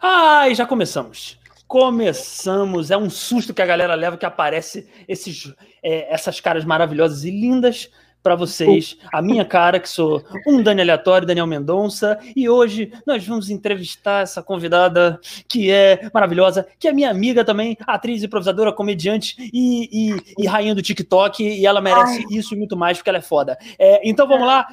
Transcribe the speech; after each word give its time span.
Ai, 0.00 0.54
já 0.54 0.66
começamos. 0.66 1.38
Começamos. 1.66 2.90
É 2.90 2.96
um 2.96 3.10
susto 3.10 3.52
que 3.52 3.62
a 3.62 3.66
galera 3.66 3.94
leva 3.94 4.16
que 4.16 4.24
aparece 4.26 4.88
esses, 5.06 5.52
é, 5.82 6.12
essas 6.12 6.40
caras 6.40 6.64
maravilhosas 6.64 7.24
e 7.24 7.30
lindas 7.30 7.90
para 8.22 8.34
vocês. 8.34 8.96
A 9.12 9.22
minha 9.22 9.44
cara, 9.44 9.78
que 9.78 9.88
sou 9.88 10.22
um 10.46 10.62
Dani 10.62 10.82
Aleatório, 10.82 11.26
Daniel 11.26 11.46
Mendonça. 11.46 12.18
E 12.34 12.48
hoje 12.48 12.92
nós 13.06 13.26
vamos 13.26 13.50
entrevistar 13.50 14.22
essa 14.22 14.42
convidada 14.42 15.20
que 15.48 15.70
é 15.70 16.08
maravilhosa, 16.12 16.66
que 16.78 16.88
é 16.88 16.92
minha 16.92 17.10
amiga 17.10 17.44
também, 17.44 17.76
atriz, 17.86 18.22
improvisadora, 18.22 18.72
comediante 18.72 19.36
e, 19.52 20.12
e, 20.12 20.34
e 20.38 20.46
rainha 20.46 20.74
do 20.74 20.82
TikTok. 20.82 21.42
E 21.42 21.66
ela 21.66 21.80
merece 21.80 22.24
Ai. 22.30 22.36
isso 22.36 22.54
e 22.54 22.58
muito 22.58 22.76
mais, 22.76 22.98
porque 22.98 23.10
ela 23.10 23.18
é 23.18 23.22
foda. 23.22 23.56
É, 23.78 24.08
então 24.08 24.26
vamos 24.26 24.46
lá. 24.46 24.66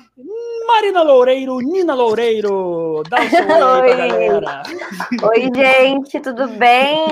Marina 0.68 1.04
Loureiro, 1.04 1.60
Nina 1.60 1.94
Loureiro, 1.94 3.04
dá 3.08 3.18
um 3.18 3.22
oi 3.82 3.96
galera. 3.96 4.64
Oi, 5.24 5.50
gente, 5.56 6.20
tudo 6.20 6.48
bem? 6.48 7.08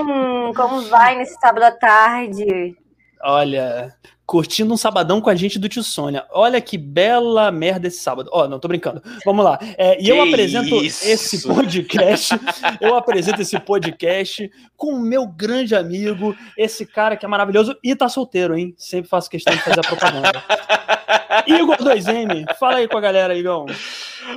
Como 0.55 0.81
vai 0.89 1.15
nesse 1.15 1.39
sábado 1.39 1.63
à 1.63 1.71
tarde? 1.71 2.75
Olha, 3.21 3.95
curtindo 4.33 4.73
um 4.73 4.77
sabadão 4.77 5.21
com 5.21 5.29
a 5.29 5.35
gente 5.35 5.59
do 5.59 5.69
Tio 5.69 5.83
Sônia. 5.83 6.25
Olha 6.31 6.59
que 6.59 6.75
bela 6.75 7.51
merda 7.51 7.87
esse 7.87 7.99
sábado. 7.99 8.31
Ó, 8.33 8.45
oh, 8.45 8.47
não, 8.47 8.57
tô 8.57 8.67
brincando. 8.67 8.99
Vamos 9.23 9.45
lá. 9.45 9.59
É, 9.77 10.01
e 10.01 10.09
eu 10.09 10.23
apresento 10.23 10.83
isso? 10.83 11.07
esse 11.07 11.47
podcast, 11.47 12.33
eu 12.81 12.95
apresento 12.95 13.43
esse 13.43 13.59
podcast 13.59 14.51
com 14.75 14.95
o 14.95 14.99
meu 14.99 15.27
grande 15.27 15.75
amigo, 15.75 16.35
esse 16.57 16.83
cara 16.83 17.15
que 17.15 17.23
é 17.23 17.29
maravilhoso 17.29 17.77
e 17.83 17.95
tá 17.95 18.09
solteiro, 18.09 18.57
hein? 18.57 18.73
Sempre 18.75 19.07
faço 19.07 19.29
questão 19.29 19.53
de 19.53 19.61
fazer 19.61 19.81
a 19.81 19.83
propaganda. 19.83 20.43
Igor 21.45 21.77
2M, 21.77 22.55
fala 22.57 22.77
aí 22.77 22.87
com 22.87 22.97
a 22.97 23.01
galera, 23.01 23.37
Igor. 23.37 23.67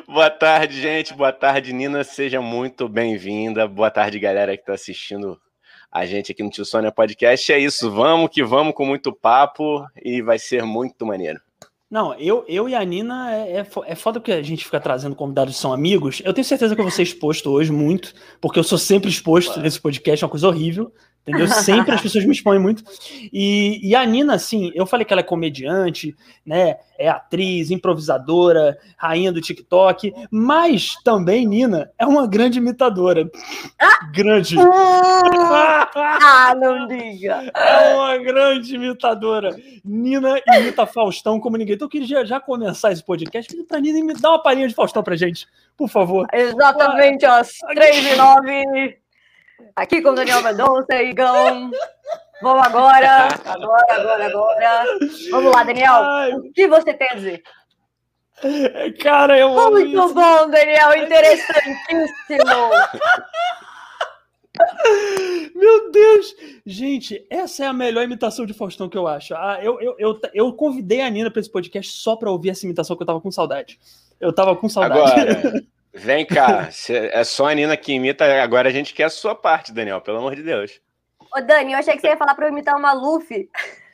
Boa 0.07 0.29
tarde, 0.29 0.79
gente. 0.79 1.15
Boa 1.15 1.33
tarde, 1.33 1.73
Nina. 1.73 2.05
Seja 2.05 2.43
muito 2.43 2.87
bem-vinda. 2.87 3.67
Boa 3.67 3.91
tarde, 3.91 4.19
galera 4.19 4.59
que 4.59 4.67
tá 4.67 4.75
assistindo 4.75 5.41
a 5.97 6.05
gente 6.05 6.31
aqui 6.31 6.43
no 6.43 6.51
Tio 6.51 6.65
Sônia 6.65 6.93
Podcast. 6.93 7.51
É 7.51 7.59
isso, 7.59 7.91
vamos 7.91 8.29
que 8.31 8.45
vamos 8.45 8.75
com 8.75 8.85
muito 8.85 9.11
papo 9.15 9.83
e 10.05 10.21
vai 10.21 10.39
ser 10.39 10.63
muito 10.63 11.07
maneiro. 11.07 11.41
Não, 11.91 12.13
eu, 12.15 12.45
eu 12.47 12.69
e 12.69 12.75
a 12.75 12.85
Nina 12.85 13.35
é, 13.35 13.61
é, 13.61 13.67
é 13.87 13.95
foda 13.95 14.21
que 14.21 14.31
a 14.31 14.43
gente 14.43 14.65
fica 14.65 14.79
trazendo 14.79 15.17
convidados 15.17 15.55
que 15.55 15.61
são 15.61 15.73
amigos. 15.73 16.21
Eu 16.23 16.35
tenho 16.35 16.45
certeza 16.45 16.75
que 16.75 16.81
eu 16.81 16.85
vou 16.85 16.93
ser 16.93 17.03
exposto 17.03 17.51
hoje 17.51 17.73
muito, 17.73 18.13
porque 18.43 18.59
eu 18.59 18.65
sou 18.65 18.77
sempre 18.77 19.09
exposto 19.09 19.59
nesse 19.59 19.81
podcast, 19.81 20.23
é 20.23 20.27
uma 20.27 20.31
coisa 20.31 20.49
horrível. 20.49 20.93
Entendeu? 21.27 21.49
Sempre 21.49 21.93
as 21.93 22.01
pessoas 22.01 22.25
me 22.25 22.33
expõem 22.33 22.61
muito. 22.61 22.85
E, 23.33 23.81
e, 23.83 23.97
a 23.97 24.07
Nina, 24.07 24.35
assim, 24.35 24.71
eu 24.77 24.87
falei 24.87 25.05
que 25.05 25.13
ela 25.13 25.21
é 25.21 25.25
comediante, 25.25 26.15
né? 26.47 26.77
É 26.97 27.09
atriz, 27.09 27.73
improvisadora, 27.73 28.79
rainha 28.97 29.33
do 29.33 29.41
TikTok, 29.41 30.15
mas 30.31 30.95
também, 31.03 31.45
Nina, 31.45 31.91
é 31.99 32.07
uma 32.07 32.29
grande 32.29 32.59
imitadora. 32.59 33.29
Ah! 33.77 34.09
Grande. 34.15 34.57
ah, 35.97 36.55
não 36.57 36.87
diga. 36.87 37.51
É 37.55 37.95
uma 37.97 38.17
grande 38.19 38.77
imitadora. 38.77 39.57
Nina 39.85 40.41
imita 40.47 40.87
Faustão 40.87 41.41
como 41.41 41.57
ninguém. 41.57 41.75
Então 41.75 41.87
eu 41.87 41.91
queria 41.91 42.25
já 42.25 42.39
começar 42.39 42.93
esse 42.93 43.05
podcast 43.05 43.51
pedindo 43.51 43.67
pra 43.67 43.81
Nina 43.81 44.15
dar 44.15 44.31
uma 44.31 44.43
palhinha 44.43 44.69
de 44.69 44.75
Faustão 44.75 45.03
pra 45.03 45.17
gente, 45.17 45.49
por 45.77 45.89
favor. 45.89 46.29
Exatamente, 46.33 47.27
às 47.27 47.59
três 47.75 48.13
e 48.13 48.17
nove 48.17 49.06
Aqui 49.77 50.01
com 50.01 50.09
o 50.09 50.15
Daniel 50.15 50.43
Mendonça, 50.43 51.03
Igão. 51.03 51.71
Vamos 52.41 52.67
agora, 52.67 53.29
agora, 53.45 53.95
agora, 53.95 54.27
agora. 54.27 54.85
Vamos 55.31 55.53
lá, 55.55 55.65
Daniel. 55.65 55.93
Ai. 55.93 56.33
O 56.35 56.51
que 56.53 56.67
você 56.67 56.95
tem 56.95 57.09
a 57.11 57.15
dizer? 57.15 57.43
Cara, 59.03 59.39
eu 59.39 59.51
Muito 59.51 59.87
isso. 59.87 60.15
bom, 60.15 60.51
Daniel. 60.51 60.97
Interessantíssimo. 60.97 62.71
Meu 65.55 65.91
Deus! 65.91 66.35
Gente, 66.65 67.27
essa 67.29 67.65
é 67.65 67.67
a 67.67 67.73
melhor 67.73 68.03
imitação 68.03 68.47
de 68.47 68.55
Faustão 68.55 68.89
que 68.89 68.97
eu 68.97 69.07
acho. 69.07 69.35
Ah, 69.35 69.59
eu, 69.63 69.79
eu, 69.81 69.95
eu, 69.99 70.21
eu 70.33 70.53
convidei 70.55 71.03
a 71.03 71.11
Nina 71.11 71.31
para 71.31 71.41
esse 71.41 71.51
podcast 71.51 71.93
só 71.93 72.17
para 72.17 72.31
ouvir 72.31 72.49
essa 72.51 72.65
imitação 72.65 72.97
que 72.97 73.03
eu 73.03 73.07
tava 73.07 73.21
com 73.21 73.31
saudade. 73.31 73.79
Eu 74.19 74.33
tava 74.33 74.57
com 74.57 74.69
saudade. 74.71 75.21
Agora, 75.21 75.63
Vem 75.97 76.27
cá, 76.27 76.69
é 76.91 77.25
só 77.25 77.49
a 77.49 77.55
Nina 77.55 77.77
que 77.77 77.93
imita, 77.93 78.25
agora 78.43 78.69
a 78.69 78.73
gente 78.73 78.93
quer 78.93 79.05
a 79.05 79.11
sua 79.11 79.35
parte, 79.35 79.73
Daniel, 79.73 80.01
pelo 80.01 80.19
amor 80.19 80.37
de 80.37 80.43
Deus. 80.43 80.81
Ô, 81.35 81.41
Dani, 81.41 81.73
eu 81.73 81.79
achei 81.79 81.95
que 81.95 82.01
você 82.01 82.09
ia 82.09 82.17
falar 82.17 82.35
pra 82.35 82.47
eu 82.47 82.53
imitar 82.53 82.77
o 82.77 82.81
Maluf. 82.81 83.49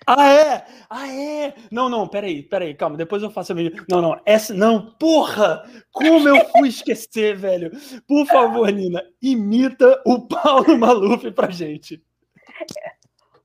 Ah, 0.04 0.28
é? 0.28 0.66
Ah, 0.90 1.08
é? 1.08 1.54
Não, 1.70 1.88
não, 1.88 2.08
peraí, 2.08 2.42
peraí, 2.42 2.74
calma, 2.74 2.96
depois 2.96 3.22
eu 3.22 3.30
faço 3.30 3.52
a 3.52 3.54
minha. 3.54 3.70
Não, 3.88 4.02
não, 4.02 4.20
essa. 4.26 4.52
Não, 4.52 4.90
porra! 4.98 5.64
Como 5.92 6.28
eu 6.28 6.44
fui 6.50 6.68
esquecer, 6.68 7.36
velho? 7.36 7.70
Por 8.08 8.26
favor, 8.26 8.70
Nina, 8.72 9.00
imita 9.22 10.02
o 10.04 10.26
Paulo 10.26 10.76
Maluf 10.76 11.30
pra 11.30 11.50
gente. 11.50 12.02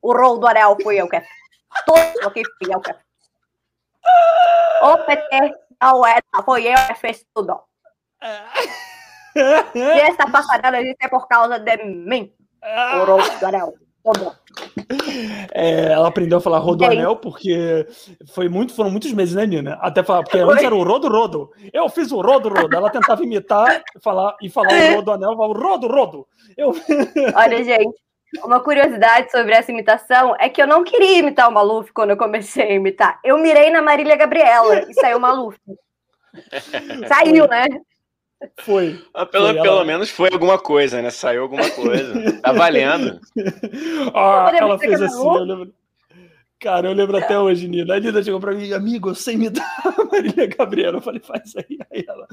O 0.01 0.13
rol 0.13 0.39
do 0.39 0.47
Arel 0.47 0.75
fui 0.81 0.99
eu 0.99 1.07
que 1.07 1.21
Todo 1.85 2.33
que 2.33 2.41
fui 2.57 2.73
eu 2.73 2.81
que 2.81 2.91
O 4.81 4.97
PT 5.05 5.55
não 5.81 6.05
é, 6.07 6.19
foi 6.43 6.67
eu 6.67 6.75
que 6.87 6.95
fez 6.95 7.23
tudo. 7.35 7.66
E 9.75 9.79
essa 9.79 10.29
passarela 10.29 10.79
existe 10.79 10.97
é 11.05 11.07
por 11.07 11.27
causa 11.27 11.59
de 11.59 11.77
mim. 11.85 12.31
Rodoanel. 13.05 13.73
É, 15.53 15.91
ela 15.91 16.07
aprendeu 16.07 16.37
a 16.37 16.41
falar 16.41 16.59
Rodoanel 16.59 17.17
porque 17.17 17.85
foi 18.33 18.47
muito, 18.47 18.73
foram 18.73 18.89
muitos 18.89 19.11
meses, 19.11 19.35
né, 19.35 19.45
Nina? 19.45 19.77
Até 19.81 20.01
falar, 20.01 20.23
porque 20.23 20.37
antes 20.37 20.63
era 20.63 20.73
o 20.73 20.83
Rodo 20.83 21.09
Rodo. 21.09 21.51
Eu 21.73 21.89
fiz 21.89 22.11
o 22.11 22.21
Rodo 22.21 22.49
Rodo. 22.49 22.75
Ela 22.75 22.89
tentava 22.89 23.23
imitar 23.23 23.83
falar, 24.01 24.35
e 24.41 24.49
falar 24.49 24.73
o 24.73 24.95
Rodoanel, 24.95 25.31
o 25.31 25.53
Rodo 25.53 25.87
Rodo. 25.87 26.27
Eu... 26.55 26.71
Olha, 27.35 27.63
gente, 27.63 27.97
uma 28.43 28.59
curiosidade 28.59 29.31
sobre 29.31 29.53
essa 29.53 29.71
imitação 29.71 30.35
é 30.39 30.49
que 30.49 30.61
eu 30.61 30.67
não 30.67 30.83
queria 30.83 31.19
imitar 31.19 31.49
o 31.49 31.53
Maluf 31.53 31.91
quando 31.91 32.11
eu 32.11 32.17
comecei 32.17 32.63
a 32.63 32.73
imitar. 32.73 33.19
Eu 33.23 33.37
mirei 33.37 33.69
na 33.69 33.81
Marília 33.81 34.15
Gabriela 34.15 34.85
e 34.89 34.93
saiu 34.93 35.17
o 35.17 35.21
Maluf. 35.21 35.57
Saiu, 37.07 37.47
né? 37.47 37.65
Foi. 38.59 39.03
Ah, 39.13 39.25
pelo, 39.25 39.47
foi 39.47 39.61
pelo 39.61 39.83
menos 39.83 40.09
foi 40.09 40.29
alguma 40.31 40.59
coisa, 40.59 41.01
né? 41.01 41.09
Saiu 41.09 41.43
alguma 41.43 41.69
coisa. 41.71 42.39
Tá 42.41 42.51
valendo. 42.51 43.19
ah, 44.13 44.51
ela 44.55 44.77
fez 44.77 45.01
assim, 45.01 45.17
eu 45.17 45.43
lembro. 45.43 45.73
Cara, 46.59 46.87
eu 46.87 46.93
lembro 46.93 47.17
até 47.17 47.37
hoje, 47.37 47.67
Nina. 47.67 47.95
A 47.95 47.99
Nina 47.99 48.23
chegou 48.23 48.39
pra 48.39 48.51
mim, 48.51 48.73
amigo, 48.73 49.09
eu 49.09 49.15
sei 49.15 49.37
me 49.37 49.49
dar 49.49 49.63
a 49.85 50.03
Marília 50.05 50.47
Gabriela. 50.47 50.97
Eu 50.97 51.01
falei, 51.01 51.19
faz 51.19 51.53
aí. 51.55 51.77
Aí 51.91 52.03
ela, 52.07 52.27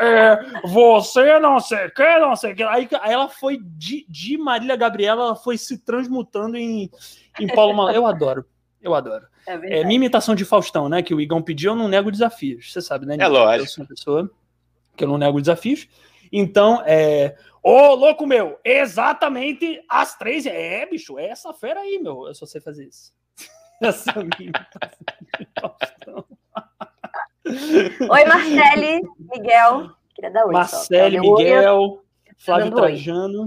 é, 0.00 0.68
você 0.68 1.38
não 1.38 1.60
sei 1.60 1.86
o 1.86 1.94
que, 1.94 2.18
não 2.18 2.34
sei 2.34 2.52
o 2.52 2.56
que. 2.56 2.62
Aí, 2.64 2.88
aí 3.00 3.12
ela 3.12 3.28
foi 3.28 3.58
de, 3.62 4.04
de 4.08 4.36
Marília 4.36 4.74
Gabriela, 4.74 5.22
ela 5.22 5.36
foi 5.36 5.56
se 5.56 5.78
transmutando 5.78 6.56
em, 6.56 6.90
em 7.38 7.46
Paulo 7.46 7.74
Mal. 7.74 7.90
Eu 7.90 8.06
adoro, 8.06 8.44
eu 8.82 8.92
adoro. 8.92 9.26
É, 9.46 9.80
é, 9.80 9.84
minha 9.84 9.96
imitação 9.96 10.34
de 10.34 10.44
Faustão, 10.44 10.88
né? 10.88 11.00
Que 11.00 11.14
o 11.14 11.20
Igão 11.20 11.40
pediu, 11.40 11.72
eu 11.72 11.76
não 11.76 11.86
nego 11.86 12.10
desafios. 12.10 12.72
Você 12.72 12.80
sabe, 12.80 13.06
né? 13.06 13.12
Nina? 13.12 13.24
É 13.24 13.28
lógico. 13.28 13.64
Eu 13.64 13.68
sou 13.68 13.84
uma 13.84 13.88
pessoa 13.88 14.30
que 15.00 15.04
eu 15.04 15.08
não 15.08 15.16
nego 15.16 15.40
desafios. 15.40 15.88
Então, 16.30 16.82
é. 16.86 17.34
Ô, 17.62 17.94
louco 17.94 18.26
meu, 18.26 18.58
exatamente 18.64 19.82
às 19.88 20.16
três. 20.16 20.46
É, 20.46 20.86
bicho, 20.86 21.18
é 21.18 21.28
essa 21.28 21.52
fera 21.54 21.80
aí, 21.80 21.98
meu. 21.98 22.26
Eu 22.26 22.34
só 22.34 22.46
sei 22.46 22.60
fazer 22.60 22.86
isso. 22.86 23.12
Essa 23.82 24.12
minha. 24.14 24.52
Oi, 28.10 28.24
Marcele, 28.26 29.00
Miguel. 29.18 29.90
Queria 30.14 30.30
dar 30.30 30.44
oi. 30.44 30.52
Marcele, 30.52 31.16
só. 31.16 31.22
Miguel, 31.22 32.04
Flávio 32.36 32.74
Trajano. 32.74 33.42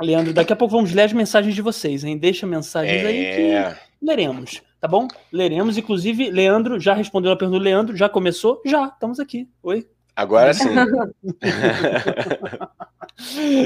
Oi. 0.00 0.06
Leandro, 0.06 0.32
daqui 0.32 0.52
a 0.52 0.56
pouco 0.56 0.74
vamos 0.74 0.92
ler 0.92 1.02
as 1.02 1.12
mensagens 1.12 1.54
de 1.54 1.62
vocês, 1.62 2.02
hein? 2.02 2.18
Deixa 2.18 2.46
mensagens 2.48 3.04
é... 3.04 3.06
aí 3.06 3.36
que 3.36 3.80
leremos, 4.04 4.60
tá 4.80 4.88
bom? 4.88 5.06
Leremos. 5.32 5.78
Inclusive, 5.78 6.30
Leandro 6.30 6.80
já 6.80 6.92
respondeu 6.92 7.30
a 7.30 7.36
pergunta 7.36 7.58
do 7.60 7.64
Leandro. 7.64 7.96
Já 7.96 8.08
começou? 8.08 8.60
Já, 8.66 8.86
estamos 8.86 9.20
aqui. 9.20 9.48
Oi. 9.62 9.86
Agora 10.14 10.52
sim. 10.52 10.68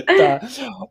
tá. 0.04 0.40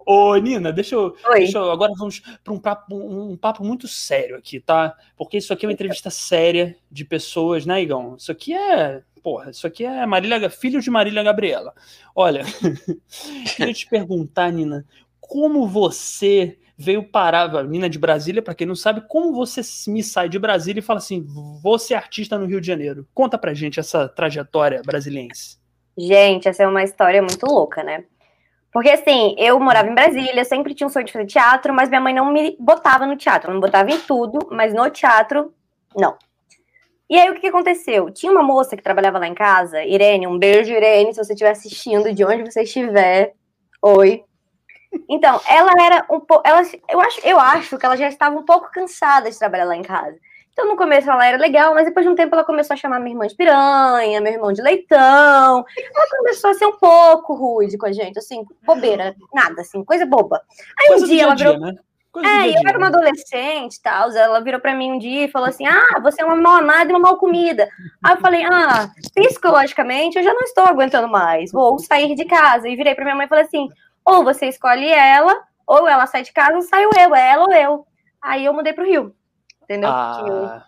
Ô, 0.05 0.35
Nina, 0.35 0.71
deixa 0.71 0.95
eu, 0.95 1.15
deixa 1.33 1.57
eu 1.57 1.71
Agora 1.71 1.93
vamos 1.97 2.21
para 2.43 2.53
um 2.53 2.59
papo, 2.59 2.95
um 2.95 3.37
papo 3.37 3.63
muito 3.63 3.87
sério 3.87 4.35
aqui, 4.35 4.59
tá? 4.59 4.95
Porque 5.17 5.37
isso 5.37 5.53
aqui 5.53 5.65
é 5.65 5.69
uma 5.69 5.73
entrevista 5.73 6.09
séria 6.09 6.75
de 6.91 7.05
pessoas, 7.05 7.65
né, 7.65 7.81
Igão? 7.81 8.15
Isso 8.17 8.31
aqui 8.31 8.53
é. 8.53 9.01
Porra, 9.21 9.51
isso 9.51 9.65
aqui 9.65 9.85
é 9.85 10.05
Marília, 10.05 10.49
filho 10.49 10.81
de 10.81 10.89
Marília 10.89 11.23
Gabriela. 11.23 11.73
Olha, 12.13 12.43
queria 13.55 13.73
te 13.73 13.87
perguntar, 13.87 14.51
Nina, 14.51 14.85
como 15.21 15.65
você 15.65 16.57
veio 16.77 17.03
parar, 17.03 17.55
a 17.55 17.63
menina 17.63 17.89
de 17.89 17.99
Brasília, 17.99 18.41
para 18.41 18.55
quem 18.55 18.67
não 18.67 18.75
sabe, 18.75 19.01
como 19.07 19.33
você 19.33 19.61
me 19.89 20.03
sai 20.03 20.27
de 20.27 20.39
Brasília 20.39 20.79
e 20.79 20.83
fala 20.83 20.97
assim, 20.97 21.25
vou 21.61 21.77
ser 21.77 21.93
artista 21.93 22.37
no 22.37 22.45
Rio 22.45 22.59
de 22.59 22.67
Janeiro? 22.67 23.07
Conta 23.13 23.37
pra 23.37 23.53
gente 23.53 23.79
essa 23.79 24.07
trajetória 24.07 24.81
brasiliense. 24.83 25.57
Gente, 25.97 26.47
essa 26.47 26.63
é 26.63 26.67
uma 26.67 26.83
história 26.83 27.21
muito 27.21 27.45
louca, 27.45 27.83
né? 27.83 28.03
Porque 28.71 28.89
assim, 28.89 29.35
eu 29.37 29.59
morava 29.59 29.87
em 29.87 29.93
Brasília, 29.93 30.43
sempre 30.43 30.73
tinha 30.73 30.87
um 30.87 30.89
sonho 30.89 31.05
de 31.05 31.13
fazer 31.13 31.27
teatro, 31.27 31.71
mas 31.71 31.89
minha 31.89 32.01
mãe 32.01 32.13
não 32.13 32.33
me 32.33 32.57
botava 32.59 33.05
no 33.05 33.15
teatro, 33.15 33.53
não 33.53 33.59
botava 33.59 33.91
em 33.91 33.99
tudo, 33.99 34.47
mas 34.51 34.73
no 34.73 34.89
teatro, 34.89 35.53
não. 35.95 36.17
E 37.07 37.15
aí 37.15 37.29
o 37.29 37.35
que 37.35 37.45
aconteceu? 37.45 38.09
Tinha 38.09 38.31
uma 38.31 38.41
moça 38.41 38.75
que 38.75 38.81
trabalhava 38.81 39.19
lá 39.19 39.27
em 39.27 39.35
casa, 39.35 39.83
Irene, 39.83 40.25
um 40.25 40.39
beijo, 40.39 40.71
Irene, 40.71 41.13
se 41.13 41.23
você 41.23 41.33
estiver 41.33 41.51
assistindo, 41.51 42.11
de 42.11 42.25
onde 42.25 42.51
você 42.51 42.63
estiver. 42.63 43.35
Oi. 43.79 44.23
Então, 45.09 45.39
ela 45.47 45.71
era 45.83 46.05
um 46.09 46.19
pouco. 46.19 46.43
Ela, 46.45 46.61
eu, 46.89 47.01
acho, 47.01 47.21
eu 47.23 47.39
acho 47.39 47.77
que 47.77 47.85
ela 47.85 47.97
já 47.97 48.07
estava 48.07 48.37
um 48.37 48.43
pouco 48.43 48.71
cansada 48.71 49.29
de 49.29 49.37
trabalhar 49.37 49.65
lá 49.65 49.75
em 49.75 49.81
casa. 49.81 50.17
Então, 50.53 50.67
no 50.67 50.77
começo 50.77 51.09
ela 51.09 51.25
era 51.25 51.37
legal, 51.37 51.73
mas 51.73 51.85
depois 51.85 52.05
de 52.05 52.11
um 52.11 52.15
tempo 52.15 52.35
ela 52.35 52.43
começou 52.43 52.75
a 52.75 52.77
chamar 52.77 52.99
minha 52.99 53.15
irmã 53.15 53.25
de 53.25 53.35
piranha, 53.35 54.21
meu 54.21 54.33
irmão 54.33 54.53
de 54.53 54.61
leitão. 54.61 55.65
Ela 55.77 56.17
começou 56.17 56.51
a 56.51 56.53
ser 56.53 56.67
um 56.67 56.77
pouco 56.77 57.33
rude 57.33 57.77
com 57.77 57.87
a 57.87 57.91
gente, 57.91 58.19
assim, 58.19 58.45
bobeira, 58.63 59.15
nada, 59.33 59.61
assim, 59.61 59.83
coisa 59.83 60.05
boba. 60.05 60.41
Aí 60.79 60.89
coisa 60.89 61.05
um 61.05 61.07
dia, 61.07 61.15
dia 61.15 61.23
ela 61.23 61.35
virou. 61.35 61.59
Né? 61.59 61.75
Coisa 62.13 62.29
é, 62.29 62.49
eu 62.49 62.61
era 62.67 62.77
uma 62.77 62.91
né? 62.91 62.95
adolescente 62.95 63.77
e 63.77 63.81
tal. 63.81 64.11
Ela 64.11 64.39
virou 64.41 64.61
pra 64.61 64.75
mim 64.75 64.91
um 64.91 64.99
dia 64.99 65.25
e 65.25 65.31
falou 65.31 65.49
assim: 65.49 65.65
Ah, 65.65 65.99
você 65.99 66.21
é 66.21 66.25
uma 66.25 66.35
mal 66.35 66.57
amada 66.57 66.91
e 66.91 66.93
uma 66.93 66.99
mal 66.99 67.17
comida. 67.17 67.67
Aí 68.03 68.13
eu 68.13 68.19
falei: 68.19 68.43
Ah, 68.45 68.91
psicologicamente 69.15 70.19
eu 70.19 70.23
já 70.23 70.31
não 70.31 70.43
estou 70.43 70.63
aguentando 70.63 71.07
mais, 71.07 71.51
vou 71.51 71.79
sair 71.79 72.13
de 72.13 72.25
casa. 72.25 72.69
E 72.69 72.75
virei 72.75 72.93
pra 72.93 73.03
minha 73.03 73.15
mãe 73.15 73.25
e 73.25 73.29
falei 73.29 73.45
assim: 73.45 73.67
Ou 74.05 74.23
você 74.23 74.47
escolhe 74.47 74.89
ela, 74.89 75.33
ou 75.65 75.87
ela 75.87 76.05
sai 76.05 76.23
de 76.23 76.31
casa, 76.31 76.55
ou 76.55 76.61
saio 76.61 76.89
eu, 76.99 77.15
é 77.15 77.31
ela 77.31 77.43
ou 77.43 77.53
eu. 77.53 77.87
Aí 78.21 78.45
eu 78.45 78.53
mudei 78.53 78.73
pro 78.73 78.85
Rio. 78.85 79.15
Entendeu? 79.63 79.89
Ah, 79.89 80.65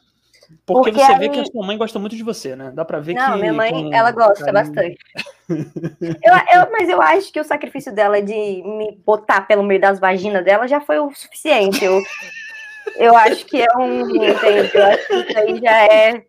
porque, 0.66 0.92
porque, 0.92 1.06
você 1.06 1.16
vê 1.18 1.30
que 1.30 1.40
a 1.40 1.46
sua 1.46 1.66
mãe 1.66 1.78
gosta 1.78 2.00
muito 2.00 2.16
de 2.16 2.24
você, 2.24 2.56
né? 2.56 2.72
Dá 2.74 2.86
pra 2.86 3.00
ver 3.00 3.14
não, 3.14 3.24
que. 3.24 3.32
Não, 3.32 3.38
minha 3.38 3.54
mãe, 3.54 3.72
com... 3.72 3.94
ela 3.94 4.12
gosta 4.12 4.52
bastante. 4.52 4.98
eu, 5.50 6.34
eu, 6.54 6.72
mas 6.72 6.90
eu 6.90 7.02
acho 7.02 7.32
que 7.32 7.40
o 7.40 7.44
sacrifício 7.44 7.94
dela 7.94 8.22
de 8.22 8.34
me 8.34 8.98
botar 9.06 9.42
pelo 9.42 9.64
meio 9.64 9.82
das 9.82 10.00
vaginas 10.00 10.44
dela 10.44 10.68
já 10.68 10.80
foi 10.80 11.00
o 11.00 11.14
suficiente. 11.14 11.84
Eu, 11.84 12.02
eu 12.98 13.18
acho 13.18 13.46
que 13.46 13.62
é 13.62 13.78
um. 13.78 14.02
Entende? 14.02 14.72
Eu 14.74 14.86
acho 14.86 15.08
que 15.08 15.14
isso 15.16 15.40
aí 15.40 15.60
já 15.60 15.84
é. 15.86 16.26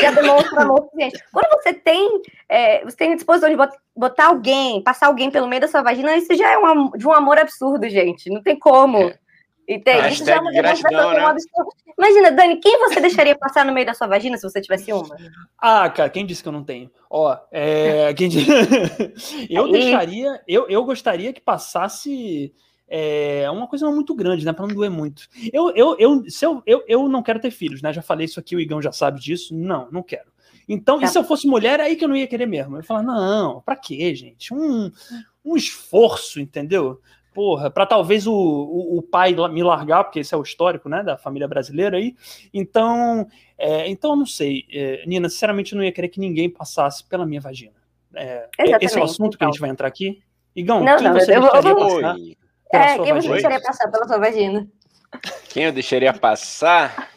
Já 0.00 0.10
demonstra 0.10 0.62
amor 0.62 0.84
suficiente. 0.84 1.22
Quando 1.32 1.62
você 1.62 1.74
tem, 1.74 2.22
é, 2.48 2.84
você 2.84 2.96
tem 2.96 3.12
a 3.12 3.16
disposição 3.16 3.50
de 3.50 3.56
botar 3.94 4.26
alguém, 4.26 4.82
passar 4.82 5.08
alguém 5.08 5.30
pelo 5.30 5.46
meio 5.46 5.60
da 5.60 5.68
sua 5.68 5.82
vagina, 5.82 6.16
isso 6.16 6.34
já 6.34 6.50
é 6.50 6.58
um, 6.58 6.90
de 6.90 7.06
um 7.06 7.12
amor 7.12 7.38
absurdo, 7.38 7.88
gente. 7.88 8.30
Não 8.30 8.42
tem 8.42 8.58
como. 8.58 8.98
É. 8.98 9.18
Entende? 9.68 10.14
Isso 10.14 10.24
já 10.24 10.36
é 10.36 10.40
uma 10.40 10.50
demonstração 10.50 11.12
né? 11.12 11.24
absurdo. 11.26 11.70
Imagina, 11.98 12.30
Dani, 12.32 12.56
quem 12.56 12.78
você 12.78 13.00
deixaria 13.00 13.36
passar 13.36 13.66
no 13.66 13.72
meio 13.72 13.84
da 13.84 13.92
sua 13.92 14.06
vagina 14.06 14.38
se 14.38 14.48
você 14.48 14.62
tivesse 14.62 14.90
uma? 14.92 15.14
Ah, 15.60 15.90
cara, 15.90 16.08
quem 16.08 16.24
disse 16.24 16.42
que 16.42 16.48
eu 16.48 16.52
não 16.52 16.64
tenho? 16.64 16.90
Ó, 17.10 17.36
é, 17.52 18.14
quem 18.14 18.30
disse... 18.30 18.48
eu 19.50 19.66
Aí. 19.66 19.72
deixaria, 19.72 20.40
eu, 20.48 20.66
eu 20.70 20.82
gostaria 20.84 21.34
que 21.34 21.40
passasse 21.40 22.54
é 22.88 23.50
uma 23.50 23.66
coisa 23.66 23.90
muito 23.90 24.14
grande, 24.14 24.44
né? 24.44 24.52
Para 24.52 24.66
não 24.66 24.74
doer 24.74 24.90
muito. 24.90 25.28
Eu, 25.52 25.70
eu, 25.70 25.96
eu, 25.98 26.30
se 26.30 26.44
eu, 26.44 26.62
eu, 26.66 26.82
eu 26.88 27.08
não 27.08 27.22
quero 27.22 27.40
ter 27.40 27.50
filhos, 27.50 27.82
né? 27.82 27.92
Já 27.92 28.02
falei 28.02 28.24
isso 28.24 28.40
aqui, 28.40 28.56
o 28.56 28.60
Igão 28.60 28.80
já 28.80 28.92
sabe 28.92 29.20
disso. 29.20 29.54
Não, 29.54 29.88
não 29.90 30.02
quero. 30.02 30.30
Então, 30.68 30.98
tá. 30.98 31.06
e 31.06 31.08
se 31.08 31.18
eu 31.18 31.24
fosse 31.24 31.46
mulher, 31.46 31.80
é 31.80 31.84
aí 31.84 31.96
que 31.96 32.04
eu 32.04 32.08
não 32.08 32.16
ia 32.16 32.26
querer 32.26 32.46
mesmo. 32.46 32.76
Eu 32.76 32.80
ia 32.80 32.84
falar, 32.84 33.02
não, 33.02 33.60
pra 33.62 33.76
quê, 33.76 34.14
gente? 34.14 34.52
Um, 34.52 34.90
um 35.44 35.56
esforço, 35.56 36.40
entendeu? 36.40 37.00
porra, 37.38 37.70
para 37.70 37.86
talvez 37.86 38.26
o, 38.26 38.34
o, 38.34 38.98
o, 38.98 39.02
pai 39.02 39.32
me 39.52 39.62
largar, 39.62 40.02
porque 40.02 40.18
esse 40.18 40.34
é 40.34 40.36
o 40.36 40.42
histórico, 40.42 40.88
né, 40.88 41.04
da 41.04 41.16
família 41.16 41.46
brasileira 41.46 41.96
aí. 41.96 42.16
Então, 42.52 43.28
é, 43.56 43.88
então 43.88 44.16
não 44.16 44.26
sei, 44.26 44.64
é, 44.72 45.04
Nina, 45.06 45.28
sinceramente 45.28 45.72
eu 45.72 45.76
não 45.76 45.84
ia 45.84 45.92
querer 45.92 46.08
que 46.08 46.18
ninguém 46.18 46.50
passasse 46.50 47.04
pela 47.04 47.24
minha 47.24 47.40
vagina. 47.40 47.76
É, 48.12 48.48
esse 48.80 48.98
é 48.98 49.00
o 49.00 49.04
assunto 49.04 49.38
que 49.38 49.44
a 49.44 49.46
gente 49.46 49.54
então. 49.54 49.66
vai 49.66 49.70
entrar 49.70 49.86
aqui. 49.86 50.20
Igão, 50.56 50.82
não, 50.82 50.96
quem 50.96 51.06
não, 51.06 51.14
você 51.14 51.36
eu, 51.36 51.42
deixaria 51.42 51.70
eu, 51.70 51.76
passar? 51.76 52.16
É, 52.72 52.98
quem 52.98 53.14
você 53.14 53.28
deixaria 53.28 53.60
passar 53.60 53.90
pela 53.90 54.06
sua 54.06 54.18
vagina? 54.18 54.66
Quem 55.48 55.64
eu 55.64 55.72
deixaria 55.72 56.12
passar? 56.12 57.10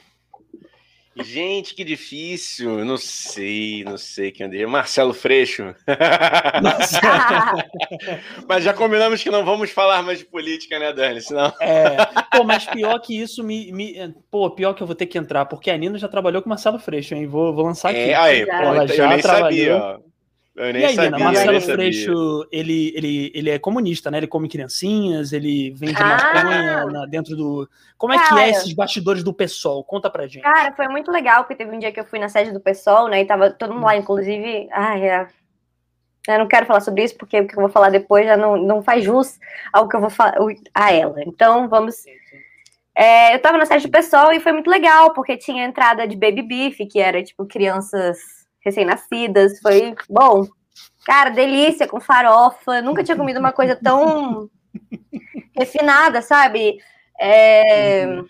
Gente, 1.15 1.75
que 1.75 1.83
difícil. 1.83 2.85
Não 2.85 2.97
sei, 2.97 3.83
não 3.83 3.97
sei 3.97 4.31
quem 4.31 4.47
é. 4.47 4.65
Marcelo 4.65 5.13
Freixo. 5.13 5.75
mas 8.47 8.63
já 8.63 8.73
combinamos 8.73 9.21
que 9.21 9.29
não 9.29 9.43
vamos 9.43 9.71
falar 9.71 10.01
mais 10.03 10.19
de 10.19 10.25
política, 10.25 10.79
né, 10.79 10.93
Dani? 10.93 11.21
Senão... 11.21 11.53
É, 11.59 11.97
pô, 12.31 12.45
mas 12.45 12.65
pior 12.65 12.97
que 12.99 13.19
isso, 13.19 13.43
me, 13.43 13.73
me, 13.73 14.15
pô, 14.31 14.49
pior 14.51 14.73
que 14.73 14.81
eu 14.81 14.87
vou 14.87 14.95
ter 14.95 15.05
que 15.05 15.17
entrar, 15.17 15.45
porque 15.45 15.69
a 15.69 15.77
Nina 15.77 15.97
já 15.97 16.07
trabalhou 16.07 16.41
com 16.41 16.49
Marcelo 16.49 16.79
Freixo, 16.79 17.13
hein? 17.13 17.27
Vou, 17.27 17.53
vou 17.53 17.65
lançar 17.65 17.89
aqui. 17.89 17.99
É, 17.99 18.15
aí, 18.15 18.45
pô, 18.45 18.53
ela 18.53 18.87
já 18.87 19.03
eu 19.03 19.09
nem 19.09 19.19
trabalhou. 19.19 19.49
sabia, 19.49 19.77
ó. 19.77 20.10
Eu 20.55 20.73
nem 20.73 20.81
e 20.81 20.85
aí, 20.85 20.95
sabia, 20.95 21.17
Marcelo 21.17 21.61
Freixo, 21.61 22.47
ele, 22.51 22.93
ele, 22.95 23.31
ele 23.33 23.49
é 23.49 23.57
comunista, 23.57 24.11
né? 24.11 24.17
Ele 24.17 24.27
come 24.27 24.49
criancinhas, 24.49 25.31
ele 25.31 25.71
vende 25.71 25.95
ah, 25.95 26.05
maconha 26.05 26.85
na, 26.87 27.05
dentro 27.05 27.37
do. 27.37 27.69
Como 27.97 28.11
é 28.11 28.17
cara, 28.17 28.35
que 28.35 28.39
é 28.41 28.49
esses 28.49 28.73
bastidores 28.73 29.23
do 29.23 29.33
PSOL? 29.33 29.81
Conta 29.83 30.09
pra 30.09 30.27
gente. 30.27 30.43
Cara, 30.43 30.73
foi 30.73 30.89
muito 30.89 31.09
legal, 31.09 31.43
porque 31.43 31.55
teve 31.55 31.73
um 31.73 31.79
dia 31.79 31.91
que 31.91 31.99
eu 31.99 32.05
fui 32.05 32.19
na 32.19 32.27
sede 32.27 32.51
do 32.51 32.59
PSOL, 32.59 33.07
né? 33.07 33.21
E 33.21 33.25
tava 33.25 33.49
todo 33.51 33.73
mundo 33.73 33.85
lá, 33.85 33.95
inclusive. 33.95 34.67
Ai, 34.73 35.07
é. 35.07 35.27
Eu 36.27 36.39
não 36.39 36.47
quero 36.47 36.65
falar 36.65 36.81
sobre 36.81 37.03
isso, 37.03 37.17
porque 37.17 37.39
o 37.39 37.47
que 37.47 37.55
eu 37.55 37.61
vou 37.61 37.69
falar 37.69 37.89
depois 37.89 38.25
já 38.25 38.35
não, 38.35 38.57
não 38.57 38.83
faz 38.83 39.03
jus 39.03 39.39
ao 39.71 39.87
que 39.87 39.95
eu 39.95 40.01
vou 40.01 40.09
falar 40.09 40.35
a 40.73 40.91
ela. 40.91 41.15
Então, 41.25 41.69
vamos. 41.69 41.95
É, 42.93 43.33
eu 43.33 43.41
tava 43.41 43.57
na 43.57 43.65
sede 43.65 43.87
do 43.87 43.91
PSOL 43.91 44.33
e 44.33 44.41
foi 44.41 44.51
muito 44.51 44.69
legal, 44.69 45.13
porque 45.13 45.37
tinha 45.37 45.63
entrada 45.63 46.05
de 46.05 46.17
baby 46.17 46.41
beef, 46.41 46.77
que 46.89 46.99
era 46.99 47.23
tipo 47.23 47.45
crianças 47.45 48.40
recém-nascidas. 48.63 49.59
Foi 49.59 49.95
bom. 50.09 50.45
Cara, 51.05 51.29
delícia 51.29 51.87
com 51.87 51.99
farofa. 51.99 52.81
Nunca 52.81 53.03
tinha 53.03 53.17
comido 53.17 53.39
uma 53.39 53.51
coisa 53.51 53.75
tão 53.75 54.49
refinada, 55.55 56.21
sabe? 56.21 56.77
É... 57.19 58.21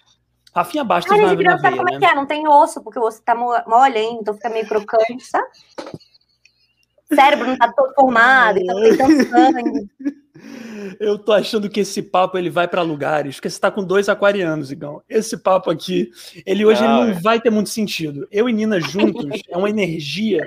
Rafinha 0.54 0.84
de 0.84 1.36
veia, 1.38 1.58
sabe 1.60 1.78
como 1.78 1.90
é 1.90 1.94
né? 1.94 2.00
que 2.00 2.06
é? 2.06 2.14
Não 2.14 2.26
tem 2.26 2.46
osso, 2.46 2.84
porque 2.84 3.00
o 3.00 3.04
osso 3.04 3.24
tá 3.24 3.34
mole 3.34 3.98
ainda, 3.98 4.20
então 4.20 4.34
fica 4.34 4.50
meio 4.50 4.68
crocante, 4.68 5.24
sabe? 5.24 5.48
O 7.10 7.16
cérebro 7.16 7.48
não 7.48 7.58
tá 7.58 7.72
todo 7.72 7.94
formado, 7.94 8.60
então 8.60 8.82
tem 8.82 8.98
tanto 8.98 9.24
sangue. 9.32 9.90
Eu 11.00 11.18
tô 11.18 11.32
achando 11.32 11.70
que 11.70 11.82
esse 11.82 12.02
papo 12.02 12.38
ele 12.38 12.50
vai 12.50 12.68
para 12.68 12.82
lugares, 12.82 13.36
porque 13.36 13.50
você 13.50 13.60
tá 13.60 13.72
com 13.72 13.84
dois 13.84 14.10
aquarianos, 14.10 14.72
Igão. 14.72 15.02
Esse 15.08 15.38
papo 15.38 15.70
aqui, 15.70 16.10
ele 16.46 16.66
hoje 16.66 16.82
não, 16.82 17.04
ele 17.04 17.12
não 17.12 17.18
é. 17.18 17.22
vai 17.22 17.40
ter 17.40 17.50
muito 17.50 17.70
sentido. 17.70 18.28
Eu 18.32 18.50
e 18.50 18.54
Nina 18.54 18.80
juntos 18.80 19.42
é 19.50 19.58
uma 19.58 19.70
energia 19.70 20.44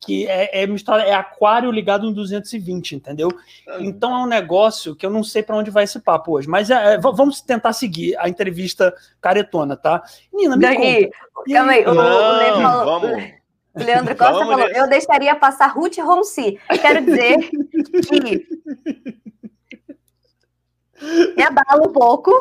que 0.00 0.26
é, 0.26 0.62
é 0.62 0.66
misturada, 0.66 1.02
é 1.02 1.14
aquário 1.14 1.70
ligado 1.70 2.06
no 2.06 2.14
220, 2.14 2.94
entendeu? 2.94 3.28
Então 3.80 4.14
é 4.14 4.18
um 4.22 4.26
negócio 4.26 4.94
que 4.94 5.04
eu 5.04 5.10
não 5.10 5.24
sei 5.24 5.42
para 5.42 5.56
onde 5.56 5.70
vai 5.70 5.84
esse 5.84 5.98
papo 5.98 6.32
hoje. 6.32 6.48
Mas 6.48 6.70
é, 6.70 6.94
é, 6.94 6.98
vamos 6.98 7.40
tentar 7.40 7.72
seguir 7.72 8.16
a 8.18 8.28
entrevista 8.28 8.94
caretona, 9.20 9.76
tá? 9.76 10.02
Nina, 10.32 10.56
me 10.56 10.62
Daqui, 10.62 11.10
conta. 11.32 11.52
Calma 11.52 11.72
aí, 11.72 11.86
o, 11.86 11.94
não, 11.94 12.82
o 12.82 12.84
vamos. 12.84 13.36
O 13.74 13.84
Leandro 13.84 14.16
Costa 14.16 14.32
Vamos 14.32 14.48
falou: 14.48 14.68
eu 14.68 14.88
deixaria 14.88 15.36
passar 15.36 15.66
Ruth 15.66 15.98
Ronci. 15.98 16.58
Quero 16.80 17.04
dizer 17.04 17.36
que 18.08 19.25
me 21.36 21.42
abala 21.42 21.86
um 21.86 21.92
pouco, 21.92 22.32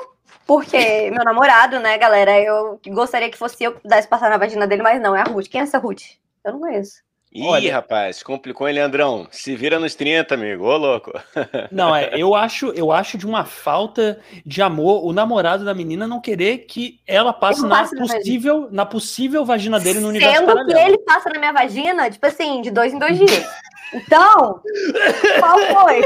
porque 0.45 1.09
meu 1.11 1.23
namorado, 1.23 1.79
né, 1.79 1.97
galera, 1.97 2.39
eu 2.39 2.79
gostaria 2.87 3.29
que 3.29 3.37
fosse 3.37 3.63
eu 3.63 3.73
que 3.73 3.81
pudesse 3.81 4.07
passar 4.07 4.29
na 4.29 4.37
vagina 4.37 4.67
dele, 4.67 4.83
mas 4.83 5.01
não, 5.01 5.15
é 5.15 5.21
a 5.21 5.25
Ruth. 5.25 5.47
Quem 5.47 5.61
é 5.61 5.63
essa 5.63 5.77
Ruth? 5.77 6.03
Eu 6.43 6.53
não 6.53 6.59
conheço. 6.59 7.05
Ih, 7.35 7.45
Olha, 7.45 7.73
rapaz, 7.73 8.23
complicou, 8.23 8.65
hein, 8.65 8.75
Leandrão? 8.75 9.27
Se 9.29 9.57
vira 9.57 9.77
nos 9.77 9.93
30, 9.93 10.33
amigo. 10.33 10.63
Ô, 10.63 10.77
louco. 10.77 11.11
Não, 11.69 11.93
é, 11.93 12.11
eu 12.15 12.33
acho, 12.33 12.67
eu 12.67 12.93
acho 12.93 13.17
de 13.17 13.25
uma 13.25 13.43
falta 13.43 14.21
de 14.45 14.61
amor 14.61 15.05
o 15.05 15.11
namorado 15.11 15.65
da 15.65 15.73
menina 15.73 16.07
não 16.07 16.21
querer 16.21 16.59
que 16.59 17.01
ela 17.05 17.33
passe 17.33 17.61
na 17.67 17.85
possível, 17.89 18.69
na 18.71 18.85
possível 18.85 19.43
vagina 19.43 19.81
dele 19.81 19.99
no 19.99 20.07
universo 20.07 20.45
Sendo 20.45 20.65
que 20.65 20.77
ele 20.77 20.97
passa 20.99 21.29
na 21.29 21.37
minha 21.37 21.51
vagina, 21.51 22.09
tipo 22.09 22.25
assim, 22.25 22.61
de 22.61 22.71
dois 22.71 22.93
em 22.93 22.99
dois 22.99 23.17
dias. 23.17 23.45
Então, 23.93 24.61
qual 25.39 25.59
foi? 25.59 26.01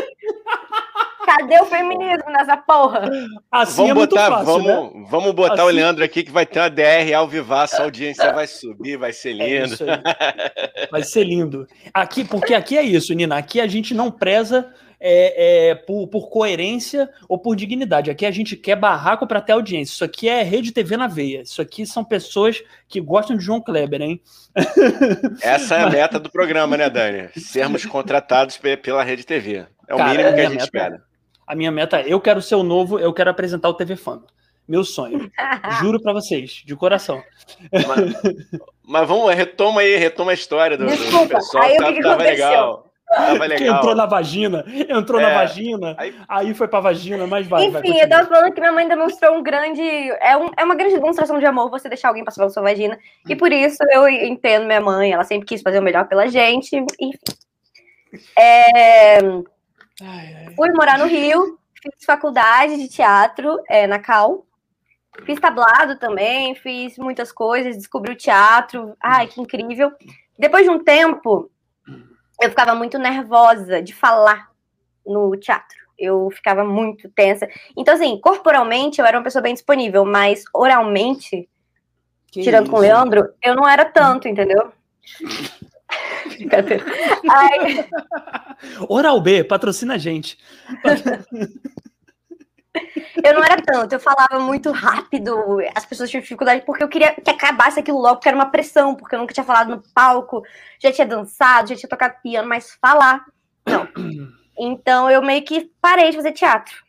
Cadê 1.26 1.60
o 1.62 1.66
feminismo 1.66 2.30
nessa 2.32 2.58
porra? 2.58 3.10
Assim 3.52 3.88
vamos 3.88 4.04
é 4.04 4.08
botar, 4.08 4.30
fácil, 4.30 4.46
vamos, 4.46 4.94
né? 4.94 5.06
vamos 5.10 5.32
botar 5.34 5.54
assim... 5.54 5.64
o 5.64 5.68
Leandro 5.68 6.04
aqui 6.04 6.24
que 6.24 6.32
vai 6.32 6.46
ter 6.46 6.60
uma 6.60 6.70
DR 6.70 7.14
ao 7.16 7.28
vivaço, 7.28 7.78
a 7.78 7.84
audiência 7.84 8.34
vai 8.34 8.48
subir, 8.48 8.98
vai 8.98 9.14
ser 9.14 9.40
é 9.40 9.62
lindo. 9.62 9.76
É 9.84 10.88
vai 10.88 11.04
ser 11.04 11.24
lindo. 11.24 11.68
Aqui, 11.94 12.24
porque 12.24 12.54
aqui 12.54 12.78
é 12.78 12.84
isso, 12.84 13.14
Nina. 13.14 13.38
Aqui 13.38 13.62
a 13.62 13.68
gente 13.68 13.94
não 13.94 14.10
preza 14.10 14.74
é, 15.00 15.70
é, 15.70 15.75
por, 15.75 16.08
por, 16.08 16.29
coerência 16.29 17.10
ou 17.27 17.38
por 17.38 17.56
dignidade. 17.56 18.12
Aqui 18.12 18.25
a 18.25 18.32
gente 18.32 18.56
quer 18.56 18.75
barraco 18.75 19.25
para 19.25 19.41
ter 19.41 19.53
audiência. 19.53 19.94
Isso 19.94 20.03
aqui 20.03 20.27
é 20.27 20.44
rede 20.44 20.72
TV 20.72 20.98
na 20.98 21.08
veia. 21.08 21.41
Isso 21.41 21.62
aqui 21.62 21.86
são 21.86 22.03
pessoas 22.03 22.62
que 22.88 23.00
gostam 23.00 23.38
de 23.38 23.44
João 23.44 23.62
Kleber, 23.62 24.01
hein? 24.01 24.22
Essa 25.41 25.75
é 25.75 25.84
a 25.84 25.89
meta 25.89 26.20
do 26.20 26.29
programa, 26.29 26.75
né, 26.75 26.89
Dani? 26.89 27.29
Sermos 27.38 27.86
contratados 27.86 28.60
pela 28.82 29.03
rede 29.03 29.25
TV. 29.25 29.65
É 29.88 29.94
o 29.94 29.98
Cara, 29.98 30.10
mínimo 30.12 30.34
que 30.34 30.41
a, 30.41 30.44
a 30.44 30.50
gente 30.50 30.51
meta, 30.51 30.63
espera. 30.63 31.01
A 31.48 31.56
minha 31.56 31.72
meta 31.72 32.01
é: 32.01 32.06
eu 32.08 32.20
quero 32.20 32.41
ser 32.41 32.56
o 32.56 32.63
novo, 32.63 33.00
eu 33.00 33.13
quero 33.13 33.29
apresentar 33.29 33.70
o 33.70 33.74
TV 33.74 33.96
Fama. 33.96 34.25
Meu 34.68 34.84
sonho. 34.84 35.32
Juro 35.82 36.00
para 36.00 36.13
vocês, 36.13 36.62
de 36.63 36.75
coração. 36.75 37.24
Mas, 37.72 38.62
mas, 38.86 39.08
vamos, 39.08 39.34
retoma 39.34 39.82
aí, 39.82 39.96
retoma 39.96 40.29
a 40.29 40.36
história 40.36 40.77
do, 40.77 40.86
Desculpa, 40.86 41.25
do 41.25 41.29
pessoal. 41.29 41.63
Aí, 41.63 41.77
tá, 41.77 41.91
que 41.91 42.01
tava 42.01 42.22
legal. 42.22 42.88
Tava 43.10 43.46
legal. 43.48 43.78
entrou 43.78 43.96
na 43.96 44.06
vagina, 44.06 44.63
entrou 44.88 45.20
é, 45.20 45.24
na 45.24 45.34
vagina, 45.34 45.96
aí... 45.98 46.16
aí 46.28 46.54
foi 46.54 46.68
pra 46.68 46.80
vagina, 46.80 47.25
mas 47.25 47.48
vai. 47.48 47.66
Enfim, 47.66 47.94
vai, 47.94 48.04
eu 48.04 48.10
tava 48.10 48.28
falando 48.28 48.54
que 48.54 48.60
minha 48.60 48.72
mãe 48.72 48.88
demonstrou 48.88 49.36
um 49.36 49.44
grande. 49.44 49.82
É, 49.82 50.38
um, 50.38 50.50
é 50.56 50.63
uma 50.63 50.75
grande 50.75 50.96
demonstração 50.96 51.39
de 51.39 51.46
amor 51.46 51.70
você 51.70 51.89
deixar 51.89 52.10
alguém 52.10 52.24
passar 52.24 52.42
pela 52.42 52.50
sua 52.50 52.63
vagina. 52.63 52.98
E 53.28 53.36
por 53.36 53.51
isso 53.51 53.78
eu 53.92 54.08
entendo 54.08 54.66
minha 54.66 54.82
mãe, 54.82 55.12
ela 55.12 55.24
sempre 55.24 55.48
quis 55.48 55.62
fazer 55.62 55.80
o 55.80 55.84
melhor 55.84 56.08
pela 56.08 56.28
gente. 56.28 56.75
Enfim. 57.00 57.20
É... 58.38 59.18
Ai, 59.22 59.44
ai. 60.01 60.54
Fui 60.56 60.72
morar 60.72 60.98
no 60.98 61.06
Rio, 61.06 61.58
fiz 61.82 62.06
faculdade 62.06 62.78
de 62.78 62.88
teatro 62.88 63.60
é, 63.68 63.88
na 63.88 64.00
Cal. 64.00 64.46
Fiz 65.25 65.39
tablado 65.39 65.98
também, 65.98 66.56
fiz 66.56 66.98
muitas 66.98 67.32
coisas, 67.32 67.75
descobri 67.75 68.13
o 68.13 68.18
teatro. 68.18 68.96
Ai, 69.01 69.28
que 69.28 69.42
incrível. 69.42 69.92
Depois 70.38 70.63
de 70.63 70.70
um 70.70 70.82
tempo, 70.82 71.51
eu 72.41 72.50
ficava 72.50 72.74
muito 72.75 72.98
nervosa 72.98 73.81
de 73.81 73.93
falar 73.93 74.50
no 75.05 75.36
teatro. 75.36 75.77
Eu 75.98 76.29
ficava 76.31 76.63
muito 76.63 77.10
tensa. 77.10 77.48
Então, 77.75 77.93
assim, 77.93 78.19
corporalmente 78.19 79.01
eu 79.01 79.05
era 79.05 79.17
uma 79.17 79.24
pessoa 79.24 79.41
bem 79.41 79.53
disponível, 79.53 80.05
mas 80.05 80.46
oralmente, 80.53 81.50
que 82.27 82.41
tirando 82.41 82.63
isso? 82.63 82.72
com 82.72 82.77
o 82.77 82.81
Leandro, 82.81 83.29
eu 83.43 83.55
não 83.55 83.67
era 83.67 83.84
tanto, 83.86 84.27
entendeu? 84.27 84.72
Oral 88.88 89.19
B, 89.19 89.43
patrocina 89.43 89.96
a 89.96 89.98
gente. 89.98 90.38
Eu 93.24 93.34
não 93.34 93.44
era 93.44 93.62
tanto, 93.62 93.94
eu 93.94 94.00
falava 94.00 94.40
muito 94.40 94.72
rápido, 94.72 95.60
as 95.76 95.86
pessoas 95.86 96.10
tinham 96.10 96.22
dificuldade 96.22 96.64
porque 96.66 96.84
eu 96.84 96.88
queria 96.88 97.14
que 97.14 97.30
acabasse 97.30 97.80
aquilo 97.80 98.00
logo, 98.00 98.16
porque 98.16 98.30
era 98.30 98.38
uma 98.38 98.52
pressão, 98.52 98.96
porque 98.96 99.16
eu 99.16 99.20
nunca 99.20 99.34
tinha 99.34 99.44
falado 99.44 99.70
no 99.70 99.84
palco, 99.94 100.44
já 100.80 100.92
tinha 100.92 101.08
dançado, 101.08 101.70
já 101.70 101.76
tinha 101.76 101.90
tocado 101.90 102.16
piano, 102.22 102.48
mas 102.48 102.72
falar, 102.82 103.26
não. 103.66 103.88
Então 104.62 105.10
eu 105.10 105.22
meio 105.22 105.42
que 105.42 105.72
parei 105.80 106.10
de 106.10 106.18
fazer 106.18 106.34
teatro. 106.34 106.84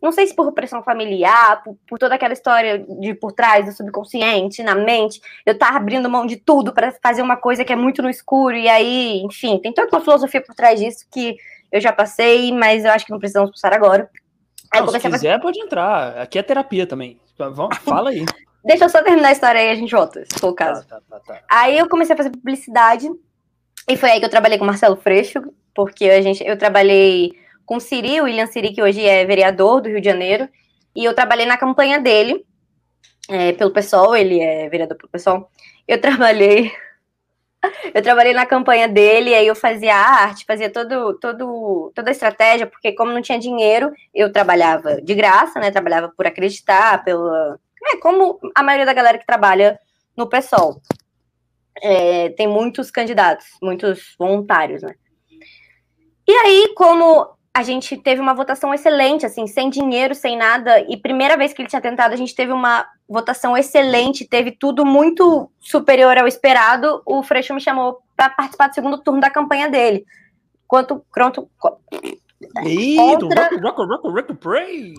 Não 0.00 0.10
sei 0.10 0.26
se 0.26 0.34
por 0.34 0.50
pressão 0.52 0.82
familiar, 0.82 1.62
por, 1.62 1.76
por 1.86 1.98
toda 1.98 2.14
aquela 2.14 2.32
história 2.32 2.78
de 2.78 3.12
por 3.14 3.32
trás 3.32 3.66
do 3.66 3.72
subconsciente, 3.72 4.62
na 4.62 4.74
mente, 4.74 5.20
eu 5.44 5.58
tava 5.58 5.76
abrindo 5.76 6.08
mão 6.08 6.24
de 6.24 6.36
tudo 6.36 6.72
para 6.72 6.90
fazer 7.02 7.20
uma 7.20 7.36
coisa 7.36 7.62
que 7.62 7.72
é 7.74 7.76
muito 7.76 8.00
no 8.00 8.08
escuro, 8.08 8.56
e 8.56 8.66
aí, 8.66 9.20
enfim, 9.22 9.58
tem 9.58 9.70
toda 9.74 9.94
uma 9.94 10.02
filosofia 10.02 10.40
por 10.40 10.54
trás 10.54 10.80
disso 10.80 11.06
que 11.10 11.36
eu 11.70 11.80
já 11.80 11.92
passei, 11.92 12.50
mas 12.52 12.84
eu 12.84 12.90
acho 12.90 13.04
que 13.04 13.12
não 13.12 13.18
precisamos 13.18 13.50
passar 13.50 13.74
agora. 13.74 14.10
Não, 14.72 14.88
se 14.88 15.00
quiser, 15.00 15.10
fazer... 15.10 15.40
pode 15.40 15.60
entrar. 15.60 16.18
Aqui 16.18 16.38
é 16.38 16.42
terapia 16.42 16.86
também. 16.86 17.18
Vamos, 17.36 17.76
fala 17.78 18.10
aí. 18.10 18.24
Deixa 18.64 18.84
eu 18.84 18.88
só 18.88 19.02
terminar 19.02 19.28
a 19.28 19.32
história 19.32 19.60
aí 19.60 19.68
e 19.68 19.70
a 19.70 19.74
gente 19.74 19.90
volta, 19.90 20.22
se 20.24 20.38
for 20.38 20.50
o 20.50 20.54
caso. 20.54 20.86
Tá, 20.86 21.00
tá, 21.08 21.18
tá, 21.18 21.34
tá, 21.34 21.42
aí 21.48 21.78
eu 21.78 21.88
comecei 21.88 22.14
a 22.14 22.16
fazer 22.16 22.30
publicidade. 22.30 23.08
E 23.88 23.96
foi 23.96 24.10
aí 24.10 24.20
que 24.20 24.26
eu 24.26 24.30
trabalhei 24.30 24.58
com 24.58 24.64
o 24.64 24.66
Marcelo 24.66 24.96
Freixo, 24.96 25.42
porque 25.74 26.04
a 26.04 26.20
gente, 26.20 26.44
eu 26.44 26.56
trabalhei 26.58 27.32
com 27.64 27.76
o 27.76 27.80
Siri, 27.80 28.20
o 28.20 28.24
William 28.24 28.46
Siri, 28.46 28.72
que 28.72 28.82
hoje 28.82 29.04
é 29.04 29.24
vereador 29.24 29.80
do 29.80 29.88
Rio 29.88 30.00
de 30.00 30.08
Janeiro. 30.08 30.48
E 30.94 31.04
eu 31.04 31.14
trabalhei 31.14 31.46
na 31.46 31.56
campanha 31.56 31.98
dele, 31.98 32.44
é, 33.28 33.52
pelo 33.52 33.70
PSOL, 33.70 34.14
ele 34.14 34.40
é 34.40 34.68
vereador 34.68 34.96
pelo 34.96 35.10
PSOL. 35.10 35.48
Eu 35.88 36.00
trabalhei 36.00 36.70
eu 37.94 38.02
trabalhei 38.02 38.32
na 38.32 38.46
campanha 38.46 38.88
dele, 38.88 39.34
aí 39.34 39.46
eu 39.46 39.54
fazia 39.54 39.94
arte, 39.94 40.46
fazia 40.46 40.70
todo, 40.70 41.14
todo, 41.18 41.92
toda 41.94 42.10
a 42.10 42.12
estratégia, 42.12 42.66
porque 42.66 42.92
como 42.92 43.12
não 43.12 43.20
tinha 43.20 43.38
dinheiro, 43.38 43.92
eu 44.14 44.32
trabalhava 44.32 45.00
de 45.02 45.14
graça, 45.14 45.60
né? 45.60 45.70
Trabalhava 45.70 46.12
por 46.16 46.26
acreditar, 46.26 47.04
pela. 47.04 47.58
É, 47.92 47.96
como 47.96 48.38
a 48.54 48.62
maioria 48.62 48.86
da 48.86 48.92
galera 48.92 49.18
que 49.18 49.26
trabalha 49.26 49.78
no 50.16 50.28
PSOL. 50.28 50.80
É, 51.82 52.30
tem 52.30 52.46
muitos 52.46 52.90
candidatos, 52.90 53.46
muitos 53.62 54.14
voluntários, 54.18 54.82
né? 54.82 54.94
E 56.28 56.32
aí, 56.32 56.74
como 56.76 57.36
a 57.52 57.62
gente 57.62 57.96
teve 57.96 58.20
uma 58.20 58.32
votação 58.32 58.72
excelente, 58.72 59.26
assim, 59.26 59.46
sem 59.46 59.68
dinheiro, 59.68 60.14
sem 60.14 60.36
nada. 60.36 60.80
E 60.88 60.96
primeira 60.96 61.36
vez 61.36 61.52
que 61.52 61.60
ele 61.60 61.68
tinha 61.68 61.80
tentado, 61.80 62.14
a 62.14 62.16
gente 62.16 62.34
teve 62.34 62.52
uma 62.52 62.86
votação 63.08 63.56
excelente, 63.56 64.26
teve 64.26 64.52
tudo 64.52 64.86
muito 64.86 65.50
superior 65.58 66.16
ao 66.16 66.28
esperado. 66.28 67.02
O 67.04 67.22
Freixo 67.22 67.52
me 67.52 67.60
chamou 67.60 68.00
para 68.16 68.30
participar 68.30 68.68
do 68.68 68.74
segundo 68.74 68.98
turno 68.98 69.20
da 69.20 69.30
campanha 69.30 69.68
dele. 69.68 70.06
Quanto 70.68 71.04
pronto. 71.12 71.50
Contra... 71.58 73.42
Rock, 73.42 73.60
rock, 73.60 73.82
rock, 73.82 74.08
rock, 74.08 74.34
pray. 74.34 74.94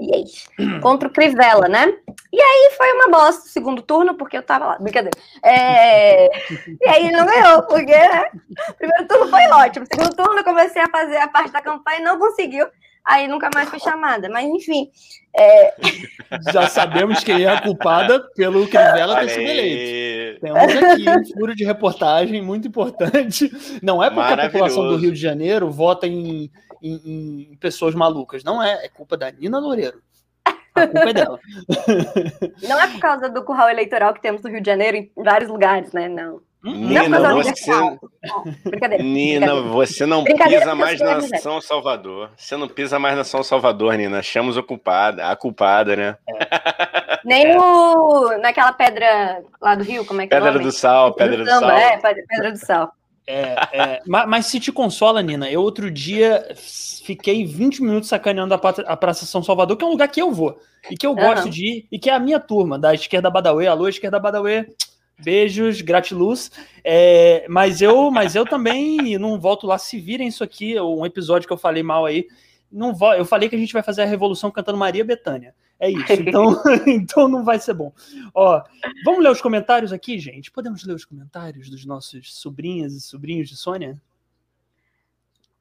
Yes. 0.00 0.48
Contra 0.82 1.08
o 1.08 1.12
Crivella, 1.12 1.68
né? 1.68 1.86
E 2.32 2.40
aí 2.40 2.72
foi 2.76 2.92
uma 2.92 3.08
bosta 3.08 3.46
o 3.46 3.48
segundo 3.48 3.80
turno, 3.80 4.14
porque 4.14 4.36
eu 4.36 4.42
tava 4.42 4.66
lá. 4.66 4.78
Brincadeira. 4.78 5.16
É... 5.42 6.26
E 6.80 6.88
aí 6.88 7.06
ele 7.06 7.16
não 7.16 7.26
ganhou, 7.26 7.62
porque 7.62 7.96
né? 7.96 8.24
primeiro 8.76 9.06
turno 9.06 9.28
foi 9.28 9.46
ótimo. 9.46 9.86
Segundo 9.86 10.14
turno 10.14 10.38
eu 10.38 10.44
comecei 10.44 10.82
a 10.82 10.88
fazer 10.88 11.16
a 11.18 11.28
parte 11.28 11.52
da 11.52 11.62
campanha 11.62 12.00
e 12.00 12.02
não 12.02 12.18
conseguiu. 12.18 12.66
Aí 13.04 13.28
nunca 13.28 13.50
mais 13.54 13.68
fui 13.68 13.78
chamada. 13.78 14.28
Mas 14.28 14.46
enfim. 14.46 14.90
É... 15.36 15.74
Já 16.52 16.68
sabemos 16.68 17.24
quem 17.24 17.42
é 17.42 17.48
a 17.48 17.60
culpada 17.60 18.20
pelo 18.34 18.66
Crivella 18.68 19.20
ter 19.20 19.28
sido 19.30 19.48
eleito. 19.48 20.40
Temos 20.40 20.60
aqui 20.60 21.10
um 21.10 21.34
furo 21.38 21.54
de 21.54 21.64
reportagem 21.64 22.40
muito 22.40 22.68
importante. 22.68 23.50
Não 23.82 24.02
é 24.02 24.10
porque 24.10 24.32
a 24.32 24.48
população 24.48 24.88
do 24.88 24.96
Rio 24.96 25.12
de 25.12 25.20
Janeiro 25.20 25.70
vota 25.70 26.06
em 26.06 26.50
em, 26.84 27.50
em, 27.52 27.56
pessoas 27.56 27.94
malucas. 27.94 28.44
Não 28.44 28.62
é, 28.62 28.84
é 28.84 28.88
culpa 28.88 29.16
da 29.16 29.30
Nina 29.30 29.58
Loureiro. 29.58 30.02
A 30.74 30.86
culpa 30.86 31.08
é 31.08 31.12
dela. 31.14 31.40
Não 32.68 32.80
é 32.80 32.86
por 32.88 33.00
causa 33.00 33.28
do 33.30 33.42
curral 33.42 33.70
eleitoral 33.70 34.12
que 34.12 34.20
temos 34.20 34.42
no 34.42 34.50
Rio 34.50 34.60
de 34.60 34.66
Janeiro 34.66 34.96
em 34.98 35.10
vários 35.16 35.48
lugares, 35.48 35.92
né? 35.92 36.08
Não. 36.08 36.42
Hum? 36.64 36.86
Nina, 36.86 37.18
não 37.18 37.42
você... 37.42 37.70
Nina, 39.02 39.60
você 39.62 40.06
não 40.06 40.24
pisa 40.24 40.74
mais 40.74 40.98
na 40.98 41.20
São 41.38 41.60
Salvador. 41.60 42.30
Você 42.36 42.56
não 42.56 42.66
pisa 42.66 42.98
mais 42.98 43.14
na 43.16 43.22
São 43.22 43.42
Salvador, 43.42 43.94
Nina. 43.94 44.22
Chamamos 44.22 44.56
o 44.56 44.62
culpado, 44.62 45.20
a 45.20 45.36
culpada, 45.36 45.94
né? 45.94 46.16
É. 46.26 47.18
Nem 47.22 47.54
no, 47.54 48.38
naquela 48.38 48.72
pedra 48.72 49.42
lá 49.60 49.74
do 49.74 49.84
Rio, 49.84 50.06
como 50.06 50.22
é 50.22 50.24
que 50.24 50.30
pedra 50.30 50.50
é 50.50 50.58
do 50.58 50.72
Sal, 50.72 51.12
Pedra 51.12 51.36
do, 51.36 51.44
do 51.44 51.50
Sal. 51.50 51.70
É, 51.70 51.96
Pedra 51.98 52.52
do 52.52 52.58
Sal. 52.58 52.92
É, 53.26 53.56
é, 53.72 54.02
mas, 54.06 54.28
mas, 54.28 54.46
se 54.46 54.60
te 54.60 54.70
consola, 54.70 55.22
Nina, 55.22 55.50
eu 55.50 55.62
outro 55.62 55.90
dia 55.90 56.46
fiquei 56.56 57.46
20 57.46 57.82
minutos 57.82 58.08
sacaneando 58.08 58.54
a, 58.54 58.58
a 58.86 58.96
Praça 58.96 59.24
São 59.24 59.42
Salvador, 59.42 59.76
que 59.76 59.84
é 59.84 59.86
um 59.86 59.92
lugar 59.92 60.08
que 60.08 60.20
eu 60.20 60.30
vou, 60.30 60.58
e 60.90 60.96
que 60.96 61.06
eu 61.06 61.14
gosto 61.14 61.48
de 61.48 61.66
ir, 61.66 61.88
e 61.90 61.98
que 61.98 62.10
é 62.10 62.14
a 62.14 62.18
minha 62.18 62.38
turma, 62.38 62.78
da 62.78 62.92
esquerda 62.92 63.30
Badawi. 63.30 63.66
Alô, 63.66 63.88
esquerda 63.88 64.18
Badawi. 64.18 64.66
Beijos, 65.22 65.80
gratiluz. 65.80 66.50
É, 66.82 67.46
mas 67.48 67.80
eu, 67.80 68.10
mas 68.10 68.34
eu 68.34 68.44
também 68.44 69.18
não 69.18 69.38
volto 69.40 69.66
lá. 69.66 69.78
Se 69.78 69.98
virem 69.98 70.28
isso 70.28 70.42
aqui, 70.42 70.78
um 70.80 71.06
episódio 71.06 71.46
que 71.46 71.52
eu 71.52 71.58
falei 71.58 71.82
mal 71.82 72.04
aí, 72.04 72.26
não 72.70 72.94
vou, 72.94 73.14
eu 73.14 73.24
falei 73.24 73.48
que 73.48 73.54
a 73.54 73.58
gente 73.58 73.72
vai 73.72 73.82
fazer 73.82 74.02
a 74.02 74.06
revolução 74.06 74.50
cantando 74.50 74.78
Maria 74.78 75.04
Bethânia. 75.04 75.54
É 75.78 75.90
isso. 75.90 76.04
Então, 76.20 76.62
então 76.86 77.28
não 77.28 77.44
vai 77.44 77.58
ser 77.58 77.74
bom. 77.74 77.92
Ó, 78.34 78.62
vamos 79.04 79.22
ler 79.22 79.30
os 79.30 79.40
comentários 79.40 79.92
aqui, 79.92 80.18
gente? 80.18 80.50
Podemos 80.50 80.84
ler 80.84 80.94
os 80.94 81.04
comentários 81.04 81.70
dos 81.70 81.84
nossos 81.84 82.34
sobrinhas 82.34 82.94
e 82.94 83.00
sobrinhos 83.00 83.48
de 83.48 83.56
Sônia? 83.56 84.00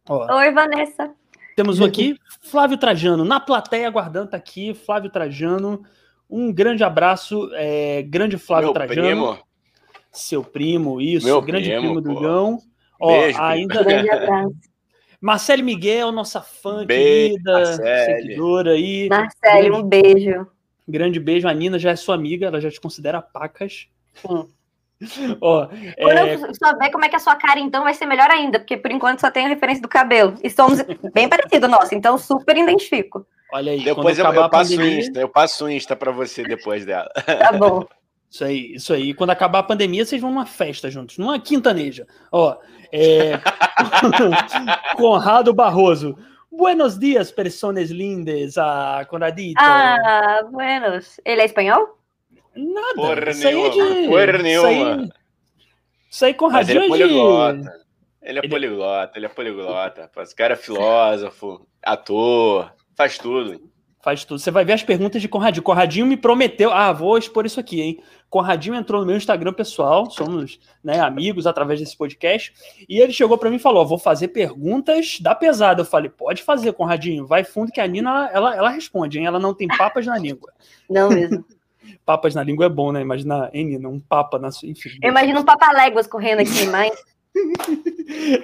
Ó, 0.08 0.38
Oi, 0.38 0.52
Vanessa. 0.52 1.14
Temos 1.56 1.80
aqui 1.82 2.18
Flávio 2.42 2.78
Trajano, 2.78 3.24
na 3.24 3.40
plateia 3.40 3.88
aguardando, 3.88 4.32
tá 4.32 4.38
aqui, 4.38 4.74
Flávio 4.74 5.12
Trajano. 5.12 5.86
Um 6.36 6.52
grande 6.52 6.84
abraço, 6.84 7.48
é, 7.54 8.02
grande 8.02 8.40
Flávio 8.40 8.70
Meu 8.70 8.74
Trajano. 8.74 9.02
Primo. 9.04 9.40
Seu 10.12 10.44
primo, 10.44 11.00
isso, 11.00 11.28
Meu 11.28 11.40
grande 11.40 11.70
primo, 11.70 11.82
primo 11.82 12.02
do 12.02 12.20
Gão. 12.20 12.58
Ó, 13.00 13.08
Beijo, 13.08 13.40
ainda. 13.40 13.84
Grande 13.84 14.10
abraço. 14.10 14.56
Marcele 15.22 15.62
Miguel, 15.62 16.12
nossa 16.12 16.42
fã 16.42 16.88
beijo, 16.88 17.36
querida, 17.36 17.54
Marcele. 17.54 18.22
seguidora 18.22 18.72
aí. 18.72 19.08
Marcele, 19.10 19.72
um 19.72 19.84
beijo. 19.84 20.48
Grande 20.88 21.20
beijo. 21.20 21.48
A 21.48 21.54
Nina 21.54 21.78
já 21.78 21.92
é 21.92 21.96
sua 21.96 22.16
amiga, 22.16 22.48
ela 22.48 22.60
já 22.60 22.72
te 22.72 22.82
considera 22.82 23.22
pacas. 23.22 23.88
Sim. 24.16 24.48
Ó, 25.40 25.68
Quando 25.68 26.18
é... 26.18 26.36
eu 26.36 26.56
souber 26.56 26.92
como 26.92 27.06
é 27.06 27.10
que 27.10 27.16
é 27.16 27.18
a 27.18 27.22
sua 27.22 27.36
cara, 27.36 27.60
então, 27.60 27.84
vai 27.84 27.94
ser 27.94 28.08
melhor 28.08 28.30
ainda, 28.32 28.58
porque 28.60 28.78
por 28.78 28.90
enquanto 28.92 29.20
só 29.20 29.30
tem 29.30 29.46
a 29.46 29.50
referência 29.50 29.82
do 29.82 29.88
cabelo. 29.88 30.34
E 30.42 30.50
somos 30.50 30.82
bem 31.14 31.28
parecidos, 31.30 31.70
nossa, 31.70 31.94
então 31.94 32.18
super 32.18 32.58
identifico. 32.58 33.26
Olha 33.54 33.72
aí. 33.72 33.84
Depois 33.84 34.18
eu, 34.18 34.26
eu 34.26 34.50
passo 34.50 34.72
pandemia... 34.72 35.00
Insta, 35.00 35.20
eu 35.20 35.30
passo 35.30 35.66
o 35.66 35.70
Insta 35.70 35.96
pra 35.96 36.12
você 36.12 36.44
depois 36.44 36.86
dela. 36.86 37.10
Tá 37.24 37.52
bom. 37.54 37.86
Isso 38.28 38.44
aí, 38.44 38.74
isso 38.74 38.94
aí. 38.94 39.14
Quando 39.14 39.30
acabar 39.30 39.60
a 39.60 39.64
pandemia, 39.64 40.04
vocês 40.04 40.20
vão 40.20 40.32
numa 40.32 40.48
festa 40.48 40.90
juntos, 40.90 41.20
numa 41.20 41.40
quintaneja. 41.40 42.08
Ó, 42.32 42.58
é... 42.92 43.34
Conrado 44.98 45.54
Barroso. 45.54 46.18
Buenos 46.52 46.98
dias, 46.98 47.32
personas 47.32 47.92
lindas, 47.92 48.58
a 48.58 49.06
Conradito. 49.08 49.62
Ah, 49.62 50.42
buenos. 50.52 51.20
Ele 51.24 51.42
é 51.42 51.46
espanhol? 51.46 52.00
Nada. 52.56 52.96
Porra 52.96 53.30
isso 53.30 53.44
nenhuma. 53.46 53.68
É 53.68 53.70
de... 53.70 54.08
Porra 54.08 54.38
nenhuma. 54.40 54.70
Isso 54.70 54.84
aí, 54.88 55.10
isso 56.10 56.26
aí 56.26 56.34
Conradinho 56.34 56.78
ele 56.80 56.86
é 56.86 56.90
poliglota. 56.90 57.58
De... 57.60 57.84
Ele 58.24 58.40
é 58.40 58.48
poliglota, 58.48 59.20
ele 59.20 59.26
é 59.28 59.30
poliglota. 59.30 60.12
Esse 60.18 60.36
cara 60.36 60.54
é 60.54 60.58
filósofo, 60.58 61.68
ator, 61.84 62.74
faz 62.96 63.18
tudo 63.18 63.74
faz 64.04 64.26
tudo. 64.26 64.38
Você 64.38 64.52
vai 64.52 64.66
ver 64.66 64.74
as 64.74 64.84
perguntas 64.84 65.22
de 65.22 65.30
Conradinho. 65.30 65.64
Conradinho 65.64 66.06
me 66.06 66.18
prometeu. 66.18 66.72
Ah, 66.74 66.92
vou 66.92 67.18
expor 67.18 67.46
isso 67.46 67.60
aqui, 67.60 67.82
hein? 67.82 68.04
Conradinho 68.30 68.76
entrou 68.76 69.00
no 69.00 69.08
meu 69.08 69.16
Instagram 69.16 69.54
pessoal, 69.54 70.12
somos 70.12 70.60
né, 70.84 71.00
amigos 71.00 71.48
através 71.48 71.80
desse 71.80 71.96
podcast, 71.96 72.54
e 72.90 73.00
ele 73.00 73.14
chegou 73.14 73.38
para 73.38 73.50
mim 73.50 73.56
e 73.56 73.60
falou: 73.60 73.88
vou 73.88 73.98
fazer 73.98 74.28
perguntas 74.28 75.20
da 75.22 75.34
pesada. 75.34 75.82
Eu 75.82 75.86
falei: 75.86 76.10
pode 76.10 76.44
fazer, 76.44 76.74
Conradinho, 76.74 77.26
vai 77.26 77.46
fundo 77.46 77.72
que 77.72 77.80
a 77.80 77.88
Nina 77.88 78.30
ela, 78.34 78.54
ela 78.54 78.70
responde, 78.70 79.18
hein? 79.18 79.26
Ela 79.26 79.40
não 79.40 79.54
tem 79.54 79.70
papas 79.70 80.06
na 80.06 80.18
língua. 80.18 80.52
Não 80.90 81.10
mesmo. 81.10 81.46
papas 82.06 82.36
na 82.36 82.44
língua 82.44 82.66
é 82.66 82.70
bom, 82.70 82.92
né? 82.92 83.00
Imagina, 83.00 83.50
hein, 83.54 83.68
Nina, 83.68 83.88
um 83.88 84.02
papa 84.02 84.38
na 84.38 84.52
sua. 84.52 84.68
Enfim. 84.68 84.90
Eu 85.02 85.12
imagino 85.12 85.40
um 85.40 85.46
papa-léguas 85.46 86.08
correndo 86.08 86.42
aqui, 86.42 86.68
mas. 86.68 86.92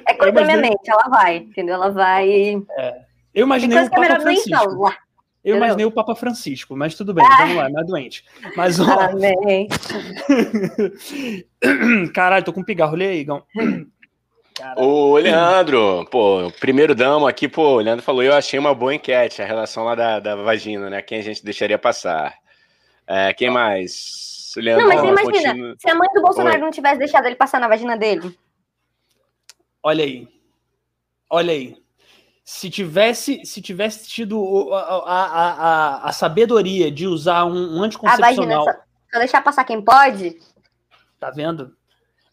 É 0.07 0.15
coisa 0.15 0.31
da 0.31 0.45
minha 0.45 0.57
mente, 0.57 0.89
ela 0.89 1.07
vai, 1.09 1.37
entendeu? 1.37 1.75
Ela 1.75 1.89
vai. 1.89 2.55
É. 2.71 3.01
Eu 3.39 3.45
imaginei 3.45 3.79
o 3.79 3.89
Papa 3.89 4.01
nem 4.01 4.19
Francisco. 4.21 4.49
falar. 4.71 4.97
Eu 5.43 5.55
imaginei 5.55 5.85
o 5.85 5.91
Papa 5.91 6.15
Francisco, 6.15 6.75
mas 6.75 6.95
tudo 6.95 7.13
bem, 7.13 7.25
Ah. 7.25 7.37
vamos 7.37 7.55
lá, 7.55 7.69
não 7.69 7.79
é 7.81 7.83
doente. 7.85 8.25
Mas, 8.57 8.77
ó, 8.79 8.83
Amém. 8.99 9.67
caralho, 12.13 12.43
tô 12.45 12.53
com 12.53 12.59
um 12.61 12.65
pigarro, 12.65 12.95
lê 12.95 13.07
aí, 13.07 13.19
Igão. 13.19 13.43
Caralho. 14.53 14.81
Ô, 14.87 15.17
Leandro, 15.17 16.05
pô, 16.11 16.47
o 16.47 16.51
primeiro 16.51 16.93
damo 16.93 17.25
aqui, 17.25 17.47
pô, 17.47 17.75
o 17.75 17.79
Leandro 17.79 18.03
falou, 18.03 18.21
eu 18.21 18.33
achei 18.33 18.59
uma 18.59 18.75
boa 18.75 18.93
enquete, 18.93 19.41
a 19.41 19.45
relação 19.45 19.85
lá 19.85 19.95
da, 19.95 20.19
da 20.19 20.35
vagina, 20.35 20.89
né? 20.89 21.01
Quem 21.01 21.19
a 21.19 21.23
gente 21.23 21.43
deixaria 21.43 21.79
passar. 21.79 22.35
É, 23.07 23.33
quem 23.33 23.49
mais? 23.49 24.51
O 24.57 24.59
Leandro 24.59 24.85
Não, 24.87 24.93
mas 24.93 25.01
você 25.01 25.07
imagina, 25.11 25.49
continua- 25.51 25.75
se 25.79 25.89
a 25.89 25.95
mãe 25.95 26.09
do 26.13 26.21
Bolsonaro 26.21 26.55
Oi. 26.57 26.61
não 26.61 26.71
tivesse 26.71 26.99
deixado 26.99 27.25
ele 27.25 27.35
passar 27.35 27.59
na 27.61 27.67
vagina 27.69 27.97
dele. 27.97 28.37
Olha 29.81 30.03
aí. 30.03 30.27
Olha 31.29 31.53
aí. 31.53 31.77
Se 32.51 32.67
tivesse, 32.67 33.45
se 33.45 33.61
tivesse 33.61 34.09
tido 34.09 34.73
a, 34.73 34.79
a, 34.79 35.51
a, 36.05 36.09
a 36.09 36.11
sabedoria 36.11 36.91
de 36.91 37.05
usar 37.05 37.45
um, 37.45 37.51
um 37.51 37.53
A 37.53 37.61
vagina, 37.61 37.85
anticoncepcional, 37.85 38.63
só, 38.63 38.71
só 39.13 39.19
deixar 39.19 39.41
passar 39.43 39.63
quem 39.63 39.79
pode. 39.79 40.35
tá 41.19 41.29
vendo? 41.29 41.75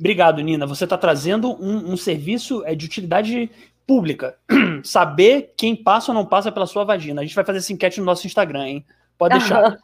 Obrigado, 0.00 0.40
Nina. 0.40 0.66
Você 0.66 0.85
está 0.85 0.96
trazendo 0.96 1.50
um, 1.62 1.92
um 1.92 1.96
serviço 1.99 2.64
é, 2.64 2.75
de 2.75 2.87
utilidade 2.87 3.50
pública. 3.87 4.38
Saber 4.82 5.52
quem 5.54 5.76
passa 5.76 6.12
ou 6.12 6.14
não 6.14 6.25
passa 6.25 6.50
pela 6.50 6.66
sua 6.66 6.82
vagina. 6.82 7.20
A 7.20 7.25
gente 7.25 7.37
vai 7.37 7.44
fazer 7.44 7.58
essa 7.58 7.75
enquete 7.75 8.00
no 8.00 8.06
nosso 8.06 8.26
Instagram, 8.26 8.66
hein? 8.66 8.87
Pode 9.18 9.38
deixar. 9.38 9.76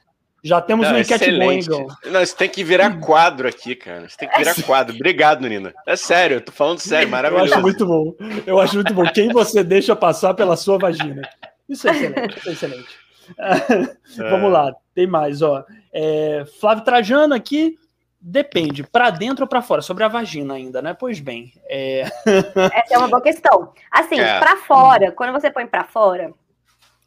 Já 0.45 0.61
temos 0.61 0.87
Não, 0.87 0.95
uma 0.95 1.01
enquete 1.01 1.23
excelente. 1.25 1.67
Igão? 1.67 1.87
Não, 2.07 2.21
isso 2.21 2.37
tem 2.37 2.49
que 2.49 2.65
virar 2.65 2.99
quadro 2.99 3.47
aqui, 3.47 3.77
cara. 3.77 4.07
Isso 4.07 4.17
tem 4.19 4.29
que 4.29 4.37
virar 4.39 4.55
quadro. 4.67 4.95
Obrigado, 4.95 5.47
Nina. 5.49 5.73
É 5.87 5.95
sério, 5.95 6.39
eu 6.39 6.41
tô 6.41 6.51
falando 6.51 6.81
sério, 6.81 7.07
Eu 7.07 7.11
maravilhoso. 7.11 7.53
acho 7.55 7.63
muito 7.63 7.87
bom. 7.87 8.15
Eu 8.45 8.59
acho 8.59 8.75
muito 8.75 8.93
bom. 8.93 9.05
Quem 9.13 9.29
você 9.29 9.63
deixa 9.63 9.95
passar 9.95 10.35
pela 10.35 10.57
sua 10.57 10.79
vagina? 10.79 11.23
Isso 11.69 11.87
é 11.89 11.93
excelente. 11.93 12.39
Isso 12.39 12.49
é 12.49 12.53
excelente. 12.53 13.03
Vamos 14.19 14.51
lá, 14.53 14.75
tem 14.95 15.07
mais, 15.07 15.43
ó. 15.43 15.65
É, 15.93 16.45
Flávio 16.61 16.85
Trajano 16.85 17.35
aqui. 17.35 17.79
Depende, 18.25 18.85
para 18.85 19.11
dentro 19.11 19.45
ou 19.45 19.49
para 19.49 19.63
fora? 19.63 19.83
Sobre 19.83 20.05
a 20.05 20.09
vagina 20.09 20.55
ainda, 20.55 20.81
né? 20.81 20.95
Pois 20.95 21.19
bem, 21.19 21.53
é, 21.69 22.03
Essa 22.73 22.95
é 22.95 22.99
uma 22.99 23.09
boa 23.09 23.21
questão. 23.21 23.73
Assim, 23.91 24.21
É. 24.21 24.39
pra 24.39 24.57
fora, 24.59 25.11
quando 25.11 25.33
você 25.33 25.51
põe 25.51 25.67
pra 25.67 25.83
fora, 25.83 26.33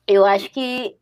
eu 0.06 0.26
acho 0.26 0.50
que 0.50 0.96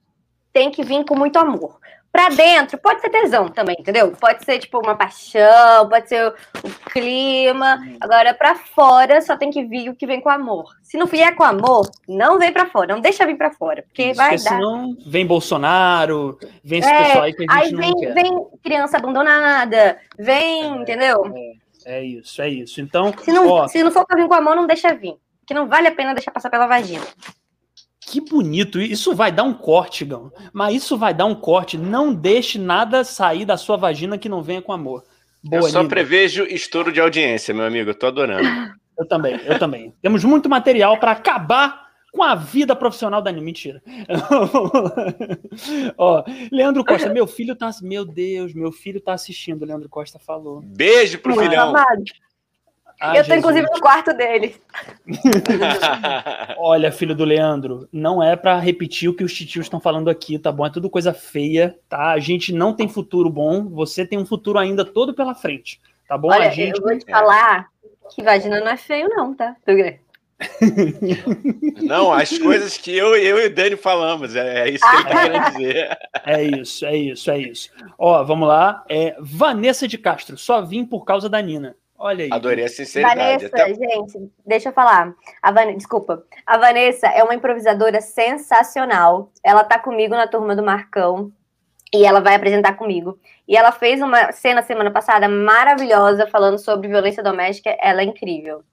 tem 0.52 0.70
que 0.70 0.84
vir 0.84 1.04
com 1.04 1.16
muito 1.16 1.38
amor. 1.40 1.80
Pra 2.14 2.30
dentro, 2.30 2.78
pode 2.78 3.02
ser 3.02 3.10
tesão 3.10 3.48
também, 3.50 3.76
entendeu? 3.80 4.12
Pode 4.12 4.46
ser, 4.46 4.60
tipo, 4.60 4.78
uma 4.78 4.94
paixão, 4.96 5.90
pode 5.90 6.08
ser 6.08 6.28
o, 6.28 6.30
o 6.68 6.90
clima. 6.92 7.80
Agora, 8.00 8.36
pra 8.36 8.54
fora, 8.54 9.20
só 9.20 9.36
tem 9.36 9.50
que 9.50 9.64
vir 9.66 9.90
o 9.90 9.96
que 9.96 10.06
vem 10.06 10.22
com 10.22 10.30
amor. 10.30 10.76
Se 10.84 10.96
não 10.96 11.08
vier 11.08 11.34
com 11.36 11.42
amor, 11.44 11.90
não 12.08 12.38
vem 12.38 12.54
pra 12.54 12.68
fora. 12.68 12.94
Não 12.94 13.02
deixa 13.02 13.26
vir 13.26 13.36
pra 13.36 13.50
fora, 13.50 13.82
porque 13.82 14.12
isso, 14.12 14.18
vai 14.18 14.38
porque 14.38 14.44
dar. 14.48 14.58
senão 14.58 14.96
vem 15.08 15.26
Bolsonaro, 15.26 16.38
vem 16.64 16.80
esse 16.82 16.88
É, 16.88 17.04
pessoal 17.04 17.24
aí 17.24 17.34
que 17.34 17.46
a 17.50 17.54
gente 17.56 17.66
Aí 17.66 17.72
não 17.72 17.80
vem, 17.82 17.94
quer. 17.96 18.14
vem 18.14 18.48
criança 18.64 18.98
abandonada, 18.98 19.98
vem, 20.16 20.68
entendeu? 20.82 21.18
É 21.84 22.04
isso, 22.04 22.40
é 22.44 22.48
isso. 22.48 22.80
Então, 22.80 23.12
Se 23.24 23.32
não, 23.34 23.48
ó, 23.50 23.68
se 23.68 23.84
não 23.84 23.90
for 23.92 24.06
pra 24.06 24.16
vir 24.16 24.28
com 24.28 24.36
amor, 24.36 24.56
não 24.56 24.68
deixa 24.68 24.94
vir. 24.94 25.16
Que 25.48 25.54
não 25.56 25.68
vale 25.68 25.88
a 25.88 25.92
pena 25.92 26.14
deixar 26.14 26.30
passar 26.32 26.52
pela 26.52 26.68
vagina. 26.68 27.04
Que 28.08 28.22
bonito. 28.22 28.80
Isso 28.82 29.16
vai 29.16 29.32
dar 29.32 29.44
um 29.44 29.54
corte, 29.54 30.06
Gão. 30.06 30.32
Mas 30.52 30.76
isso 30.76 30.98
vai 30.98 31.14
dar 31.14 31.26
um 31.26 31.36
corte. 31.36 31.78
Não 31.78 32.14
deixe 32.14 32.58
nada 32.60 33.04
sair 33.04 33.46
da 33.46 33.58
sua 33.58 33.78
vagina 33.78 34.18
que 34.18 34.30
não 34.30 34.42
venha 34.42 34.62
com 34.62 34.72
amor. 34.74 35.04
Boa, 35.44 35.64
eu 35.64 35.70
só 35.70 35.80
Nina. 35.80 35.90
prevejo 35.90 36.44
estouro 36.44 36.92
de 36.92 37.02
audiência, 37.02 37.54
meu 37.54 37.66
amigo. 37.66 37.90
Eu 37.90 37.96
tô 37.96 38.08
adorando. 38.08 38.48
Eu 38.96 39.08
também, 39.08 39.34
eu 39.48 39.58
também. 39.58 39.92
Temos 40.04 40.24
muito 40.24 40.48
material 40.48 41.00
para 41.00 41.14
acabar 41.14 41.88
com 42.12 42.22
a 42.22 42.36
vida 42.36 42.76
profissional 42.76 43.24
da 43.24 43.32
Nina. 43.32 43.44
Mentira. 43.44 43.82
Ó, 45.98 46.24
Leandro 46.52 46.86
Costa, 46.86 47.10
meu 47.10 47.26
filho 47.26 47.56
tá. 47.56 47.72
Meu 47.82 48.06
Deus, 48.06 48.54
meu 48.54 48.72
filho 48.72 49.02
tá 49.02 49.14
assistindo, 49.14 49.66
Leandro 49.66 49.90
Costa 49.90 50.20
falou. 50.20 50.62
Beijo 50.64 51.18
pro 51.18 51.34
Muito 51.34 51.50
filhão. 51.50 51.70
amado. 51.70 52.04
Ah, 53.00 53.10
eu 53.18 53.24
tô, 53.24 53.24
Jesus. 53.34 53.40
inclusive, 53.40 53.68
no 53.74 53.80
quarto 53.82 54.14
dele. 54.14 54.56
Olha, 56.58 56.92
filho 56.92 57.16
do 57.16 57.26
Leandro, 57.26 57.88
não 57.92 58.22
é 58.24 58.36
para 58.36 58.58
repetir 58.60 59.10
o 59.10 59.14
que 59.14 59.24
os 59.24 59.34
titios 59.34 59.66
estão 59.66 59.80
falando 59.80 60.10
aqui, 60.10 60.38
tá 60.40 60.52
bom? 60.52 60.66
É 60.66 60.70
tudo 60.70 60.90
coisa 60.90 61.14
feia, 61.14 61.78
tá? 61.90 62.12
A 62.12 62.20
gente 62.20 62.54
não 62.54 62.74
tem 62.74 62.88
futuro 62.88 63.30
bom, 63.30 63.68
você 63.68 64.06
tem 64.06 64.18
um 64.20 64.26
futuro 64.26 64.58
ainda 64.60 64.86
todo 64.86 65.14
pela 65.14 65.36
frente, 65.36 65.82
tá 66.08 66.18
bom? 66.18 66.30
Olha, 66.30 66.48
a 66.48 66.52
gente. 66.52 66.78
eu 66.78 66.82
vou 66.84 66.98
te 66.98 67.06
É. 67.08 67.12
falar 67.12 67.68
que 68.16 68.24
vagina 68.24 68.60
não 68.60 68.68
é 68.70 68.78
feio, 68.78 69.10
não, 69.10 69.34
tá? 69.34 69.56
Não, 71.82 72.12
as 72.12 72.38
coisas 72.38 72.78
que 72.78 72.96
eu, 72.96 73.16
eu 73.16 73.40
e 73.40 73.46
o 73.48 73.54
Dani 73.56 73.78
falamos, 73.78 74.36
é, 74.36 74.68
é 74.68 74.70
isso 74.72 74.84
que 74.84 74.96
ele 74.96 75.04
tá 75.04 75.22
querendo 75.22 75.52
dizer. 75.56 75.98
É 76.26 76.44
isso, 76.44 76.86
é 76.86 76.96
isso, 76.98 77.32
é 77.32 77.38
isso. 77.38 77.70
Ó, 77.98 78.24
vamos 78.24 78.48
lá. 78.48 78.84
É, 78.90 79.16
Vanessa 79.20 79.88
de 79.88 79.98
Castro, 79.98 80.38
só 80.38 80.62
vim 80.62 80.86
por 80.86 81.06
causa 81.06 81.30
da 81.30 81.42
Nina. 81.42 81.76
Olha 82.04 82.26
aí. 82.26 82.30
Adorei 82.34 82.66
a 82.66 82.68
sinceridade. 82.68 83.18
Vanessa, 83.18 83.46
Até 83.48 83.74
gente, 83.74 84.30
deixa 84.46 84.70
eu 84.70 84.74
falar. 84.74 85.14
A 85.42 85.52
Van... 85.54 85.74
Desculpa. 85.74 86.22
A 86.46 86.58
Vanessa 86.58 87.08
é 87.08 87.24
uma 87.24 87.34
improvisadora 87.34 88.02
sensacional. 88.02 89.32
Ela 89.42 89.64
tá 89.64 89.80
comigo 89.80 90.14
na 90.14 90.28
turma 90.28 90.54
do 90.54 90.62
Marcão. 90.62 91.32
E 91.96 92.06
ela 92.06 92.20
vai 92.20 92.36
apresentar 92.36 92.74
comigo. 92.74 93.18
E 93.48 93.56
ela 93.56 93.72
fez 93.72 94.02
uma 94.02 94.34
cena 94.34 94.62
semana 94.62 94.92
passada 94.92 95.30
maravilhosa 95.30 96.28
falando 96.28 96.58
sobre 96.58 96.90
violência 96.90 97.24
doméstica. 97.24 97.74
Ela 97.80 98.02
é 98.02 98.06
incrível. 98.06 98.66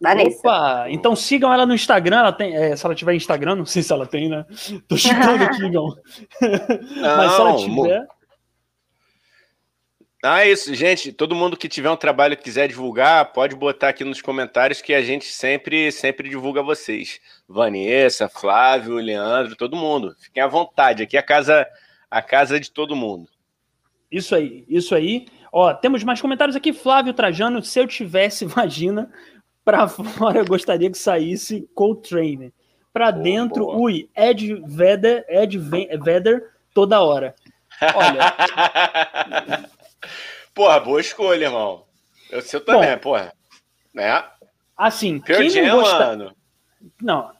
Vanessa. 0.00 0.38
Opa, 0.38 0.86
então 0.88 1.14
sigam 1.14 1.52
ela 1.52 1.66
no 1.66 1.74
Instagram. 1.74 2.20
Ela 2.20 2.32
tem, 2.32 2.56
é, 2.56 2.74
se 2.74 2.86
ela 2.86 2.94
tiver 2.94 3.12
Instagram, 3.12 3.56
não 3.56 3.66
sei 3.66 3.82
se 3.82 3.92
ela 3.92 4.06
tem, 4.06 4.30
né? 4.30 4.46
Tô 4.88 4.96
chutando 4.96 5.44
aqui, 5.44 5.68
não. 5.68 5.94
Mas 6.40 7.32
se 7.32 7.40
ela 7.40 7.56
tiver. 7.56 8.06
Ah, 10.22 10.44
é 10.44 10.50
isso, 10.50 10.74
gente. 10.74 11.12
Todo 11.12 11.34
mundo 11.34 11.56
que 11.56 11.66
tiver 11.68 11.90
um 11.90 11.96
trabalho 11.96 12.36
que 12.36 12.42
quiser 12.42 12.68
divulgar, 12.68 13.32
pode 13.32 13.56
botar 13.56 13.88
aqui 13.88 14.04
nos 14.04 14.20
comentários 14.20 14.82
que 14.82 14.92
a 14.92 15.00
gente 15.00 15.24
sempre, 15.24 15.90
sempre 15.90 16.28
divulga 16.28 16.62
vocês. 16.62 17.18
Vanessa, 17.48 18.28
Flávio, 18.28 18.96
Leandro, 18.96 19.56
todo 19.56 19.76
mundo. 19.76 20.14
Fiquem 20.20 20.42
à 20.42 20.46
vontade. 20.46 21.02
Aqui 21.02 21.16
é 21.16 21.20
a 21.20 21.22
casa, 21.22 21.66
a 22.10 22.20
casa 22.20 22.60
de 22.60 22.70
todo 22.70 22.94
mundo. 22.94 23.28
Isso 24.12 24.34
aí, 24.34 24.64
isso 24.68 24.94
aí. 24.94 25.26
Ó, 25.50 25.72
temos 25.72 26.04
mais 26.04 26.20
comentários 26.20 26.54
aqui. 26.54 26.72
Flávio 26.74 27.14
Trajano, 27.14 27.62
se 27.62 27.78
eu 27.80 27.86
tivesse 27.86 28.44
vagina 28.46 29.10
pra 29.64 29.88
fora, 29.88 30.38
eu 30.40 30.44
gostaria 30.44 30.90
que 30.90 30.98
saísse 30.98 31.66
Coltrane. 31.74 32.52
Pra 32.92 33.10
Boa, 33.10 33.22
dentro, 33.22 33.64
boa. 33.66 33.76
ui, 33.78 34.10
Ed 34.14 34.54
Vedder, 34.66 35.24
Ed 35.30 35.56
Ve- 35.56 35.88
Vedder 36.02 36.44
toda 36.74 37.00
hora. 37.00 37.34
Olha, 37.94 38.34
porra, 40.60 40.78
boa 40.78 41.00
escolha, 41.00 41.46
irmão. 41.46 41.84
Eu 42.30 42.42
seu 42.42 42.62
também, 42.62 42.96
porra. 42.98 43.32
Né? 43.94 44.22
assim, 44.76 45.18
Pearl 45.18 45.40
quem 45.40 45.48
Jam, 45.50 45.66
não 45.66 45.80
gosta... 45.80 45.98
mano. 45.98 46.36
Não. 47.00 47.30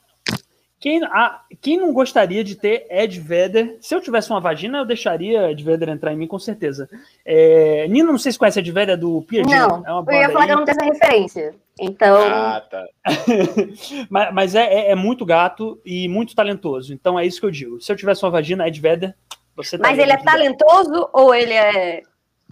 Quem, 0.80 1.04
ah, 1.04 1.42
quem 1.60 1.76
não 1.76 1.92
gostaria 1.92 2.42
de 2.42 2.54
ter 2.56 2.86
Ed 2.90 3.20
Vedder? 3.20 3.76
Se 3.82 3.94
eu 3.94 4.00
tivesse 4.00 4.30
uma 4.30 4.40
vagina, 4.40 4.78
eu 4.78 4.86
deixaria 4.86 5.50
Ed 5.50 5.62
Vedder 5.62 5.90
entrar 5.90 6.14
em 6.14 6.16
mim, 6.16 6.26
com 6.26 6.38
certeza. 6.38 6.88
É, 7.22 7.86
Nina, 7.88 8.10
não 8.10 8.18
sei 8.18 8.32
se 8.32 8.38
conhece 8.38 8.58
Ed 8.58 8.72
Vedder 8.72 8.96
do 8.96 9.20
Pearl 9.28 9.46
Jam. 9.46 9.68
Não, 9.68 9.86
é 9.86 9.92
uma 9.92 10.12
eu 10.12 10.18
ia 10.18 10.30
falar 10.30 10.46
que 10.46 10.52
eu 10.52 10.58
aí. 10.58 10.64
não 10.64 10.64
tenho 10.64 10.78
essa 10.78 10.84
referência. 10.86 11.54
Então, 11.78 12.16
Ah, 12.22 12.62
tá. 12.70 12.86
mas 14.08 14.32
mas 14.32 14.54
é, 14.54 14.62
é- 14.62 14.90
é 14.92 14.94
muito 14.94 15.26
gato 15.26 15.78
e 15.84 16.08
muito 16.08 16.34
talentoso. 16.34 16.94
Então 16.94 17.18
é 17.18 17.26
isso 17.26 17.38
que 17.40 17.46
eu 17.46 17.50
digo. 17.50 17.80
Se 17.82 17.92
eu 17.92 17.96
tivesse 17.96 18.24
uma 18.24 18.30
vagina, 18.30 18.66
Ed 18.66 18.80
Vedder, 18.80 19.14
você 19.54 19.76
mas 19.76 19.98
ele 19.98 20.12
é 20.12 20.16
talentoso 20.16 21.10
ou 21.12 21.34
ele 21.34 21.52
é. 21.52 22.02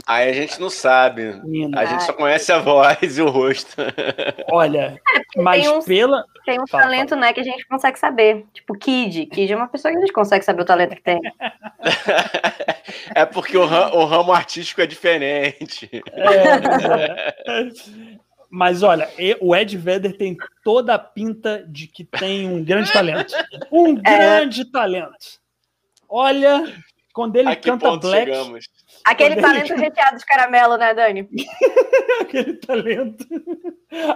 Aí 0.06 0.28
a 0.30 0.32
gente 0.32 0.60
não 0.60 0.70
sabe. 0.70 1.40
A 1.76 1.84
gente 1.84 2.02
só 2.04 2.12
conhece 2.12 2.50
a 2.52 2.58
voz 2.58 3.18
e 3.18 3.22
o 3.22 3.28
rosto. 3.28 3.76
olha, 4.50 5.00
mas 5.36 5.62
tem 5.64 5.70
uns- 5.76 5.84
pela. 5.84 6.24
Tem 6.44 6.58
um 6.60 6.66
Fala, 6.66 6.84
talento, 6.84 7.14
né, 7.14 7.32
que 7.32 7.40
a 7.40 7.44
gente 7.44 7.66
consegue 7.66 7.98
saber. 7.98 8.46
Tipo, 8.54 8.74
Kid. 8.78 9.26
Kid 9.26 9.52
é 9.52 9.56
uma 9.56 9.68
pessoa 9.68 9.92
que 9.92 9.98
a 9.98 10.00
gente 10.00 10.12
consegue 10.12 10.44
saber 10.44 10.62
o 10.62 10.64
talento 10.64 10.94
que 10.96 11.02
tem. 11.02 11.20
É 13.14 13.24
porque 13.26 13.56
o, 13.56 13.66
ram- 13.66 13.92
o 13.94 14.04
ramo 14.04 14.32
artístico 14.32 14.80
é 14.80 14.86
diferente. 14.86 15.90
É, 16.12 17.34
é. 17.46 17.72
Mas 18.50 18.82
olha, 18.82 19.08
o 19.40 19.54
Ed 19.54 19.76
Vedder 19.76 20.16
tem 20.16 20.36
toda 20.64 20.94
a 20.94 20.98
pinta 20.98 21.64
de 21.68 21.86
que 21.86 22.02
tem 22.04 22.48
um 22.48 22.64
grande 22.64 22.90
talento. 22.92 23.34
Um 23.70 23.98
É. 23.98 24.00
grande 24.00 24.64
talento. 24.70 25.38
Olha, 26.08 26.64
quando 27.18 27.34
ele 27.34 27.56
canta 27.56 27.96
Black, 27.96 28.30
chegamos? 28.30 28.68
Aquele 29.04 29.34
Quando 29.34 29.56
ele- 29.56 29.66
talento 29.66 29.80
recheado 29.80 30.18
de 30.18 30.24
caramelo, 30.24 30.76
né, 30.76 30.94
Dani? 30.94 31.28
aquele 32.20 32.54
talento, 32.54 33.26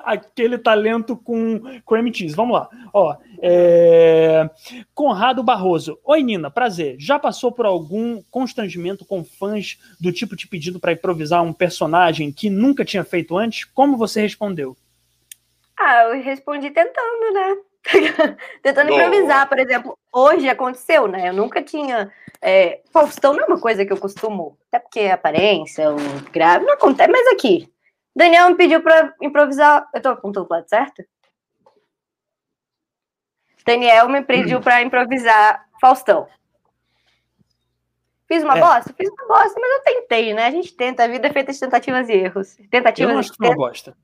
aquele 0.05 0.57
talento 0.57 1.17
com 1.17 1.61
cream 1.85 2.15
cheese. 2.15 2.37
Vamos 2.37 2.55
lá. 2.55 2.69
Ó, 2.95 3.17
é, 3.43 4.49
Conrado 4.95 5.43
Barroso. 5.43 5.99
Oi, 6.05 6.23
Nina, 6.23 6.49
prazer. 6.49 6.95
Já 6.97 7.19
passou 7.19 7.51
por 7.51 7.67
algum 7.67 8.23
constrangimento 8.31 9.05
com 9.05 9.25
fãs 9.25 9.81
do 10.01 10.13
tipo 10.13 10.37
te 10.37 10.47
pedindo 10.47 10.79
para 10.79 10.93
improvisar 10.93 11.43
um 11.43 11.53
personagem 11.53 12.31
que 12.31 12.49
nunca 12.49 12.85
tinha 12.85 13.03
feito 13.03 13.37
antes? 13.37 13.65
Como 13.65 13.97
você 13.97 14.21
respondeu? 14.21 14.77
Ah, 15.77 16.05
eu 16.05 16.23
respondi 16.23 16.71
tentando, 16.71 17.35
né? 17.35 17.57
Tentando 18.63 18.93
improvisar, 18.93 19.49
por 19.49 19.59
exemplo, 19.59 19.99
hoje 20.13 20.49
aconteceu, 20.49 21.09
né? 21.09 21.29
Eu 21.29 21.33
nunca 21.33 21.63
tinha. 21.63 22.13
É, 22.41 22.81
Faustão 22.93 23.35
não 23.35 23.45
é 23.45 23.47
uma 23.47 23.61
coisa 23.61 23.85
que 23.85 23.93
eu 23.93 23.99
costumo, 23.99 24.59
até 24.69 24.79
porque 24.79 25.01
aparência, 25.01 25.91
o 25.93 25.97
grave, 26.31 26.65
não 26.65 26.75
acontece, 26.75 27.11
mas 27.11 27.27
aqui. 27.29 27.73
Daniel 28.15 28.51
me 28.51 28.57
pediu 28.57 28.83
para 28.83 29.15
improvisar. 29.21 29.89
Eu 29.95 30.01
tô 30.01 30.11
apontando 30.11 30.47
pro 30.47 30.57
lado 30.57 30.69
certo? 30.69 31.03
Daniel 33.65 34.09
me 34.09 34.23
pediu 34.23 34.59
hum. 34.59 34.63
para 34.63 34.83
improvisar 34.83 35.67
Faustão. 35.81 36.29
Fiz 38.27 38.43
uma 38.43 38.57
é. 38.57 38.61
bosta? 38.61 38.95
Fiz 38.97 39.09
uma 39.11 39.27
bosta, 39.27 39.61
mas 39.61 39.71
eu 39.71 39.83
tentei, 39.83 40.35
né? 40.35 40.47
A 40.47 40.51
gente 40.51 40.75
tenta, 40.75 41.05
a 41.05 41.09
vida 41.09 41.29
é 41.29 41.33
feita 41.33 41.53
de 41.53 41.61
tentativas 41.61 42.09
e 42.09 42.13
erros. 42.13 42.57
Tentativas 42.71 43.11
eu 43.11 43.15
não 43.15 43.21
acho 43.21 43.31
que 43.31 43.37
foi 43.37 43.47
uma 43.49 43.57
bosta. 43.57 43.97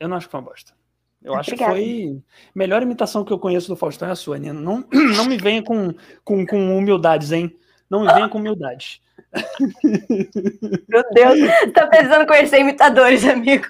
Eu 0.00 0.08
não 0.08 0.16
acho 0.16 0.26
que 0.26 0.30
foi 0.30 0.40
uma 0.40 0.48
bosta. 0.48 0.77
Eu 1.22 1.34
acho 1.34 1.50
Obrigada. 1.50 1.74
que 1.74 1.80
foi 1.80 2.22
a 2.46 2.58
melhor 2.58 2.82
imitação 2.82 3.24
que 3.24 3.32
eu 3.32 3.38
conheço 3.38 3.68
do 3.68 3.76
Faustão 3.76 4.08
é 4.08 4.12
a 4.12 4.16
sua, 4.16 4.38
Nina. 4.38 4.60
Não, 4.60 4.84
não 5.16 5.24
me 5.24 5.36
venha 5.36 5.62
com, 5.62 5.92
com, 6.24 6.46
com 6.46 6.78
humildades, 6.78 7.32
hein? 7.32 7.54
Não 7.90 8.04
venha 8.04 8.28
com 8.28 8.38
humildades. 8.38 9.00
Meu 10.88 11.02
Deus, 11.12 11.38
tá 11.74 11.86
precisando 11.86 12.26
conhecer 12.26 12.60
imitadores, 12.60 13.24
amigo. 13.24 13.66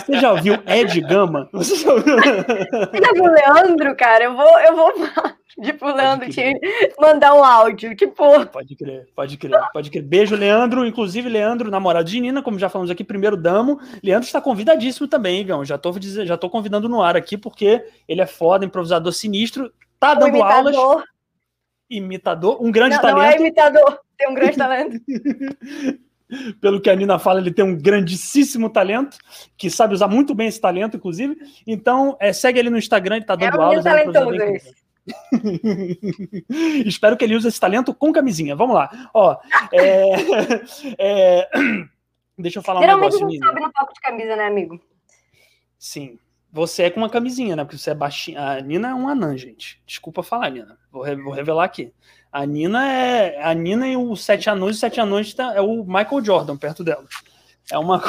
Você 0.00 0.20
já 0.20 0.34
viu 0.34 0.54
Ed 0.66 1.00
Gama? 1.02 1.48
Você 1.52 1.76
já 1.76 1.94
viu, 1.94 2.16
Você 2.16 2.98
já 3.04 3.12
viu 3.12 3.24
o 3.24 3.32
Leandro, 3.32 3.96
cara? 3.96 4.24
Eu 4.24 4.36
vou, 4.36 4.60
eu 4.60 4.76
vou 4.76 4.92
Tipo, 5.60 5.86
o 5.86 5.94
Leandro 5.94 6.30
te 6.30 6.58
mandar 6.98 7.34
um 7.34 7.44
áudio, 7.44 7.94
que 7.94 8.06
porra. 8.06 8.46
Pode 8.46 8.74
crer, 8.74 9.06
pode 9.14 9.36
crer, 9.36 9.60
pode 9.72 9.90
crer. 9.90 10.02
Beijo, 10.02 10.34
Leandro. 10.34 10.86
Inclusive, 10.86 11.28
Leandro, 11.28 11.70
namorado 11.70 12.08
de 12.08 12.20
Nina, 12.20 12.42
como 12.42 12.58
já 12.58 12.70
falamos 12.70 12.90
aqui, 12.90 13.04
primeiro 13.04 13.36
damo. 13.36 13.78
Leandro 14.02 14.26
está 14.26 14.40
convidadíssimo 14.40 15.06
também, 15.06 15.40
Igão. 15.40 15.64
Já 15.64 15.76
tô, 15.76 15.94
já 16.00 16.38
tô 16.38 16.48
convidando 16.48 16.88
no 16.88 17.02
ar 17.02 17.16
aqui, 17.16 17.36
porque 17.36 17.84
ele 18.08 18.22
é 18.22 18.26
foda, 18.26 18.64
improvisador 18.64 19.12
sinistro. 19.12 19.70
Tá 20.00 20.14
dando 20.14 20.42
aulas. 20.42 20.74
Imitador. 21.96 22.62
Um 22.62 22.70
grande 22.70 22.96
não, 22.96 23.02
talento. 23.02 23.18
Não 23.18 23.24
é 23.24 23.36
imitador, 23.36 24.00
tem 24.16 24.30
um 24.30 24.34
grande 24.34 24.56
talento. 24.56 25.00
pelo 26.60 26.80
que 26.80 26.88
a 26.88 26.96
Nina 26.96 27.18
fala, 27.18 27.40
ele 27.40 27.52
tem 27.52 27.64
um 27.64 27.76
grandíssimo 27.76 28.70
talento, 28.70 29.18
que 29.56 29.68
sabe 29.68 29.94
usar 29.94 30.08
muito 30.08 30.34
bem 30.34 30.48
esse 30.48 30.60
talento, 30.60 30.96
inclusive. 30.96 31.36
Então, 31.66 32.16
é, 32.18 32.32
segue 32.32 32.58
ele 32.58 32.70
no 32.70 32.78
Instagram, 32.78 33.16
ele 33.16 33.24
tá 33.24 33.36
dando 33.36 33.56
é 33.56 33.62
aulas. 33.62 33.86
É 33.86 33.90
talentoso 33.90 34.34
esse. 34.34 34.74
Espero 36.86 37.16
que 37.16 37.24
ele 37.24 37.34
use 37.34 37.48
esse 37.48 37.58
talento 37.60 37.92
com 37.94 38.12
camisinha. 38.12 38.54
Vamos 38.54 38.76
lá. 38.76 39.10
Ó, 39.12 39.36
é, 39.72 40.12
é, 40.98 41.48
deixa 42.38 42.60
eu 42.60 42.62
falar 42.62 42.80
Geralmente 42.80 43.16
um 43.16 43.26
negócio. 43.26 43.30
Geralmente 43.30 43.40
não 43.40 43.48
sobe 43.48 43.60
no 43.60 43.72
palco 43.72 43.92
de 43.92 44.00
camisa, 44.00 44.36
né, 44.36 44.46
amigo? 44.46 44.80
Sim. 45.78 46.18
Você 46.52 46.82
é 46.82 46.90
com 46.90 47.00
uma 47.00 47.08
camisinha, 47.08 47.56
né? 47.56 47.64
Porque 47.64 47.78
você 47.78 47.90
é 47.90 47.94
baixinha. 47.94 48.38
A 48.38 48.60
Nina 48.60 48.90
é 48.90 48.94
um 48.94 49.08
anã, 49.08 49.34
gente. 49.38 49.80
Desculpa 49.86 50.22
falar, 50.22 50.50
Nina. 50.50 50.76
Vou, 50.92 51.02
re 51.02 51.16
vou 51.16 51.32
revelar 51.32 51.64
aqui. 51.64 51.90
A 52.30 52.44
Nina 52.44 52.86
é. 52.86 53.42
A 53.42 53.54
Nina 53.54 53.88
e 53.88 53.96
os 53.96 54.22
Sete 54.22 54.50
Anões, 54.50 54.74
os 54.74 54.80
Sete 54.80 55.00
Anões 55.00 55.32
tá, 55.32 55.54
é 55.54 55.62
o 55.62 55.82
Michael 55.82 56.22
Jordan 56.22 56.58
perto 56.58 56.84
dela. 56.84 57.06
É 57.70 57.78
uma 57.78 58.02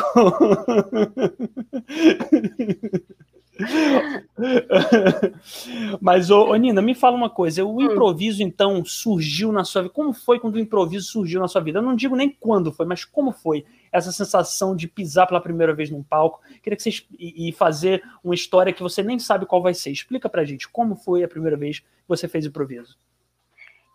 Mas, 6.02 6.30
ô, 6.30 6.50
ô, 6.50 6.56
Nina, 6.56 6.82
me 6.82 6.94
fala 6.94 7.16
uma 7.16 7.30
coisa. 7.30 7.64
O 7.64 7.78
hum. 7.78 7.82
improviso, 7.82 8.44
então, 8.44 8.84
surgiu 8.84 9.54
na 9.54 9.64
sua 9.64 9.84
vida? 9.84 9.94
Como 9.94 10.12
foi 10.12 10.38
quando 10.40 10.56
o 10.56 10.60
improviso 10.60 11.08
surgiu 11.08 11.40
na 11.40 11.48
sua 11.48 11.62
vida? 11.62 11.80
Eu 11.80 11.84
não 11.84 11.96
digo 11.96 12.16
nem 12.16 12.30
quando 12.30 12.74
foi, 12.74 12.86
mas 12.86 13.06
como 13.06 13.32
foi 13.32 13.64
essa 13.94 14.12
sensação 14.12 14.76
de 14.76 14.88
pisar 14.88 15.28
pela 15.28 15.40
primeira 15.40 15.74
vez 15.74 15.90
num 15.90 16.04
palco? 16.04 16.42
Queria 16.62 16.76
que 16.76 16.84
vocês. 16.84 17.06
E, 17.18 17.52
fazer 17.54 18.04
uma 18.24 18.36
história 18.36 18.74
que 18.74 18.82
você 18.82 19.04
nem 19.04 19.20
sabe 19.20 19.46
qual 19.46 19.62
vai 19.62 19.74
ser. 19.74 19.92
Explica 19.92 20.28
pra 20.28 20.44
gente 20.44 20.68
como 20.68 20.96
foi 20.96 21.24
a 21.24 21.28
primeira 21.28 21.56
vez 21.56 21.80
que 21.80 21.86
você 22.08 22.28
fez 22.28 22.46
improviso. 22.46 22.98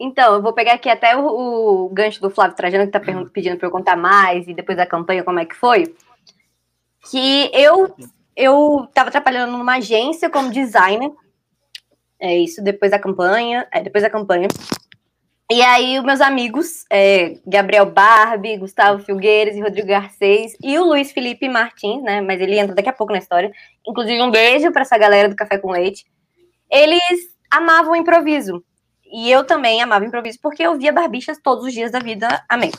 Então, 0.00 0.34
eu 0.34 0.42
vou 0.42 0.52
pegar 0.52 0.74
aqui 0.74 0.88
até 0.88 1.16
o, 1.16 1.26
o 1.26 1.88
gancho 1.88 2.20
do 2.20 2.30
Flávio 2.30 2.56
Trajano, 2.56 2.86
que 2.86 2.92
tá 2.92 3.00
pedindo 3.32 3.56
para 3.56 3.66
eu 3.66 3.72
contar 3.72 3.96
mais, 3.96 4.46
e 4.46 4.54
depois 4.54 4.78
da 4.78 4.86
campanha, 4.86 5.24
como 5.24 5.40
é 5.40 5.44
que 5.44 5.56
foi. 5.56 5.92
Que 7.10 7.50
eu 7.52 7.94
eu 8.38 8.84
estava 8.84 9.10
trabalhando 9.10 9.58
numa 9.58 9.78
agência 9.78 10.30
como 10.30 10.52
designer. 10.52 11.10
É 12.20 12.36
isso, 12.38 12.62
depois 12.62 12.92
da 12.92 12.98
campanha. 12.98 13.66
É, 13.72 13.82
depois 13.82 14.04
da 14.04 14.08
campanha. 14.08 14.46
E 15.50 15.62
aí, 15.62 15.98
os 15.98 16.04
meus 16.04 16.20
amigos, 16.20 16.84
é, 16.90 17.38
Gabriel 17.46 17.86
Barbie, 17.86 18.58
Gustavo 18.58 19.02
Filgueiras 19.02 19.56
e 19.56 19.62
Rodrigo 19.62 19.88
Garcês, 19.88 20.54
e 20.62 20.78
o 20.78 20.84
Luiz 20.84 21.10
Felipe 21.10 21.48
Martins, 21.48 22.02
né? 22.02 22.20
Mas 22.20 22.38
ele 22.38 22.58
entra 22.58 22.74
daqui 22.74 22.90
a 22.90 22.92
pouco 22.92 23.14
na 23.14 23.18
história. 23.18 23.50
Inclusive, 23.86 24.20
um 24.20 24.30
beijo 24.30 24.70
para 24.70 24.82
essa 24.82 24.98
galera 24.98 25.26
do 25.26 25.34
Café 25.34 25.56
com 25.56 25.70
Leite. 25.70 26.04
Eles 26.70 27.34
amavam 27.50 27.92
o 27.92 27.96
improviso. 27.96 28.62
E 29.10 29.30
eu 29.30 29.42
também 29.42 29.80
amava 29.80 30.04
improviso 30.04 30.38
porque 30.42 30.62
eu 30.62 30.76
via 30.76 30.92
barbichas 30.92 31.38
todos 31.42 31.64
os 31.64 31.72
dias 31.72 31.90
da 31.90 31.98
vida. 31.98 32.44
Amém. 32.46 32.70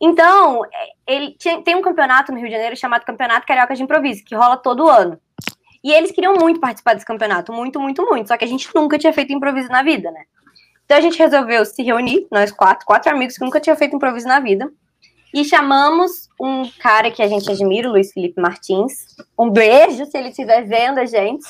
Então, 0.00 0.64
é, 0.64 0.68
ele 1.06 1.36
tinha, 1.38 1.62
tem 1.62 1.76
um 1.76 1.82
campeonato 1.82 2.32
no 2.32 2.38
Rio 2.38 2.48
de 2.48 2.54
Janeiro 2.54 2.76
chamado 2.76 3.04
Campeonato 3.04 3.46
Carioca 3.46 3.76
de 3.76 3.82
Improviso, 3.84 4.24
que 4.24 4.34
rola 4.34 4.56
todo 4.56 4.88
ano. 4.88 5.20
E 5.84 5.92
eles 5.92 6.10
queriam 6.10 6.34
muito 6.34 6.58
participar 6.58 6.94
desse 6.94 7.06
campeonato, 7.06 7.52
muito, 7.52 7.78
muito, 7.78 8.04
muito. 8.04 8.26
Só 8.26 8.36
que 8.36 8.44
a 8.44 8.48
gente 8.48 8.68
nunca 8.74 8.98
tinha 8.98 9.12
feito 9.12 9.32
improviso 9.32 9.68
na 9.68 9.84
vida, 9.84 10.10
né? 10.10 10.24
Então 10.90 10.98
a 10.98 11.02
gente 11.02 11.20
resolveu 11.20 11.64
se 11.64 11.84
reunir, 11.84 12.26
nós 12.32 12.50
quatro, 12.50 12.84
quatro 12.84 13.12
amigos 13.12 13.38
que 13.38 13.44
nunca 13.44 13.60
tinham 13.60 13.76
feito 13.76 13.94
improviso 13.94 14.26
na 14.26 14.40
vida. 14.40 14.68
E 15.32 15.44
chamamos 15.44 16.28
um 16.40 16.68
cara 16.80 17.12
que 17.12 17.22
a 17.22 17.28
gente 17.28 17.48
admira, 17.48 17.88
o 17.88 17.92
Luiz 17.92 18.12
Felipe 18.12 18.40
Martins. 18.40 19.14
Um 19.38 19.48
beijo, 19.48 20.04
se 20.06 20.18
ele 20.18 20.30
estiver 20.30 20.62
vendo 20.62 20.98
a 20.98 21.06
gente. 21.06 21.46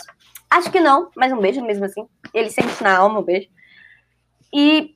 Acho 0.51 0.71
que 0.71 0.79
não, 0.79 1.09
mas 1.17 1.33
um 1.33 1.41
beijo 1.41 1.63
mesmo 1.63 1.87
assim. 1.87 2.07
Ele 2.35 2.51
sente 2.51 2.83
na 2.83 2.99
alma 2.99 3.21
um 3.21 3.23
beijo. 3.23 3.49
E 4.53 4.95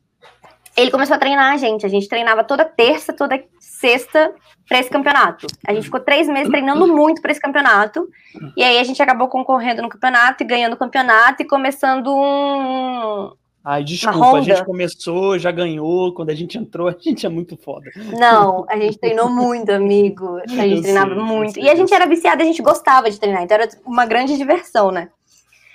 ele 0.76 0.90
começou 0.90 1.16
a 1.16 1.18
treinar 1.18 1.54
a 1.54 1.56
gente. 1.56 1.86
A 1.86 1.88
gente 1.88 2.06
treinava 2.06 2.44
toda 2.44 2.66
terça, 2.66 3.14
toda 3.14 3.42
sexta 3.58 4.30
para 4.68 4.78
esse 4.78 4.90
campeonato. 4.90 5.46
A 5.66 5.72
gente 5.72 5.84
ficou 5.84 6.00
três 6.00 6.28
meses 6.28 6.50
treinando 6.50 6.86
muito 6.86 7.22
para 7.22 7.32
esse 7.32 7.40
campeonato. 7.40 8.06
E 8.54 8.62
aí 8.62 8.78
a 8.78 8.84
gente 8.84 9.02
acabou 9.02 9.28
concorrendo 9.28 9.80
no 9.80 9.88
campeonato 9.88 10.42
e 10.42 10.46
ganhando 10.46 10.74
o 10.74 10.78
campeonato 10.78 11.42
e 11.42 11.46
começando 11.46 12.14
um. 12.14 13.32
Ai, 13.64 13.82
desculpa, 13.82 14.36
a 14.36 14.42
gente 14.42 14.64
começou, 14.64 15.38
já 15.38 15.50
ganhou. 15.50 16.12
Quando 16.12 16.28
a 16.28 16.34
gente 16.34 16.58
entrou, 16.58 16.86
a 16.88 16.96
gente 16.98 17.24
é 17.24 17.28
muito 17.30 17.56
foda. 17.56 17.90
Não, 18.18 18.66
a 18.68 18.76
gente 18.76 18.98
treinou 18.98 19.30
muito, 19.30 19.72
amigo. 19.72 20.36
A 20.36 20.46
gente 20.46 20.76
eu 20.76 20.82
treinava 20.82 21.14
sei, 21.14 21.22
muito. 21.22 21.58
E 21.58 21.70
a 21.70 21.74
gente 21.74 21.94
era 21.94 22.06
viciada, 22.06 22.42
a 22.42 22.46
gente 22.46 22.60
gostava 22.60 23.10
de 23.10 23.18
treinar. 23.18 23.42
Então 23.42 23.56
era 23.56 23.68
uma 23.86 24.04
grande 24.04 24.36
diversão, 24.36 24.90
né? 24.90 25.08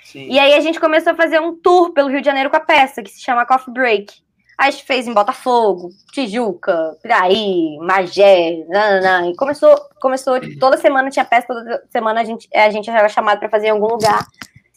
Sim. 0.04 0.28
E 0.28 0.38
aí 0.38 0.54
a 0.54 0.60
gente 0.60 0.78
começou 0.78 1.12
a 1.12 1.16
fazer 1.16 1.40
um 1.40 1.56
tour 1.56 1.92
pelo 1.92 2.08
Rio 2.08 2.20
de 2.20 2.26
Janeiro 2.26 2.48
com 2.48 2.56
a 2.56 2.60
peça, 2.60 3.02
que 3.02 3.10
se 3.10 3.20
chama 3.20 3.44
Coffee 3.44 3.74
Break. 3.74 4.14
A 4.56 4.70
gente 4.70 4.84
fez 4.84 5.08
em 5.08 5.14
Botafogo, 5.14 5.88
Tijuca, 6.12 6.96
Piraí, 7.02 7.78
Magé, 7.78 8.66
nananã, 8.68 9.30
e 9.30 9.34
começou, 9.34 9.74
começou, 10.00 10.38
toda 10.58 10.76
semana 10.76 11.08
tinha 11.08 11.24
peça, 11.24 11.46
toda 11.46 11.82
semana 11.88 12.20
a 12.20 12.24
gente, 12.24 12.46
a 12.54 12.68
gente 12.68 12.90
era 12.90 13.08
chamado 13.08 13.38
para 13.38 13.48
fazer 13.48 13.68
em 13.68 13.70
algum 13.70 13.86
lugar. 13.86 14.26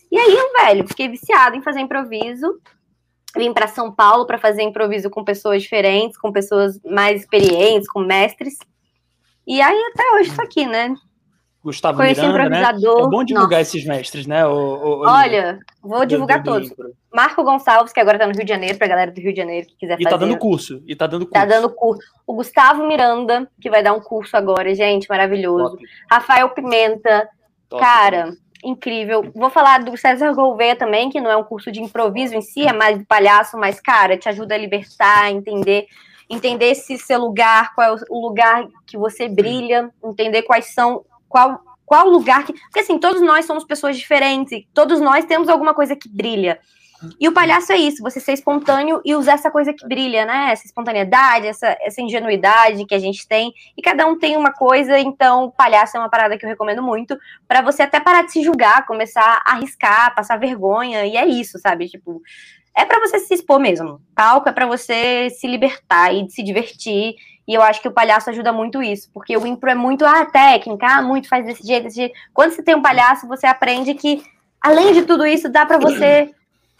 E 0.09 0.17
aí, 0.17 0.37
velho, 0.57 0.87
fiquei 0.87 1.09
viciado 1.09 1.55
em 1.55 1.61
fazer 1.61 1.81
improviso. 1.81 2.61
Vim 3.35 3.53
para 3.53 3.67
São 3.67 3.91
Paulo 3.91 4.25
para 4.25 4.37
fazer 4.37 4.61
improviso 4.61 5.09
com 5.09 5.23
pessoas 5.23 5.63
diferentes, 5.63 6.17
com 6.17 6.31
pessoas 6.31 6.79
mais 6.83 7.21
experientes, 7.21 7.89
com 7.89 7.99
mestres. 8.01 8.57
E 9.45 9.61
aí 9.61 9.83
até 9.91 10.03
hoje 10.15 10.29
estou 10.29 10.45
aqui, 10.45 10.65
né? 10.65 10.95
Gustavo 11.63 11.97
Conheci 11.97 12.21
Miranda, 12.21 12.49
né? 12.49 12.61
É 12.61 13.07
bom 13.07 13.23
divulgar 13.23 13.59
Nossa. 13.59 13.61
esses 13.61 13.85
mestres, 13.85 14.27
né? 14.27 14.45
O, 14.45 14.51
o, 14.51 15.01
o 15.01 15.09
Olha, 15.09 15.59
vou 15.81 16.05
divulgar 16.05 16.43
do, 16.43 16.59
do, 16.59 16.69
todos. 16.69 16.93
Marco 17.11 17.41
Gonçalves, 17.41 17.93
que 17.93 18.01
agora 18.01 18.19
tá 18.19 18.27
no 18.27 18.33
Rio 18.33 18.43
de 18.43 18.49
Janeiro, 18.49 18.77
pra 18.77 18.87
galera 18.87 19.11
do 19.11 19.21
Rio 19.21 19.31
de 19.31 19.39
Janeiro 19.39 19.67
que 19.67 19.77
quiser 19.77 19.93
e 19.97 20.03
fazer. 20.03 20.15
E 20.15 20.19
tá 20.19 20.25
dando 20.25 20.37
curso. 20.37 20.83
E 20.85 20.95
tá 20.95 21.07
dando 21.07 21.25
tá 21.25 21.39
curso. 21.39 21.47
Tá 21.47 21.55
dando 21.55 21.73
curso. 21.73 22.01
O 22.27 22.33
Gustavo 22.35 22.85
Miranda, 22.85 23.49
que 23.61 23.69
vai 23.69 23.81
dar 23.81 23.93
um 23.93 24.01
curso 24.01 24.35
agora, 24.35 24.75
gente, 24.75 25.07
maravilhoso. 25.07 25.77
Top. 25.77 25.83
Rafael 26.11 26.49
Pimenta, 26.49 27.29
Top. 27.69 27.81
cara, 27.81 28.33
incrível. 28.63 29.31
Vou 29.35 29.49
falar 29.49 29.83
do 29.83 29.95
César 29.97 30.33
Gouveia 30.33 30.75
também, 30.75 31.09
que 31.09 31.21
não 31.21 31.29
é 31.29 31.37
um 31.37 31.43
curso 31.43 31.71
de 31.71 31.81
improviso 31.81 32.35
em 32.35 32.41
si, 32.41 32.65
é 32.65 32.73
mais 32.73 32.97
de 32.97 33.05
palhaço, 33.05 33.57
mas, 33.57 33.79
cara, 33.79 34.17
te 34.17 34.29
ajuda 34.29 34.55
a 34.55 34.57
libertar, 34.57 35.31
entender 35.31 35.87
entender 36.29 36.73
se 36.75 36.97
seu 36.97 37.19
lugar, 37.19 37.75
qual 37.75 37.95
é 37.95 38.01
o 38.09 38.21
lugar 38.21 38.65
que 38.87 38.97
você 38.97 39.27
brilha, 39.27 39.91
entender 40.03 40.41
quais 40.43 40.73
são 40.73 41.05
qual 41.29 41.61
qual 41.85 42.07
lugar 42.07 42.45
que. 42.45 42.53
Porque 42.53 42.79
assim, 42.79 42.97
todos 42.97 43.21
nós 43.21 43.45
somos 43.45 43.63
pessoas 43.63 43.97
diferentes, 43.97 44.65
todos 44.73 44.99
nós 44.99 45.25
temos 45.25 45.49
alguma 45.49 45.73
coisa 45.73 45.95
que 45.95 46.09
brilha. 46.09 46.59
E 47.19 47.27
o 47.27 47.31
palhaço 47.31 47.71
é 47.71 47.77
isso, 47.77 48.01
você 48.01 48.19
ser 48.19 48.33
espontâneo 48.33 49.01
e 49.03 49.15
usar 49.15 49.33
essa 49.33 49.51
coisa 49.51 49.73
que 49.73 49.87
brilha, 49.87 50.25
né? 50.25 50.51
Essa 50.51 50.65
espontaneidade, 50.65 51.47
essa, 51.47 51.77
essa 51.81 52.01
ingenuidade 52.01 52.85
que 52.85 52.95
a 52.95 52.99
gente 52.99 53.27
tem. 53.27 53.53
E 53.77 53.81
cada 53.81 54.05
um 54.05 54.17
tem 54.17 54.37
uma 54.37 54.51
coisa, 54.51 54.99
então 54.99 55.51
palhaço 55.57 55.97
é 55.97 55.99
uma 55.99 56.09
parada 56.09 56.37
que 56.37 56.45
eu 56.45 56.49
recomendo 56.49 56.81
muito, 56.81 57.17
para 57.47 57.61
você 57.61 57.83
até 57.83 57.99
parar 57.99 58.23
de 58.23 58.31
se 58.31 58.43
julgar, 58.43 58.85
começar 58.85 59.41
a 59.45 59.53
arriscar, 59.53 60.13
passar 60.15 60.37
vergonha, 60.37 61.05
e 61.05 61.17
é 61.17 61.25
isso, 61.25 61.59
sabe? 61.59 61.87
Tipo, 61.87 62.21
é 62.75 62.85
para 62.85 62.99
você 62.99 63.19
se 63.19 63.33
expor 63.33 63.59
mesmo. 63.59 64.01
Palco 64.15 64.49
é 64.49 64.51
para 64.51 64.65
você 64.65 65.29
se 65.29 65.47
libertar 65.47 66.13
e 66.13 66.29
se 66.29 66.41
divertir 66.41 67.15
E 67.47 67.53
eu 67.53 67.61
acho 67.61 67.81
que 67.81 67.87
o 67.87 67.91
palhaço 67.91 68.29
ajuda 68.29 68.51
muito 68.51 68.81
isso, 68.81 69.09
porque 69.13 69.35
o 69.37 69.45
impro 69.45 69.69
é 69.69 69.75
muito 69.75 70.05
ah, 70.05 70.25
técnica, 70.25 70.87
ah, 70.87 71.01
muito 71.01 71.27
faz 71.27 71.45
desse 71.45 71.65
jeito, 71.65 71.83
desse 71.83 71.97
jeito. 71.97 72.15
Quando 72.33 72.51
você 72.51 72.63
tem 72.63 72.75
um 72.75 72.81
palhaço, 72.81 73.27
você 73.27 73.45
aprende 73.45 73.93
que, 73.93 74.23
além 74.61 74.93
de 74.93 75.03
tudo 75.03 75.25
isso, 75.25 75.49
dá 75.49 75.65
para 75.65 75.77
você. 75.77 76.33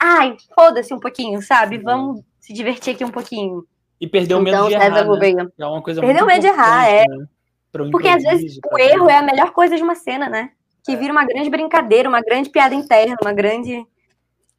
Ai, 0.05 0.35
foda-se 0.53 0.93
um 0.93 0.99
pouquinho, 0.99 1.41
sabe? 1.41 1.77
Vamos 1.77 2.21
se 2.37 2.51
divertir 2.51 2.93
aqui 2.93 3.05
um 3.05 3.09
pouquinho. 3.09 3.65
E 4.01 4.05
perder 4.05 4.35
o 4.35 4.41
medo 4.41 4.57
Então, 4.57 4.67
de 4.67 4.73
César 4.73 5.05
errar, 5.05 5.33
né? 5.33 5.47
É 5.57 5.65
uma 5.65 5.81
coisa 5.81 6.01
Perdeu 6.01 6.25
muito 6.25 6.29
o 6.29 6.35
medo 6.35 6.41
de 6.41 6.47
errar, 6.47 6.89
importante, 6.89 7.19
né? 7.19 7.89
Porque 7.89 8.07
às 8.09 8.21
vezes 8.21 8.59
o 8.69 8.77
erro 8.77 9.09
é 9.09 9.15
a 9.15 9.21
melhor 9.21 9.51
coisa 9.51 9.77
de 9.77 9.81
uma 9.81 9.95
cena, 9.95 10.27
né? 10.27 10.51
Que 10.83 10.97
vira 10.97 11.13
uma 11.13 11.23
grande 11.23 11.49
brincadeira, 11.49 12.09
uma 12.09 12.19
grande 12.19 12.49
piada 12.49 12.75
interna, 12.75 13.15
uma 13.21 13.31
grande. 13.31 13.81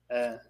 É, 0.09 0.41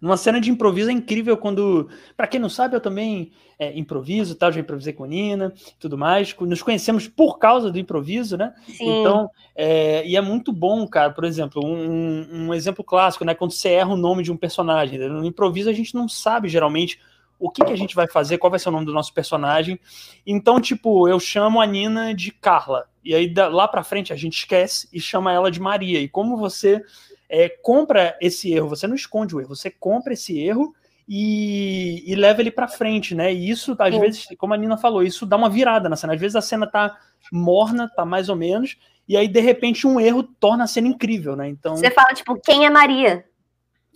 numa 0.00 0.16
cena 0.16 0.40
de 0.40 0.50
improviso 0.50 0.90
é 0.90 0.92
incrível 0.92 1.36
quando, 1.36 1.88
Pra 2.16 2.26
quem 2.26 2.40
não 2.40 2.48
sabe, 2.48 2.76
eu 2.76 2.80
também 2.80 3.32
é, 3.58 3.78
improviso, 3.78 4.34
tal, 4.34 4.50
já 4.50 4.60
improvisei 4.60 4.92
com 4.92 5.04
Nina, 5.04 5.52
tudo 5.78 5.98
mais. 5.98 6.34
Nos 6.40 6.62
conhecemos 6.62 7.06
por 7.06 7.38
causa 7.38 7.70
do 7.70 7.78
improviso, 7.78 8.36
né? 8.36 8.54
Sim. 8.66 9.00
Então, 9.00 9.30
é, 9.54 10.06
e 10.06 10.16
é 10.16 10.20
muito 10.20 10.52
bom, 10.52 10.86
cara. 10.88 11.10
Por 11.12 11.24
exemplo, 11.24 11.62
um, 11.64 12.46
um 12.48 12.54
exemplo 12.54 12.82
clássico, 12.82 13.24
né? 13.24 13.34
Quando 13.34 13.52
você 13.52 13.68
erra 13.70 13.92
o 13.92 13.96
nome 13.96 14.22
de 14.22 14.32
um 14.32 14.36
personagem, 14.36 14.98
né? 14.98 15.08
no 15.08 15.24
improviso 15.24 15.68
a 15.68 15.74
gente 15.74 15.94
não 15.94 16.08
sabe 16.08 16.48
geralmente 16.48 16.98
o 17.38 17.50
que, 17.50 17.64
que 17.64 17.72
a 17.72 17.76
gente 17.76 17.94
vai 17.94 18.06
fazer, 18.06 18.36
qual 18.36 18.50
vai 18.50 18.58
ser 18.58 18.68
o 18.68 18.72
nome 18.72 18.84
do 18.84 18.92
nosso 18.92 19.14
personagem. 19.14 19.80
Então, 20.26 20.60
tipo, 20.60 21.08
eu 21.08 21.18
chamo 21.18 21.60
a 21.60 21.66
Nina 21.66 22.14
de 22.14 22.30
Carla. 22.30 22.86
E 23.02 23.14
aí 23.14 23.26
da- 23.32 23.48
lá 23.48 23.66
pra 23.66 23.82
frente 23.82 24.12
a 24.12 24.16
gente 24.16 24.36
esquece 24.38 24.88
e 24.92 25.00
chama 25.00 25.32
ela 25.32 25.50
de 25.50 25.58
Maria. 25.58 26.00
E 26.00 26.08
como 26.08 26.36
você 26.36 26.82
é, 27.30 27.48
compra 27.48 28.16
esse 28.20 28.52
erro, 28.52 28.68
você 28.68 28.86
não 28.88 28.94
esconde 28.96 29.34
o 29.36 29.40
erro, 29.40 29.54
você 29.54 29.70
compra 29.70 30.12
esse 30.12 30.38
erro 30.38 30.74
e, 31.08 32.02
e 32.04 32.14
leva 32.16 32.40
ele 32.40 32.50
pra 32.50 32.66
frente, 32.68 33.14
né? 33.14 33.32
E 33.32 33.48
isso, 33.48 33.76
às 33.78 33.94
Sim. 33.94 34.00
vezes, 34.00 34.26
como 34.36 34.52
a 34.52 34.56
Nina 34.56 34.76
falou, 34.76 35.02
isso 35.02 35.24
dá 35.24 35.36
uma 35.36 35.48
virada 35.48 35.88
na 35.88 35.96
cena. 35.96 36.14
Às 36.14 36.20
vezes 36.20 36.34
a 36.36 36.42
cena 36.42 36.66
tá 36.66 36.98
morna, 37.32 37.88
tá 37.88 38.04
mais 38.04 38.28
ou 38.28 38.36
menos, 38.36 38.76
e 39.08 39.16
aí, 39.16 39.26
de 39.26 39.40
repente, 39.40 39.86
um 39.86 39.98
erro 40.00 40.22
torna 40.22 40.64
a 40.64 40.66
cena 40.66 40.88
incrível, 40.88 41.34
né? 41.34 41.48
Então, 41.48 41.76
Você 41.76 41.90
fala, 41.90 42.14
tipo, 42.14 42.38
quem 42.40 42.64
é 42.66 42.70
Maria? 42.70 43.24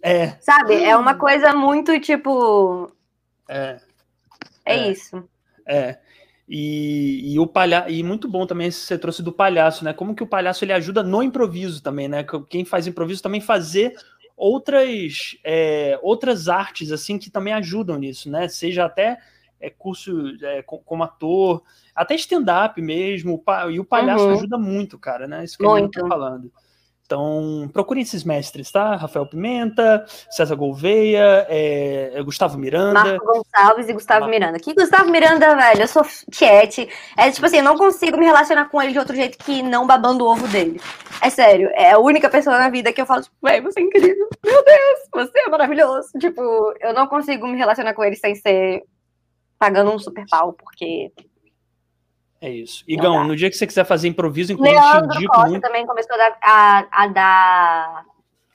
é, 0.03 0.37
Sabe? 0.41 0.83
É 0.83 0.97
uma 0.97 1.15
coisa 1.17 1.53
muito, 1.53 1.99
tipo. 2.01 2.91
é, 3.49 3.79
É, 4.65 4.77
É. 4.77 4.91
isso. 4.91 5.29
é. 5.67 5.99
E, 6.49 7.33
e 7.35 7.39
o 7.39 7.47
palhaço, 7.47 7.89
e 7.91 8.03
muito 8.03 8.29
bom 8.29 8.47
também 8.47 8.71
você 8.71 8.99
trouxe 8.99 9.23
do 9.23 9.33
palhaço, 9.33 9.83
né? 9.85 9.93
Como 9.95 10.15
que 10.15 10.23
o 10.23 10.27
palhaço 10.27 10.65
ele 10.65 10.73
ajuda 10.75 11.03
no 11.03 11.23
improviso 11.23 11.83
também, 11.83 12.07
né? 12.09 12.25
Quem 12.51 12.65
faz 12.65 12.87
improviso 12.87 13.23
também 13.23 13.41
fazer 13.41 13.95
outras 14.37 15.37
é, 15.43 15.99
outras 16.03 16.49
artes 16.49 16.93
assim 16.93 17.19
que 17.19 17.31
também 17.31 17.55
ajudam 17.55 17.99
nisso, 17.99 18.31
né? 18.31 18.47
Seja 18.49 18.85
até 18.85 19.19
é, 19.59 19.71
curso 19.71 20.13
é, 20.43 20.63
co- 20.63 20.81
como 20.81 21.03
ator, 21.03 21.63
até 21.95 22.15
stand-up 22.17 22.81
mesmo. 22.83 23.43
E 23.73 23.81
o 23.81 23.85
palhaço 23.85 24.27
Uhum. 24.27 24.33
ajuda 24.33 24.59
muito, 24.59 24.99
cara, 24.99 25.27
né? 25.27 25.45
Isso 25.45 25.57
que 25.59 25.65
eu 25.65 25.71
Muito. 25.71 26.01
tô 26.01 26.09
falando. 26.09 26.53
Então, 27.07 27.69
procurem 27.71 28.03
esses 28.03 28.25
mestres, 28.25 28.71
tá? 28.71 28.97
Rafael 28.97 29.27
Pimenta, 29.27 30.07
César 30.31 30.55
Gouveia, 30.55 31.47
é, 31.51 32.23
Gustavo 32.25 32.57
Miranda. 32.57 32.95
Marco 32.95 33.27
Gonçalves 33.27 33.89
e 33.89 33.93
Gustavo 33.93 34.27
Miranda. 34.27 34.59
Que 34.59 34.73
Gustavo 34.73 35.11
Miranda, 35.11 35.55
velho, 35.55 35.83
eu 35.83 35.89
sou 35.89 36.03
tiete. 36.31 36.89
É 37.17 37.31
tipo 37.31 37.45
assim, 37.45 37.59
eu 37.59 37.63
não 37.63 37.77
consigo 37.77 38.17
me 38.17 38.25
relacionar 38.25 38.71
com 38.71 38.81
ele 38.81 38.93
de 38.93 38.99
outro 38.99 39.15
jeito 39.15 39.37
que 39.37 39.63
não 39.63 39.87
babando 39.87 40.25
o 40.25 40.33
ovo 40.33 40.49
dele. 40.49 40.81
É 41.21 41.29
sério, 41.29 41.69
é 41.75 41.93
a 41.93 41.99
única 41.99 42.31
pessoa 42.31 42.59
na 42.59 42.71
vida 42.71 42.91
que 42.91 43.03
eu 43.03 43.07
falo, 43.07 43.23
tipo, 43.23 43.37
véi, 43.43 43.61
você 43.61 43.81
é 43.81 43.83
incrível. 43.83 44.29
Meu 44.43 44.65
Deus, 44.65 44.99
você 45.13 45.41
é 45.41 45.51
maravilhoso. 45.51 46.09
Tipo, 46.19 46.75
eu 46.81 46.95
não 46.95 47.07
consigo 47.07 47.47
me 47.47 47.59
relacionar 47.59 47.93
com 47.93 48.03
ele 48.03 48.17
sem 48.17 48.35
ser 48.35 48.83
pagando 49.59 49.91
um 49.91 49.99
super 49.99 50.25
pau, 50.31 50.55
porque. 50.55 51.13
É 52.45 52.51
isso. 52.51 52.85
Igão, 52.87 53.25
no 53.25 53.35
dia 53.35 53.49
que 53.49 53.57
você 53.57 53.67
quiser 53.67 53.87
fazer 53.87 54.07
improviso, 54.07 54.53
inclusive, 54.53 54.79
te 54.79 54.83
Leandro 54.83 55.17
indico 55.17 55.33
Costa 55.33 55.49
muito. 55.49 55.63
também 55.63 55.87
começou 55.87 56.15
a 56.15 56.19
dar, 56.19 56.39
a, 56.43 56.87
a 56.91 57.07
dar, 57.07 58.05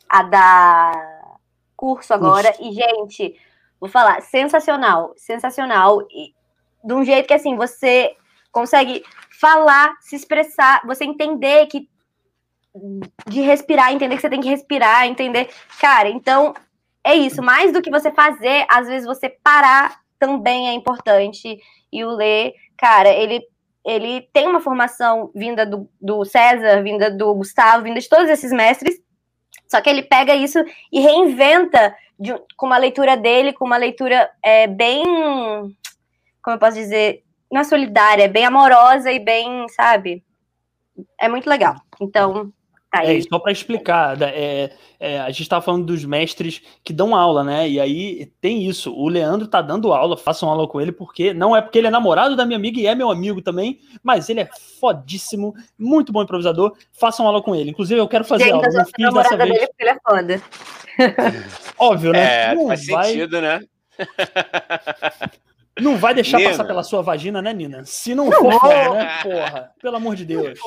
a 0.07 0.21
dar 0.21 1.37
curso 1.75 2.13
agora. 2.13 2.53
E, 2.59 2.71
gente, 2.71 3.35
vou 3.79 3.89
falar, 3.89 4.21
sensacional, 4.21 5.11
sensacional. 5.17 6.03
E 6.11 6.35
de 6.83 6.93
um 6.93 7.03
jeito 7.03 7.25
que, 7.25 7.33
assim, 7.33 7.55
você 7.55 8.15
consegue 8.51 9.03
falar, 9.41 9.97
se 10.01 10.15
expressar, 10.15 10.85
você 10.85 11.03
entender 11.03 11.65
que 11.65 11.89
de 13.27 13.41
respirar, 13.41 13.91
entender 13.91 14.17
que 14.17 14.21
você 14.21 14.29
tem 14.29 14.41
que 14.41 14.49
respirar, 14.49 15.07
entender. 15.07 15.49
Cara, 15.81 16.07
então 16.09 16.53
é 17.03 17.15
isso. 17.15 17.41
Mais 17.41 17.73
do 17.73 17.81
que 17.81 17.89
você 17.89 18.11
fazer, 18.11 18.67
às 18.69 18.87
vezes 18.87 19.07
você 19.07 19.29
parar 19.29 19.99
também 20.19 20.69
é 20.69 20.73
importante. 20.73 21.59
E 21.91 22.05
o 22.05 22.11
Lê, 22.11 22.53
cara, 22.77 23.09
ele 23.09 23.43
ele 23.85 24.21
tem 24.33 24.47
uma 24.47 24.59
formação 24.59 25.31
vinda 25.33 25.65
do, 25.65 25.89
do 25.99 26.25
César, 26.25 26.83
vinda 26.83 27.09
do 27.09 27.33
Gustavo, 27.33 27.83
vinda 27.83 27.99
de 27.99 28.09
todos 28.09 28.29
esses 28.29 28.51
mestres, 28.51 29.01
só 29.67 29.79
que 29.81 29.89
ele 29.89 30.03
pega 30.03 30.35
isso 30.35 30.59
e 30.91 30.99
reinventa 30.99 31.95
de 32.19 32.33
com 32.57 32.65
uma 32.65 32.77
leitura 32.77 33.15
dele, 33.15 33.53
com 33.53 33.65
uma 33.65 33.77
leitura 33.77 34.29
é, 34.43 34.67
bem, 34.67 35.03
como 36.41 36.55
eu 36.55 36.59
posso 36.59 36.75
dizer, 36.75 37.23
não 37.51 37.61
é 37.61 37.63
solidária, 37.63 38.23
é 38.23 38.27
bem 38.27 38.45
amorosa 38.45 39.11
e 39.11 39.19
bem, 39.19 39.67
sabe? 39.69 40.23
É 41.19 41.29
muito 41.29 41.49
legal. 41.49 41.75
Então, 42.01 42.51
tá 42.91 43.03
É, 43.03 43.07
aí. 43.09 43.23
só 43.23 43.37
para 43.39 43.51
explicar, 43.51 44.21
é, 44.21 44.71
é, 44.99 45.19
a 45.19 45.29
gente 45.29 45.43
estava 45.43 45.61
falando 45.63 45.85
dos 45.85 46.03
mestres 46.05 46.61
que 46.83 46.91
dão 46.91 47.15
aula, 47.15 47.43
né? 47.43 47.69
E 47.69 47.79
aí 47.79 48.31
tem 48.41 48.67
isso. 48.67 48.93
O 48.93 49.07
Leandro 49.07 49.47
tá 49.47 49.61
dando 49.61 49.93
aula, 49.93 50.17
façam 50.17 50.49
aula 50.49 50.67
com 50.67 50.81
ele, 50.81 50.91
porque 50.91 51.33
não 51.33 51.55
é 51.55 51.61
porque 51.61 51.77
ele 51.77 51.87
é 51.87 51.91
namorado 51.91 52.35
da 52.35 52.45
minha 52.45 52.57
amiga 52.57 52.79
e 52.79 52.87
é 52.87 52.95
meu 52.95 53.09
amigo 53.11 53.41
também, 53.41 53.79
mas 54.03 54.29
ele 54.29 54.41
é 54.41 54.49
fodíssimo, 54.79 55.53
muito 55.77 56.11
bom 56.11 56.23
improvisador. 56.23 56.73
Façam 56.91 57.25
aula 57.27 57.41
com 57.41 57.55
ele. 57.55 57.69
Inclusive, 57.71 57.99
eu 57.99 58.07
quero 58.07 58.23
fazer 58.25 58.45
Gente, 58.45 58.53
aula. 58.53 58.65
eu 58.67 58.71
fiz 58.71 58.83
dessa 58.85 58.91
namorada 58.99 59.37
vez. 59.37 59.49
dele 59.51 59.67
porque 59.67 59.83
ele 59.83 59.89
é 59.91 59.97
foda. 60.07 60.41
Óbvio, 61.77 62.11
né? 62.11 62.51
É, 62.51 62.55
não, 62.55 62.67
faz 62.67 62.87
vai, 62.87 63.05
sentido, 63.11 63.41
né? 63.41 63.61
não 65.79 65.97
vai 65.97 66.13
deixar 66.13 66.37
Nina. 66.37 66.49
passar 66.51 66.63
pela 66.65 66.83
sua 66.83 67.01
vagina, 67.01 67.41
né, 67.41 67.53
Nina? 67.53 67.83
Se 67.85 68.13
não, 68.15 68.25
Não 68.25 68.31
for, 68.33 68.51
vou. 68.51 68.59
for, 68.59 68.93
né? 68.95 69.19
Porra, 69.23 69.71
pelo 69.81 69.95
amor 69.95 70.15
de 70.15 70.25
Deus. 70.25 70.59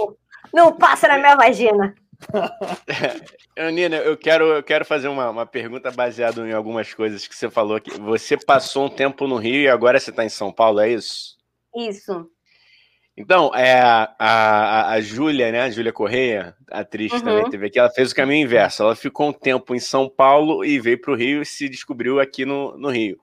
Não 0.52 0.72
passa 0.72 1.08
na 1.08 1.18
minha 1.18 1.36
vagina. 1.36 1.94
Eu, 3.54 3.70
Nina, 3.70 3.96
eu 3.96 4.16
quero, 4.16 4.46
eu 4.46 4.62
quero 4.62 4.84
fazer 4.84 5.08
uma, 5.08 5.28
uma 5.28 5.44
pergunta 5.44 5.90
baseada 5.90 6.40
em 6.48 6.52
algumas 6.52 6.94
coisas 6.94 7.26
que 7.28 7.34
você 7.36 7.50
falou 7.50 7.76
aqui. 7.76 7.90
Você 8.00 8.36
passou 8.36 8.86
um 8.86 8.88
tempo 8.88 9.26
no 9.26 9.36
Rio 9.36 9.62
e 9.62 9.68
agora 9.68 10.00
você 10.00 10.08
está 10.10 10.24
em 10.24 10.30
São 10.30 10.50
Paulo, 10.50 10.80
é 10.80 10.90
isso? 10.90 11.36
Isso. 11.76 12.30
Então, 13.14 13.54
é, 13.54 13.78
a, 13.78 14.14
a, 14.18 14.92
a 14.92 15.00
Júlia, 15.02 15.52
né? 15.52 15.60
A 15.60 15.70
Júlia 15.70 15.92
Correia, 15.92 16.56
atriz 16.70 17.12
Uhum. 17.12 17.20
também 17.20 17.50
teve 17.50 17.66
aqui, 17.66 17.78
ela 17.78 17.90
fez 17.90 18.10
o 18.10 18.14
caminho 18.14 18.44
inverso. 18.44 18.82
Ela 18.82 18.96
ficou 18.96 19.28
um 19.28 19.32
tempo 19.32 19.74
em 19.74 19.80
São 19.80 20.08
Paulo 20.08 20.64
e 20.64 20.80
veio 20.80 20.98
para 20.98 21.12
o 21.12 21.16
Rio 21.16 21.42
e 21.42 21.46
se 21.46 21.68
descobriu 21.68 22.18
aqui 22.18 22.46
no, 22.46 22.76
no 22.78 22.88
Rio. 22.88 23.20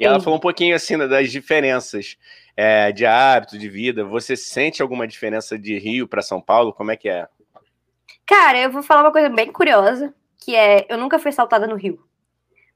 E 0.00 0.06
ela 0.06 0.20
falou 0.20 0.38
um 0.38 0.40
pouquinho 0.40 0.74
assim 0.74 0.96
das 0.96 1.30
diferenças 1.30 2.16
é, 2.56 2.90
de 2.92 3.04
hábito, 3.04 3.58
de 3.58 3.68
vida. 3.68 4.04
Você 4.04 4.34
sente 4.36 4.80
alguma 4.80 5.06
diferença 5.06 5.58
de 5.58 5.78
Rio 5.78 6.08
para 6.08 6.22
São 6.22 6.40
Paulo? 6.40 6.72
Como 6.72 6.90
é 6.90 6.96
que 6.96 7.08
é? 7.08 7.28
Cara, 8.28 8.58
eu 8.58 8.70
vou 8.70 8.82
falar 8.82 9.00
uma 9.00 9.10
coisa 9.10 9.30
bem 9.30 9.50
curiosa, 9.50 10.12
que 10.38 10.54
é, 10.54 10.84
eu 10.90 10.98
nunca 10.98 11.18
fui 11.18 11.30
assaltada 11.30 11.66
no 11.66 11.76
Rio. 11.76 11.98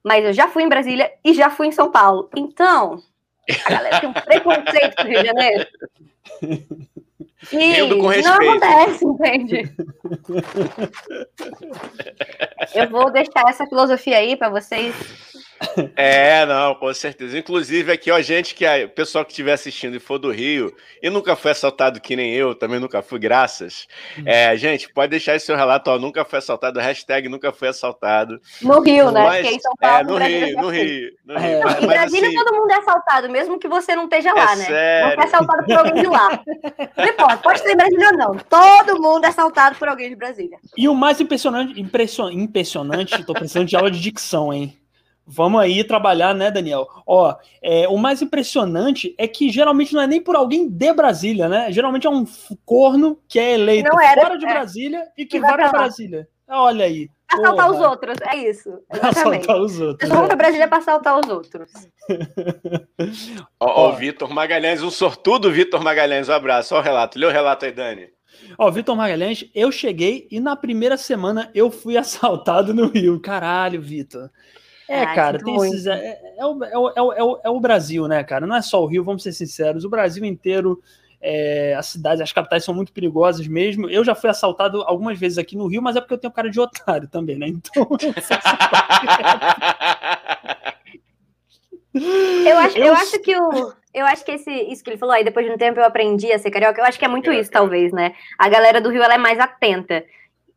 Mas 0.03 0.25
eu 0.25 0.33
já 0.33 0.49
fui 0.49 0.62
em 0.62 0.69
Brasília 0.69 1.12
e 1.23 1.35
já 1.35 1.51
fui 1.51 1.67
em 1.67 1.73
São 1.73 1.91
Paulo. 1.91 2.31
Então, 2.35 3.03
a 3.67 3.71
galera 3.71 4.01
tem 4.01 4.09
um 4.09 4.15
preconceito 4.15 4.97
com 4.97 5.03
o 5.03 5.07
Rio 5.07 5.21
de 5.21 5.27
Janeiro. 5.27 5.67
E 7.51 8.23
não 8.23 8.35
acontece, 8.35 9.05
entende? 9.05 9.75
Eu 12.73 12.88
vou 12.88 13.11
deixar 13.11 13.49
essa 13.49 13.67
filosofia 13.67 14.19
aí 14.19 14.37
pra 14.37 14.49
vocês. 14.49 14.95
É, 15.96 16.44
não, 16.46 16.75
com 16.75 16.92
certeza. 16.94 17.38
Inclusive 17.38 17.92
aqui, 17.92 18.11
ó, 18.11 18.20
gente 18.20 18.55
que 18.55 18.64
o 18.85 18.88
pessoal 18.88 19.25
que 19.25 19.31
estiver 19.33 19.53
assistindo 19.53 19.96
e 19.96 20.01
for 20.01 20.18
do 20.18 20.31
Rio 20.31 20.75
e 21.03 21.09
nunca 21.11 21.35
foi 21.37 21.51
assaltado 21.53 22.01
que 22.01 22.16
nem 22.16 22.33
eu, 22.35 22.55
também 22.55 22.79
nunca 22.81 23.03
fui, 23.03 23.18
graças. 23.18 23.87
É, 24.25 24.57
gente, 24.57 24.92
pode 24.92 25.11
deixar 25.11 25.35
esse 25.37 25.46
seu 25.46 25.57
relato, 25.57 25.90
ó, 25.90 25.98
nunca 25.98 26.25
foi 26.25 26.38
assaltado, 26.38 26.81
hashtag 26.81 27.29
nunca 27.29 27.53
foi 27.53 27.68
assaltado. 27.68 28.40
No 28.61 28.81
Rio, 28.81 29.11
né? 29.11 29.22
Mas- 29.22 29.42
Porque 29.42 29.57
em 29.57 29.61
São 29.61 29.72
Paulo, 29.79 29.96
é, 29.98 30.05
no 30.05 30.14
Brasília, 30.14 30.46
Rio, 30.46 30.57
no. 30.57 30.68
Rio, 30.68 31.11
no 31.25 31.35
É. 31.35 31.38
Rio. 31.38 31.59
Não, 31.59 31.64
Mas, 31.64 31.83
Em 31.83 31.87
Brasília 31.87 32.29
assim, 32.29 32.37
todo 32.37 32.55
mundo 32.57 32.70
é 32.70 32.75
assaltado, 32.77 33.29
mesmo 33.31 33.59
que 33.59 33.68
você 33.68 33.94
não 33.96 34.05
esteja 34.05 34.33
lá, 34.35 34.53
É 34.53 34.57
né? 34.57 34.64
sério? 34.64 35.16
Não 35.16 35.22
é 35.22 35.27
assaltado 35.27 35.64
por 35.64 35.77
alguém 35.79 35.94
de 35.94 36.07
lá. 36.09 36.40
Não 36.96 37.05
importa, 37.07 37.37
pode 37.38 37.61
ser 37.61 37.72
em 37.72 37.77
Brasília 37.77 38.09
ou 38.09 38.16
não. 38.18 38.37
Todo 38.38 39.01
mundo 39.01 39.25
é 39.25 39.29
assaltado 39.29 39.77
por 39.77 39.88
alguém 39.88 40.09
de 40.11 40.16
Brasília. 40.16 40.59
E 40.77 40.88
o 40.88 40.94
mais 40.94 41.20
impressionante, 41.20 41.81
impression, 41.81 42.31
impressionante, 42.31 43.25
tô 43.25 43.33
precisando 43.33 43.66
de 43.66 43.77
aula 43.77 43.90
de 43.90 44.01
dicção, 44.01 44.53
hein? 44.53 44.77
Vamos 45.27 45.61
aí 45.61 45.85
trabalhar, 45.85 46.35
né, 46.35 46.51
Daniel? 46.51 46.87
Ó, 47.07 47.35
é, 47.63 47.87
o 47.89 47.97
mais 47.97 48.21
impressionante 48.21 49.15
é 49.17 49.29
que 49.29 49.51
geralmente 49.51 49.95
não 49.95 50.03
é 50.03 50.07
nem 50.07 50.21
por 50.21 50.35
alguém 50.35 50.69
de 50.69 50.93
Brasília, 50.93 51.49
né? 51.49 51.71
Geralmente 51.71 52.07
é 52.07 52.11
um 52.11 52.27
corno 52.65 53.19
que 53.29 53.39
é 53.39 53.53
eleito 53.55 53.89
Não 53.89 54.01
era, 54.01 54.21
fora 54.21 54.37
de 54.37 54.45
é. 54.45 54.49
Brasília 54.49 55.05
e 55.17 55.25
que 55.25 55.39
vai 55.39 55.53
para. 55.55 55.71
Brasília. 55.71 56.29
Olha 56.49 56.85
aí. 56.85 57.09
assaltar 57.29 57.71
os 57.71 57.81
outros, 57.81 58.17
é 58.21 58.37
isso. 58.37 58.69
Exatamente. 58.93 59.49
Assaltar 59.49 59.57
os 59.57 59.81
outros. 59.81 60.11
Vão 60.11 60.25
é. 60.25 60.27
pra 60.27 60.37
Brasília 60.37 60.69
pra 60.69 60.79
assaltar 60.79 61.19
os 61.19 61.29
outros. 61.29 61.73
Ó, 63.59 63.67
ó, 63.67 63.89
o 63.91 63.97
Vitor 63.97 64.31
Magalhães, 64.31 64.83
o 64.83 64.91
sortudo 64.91 65.51
Vitor 65.51 65.83
Magalhães, 65.83 66.29
um 66.29 66.33
abraço. 66.33 66.75
Ó 66.75 66.79
o 66.79 66.83
relato. 66.83 67.19
Lê 67.19 67.27
o 67.27 67.31
relato 67.31 67.65
aí, 67.65 67.73
Dani. 67.73 68.09
Ó, 68.59 68.71
Vitor 68.71 68.97
Magalhães, 68.97 69.49
eu 69.55 69.73
cheguei 69.73 70.27
e 70.31 70.41
na 70.41 70.57
primeira 70.57 70.97
semana 70.97 71.51
eu 71.55 71.71
fui 71.71 71.97
assaltado 71.99 72.75
no 72.75 72.89
Rio. 72.89 73.21
Caralho, 73.21 73.81
Vitor. 73.81 74.29
É, 74.88 75.05
Ai, 75.05 75.14
cara, 75.14 75.38
sinto 75.38 75.45
tem 75.47 75.57
esses, 75.57 75.87
é, 75.87 76.21
é 76.37 76.45
o, 76.47 76.64
é, 76.64 76.77
o, 76.79 76.88
é, 76.90 77.01
o, 77.03 77.12
é 77.12 77.23
o- 77.25 77.40
é 77.45 77.51
o 77.51 77.61
Brasil, 77.61 78.07
né, 78.09 78.23
cara? 78.25 78.47
Não 78.47 78.57
é 78.57 78.62
só 78.62 78.83
o 78.83 78.87
Rio, 78.87 79.05
vamos 79.05 79.23
ser 79.23 79.33
sinceros. 79.33 79.85
O 79.85 79.88
Brasil 79.90 80.25
inteiro, 80.25 80.83
é, 81.21 81.75
as 81.75 81.87
cidades, 81.87 82.21
as 82.21 82.33
capitais 82.33 82.64
são 82.64 82.75
muito 82.75 82.92
perigosas 82.92 83.47
mesmo. 83.47 83.88
Eu 83.88 84.05
já 84.05 84.14
fui 84.14 84.29
assaltado 84.29 84.83
algumas 84.83 85.18
vezes 85.18 85.38
aqui 85.38 85.57
no 85.57 85.66
Rio, 85.68 85.81
mas 85.81 85.97
é 85.97 86.01
porque 86.01 86.14
eu 86.14 86.18
tenho 86.18 86.33
cara 86.33 86.51
de 86.51 86.61
otário 86.61 87.09
também, 87.09 87.38
né? 87.38 87.47
Então, 87.49 87.87
Eu 91.95 92.59
acho, 92.59 92.79
eu 92.79 92.87
Eu- 92.87 92.95
acho 92.95 93.18
que 93.21 93.37
o. 93.37 93.73
Eu 93.95 94.07
acho 94.07 94.25
que 94.25 94.33
esse, 94.33 94.51
isso 94.51 94.83
que 94.83 94.88
ele 94.88 94.97
falou 94.97 95.14
aí, 95.14 95.23
depois 95.23 95.45
de 95.45 95.53
um 95.53 95.59
tempo 95.59 95.79
eu 95.79 95.85
aprendi 95.85 96.33
a 96.33 96.38
ser 96.38 96.51
carioca, 96.51 96.81
eu 96.81 96.85
acho 96.87 96.99
que 96.99 97.05
é 97.05 97.09
muito 97.09 97.31
isso, 97.31 97.51
talvez, 97.51 97.92
né? 97.92 98.14
A 98.38 98.49
galera 98.49 98.81
do 98.81 98.88
Rio 98.88 99.03
ela 99.03 99.12
é 99.14 99.18
mais 99.18 99.38
atenta. 99.38 100.03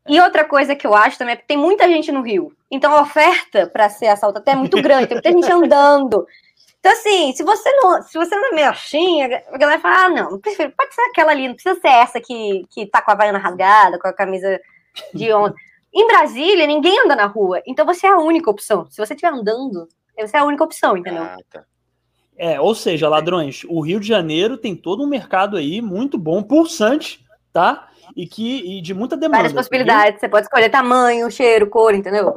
E 0.07 0.19
outra 0.19 0.45
coisa 0.45 0.75
que 0.75 0.85
eu 0.85 0.93
acho 0.93 1.17
também 1.17 1.33
é 1.33 1.37
que 1.37 1.47
tem 1.47 1.57
muita 1.57 1.87
gente 1.87 2.11
no 2.11 2.21
Rio. 2.21 2.53
Então 2.69 2.93
a 2.93 3.01
oferta 3.01 3.67
para 3.67 3.89
ser 3.89 4.07
assaltado 4.07 4.49
é 4.49 4.55
muito 4.55 4.81
grande, 4.81 5.07
tem 5.07 5.15
muita 5.15 5.31
gente 5.31 5.51
andando. 5.51 6.25
Então, 6.79 6.93
assim, 6.93 7.33
se 7.33 7.43
você 7.43 7.67
não, 7.77 8.03
se 8.03 8.15
você 8.15 8.35
não 8.35 8.49
é 8.49 8.51
meio 8.53 8.69
assim, 8.69 9.23
a 9.23 9.57
galera 9.57 9.79
fala, 9.79 10.05
ah, 10.05 10.09
não, 10.09 10.39
prefiro, 10.39 10.71
pode 10.77 10.93
ser 10.93 11.01
aquela 11.01 11.31
ali, 11.31 11.47
não 11.47 11.55
precisa 11.55 11.79
ser 11.79 11.87
essa 11.87 12.21
que, 12.21 12.63
que 12.69 12.85
tá 12.85 13.01
com 13.01 13.09
a 13.09 13.15
vaiana 13.15 13.39
rasgada, 13.39 13.97
com 13.97 14.07
a 14.07 14.13
camisa 14.13 14.61
de 15.11 15.33
onda. 15.33 15.55
Em 15.91 16.05
Brasília, 16.05 16.67
ninguém 16.67 16.99
anda 17.03 17.15
na 17.15 17.25
rua, 17.25 17.59
então 17.65 17.87
você 17.87 18.05
é 18.05 18.11
a 18.11 18.19
única 18.19 18.51
opção. 18.51 18.85
Se 18.91 18.97
você 18.97 19.15
estiver 19.15 19.33
andando, 19.33 19.87
você 20.15 20.37
é 20.37 20.39
a 20.39 20.45
única 20.45 20.63
opção, 20.63 20.95
entendeu? 20.95 21.23
Ah, 21.23 21.37
tá. 21.49 21.63
É, 22.37 22.61
ou 22.61 22.75
seja, 22.75 23.09
ladrões, 23.09 23.63
o 23.67 23.81
Rio 23.81 23.99
de 23.99 24.07
Janeiro 24.07 24.55
tem 24.55 24.75
todo 24.75 25.01
um 25.01 25.07
mercado 25.07 25.57
aí 25.57 25.81
muito 25.81 26.19
bom, 26.19 26.43
pulsante, 26.43 27.25
tá? 27.51 27.89
E 28.15 28.27
que 28.27 28.77
e 28.77 28.81
de 28.81 28.93
muita 28.93 29.15
demanda. 29.15 29.37
Várias 29.37 29.53
possibilidades. 29.53 30.19
Você 30.19 30.27
pode 30.29 30.45
escolher 30.45 30.69
tamanho, 30.69 31.29
cheiro, 31.31 31.67
cor, 31.67 31.93
entendeu? 31.93 32.31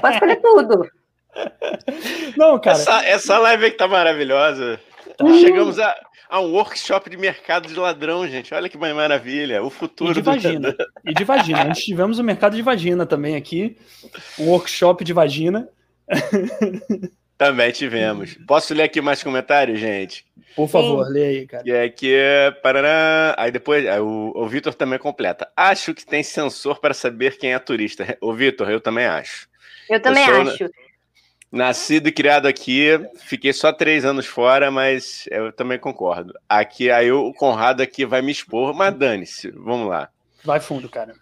Pode 0.00 0.14
escolher 0.14 0.36
tudo. 0.40 0.88
Não, 2.36 2.58
cara. 2.58 2.76
Essa, 2.76 3.04
essa 3.04 3.38
live 3.38 3.66
aqui 3.66 3.76
tá 3.76 3.86
maravilhosa. 3.88 4.80
tá. 5.16 5.24
Chegamos 5.40 5.78
a, 5.78 5.94
a 6.28 6.40
um 6.40 6.52
workshop 6.52 7.08
de 7.10 7.16
mercado 7.16 7.68
de 7.68 7.74
ladrão, 7.78 8.26
gente. 8.26 8.52
Olha 8.54 8.68
que 8.68 8.76
maravilha. 8.78 9.62
O 9.62 9.68
E 9.68 9.70
futuro 9.70 10.14
de 10.14 10.20
do- 10.22 10.24
vagina. 10.24 10.74
E 11.04 11.14
de 11.14 11.24
vagina. 11.24 11.62
Antes 11.64 11.84
tivemos 11.84 12.18
o 12.18 12.24
mercado 12.24 12.56
de 12.56 12.62
vagina 12.62 13.06
também 13.06 13.36
aqui. 13.36 13.76
Um 14.38 14.48
workshop 14.48 15.04
de 15.04 15.12
vagina. 15.12 15.68
Também 17.38 17.70
tivemos. 17.72 18.36
Posso 18.46 18.74
ler 18.74 18.82
aqui 18.82 19.00
mais 19.00 19.22
comentários, 19.22 19.78
gente? 19.80 20.26
Por 20.56 20.68
favor, 20.68 21.08
lê 21.08 21.24
aí, 21.24 21.46
cara. 21.46 21.62
E 21.66 21.72
aqui 21.72 22.14
é. 22.14 22.50
Parará. 22.50 23.34
Aí 23.38 23.50
depois 23.50 23.86
aí 23.86 24.00
o, 24.00 24.32
o 24.34 24.48
Vitor 24.48 24.74
também 24.74 24.98
completa. 24.98 25.50
Acho 25.56 25.94
que 25.94 26.04
tem 26.04 26.22
sensor 26.22 26.80
para 26.80 26.94
saber 26.94 27.38
quem 27.38 27.54
é 27.54 27.58
turista. 27.58 28.16
O 28.20 28.34
Vitor, 28.34 28.70
eu 28.70 28.80
também 28.80 29.06
acho. 29.06 29.48
Eu 29.88 30.00
também 30.00 30.24
sou, 30.24 30.42
acho. 30.42 30.70
Nascido 31.52 32.08
e 32.08 32.12
criado 32.12 32.46
aqui, 32.46 32.90
fiquei 33.16 33.52
só 33.52 33.72
três 33.72 34.04
anos 34.04 34.24
fora, 34.24 34.70
mas 34.70 35.24
eu 35.32 35.52
também 35.52 35.80
concordo. 35.80 36.32
Aqui, 36.48 36.92
aí 36.92 37.10
o 37.10 37.32
Conrado 37.32 37.82
aqui 37.82 38.06
vai 38.06 38.22
me 38.22 38.30
expor, 38.30 38.72
mas 38.72 38.94
dane-se, 38.94 39.50
vamos 39.50 39.88
lá. 39.88 40.08
Vai 40.44 40.60
fundo, 40.60 40.88
cara. 40.88 41.12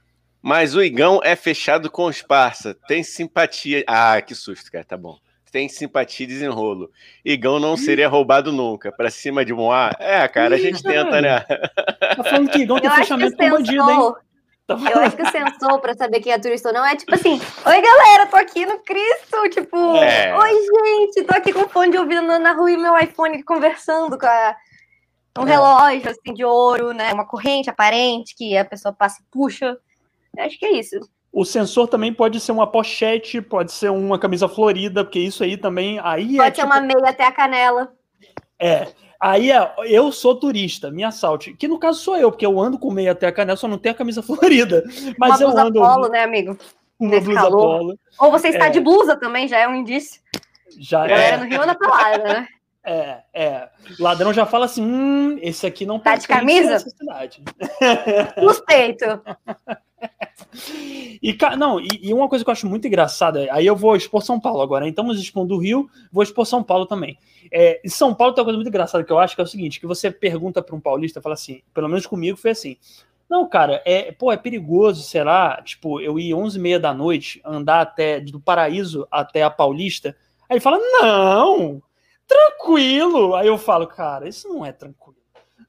Mas 0.42 0.74
o 0.74 0.82
Igão 0.82 1.20
é 1.24 1.34
fechado 1.34 1.90
com 1.90 2.04
os 2.04 2.20
parça, 2.20 2.76
tem 2.86 3.02
simpatia. 3.02 3.82
Ah, 3.86 4.20
que 4.20 4.34
susto, 4.34 4.70
cara, 4.70 4.84
tá 4.84 4.98
bom. 4.98 5.18
Tem 5.50 5.68
simpatia 5.68 6.24
e 6.24 6.28
desenrolo. 6.28 6.90
Igão 7.24 7.58
não 7.58 7.76
seria 7.76 8.08
roubado 8.08 8.52
nunca. 8.52 8.92
Pra 8.92 9.10
cima 9.10 9.44
de 9.44 9.52
Moá? 9.54 9.90
É, 9.98 10.26
cara, 10.28 10.56
a 10.56 10.58
gente 10.58 10.82
tenta, 10.82 11.20
né? 11.20 11.40
Tá 12.16 12.24
falando 12.24 12.50
que 12.50 12.58
Igão 12.60 12.78
tem 12.80 12.90
fechamento 12.90 13.36
com 13.36 13.50
bandido, 13.50 13.90
hein? 13.90 14.12
Tá 14.66 14.74
eu 14.90 14.98
acho 15.00 15.16
que 15.16 15.22
o 15.22 15.30
sensor 15.30 15.80
pra 15.80 15.94
saber 15.94 16.20
quem 16.20 16.32
é 16.32 16.38
turista 16.38 16.68
ou 16.68 16.74
não 16.74 16.84
é 16.84 16.94
tipo 16.96 17.14
assim: 17.14 17.40
Oi, 17.64 17.80
galera, 17.80 18.26
tô 18.26 18.36
aqui 18.36 18.66
no 18.66 18.78
Cristo. 18.80 19.48
Tipo, 19.50 19.96
É. 19.96 20.36
oi, 20.36 20.50
gente, 20.52 21.22
tô 21.24 21.34
aqui 21.34 21.52
com 21.52 21.68
fone 21.68 21.92
de 21.92 21.98
ouvido 21.98 22.20
na- 22.22 22.38
na 22.38 22.52
rua 22.52 22.70
e 22.70 22.76
meu 22.76 22.98
iPhone 22.98 23.42
conversando 23.44 24.18
com 24.18 24.26
a- 24.26 24.56
um 25.38 25.46
É. 25.46 25.50
relógio 25.50 26.10
assim, 26.10 26.34
de 26.34 26.44
ouro, 26.44 26.92
né? 26.92 27.12
Uma 27.12 27.26
corrente 27.26 27.70
aparente 27.70 28.34
que 28.36 28.56
a 28.58 28.64
pessoa 28.64 28.92
passa 28.92 29.22
e 29.22 29.24
puxa. 29.30 29.76
Eu 30.36 30.44
acho 30.44 30.58
que 30.58 30.66
é 30.66 30.72
isso. 30.72 30.96
O 31.32 31.44
sensor 31.44 31.88
também 31.88 32.12
pode 32.12 32.40
ser 32.40 32.52
uma 32.52 32.66
pochete, 32.66 33.40
pode 33.40 33.70
ser 33.72 33.90
uma 33.90 34.18
camisa 34.18 34.48
florida, 34.48 35.04
porque 35.04 35.18
isso 35.18 35.44
aí 35.44 35.56
também. 35.56 36.00
Aí 36.02 36.36
é 36.36 36.42
Pode 36.42 36.56
ser 36.56 36.62
tipo, 36.62 36.66
uma 36.74 36.80
meia 36.80 37.10
até 37.10 37.26
a 37.26 37.32
canela. 37.32 37.92
É. 38.58 38.88
Aí 39.20 39.50
é, 39.50 39.72
eu 39.86 40.10
sou 40.12 40.34
turista, 40.36 40.90
me 40.90 41.04
assalte. 41.04 41.52
Que 41.54 41.68
no 41.68 41.78
caso 41.78 42.00
sou 42.00 42.16
eu, 42.16 42.30
porque 42.30 42.46
eu 42.46 42.58
ando 42.60 42.78
com 42.78 42.90
meia 42.92 43.12
até 43.12 43.26
a 43.26 43.32
canela, 43.32 43.56
só 43.56 43.68
não 43.68 43.78
tenho 43.78 43.94
a 43.94 43.98
camisa 43.98 44.22
florida. 44.22 44.82
Mas 45.18 45.40
uma 45.40 45.42
eu 45.42 45.48
blusa 45.48 45.62
ando 45.62 45.80
polo, 45.80 46.08
né, 46.08 46.22
amigo? 46.22 46.56
uma 46.98 47.10
nesse 47.10 47.26
blusa 47.26 47.40
calor. 47.40 47.78
polo. 47.78 47.98
Ou 48.18 48.30
você 48.30 48.48
está 48.48 48.66
É. 48.66 48.70
de 48.70 48.80
blusa 48.80 49.16
também, 49.16 49.46
já 49.46 49.58
é 49.58 49.68
um 49.68 49.74
indício. 49.74 50.20
Já 50.78 51.04
A 51.04 51.08
galera 51.08 51.36
é, 51.36 51.38
no 51.38 51.44
Rio 51.46 51.62
anda 51.62 51.74
pelada, 51.74 52.24
né? 52.24 52.48
é, 52.84 53.18
é. 53.34 53.68
Ladrão 53.98 54.32
já 54.32 54.46
fala 54.46 54.64
assim: 54.64 54.82
hum, 54.82 55.38
esse 55.40 55.66
aqui 55.66 55.84
não 55.84 55.98
Tá 55.98 56.16
de 56.16 56.26
camisa? 56.28 56.78
Nos 58.36 58.60
peitos. 58.60 59.08
E, 61.20 61.36
não, 61.56 61.80
e, 61.80 61.88
e 62.00 62.14
uma 62.14 62.28
coisa 62.28 62.44
que 62.44 62.50
eu 62.50 62.52
acho 62.52 62.66
muito 62.66 62.86
engraçada, 62.86 63.48
aí 63.50 63.66
eu 63.66 63.74
vou 63.74 63.96
expor 63.96 64.22
São 64.22 64.38
Paulo 64.38 64.62
agora, 64.62 64.84
hein? 64.84 64.90
estamos 64.90 65.20
expondo 65.20 65.54
o 65.54 65.58
Rio, 65.58 65.90
vou 66.12 66.22
expor 66.22 66.46
São 66.46 66.62
Paulo 66.62 66.86
também. 66.86 67.18
É, 67.50 67.80
em 67.84 67.88
São 67.88 68.14
Paulo 68.14 68.32
tem 68.32 68.40
uma 68.40 68.46
coisa 68.46 68.56
muito 68.56 68.68
engraçada 68.68 69.02
que 69.04 69.12
eu 69.12 69.18
acho 69.18 69.34
que 69.34 69.40
é 69.40 69.44
o 69.44 69.46
seguinte, 69.46 69.80
que 69.80 69.86
você 69.86 70.10
pergunta 70.10 70.62
para 70.62 70.76
um 70.76 70.80
paulista, 70.80 71.20
fala 71.20 71.34
assim, 71.34 71.60
pelo 71.74 71.88
menos 71.88 72.06
comigo 72.06 72.38
foi 72.38 72.52
assim, 72.52 72.76
não, 73.28 73.48
cara, 73.48 73.82
é, 73.84 74.10
pô, 74.12 74.32
é 74.32 74.36
perigoso, 74.36 75.02
sei 75.02 75.22
lá, 75.22 75.60
tipo, 75.62 76.00
eu 76.00 76.18
ir 76.18 76.32
11 76.32 76.56
e 76.58 76.62
meia 76.62 76.80
da 76.80 76.94
noite, 76.94 77.40
andar 77.44 77.80
até, 77.80 78.20
do 78.20 78.40
Paraíso 78.40 79.06
até 79.10 79.42
a 79.42 79.50
Paulista, 79.50 80.16
aí 80.48 80.54
ele 80.54 80.60
fala, 80.60 80.78
não, 80.78 81.82
tranquilo, 82.26 83.34
aí 83.34 83.48
eu 83.48 83.58
falo, 83.58 83.86
cara, 83.86 84.28
isso 84.28 84.48
não 84.48 84.64
é 84.64 84.72
tranquilo, 84.72 85.18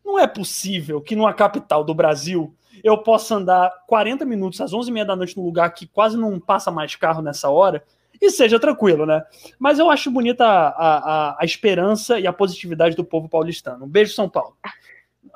não 0.06 0.18
é 0.18 0.28
possível 0.28 1.02
que 1.02 1.16
numa 1.16 1.34
capital 1.34 1.84
do 1.84 1.94
Brasil 1.94 2.56
eu 2.84 2.98
possa 2.98 3.36
andar 3.36 3.72
40 3.88 4.26
minutos 4.26 4.60
às 4.62 4.72
11h30 4.72 5.06
da 5.06 5.16
noite 5.16 5.38
num 5.38 5.44
lugar 5.44 5.70
que 5.74 5.88
quase 5.88 6.18
não 6.18 6.40
passa 6.40 6.72
mais 6.72 6.96
carro 6.96 7.22
nessa 7.22 7.50
hora 7.50 7.84
e 8.22 8.30
seja 8.30 8.60
tranquilo, 8.60 9.06
né? 9.06 9.24
Mas 9.58 9.80
eu 9.80 9.90
acho 9.90 10.12
bonita 10.12 10.46
a, 10.46 10.68
a, 10.68 11.38
a 11.40 11.46
esperança 11.46 12.20
e 12.20 12.28
a 12.28 12.34
positividade 12.34 12.96
do 12.96 13.04
povo 13.04 13.30
paulistano. 13.30 13.86
Um 13.86 13.88
beijo, 13.88 14.14
São 14.14 14.30
Paulo. 14.30 14.56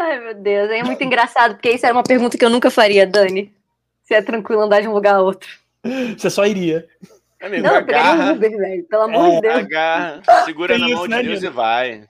Ai, 0.00 0.20
meu 0.20 0.34
Deus, 0.34 0.70
é 0.70 0.82
muito 0.82 1.02
engraçado, 1.02 1.54
porque 1.54 1.70
isso 1.70 1.86
era 1.86 1.94
uma 1.94 2.02
pergunta 2.02 2.36
que 2.36 2.44
eu 2.44 2.50
nunca 2.50 2.70
faria, 2.70 3.06
Dani. 3.06 3.52
Se 4.02 4.14
é 4.14 4.20
tranquilo 4.20 4.62
andar 4.62 4.82
de 4.82 4.88
um 4.88 4.92
lugar 4.92 5.14
a 5.14 5.22
outro. 5.22 5.48
Você 6.16 6.28
só 6.28 6.46
iria. 6.46 6.86
Amigo, 7.44 7.62
Não, 7.62 7.74
eu 7.76 7.84
pegaria 7.84 8.10
um 8.10 8.12
agarra, 8.14 8.32
Uber, 8.32 8.56
velho. 8.56 8.84
Pelo 8.88 9.02
amor 9.02 9.24
É, 9.26 9.30
de 9.36 9.40
Deus. 9.42 9.54
agarra, 9.56 10.22
segura 10.44 10.72
Tem 10.74 10.80
na 10.80 10.86
isso, 10.88 10.96
mão 10.96 11.06
né, 11.06 11.16
de 11.22 11.28
Deus 11.28 11.40
Nina? 11.40 11.50
e 11.52 11.54
vai. 11.54 12.04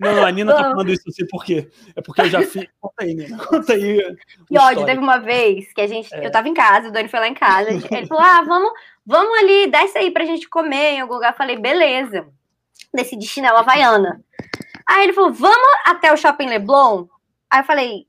Não, 0.00 0.14
não, 0.16 0.26
a 0.26 0.30
Nina 0.32 0.52
tá 0.54 0.62
Não. 0.62 0.70
falando 0.72 0.90
isso 0.92 1.02
assim 1.08 1.26
por 1.28 1.44
quê? 1.44 1.70
É 1.94 2.02
porque 2.02 2.22
eu 2.22 2.28
já 2.30 2.40
fiz. 2.46 2.66
Conta 2.80 3.04
aí, 3.04 3.14
Nina. 3.14 3.38
Conta 3.38 3.72
aí. 3.74 4.16
Que 4.48 4.58
ódio, 4.58 4.84
teve 4.84 4.98
uma 5.00 5.18
vez 5.18 5.72
que 5.72 5.80
a 5.80 5.86
gente. 5.86 6.12
É. 6.14 6.26
Eu 6.26 6.30
tava 6.32 6.48
em 6.48 6.54
casa, 6.54 6.88
o 6.88 6.92
Dani 6.92 7.08
foi 7.08 7.20
lá 7.20 7.28
em 7.28 7.34
casa. 7.34 7.70
gente- 7.70 7.94
Ele 7.94 8.06
falou: 8.06 8.22
ah, 8.24 8.42
vamos, 8.42 8.72
vamos 9.06 9.38
ali, 9.38 9.68
desce 9.68 9.96
aí 9.98 10.10
pra 10.10 10.24
gente 10.24 10.48
comer 10.48 10.94
em 10.94 11.00
algum 11.00 11.14
lugar. 11.14 11.32
Eu 11.32 11.36
falei, 11.36 11.56
beleza. 11.58 12.26
Desci 12.92 13.16
de 13.16 13.26
chinelo 13.26 13.58
havaiana. 13.58 14.20
Aí 14.88 15.04
ele 15.04 15.12
falou: 15.12 15.32
vamos 15.32 15.68
até 15.86 16.12
o 16.12 16.16
shopping 16.16 16.48
Leblon? 16.48 17.06
Aí 17.50 17.60
eu 17.60 17.64
falei, 17.64 18.06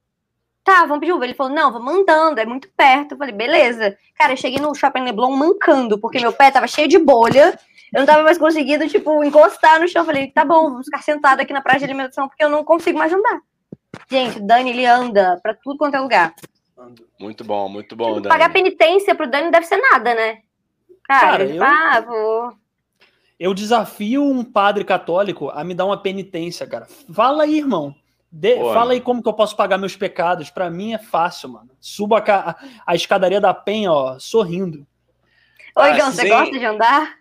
tá, 0.63 0.81
vamos 0.85 0.99
pedir 0.99 1.11
Uber. 1.13 1.27
Ele 1.27 1.35
falou, 1.37 1.53
não, 1.53 1.71
vamos 1.71 1.93
andando, 1.93 2.39
é 2.39 2.45
muito 2.45 2.69
perto. 2.75 3.13
Eu 3.13 3.17
falei, 3.17 3.33
beleza. 3.33 3.97
Cara, 4.17 4.33
eu 4.33 4.37
cheguei 4.37 4.59
no 4.59 4.73
shopping 4.73 5.01
Leblon 5.03 5.35
mancando, 5.35 5.97
porque 5.99 6.19
meu 6.19 6.31
pé 6.33 6.49
tava 6.51 6.67
cheio 6.67 6.87
de 6.87 6.97
bolha. 6.97 7.57
Eu 7.93 7.99
não 7.99 8.05
tava 8.07 8.23
mais 8.23 8.37
conseguindo, 8.37 8.87
tipo, 8.87 9.23
encostar 9.23 9.79
no 9.79 9.87
chão. 9.87 10.01
Eu 10.01 10.05
falei, 10.05 10.27
tá 10.31 10.43
bom, 10.43 10.69
vamos 10.69 10.85
ficar 10.85 11.01
sentado 11.01 11.41
aqui 11.41 11.53
na 11.53 11.61
praia 11.61 11.79
de 11.79 11.85
alimentação, 11.85 12.27
porque 12.27 12.43
eu 12.43 12.49
não 12.49 12.63
consigo 12.63 12.97
mais 12.97 13.13
andar. 13.13 13.39
Gente, 14.09 14.39
o 14.39 14.47
Dani, 14.47 14.71
ele 14.71 14.85
anda 14.85 15.39
pra 15.43 15.53
tudo 15.53 15.77
quanto 15.77 15.95
é 15.95 15.99
lugar. 15.99 16.33
Muito 17.19 17.43
bom, 17.43 17.69
muito 17.69 17.95
bom, 17.95 18.07
Tipo, 18.07 18.21
Dani. 18.21 18.29
pagar 18.33 18.51
penitência 18.51 19.13
pro 19.15 19.27
Dani 19.29 19.45
não 19.45 19.51
deve 19.51 19.65
ser 19.67 19.77
nada, 19.77 20.13
né? 20.15 20.39
Cara, 21.07 21.31
Cara, 21.31 21.43
ele 21.43 21.57
eu- 21.57 21.63
ah, 21.63 22.01
vou. 22.01 22.53
Eu 23.39 23.53
desafio 23.53 24.23
um 24.23 24.43
padre 24.43 24.83
católico 24.83 25.49
a 25.49 25.63
me 25.63 25.73
dar 25.75 25.85
uma 25.85 25.97
penitência, 26.01 26.65
cara. 26.65 26.87
Fala 27.13 27.43
aí, 27.43 27.57
irmão. 27.57 27.93
De- 28.35 28.55
fala 28.73 28.93
aí 28.93 28.99
como 28.99 29.21
que 29.21 29.29
eu 29.29 29.33
posso 29.33 29.55
pagar 29.55 29.77
meus 29.77 29.95
pecados. 29.95 30.49
Pra 30.49 30.67
mim 30.67 30.93
é 30.93 30.97
fácil, 30.97 31.49
mano. 31.49 31.69
Subo 31.79 32.15
a, 32.15 32.55
a 32.85 32.95
escadaria 32.95 33.39
da 33.39 33.53
penha, 33.53 33.91
ó, 33.91 34.17
sorrindo. 34.17 34.79
Oi, 35.75 35.89
Ah, 35.91 35.95
Gão, 35.97 36.11
você 36.11 36.23
sim. 36.23 36.29
gosta 36.29 36.57
de 36.59 36.65
andar? 36.65 37.13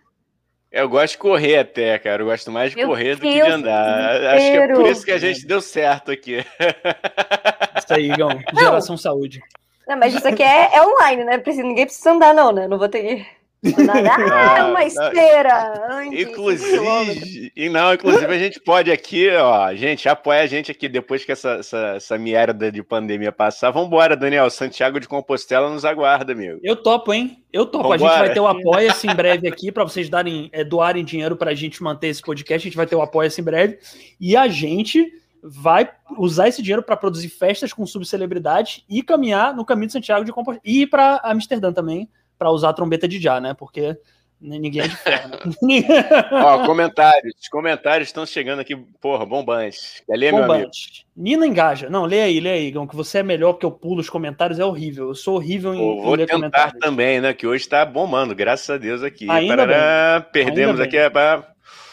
Eu 0.71 0.89
gosto 0.89 1.11
de 1.13 1.17
correr 1.19 1.59
até, 1.59 1.99
cara. 1.99 2.23
Eu 2.23 2.25
gosto 2.25 2.51
mais 2.51 2.71
de 2.71 2.77
Meu 2.77 2.87
correr 2.87 3.13
do 3.15 3.21
que 3.21 3.29
de 3.31 3.35
Deus, 3.35 3.47
andar. 3.53 4.25
Acho 4.33 4.45
que 4.45 4.57
é 4.57 4.73
por 4.73 4.87
isso 4.87 5.05
que 5.05 5.11
a 5.11 5.19
gente 5.19 5.45
deu 5.45 5.61
certo 5.61 6.09
aqui. 6.11 6.37
Isso 7.77 7.93
aí, 7.93 8.11
Igão. 8.11 8.29
Geração 8.57 8.97
saúde. 8.97 9.39
Não, 9.87 9.97
mas 9.97 10.13
isso 10.15 10.27
aqui 10.27 10.41
é, 10.41 10.75
é 10.75 10.81
online, 10.81 11.25
né? 11.25 11.37
Precisa, 11.37 11.63
ninguém 11.67 11.85
precisa 11.85 12.11
andar, 12.11 12.33
não, 12.33 12.51
né? 12.53 12.67
Não 12.67 12.77
vou 12.79 12.87
ter 12.87 13.27
Ah, 14.33 14.57
é 14.57 14.63
uma 14.63 14.83
esteira! 14.83 16.07
inclusive, 16.11 17.51
e 17.55 17.69
não, 17.69 17.93
inclusive 17.93 18.25
a 18.25 18.37
gente 18.37 18.59
pode 18.59 18.91
aqui, 18.91 19.29
ó, 19.29 19.73
gente, 19.73 20.09
apoia 20.09 20.41
a 20.41 20.47
gente 20.47 20.69
aqui 20.69 20.89
depois 20.89 21.23
que 21.23 21.31
essa, 21.31 21.51
essa, 21.51 21.77
essa 21.95 22.17
merda 22.17 22.71
de 22.71 22.83
pandemia 22.83 23.31
passar. 23.31 23.71
Vambora, 23.71 24.17
Daniel, 24.17 24.49
Santiago 24.49 24.99
de 24.99 25.07
Compostela 25.07 25.69
nos 25.69 25.85
aguarda, 25.85 26.33
amigo. 26.33 26.59
Eu 26.61 26.75
topo, 26.75 27.13
hein? 27.13 27.43
Eu 27.51 27.65
topo. 27.65 27.89
Vambora. 27.89 28.11
A 28.11 28.15
gente 28.15 28.25
vai 28.25 28.33
ter 28.33 28.39
o 28.39 28.47
Apoia-se 28.47 29.07
em 29.07 29.15
breve 29.15 29.47
aqui 29.47 29.71
para 29.71 29.83
vocês 29.83 30.09
darem, 30.09 30.49
é, 30.51 30.63
doarem 30.63 31.05
dinheiro 31.05 31.37
para 31.37 31.51
a 31.51 31.55
gente 31.55 31.81
manter 31.81 32.07
esse 32.07 32.21
podcast. 32.21 32.67
A 32.67 32.69
gente 32.69 32.77
vai 32.77 32.87
ter 32.87 32.95
o 32.95 33.01
Apoia-se 33.01 33.39
em 33.39 33.43
breve. 33.43 33.79
E 34.19 34.35
a 34.35 34.47
gente 34.47 35.09
vai 35.41 35.89
usar 36.17 36.47
esse 36.47 36.61
dinheiro 36.61 36.83
para 36.83 36.97
produzir 36.97 37.29
festas 37.29 37.73
com 37.73 37.85
subcelebridades 37.85 38.83
e 38.89 39.03
caminhar 39.03 39.53
no 39.53 39.65
caminho 39.65 39.87
de 39.87 39.93
Santiago 39.93 40.25
de 40.25 40.31
Compostela. 40.31 40.61
E 40.65 40.81
ir 40.81 40.87
para 40.87 41.21
Amsterdã 41.23 41.71
também 41.71 42.09
para 42.43 42.51
usar 42.51 42.69
a 42.69 42.73
trombeta 42.73 43.07
de 43.07 43.21
já, 43.21 43.39
né? 43.39 43.53
Porque 43.53 43.97
ninguém 44.41 44.81
é 44.81 44.87
de 44.89 44.95
ferro. 44.97 45.29
Né? 45.29 45.37
Ó, 46.29 46.65
comentários. 46.65 47.47
Comentários 47.49 48.09
estão 48.09 48.25
chegando 48.25 48.59
aqui, 48.59 48.75
porra, 48.99 49.25
bombantes. 49.25 50.03
Quer 50.05 50.17
ler, 50.17 50.31
bombante. 50.31 50.45
meu 50.45 50.57
amigo? 50.57 50.71
Nina 51.15 51.47
engaja. 51.47 51.89
Não, 51.89 52.03
lê 52.03 52.21
aí, 52.21 52.41
lê 52.41 52.51
aí, 52.51 52.69
Gão, 52.69 52.85
que 52.85 52.97
você 52.97 53.19
é 53.19 53.23
melhor 53.23 53.53
porque 53.53 53.65
eu 53.65 53.71
pulo 53.71 54.01
os 54.01 54.09
comentários, 54.09 54.59
é 54.59 54.65
horrível. 54.65 55.07
Eu 55.07 55.15
sou 55.15 55.35
horrível 55.35 55.73
em, 55.73 55.77
Pô, 55.77 56.01
vou 56.01 56.15
ler 56.15 56.29
comentários. 56.29 56.77
também, 56.81 57.21
né? 57.21 57.33
Que 57.33 57.47
hoje 57.47 57.65
tá 57.65 57.85
bombando, 57.85 58.35
graças 58.35 58.69
a 58.69 58.77
Deus 58.77 59.03
aqui. 59.03 59.31
Ainda 59.31 59.55
Parará, 59.55 60.19
bem. 60.19 60.29
Perdemos 60.33 60.81
Ainda 60.81 60.83
aqui. 60.83 61.09
Pra... 61.09 61.47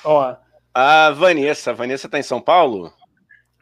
Ó. 0.05 0.35
A 0.75 1.11
Vanessa. 1.11 1.71
A 1.71 1.75
Vanessa 1.75 2.09
tá 2.09 2.19
em 2.19 2.25
São 2.25 2.41
Paulo? 2.41 2.93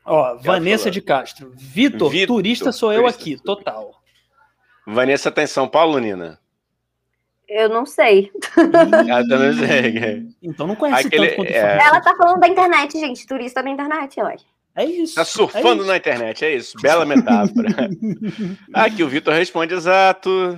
Ó, 0.06 0.36
Vanessa 0.38 0.90
de 0.90 1.02
Castro. 1.02 1.52
Vitor, 1.54 2.10
turista 2.26 2.72
sou 2.72 2.94
eu 2.94 3.06
aqui, 3.06 3.36
total. 3.36 3.92
Vanessa 4.86 5.30
tá 5.30 5.42
em 5.42 5.46
São 5.46 5.68
Paulo, 5.68 5.98
Nina? 5.98 6.40
Eu 7.48 7.68
não 7.70 7.86
sei. 7.86 8.30
Ah, 8.56 9.22
não 9.24 9.66
sei. 9.66 10.28
Então 10.42 10.66
não 10.66 10.76
conhece 10.76 11.06
Aquele, 11.06 11.28
tanto 11.28 11.44
é... 11.44 11.78
Ela 11.78 12.00
tá 12.00 12.14
falando 12.14 12.40
da 12.40 12.48
internet, 12.48 12.98
gente. 12.98 13.26
Turista 13.26 13.62
da 13.62 13.70
internet, 13.70 14.20
acho. 14.20 14.44
É 14.76 14.84
isso. 14.84 15.14
Tá 15.14 15.24
surfando 15.24 15.82
é 15.82 15.86
na 15.86 15.96
internet, 15.96 16.44
é 16.44 16.54
isso. 16.54 16.76
Bela 16.80 17.04
metáfora. 17.04 17.68
Aqui 18.72 19.02
o 19.02 19.08
Vitor 19.08 19.34
responde 19.34 19.74
exato. 19.74 20.56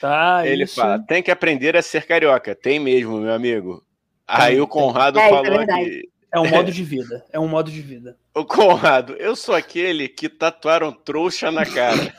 Tá, 0.00 0.46
Ele 0.46 0.64
isso. 0.64 0.76
fala: 0.76 0.98
tem 1.00 1.22
que 1.22 1.30
aprender 1.30 1.76
a 1.76 1.82
ser 1.82 2.06
carioca. 2.06 2.54
Tem 2.54 2.78
mesmo, 2.78 3.20
meu 3.20 3.32
amigo. 3.32 3.84
Aí 4.26 4.54
tem, 4.54 4.60
o 4.60 4.66
Conrado 4.66 5.18
é, 5.18 5.28
falou 5.28 5.60
é 5.60 5.64
aqui. 5.64 6.08
É 6.32 6.38
um 6.38 6.48
modo 6.50 6.70
de 6.70 6.84
vida. 6.84 7.24
É 7.32 7.38
um 7.38 7.48
modo 7.48 7.70
de 7.70 7.82
vida. 7.82 8.16
O 8.34 8.44
Conrado, 8.44 9.14
eu 9.14 9.34
sou 9.36 9.54
aquele 9.54 10.08
que 10.08 10.28
tatuaram 10.28 10.92
trouxa 10.92 11.50
na 11.50 11.66
cara. 11.66 12.14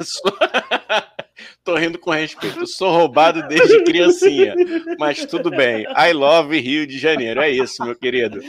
Tô 1.64 1.76
rindo 1.76 2.00
com 2.00 2.12
respeito. 2.12 2.66
sou 2.68 2.92
roubado 2.92 3.48
desde 3.48 3.84
criancinha. 3.84 4.56
Mas 4.98 5.26
tudo 5.26 5.50
bem. 5.50 5.86
I 5.96 6.14
love 6.14 6.60
Rio 6.60 6.86
de 6.88 6.98
Janeiro. 6.98 7.42
É 7.42 7.50
isso, 7.50 7.84
meu 7.84 7.96
querido. 7.96 8.40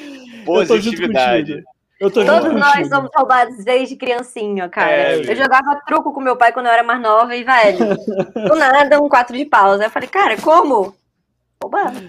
Positividade. 0.45 1.63
Todos 1.99 2.25
nós 2.25 2.89
somos 2.89 3.11
roubados 3.15 3.63
desde 3.63 3.95
criancinha, 3.95 4.71
cara. 4.71 4.91
É, 4.91 5.17
eu 5.19 5.37
jogava 5.37 5.83
truco 5.87 6.15
com 6.15 6.21
meu 6.21 6.35
pai 6.35 6.51
quando 6.51 6.67
eu 6.67 6.73
era 6.73 6.83
mais 6.83 7.01
nova 7.01 7.37
e, 7.37 7.45
velho, 7.45 7.79
do 8.49 8.55
nada, 8.55 8.99
um 9.03 9.09
quatro 9.09 9.37
de 9.37 9.45
paus. 9.45 9.81
Aí 9.81 9.87
eu 9.87 9.91
falei, 9.91 10.09
cara, 10.09 10.41
como? 10.41 10.95
Roubado. 11.63 12.09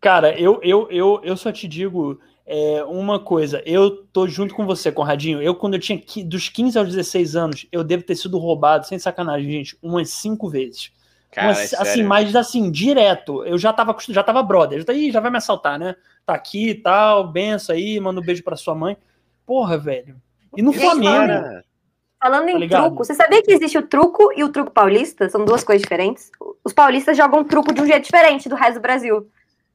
Cara, 0.00 0.38
eu, 0.38 0.60
eu, 0.62 0.86
eu, 0.90 1.20
eu 1.24 1.36
só 1.36 1.50
te 1.50 1.66
digo 1.66 2.20
é, 2.44 2.82
uma 2.84 3.20
coisa, 3.20 3.62
eu 3.64 4.04
tô 4.12 4.26
junto 4.26 4.54
com 4.54 4.66
você, 4.66 4.90
Conradinho. 4.90 5.40
Eu, 5.40 5.54
quando 5.54 5.74
eu 5.74 5.80
tinha 5.80 6.02
dos 6.24 6.48
15 6.48 6.78
aos 6.78 6.88
16 6.88 7.36
anos, 7.36 7.66
eu 7.70 7.84
devo 7.84 8.02
ter 8.02 8.16
sido 8.16 8.38
roubado, 8.38 8.86
sem 8.86 8.98
sacanagem, 8.98 9.50
gente, 9.50 9.78
umas 9.80 10.10
cinco 10.10 10.48
vezes. 10.48 10.92
Cara, 11.30 11.48
umas, 11.48 11.72
é 11.72 11.76
assim, 11.80 12.02
mas 12.02 12.34
assim, 12.34 12.70
direto. 12.70 13.44
Eu 13.44 13.56
já 13.56 13.72
tava 13.72 13.96
já 14.08 14.22
tava 14.22 14.42
brother. 14.42 14.80
Já, 14.80 14.84
tá, 14.84 14.92
já 14.92 15.20
vai 15.20 15.30
me 15.30 15.38
assaltar, 15.38 15.78
né? 15.78 15.94
Tá 16.26 16.34
aqui 16.34 16.70
e 16.70 16.74
tal, 16.74 17.26
benção 17.28 17.74
aí, 17.74 17.98
manda 18.00 18.20
um 18.20 18.24
beijo 18.24 18.42
pra 18.42 18.56
sua 18.56 18.74
mãe. 18.74 18.96
Porra, 19.46 19.78
velho. 19.78 20.16
E 20.56 20.62
no 20.62 20.72
Flamengo. 20.72 21.62
Falando 22.20 22.48
em 22.50 22.68
tá 22.68 22.82
truco, 22.82 23.04
você 23.04 23.14
sabia 23.14 23.42
que 23.42 23.50
existe 23.50 23.76
o 23.76 23.82
truco 23.82 24.32
e 24.36 24.44
o 24.44 24.48
truco 24.50 24.70
paulista? 24.70 25.28
São 25.28 25.44
duas 25.44 25.64
coisas 25.64 25.82
diferentes. 25.82 26.30
Os 26.62 26.72
paulistas 26.72 27.16
jogam 27.16 27.42
truco 27.42 27.74
de 27.74 27.80
um 27.80 27.86
jeito 27.86 28.04
diferente 28.04 28.48
do 28.48 28.54
resto 28.54 28.74
do 28.74 28.80
Brasil. 28.80 29.28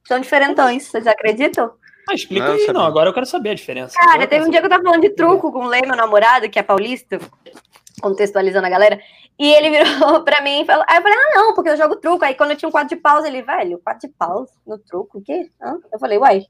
São 0.06 0.18
diferentões, 0.18 0.84
vocês 0.84 1.06
acreditam? 1.06 1.70
Ah, 2.08 2.14
explica 2.14 2.46
não, 2.46 2.54
aí, 2.54 2.72
não. 2.72 2.82
Agora 2.82 3.10
eu 3.10 3.14
quero 3.14 3.26
saber 3.26 3.50
a 3.50 3.54
diferença. 3.54 3.94
Cara, 3.98 4.26
teve 4.26 4.46
um 4.46 4.50
dia 4.50 4.60
que 4.60 4.66
eu 4.66 4.70
tava 4.70 4.82
falando 4.82 5.02
de 5.02 5.10
truco 5.10 5.52
com 5.52 5.64
o 5.64 5.68
Lê, 5.68 5.82
meu 5.82 5.96
namorado, 5.96 6.48
que 6.48 6.58
é 6.58 6.62
paulista, 6.62 7.18
contextualizando 8.00 8.66
a 8.66 8.70
galera, 8.70 9.00
e 9.38 9.52
ele 9.52 9.70
virou 9.70 10.22
pra 10.24 10.40
mim 10.40 10.62
e 10.62 10.64
falou. 10.64 10.84
Aí 10.88 10.98
eu 10.98 11.02
falei, 11.02 11.18
ah, 11.18 11.34
não, 11.34 11.54
porque 11.54 11.70
eu 11.70 11.76
jogo 11.76 11.96
truco. 11.96 12.24
Aí 12.24 12.34
quando 12.34 12.52
eu 12.52 12.56
tinha 12.56 12.68
um 12.68 12.72
quadro 12.72 12.88
de 12.88 12.96
paus, 12.96 13.24
ele, 13.24 13.42
velho, 13.42 13.78
quadro 13.78 14.00
de 14.00 14.08
paus 14.08 14.50
no 14.66 14.78
truco, 14.78 15.18
o 15.18 15.22
quê? 15.22 15.50
Hã? 15.60 15.78
Eu 15.92 15.98
falei, 15.98 16.18
uai, 16.18 16.46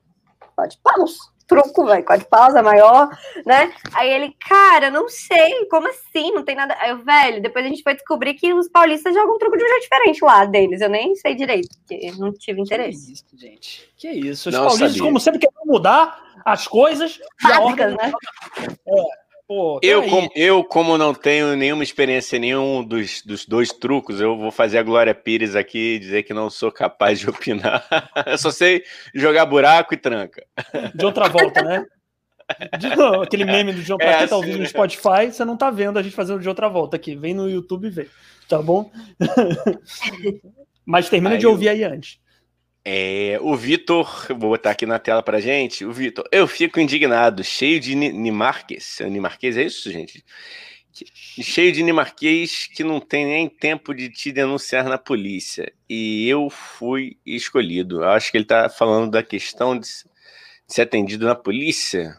quadro 0.54 0.76
de 0.76 0.82
paus 0.82 1.18
truco, 1.48 1.86
velho, 1.86 2.04
com 2.04 2.12
a 2.12 2.16
de 2.16 2.26
pausa 2.26 2.62
maior, 2.62 3.08
né? 3.44 3.72
Aí 3.94 4.10
ele, 4.10 4.36
cara, 4.38 4.90
não 4.90 5.08
sei, 5.08 5.64
como 5.70 5.88
assim? 5.88 6.30
Não 6.32 6.44
tem 6.44 6.54
nada. 6.54 6.76
Aí 6.78 6.90
eu, 6.90 6.98
velho, 6.98 7.42
depois 7.42 7.64
a 7.64 7.68
gente 7.68 7.82
foi 7.82 7.94
descobrir 7.94 8.34
que 8.34 8.52
os 8.52 8.68
paulistas 8.68 9.14
jogam 9.14 9.38
truco 9.38 9.56
de 9.56 9.64
um 9.64 9.68
jeito 9.68 9.82
diferente 9.82 10.24
lá 10.24 10.44
deles. 10.44 10.80
Eu 10.80 10.90
nem 10.90 11.16
sei 11.16 11.34
direito, 11.34 11.68
porque 11.78 12.12
não 12.18 12.32
tive 12.32 12.60
interesse. 12.60 13.06
Que 13.06 13.12
isso, 13.12 13.24
gente. 13.36 13.90
Que 13.96 14.08
isso. 14.10 14.48
Os 14.50 14.54
não 14.54 14.64
paulistas, 14.64 14.90
sabia. 14.90 15.02
como 15.02 15.18
sempre, 15.18 15.40
querem 15.40 15.56
mudar 15.64 16.22
as 16.44 16.68
coisas. 16.68 17.18
Básicas, 17.42 17.96
né? 17.96 18.12
É. 18.86 19.27
Pô, 19.48 19.80
eu, 19.82 20.06
como, 20.10 20.30
eu, 20.36 20.62
como 20.62 20.98
não 20.98 21.14
tenho 21.14 21.56
nenhuma 21.56 21.82
experiência 21.82 22.36
em 22.36 22.40
nenhum 22.40 22.84
dos, 22.84 23.22
dos 23.22 23.46
dois 23.46 23.70
trucos, 23.70 24.20
eu 24.20 24.36
vou 24.36 24.50
fazer 24.50 24.76
a 24.76 24.82
Glória 24.82 25.14
Pires 25.14 25.56
aqui 25.56 25.94
e 25.94 25.98
dizer 25.98 26.24
que 26.24 26.34
não 26.34 26.50
sou 26.50 26.70
capaz 26.70 27.18
de 27.18 27.30
opinar. 27.30 27.82
eu 28.26 28.36
só 28.36 28.50
sei 28.50 28.84
jogar 29.14 29.46
buraco 29.46 29.94
e 29.94 29.96
tranca. 29.96 30.44
De 30.94 31.02
outra 31.02 31.30
volta, 31.30 31.62
né? 31.62 31.86
De, 32.78 32.88
aquele 33.22 33.46
meme 33.46 33.72
do 33.72 33.80
João, 33.80 33.98
é 34.02 34.04
quem 34.04 34.18
tá 34.18 34.24
assim, 34.24 34.34
ouvindo 34.34 34.58
no 34.58 34.66
Spotify, 34.66 35.32
você 35.32 35.46
não 35.46 35.56
tá 35.56 35.70
vendo 35.70 35.98
a 35.98 36.02
gente 36.02 36.14
fazendo 36.14 36.40
de 36.40 36.48
outra 36.48 36.68
volta 36.68 36.96
aqui. 36.96 37.16
Vem 37.16 37.32
no 37.32 37.48
YouTube 37.48 37.86
e 37.86 37.90
vê, 37.90 38.08
tá 38.46 38.60
bom? 38.60 38.90
Mas 40.84 41.08
termina 41.08 41.36
aí 41.36 41.38
de 41.38 41.46
ouvir 41.46 41.68
eu... 41.68 41.72
aí 41.72 41.84
antes. 41.84 42.20
É, 42.90 43.38
o 43.42 43.54
Vitor, 43.54 44.28
vou 44.30 44.48
botar 44.48 44.70
aqui 44.70 44.86
na 44.86 44.98
tela 44.98 45.22
pra 45.22 45.40
gente. 45.40 45.84
O 45.84 45.92
Vitor, 45.92 46.24
eu 46.32 46.46
fico 46.46 46.80
indignado, 46.80 47.44
cheio 47.44 47.78
de 47.78 47.94
Nimarques. 47.94 49.00
Nimarques 49.00 49.58
é 49.58 49.64
isso, 49.64 49.92
gente? 49.92 50.24
Cheio 50.94 51.70
de 51.70 51.82
Nimarquês 51.82 52.66
que 52.66 52.82
não 52.82 52.98
tem 52.98 53.26
nem 53.26 53.46
tempo 53.46 53.92
de 53.92 54.08
te 54.08 54.32
denunciar 54.32 54.86
na 54.86 54.96
polícia. 54.96 55.70
E 55.86 56.26
eu 56.26 56.48
fui 56.48 57.18
escolhido. 57.26 58.02
Eu 58.02 58.08
acho 58.08 58.32
que 58.32 58.38
ele 58.38 58.46
tá 58.46 58.70
falando 58.70 59.10
da 59.10 59.22
questão 59.22 59.78
de, 59.78 59.86
ser 60.66 60.80
atendido 60.80 61.26
na 61.26 61.34
polícia. 61.34 62.16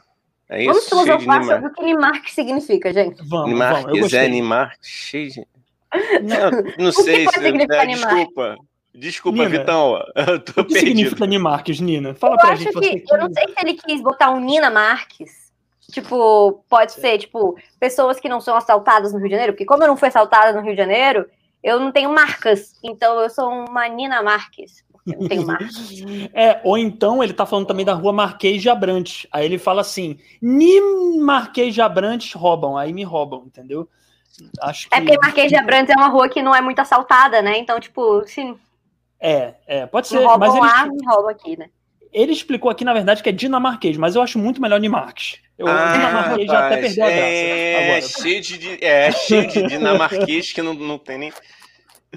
É 0.48 0.62
isso? 0.62 0.72
Vamos 0.72 0.88
filosofar 0.88 1.44
sobre 1.46 1.68
o 1.68 1.74
que 1.74 1.84
Nimarques 1.84 2.34
significa, 2.36 2.94
gente. 2.94 3.28
Vamos, 3.28 3.50
Nimarques 3.50 3.86
vamos, 3.86 4.14
é 4.14 4.28
Nimarques, 4.28 4.88
cheio 4.88 5.32
de... 5.32 5.48
Não, 6.22 6.86
não 6.86 6.92
sei 6.92 7.28
se... 7.28 7.40
É, 7.40 7.86
desculpa. 7.88 8.56
Desculpa, 9.00 9.38
Nina, 9.38 9.50
Vitão. 9.50 10.04
Eu 10.16 10.40
tô 10.40 10.62
o 10.62 10.66
que 10.66 10.74
perdido. 10.74 10.88
significa 10.88 11.26
Nina 11.26 11.44
Marques, 11.44 11.80
Nina? 11.80 12.14
Fala 12.14 12.36
eu 12.36 12.40
pra 12.40 12.56
gente. 12.56 12.80
Que, 12.80 13.04
eu 13.10 13.18
não 13.18 13.34
sei 13.34 13.48
se 13.48 13.56
ele 13.62 13.74
quis 13.74 14.02
botar 14.02 14.32
um 14.32 14.40
Nina 14.40 14.70
Marques. 14.70 15.50
Tipo, 15.92 16.64
pode 16.70 16.92
ser, 16.92 17.18
tipo, 17.18 17.58
pessoas 17.80 18.20
que 18.20 18.30
não 18.30 18.40
são 18.40 18.56
assaltadas 18.56 19.12
no 19.12 19.18
Rio 19.18 19.28
de 19.28 19.32
Janeiro, 19.32 19.54
porque 19.54 19.66
como 19.66 19.84
eu 19.84 19.88
não 19.88 19.98
fui 19.98 20.10
assaltada 20.10 20.54
no 20.54 20.64
Rio 20.64 20.74
de 20.74 20.78
Janeiro, 20.78 21.26
eu 21.64 21.80
não 21.80 21.92
tenho 21.92 22.14
marcas. 22.14 22.78
Então 22.84 23.20
eu 23.20 23.30
sou 23.30 23.50
uma 23.50 23.88
Nina 23.88 24.22
Marques. 24.22 24.84
Eu 25.08 25.22
não 25.22 25.28
tenho 25.28 25.46
marcas. 25.48 25.76
é, 26.34 26.60
ou 26.64 26.78
então 26.78 27.24
ele 27.24 27.34
tá 27.34 27.46
falando 27.46 27.66
também 27.66 27.86
da 27.86 27.94
rua 27.94 28.14
Marquês 28.14 28.62
de 28.62 28.70
Abrantes. 28.70 29.26
Aí 29.32 29.46
ele 29.46 29.58
fala 29.58 29.82
assim: 29.82 30.20
Ni 30.42 30.80
Marquês 31.20 31.74
de 31.74 31.82
Abrantes 31.82 32.34
roubam, 32.34 32.78
aí 32.78 32.94
me 32.94 33.04
roubam, 33.04 33.44
entendeu? 33.48 33.88
Acho 34.62 34.88
é 34.88 34.90
que... 34.90 34.96
É 34.96 35.02
porque 35.02 35.26
Marquês 35.26 35.50
de 35.50 35.56
Abrantes 35.56 35.90
é 35.90 35.98
uma 35.98 36.10
rua 36.10 36.30
que 36.30 36.42
não 36.42 36.54
é 36.54 36.62
muito 36.62 36.80
assaltada, 36.80 37.42
né? 37.42 37.58
Então, 37.58 37.80
tipo, 37.80 38.24
sim. 38.28 38.58
É, 39.20 39.54
é, 39.68 39.86
pode 39.86 40.08
ser. 40.08 40.18
Roubam 40.18 40.40
mas 40.40 40.56
ele, 40.56 40.66
lá, 40.66 41.14
roubam 41.14 41.30
aqui, 41.30 41.58
né? 41.58 41.70
Ele 42.12 42.32
explicou 42.32 42.72
aqui, 42.72 42.84
na 42.84 42.94
verdade, 42.94 43.22
que 43.22 43.30
é 43.30 43.32
dinamarquês, 43.32 43.98
mas 43.98 44.16
eu 44.16 44.22
acho 44.22 44.40
muito 44.40 44.62
melhor 44.62 44.80
Nimarques. 44.80 45.40
Eu, 45.58 45.68
ah, 45.68 45.92
dinamarquês 45.92 46.48
já 46.48 46.66
até 46.66 46.78
perdeu 46.78 47.04
a 47.04 47.08
graça. 47.08 47.22
É, 47.22 47.84
agora. 47.84 48.02
cheio 48.02 48.42
de, 48.42 48.84
é 48.84 49.12
cheio 49.12 49.48
de 49.48 49.68
dinamarquês 49.68 50.52
que 50.52 50.62
não, 50.62 50.74
não 50.74 50.98
tem 50.98 51.18
nem. 51.18 51.34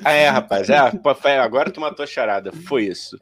Ah, 0.03 0.12
é, 0.12 0.28
rapaz, 0.28 0.70
é, 0.70 1.38
agora 1.38 1.70
tu 1.70 1.78
matou 1.78 2.03
a 2.03 2.07
charada, 2.07 2.50
foi 2.66 2.84
isso. 2.84 3.18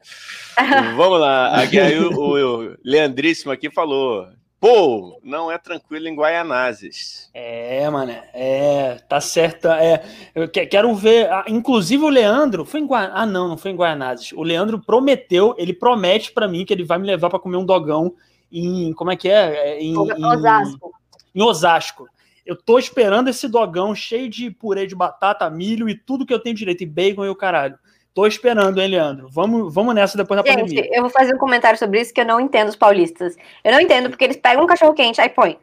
Vamos 0.95 1.19
lá, 1.19 1.57
aí 1.57 1.99
o, 1.99 2.11
o, 2.13 2.71
o 2.71 2.77
Leandríssimo 2.85 3.51
aqui 3.51 3.69
falou: 3.69 4.27
Pô, 4.61 5.19
não 5.23 5.51
é 5.51 5.57
tranquilo 5.57 6.07
em 6.07 6.15
Guaianazes. 6.15 7.31
É, 7.33 7.89
mano, 7.89 8.11
é, 8.31 8.99
tá 9.09 9.19
certo. 9.19 9.67
É, 9.67 10.03
eu 10.35 10.47
quero 10.47 10.93
ver. 10.93 11.31
Ah, 11.31 11.45
inclusive 11.47 12.03
o 12.03 12.09
Leandro 12.09 12.63
foi 12.63 12.79
em 12.79 12.85
Gua... 12.85 13.09
Ah, 13.11 13.25
não, 13.25 13.47
não 13.47 13.57
foi 13.57 13.71
em 13.71 13.75
Guaianazes. 13.75 14.33
O 14.33 14.43
Leandro 14.43 14.79
prometeu, 14.79 15.55
ele 15.57 15.73
promete 15.73 16.31
para 16.31 16.47
mim 16.47 16.63
que 16.63 16.71
ele 16.71 16.83
vai 16.83 16.99
me 16.99 17.07
levar 17.07 17.31
para 17.31 17.39
comer 17.39 17.57
um 17.57 17.65
dogão 17.65 18.13
em. 18.51 18.93
Como 18.93 19.09
é 19.09 19.15
que 19.15 19.29
é? 19.29 19.69
é 19.69 19.81
em, 19.81 19.95
em 19.95 20.25
Osasco. 20.25 20.91
Em 21.33 21.41
Osasco. 21.41 22.07
Eu 22.45 22.55
tô 22.55 22.77
esperando 22.77 23.29
esse 23.29 23.47
dogão 23.47 23.95
cheio 23.95 24.29
de 24.29 24.51
purê 24.51 24.85
de 24.85 24.93
batata, 24.93 25.49
milho 25.49 25.89
e 25.89 25.95
tudo 25.95 26.23
que 26.23 26.33
eu 26.33 26.39
tenho 26.39 26.55
direito, 26.55 26.83
e 26.83 26.85
bacon 26.85 27.25
e 27.25 27.29
o 27.29 27.35
caralho. 27.35 27.79
Tô 28.13 28.27
esperando, 28.27 28.81
hein, 28.81 28.89
Leandro? 28.89 29.29
Vamos, 29.31 29.73
vamos 29.73 29.95
nessa 29.95 30.17
depois 30.17 30.41
da 30.41 30.49
Gente, 30.49 30.61
pandemia. 30.61 30.89
eu 30.93 31.01
vou 31.01 31.09
fazer 31.09 31.33
um 31.33 31.37
comentário 31.37 31.79
sobre 31.79 32.01
isso 32.01 32.13
que 32.13 32.19
eu 32.21 32.25
não 32.25 32.39
entendo 32.41 32.67
os 32.69 32.75
paulistas. 32.75 33.37
Eu 33.63 33.71
não 33.71 33.79
entendo 33.79 34.09
porque 34.09 34.25
eles 34.25 34.37
pegam 34.37 34.63
um 34.63 34.67
cachorro 34.67 34.93
quente, 34.93 35.21
aí 35.21 35.29
põe 35.29 35.57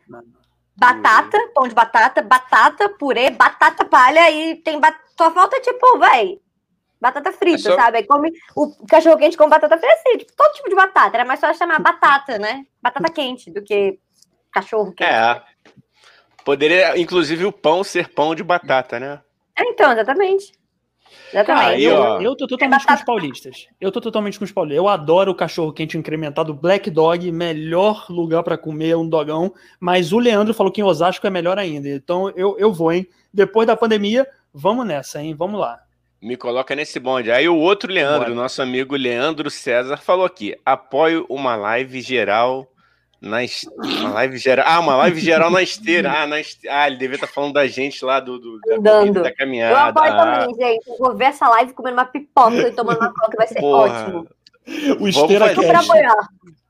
batata, 0.76 1.36
pão 1.54 1.66
de 1.66 1.74
batata, 1.74 2.22
batata, 2.22 2.88
purê, 2.90 3.30
batata 3.30 3.84
palha 3.84 4.30
e 4.30 4.54
tem 4.56 4.78
ba... 4.78 4.94
só 5.16 5.30
falta 5.32 5.60
tipo, 5.60 5.98
vai, 5.98 6.38
batata 7.00 7.32
frita, 7.32 7.56
É 7.56 7.72
só- 7.72 7.74
sabe? 7.76 7.98
Aí 7.98 8.06
come 8.06 8.30
o 8.56 8.86
cachorro 8.86 9.18
quente 9.18 9.36
com 9.36 9.48
batata 9.48 9.76
frita, 9.76 9.92
assim, 9.94 10.18
tipo, 10.18 10.32
todo 10.36 10.52
tipo 10.52 10.68
de 10.68 10.76
batata. 10.76 11.16
Era 11.16 11.24
mais 11.24 11.40
fácil 11.40 11.58
chamar 11.58 11.80
batata, 11.80 12.38
né? 12.38 12.64
Batata 12.80 13.12
quente 13.12 13.50
do 13.50 13.60
que 13.62 13.98
cachorro 14.52 14.92
quente. 14.94 15.10
É. 15.10 15.42
Poderia, 16.44 16.96
inclusive, 16.98 17.44
o 17.44 17.52
pão 17.52 17.82
ser 17.84 18.08
pão 18.08 18.34
de 18.34 18.42
batata, 18.42 18.98
né? 19.00 19.20
É, 19.58 19.64
então, 19.64 19.92
exatamente. 19.92 20.52
Exatamente. 21.32 21.66
Aí, 21.66 21.84
eu, 21.84 22.22
eu 22.22 22.36
tô 22.36 22.46
totalmente 22.46 22.86
com 22.86 22.94
os 22.94 23.02
paulistas. 23.02 23.66
Eu 23.80 23.92
tô 23.92 24.00
totalmente 24.00 24.38
com 24.38 24.44
os 24.44 24.52
paulistas. 24.52 24.78
Eu 24.78 24.88
adoro 24.88 25.32
o 25.32 25.34
cachorro 25.34 25.72
quente 25.72 25.98
incrementado 25.98 26.54
Black 26.54 26.90
Dog, 26.90 27.30
melhor 27.30 28.06
lugar 28.08 28.42
pra 28.42 28.58
comer 28.58 28.96
um 28.96 29.08
dogão. 29.08 29.52
Mas 29.78 30.12
o 30.12 30.18
Leandro 30.18 30.54
falou 30.54 30.72
que 30.72 30.80
em 30.80 30.84
Osasco 30.84 31.26
é 31.26 31.30
melhor 31.30 31.58
ainda. 31.58 31.88
Então 31.88 32.30
eu, 32.30 32.56
eu 32.58 32.72
vou, 32.72 32.92
hein? 32.92 33.06
Depois 33.32 33.66
da 33.66 33.76
pandemia, 33.76 34.26
vamos 34.52 34.86
nessa, 34.86 35.22
hein? 35.22 35.34
Vamos 35.34 35.60
lá. 35.60 35.78
Me 36.20 36.36
coloca 36.36 36.74
nesse 36.74 36.98
bonde. 36.98 37.30
Aí 37.30 37.48
o 37.48 37.56
outro 37.56 37.92
Leandro, 37.92 38.30
Bora. 38.30 38.34
nosso 38.34 38.60
amigo 38.60 38.96
Leandro 38.96 39.50
César, 39.50 39.98
falou 39.98 40.26
aqui: 40.26 40.56
apoio 40.64 41.24
uma 41.28 41.54
live 41.54 42.00
geral 42.00 42.66
na 43.20 43.38
uma 44.00 44.10
live 44.10 44.38
geral. 44.38 44.64
Ah, 44.68 44.78
uma 44.80 44.96
live 44.96 45.20
geral 45.20 45.50
na 45.50 45.62
esteira. 45.62 46.10
Ah, 46.22 46.26
na 46.26 46.38
este... 46.40 46.68
ah 46.68 46.86
ele 46.86 46.96
devia 46.96 47.16
estar 47.16 47.26
falando 47.26 47.52
da 47.54 47.66
gente 47.66 48.04
lá 48.04 48.20
do, 48.20 48.38
do 48.38 48.60
da, 48.60 48.76
Andando. 48.76 48.98
corrida, 49.00 49.22
da 49.22 49.28
Eu 49.30 49.36
caminhada. 49.36 49.80
apoio 50.00 50.12
Ah, 50.12 50.16
também, 50.38 50.54
gente. 50.54 50.88
Eu 50.88 50.96
vou 50.98 51.16
ver 51.16 51.24
essa 51.24 51.48
live 51.48 51.72
comendo 51.72 51.96
uma 51.96 52.04
pipoca 52.04 52.56
e 52.56 52.72
tomando 52.72 52.98
uma 52.98 53.12
coca, 53.12 53.36
vai 53.36 53.46
ser 53.48 53.60
porra. 53.60 53.90
ótimo. 54.04 54.28
O 55.00 55.08
Esteira. 55.08 55.46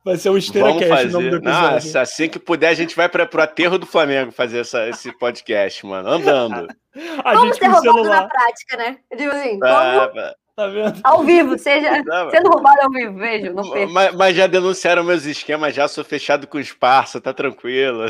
Vai 0.05 0.17
ser 0.17 0.31
o 0.31 0.39
Esteira 0.39 0.69
Vamos 0.69 0.87
Cast 0.87 1.07
o 1.07 1.11
nome 1.11 1.31
do 1.31 1.37
fazer. 1.37 1.49
episódio. 1.51 1.75
Nossa, 1.75 2.01
assim 2.01 2.29
que 2.29 2.39
puder, 2.39 2.69
a 2.69 2.75
gente 2.75 2.97
vai 2.97 3.09
para 3.09 3.29
o 3.31 3.41
aterro 3.41 3.77
do 3.79 3.85
Flamengo 3.87 4.33
fazer 4.33 4.61
essa, 4.61 4.89
esse 4.89 5.13
podcast, 5.19 5.85
mano. 5.85 6.09
Andando. 6.09 6.67
A 7.25 7.35
Como 7.35 7.47
gente 7.47 7.59
ser 7.59 7.67
roubado 7.69 8.09
na 8.09 8.27
prática, 8.27 8.77
né? 8.77 8.97
Eu 9.11 9.17
digo 9.19 9.31
assim, 9.31 9.59
Ah, 9.63 10.09
como 10.13 10.21
tá 10.59 10.67
vendo? 10.67 11.01
ao 11.05 11.23
vivo, 11.23 11.57
seja 11.59 12.03
Não, 12.05 12.31
sendo 12.31 12.49
roubado 12.51 12.79
ao 12.83 12.91
vivo, 12.91 13.17
vejo, 13.17 13.53
não 13.55 13.71
perco. 13.71 13.93
mas, 13.93 14.15
mas 14.15 14.37
já 14.37 14.47
denunciaram 14.49 15.05
meus 15.05 15.25
esquemas, 15.25 15.73
já 15.75 15.87
sou 15.87 16.05
fechado 16.05 16.47
com 16.49 16.59
os 16.59 16.73
parça, 16.73 17.21
tá 17.21 17.33
tranquilo. 17.33 18.07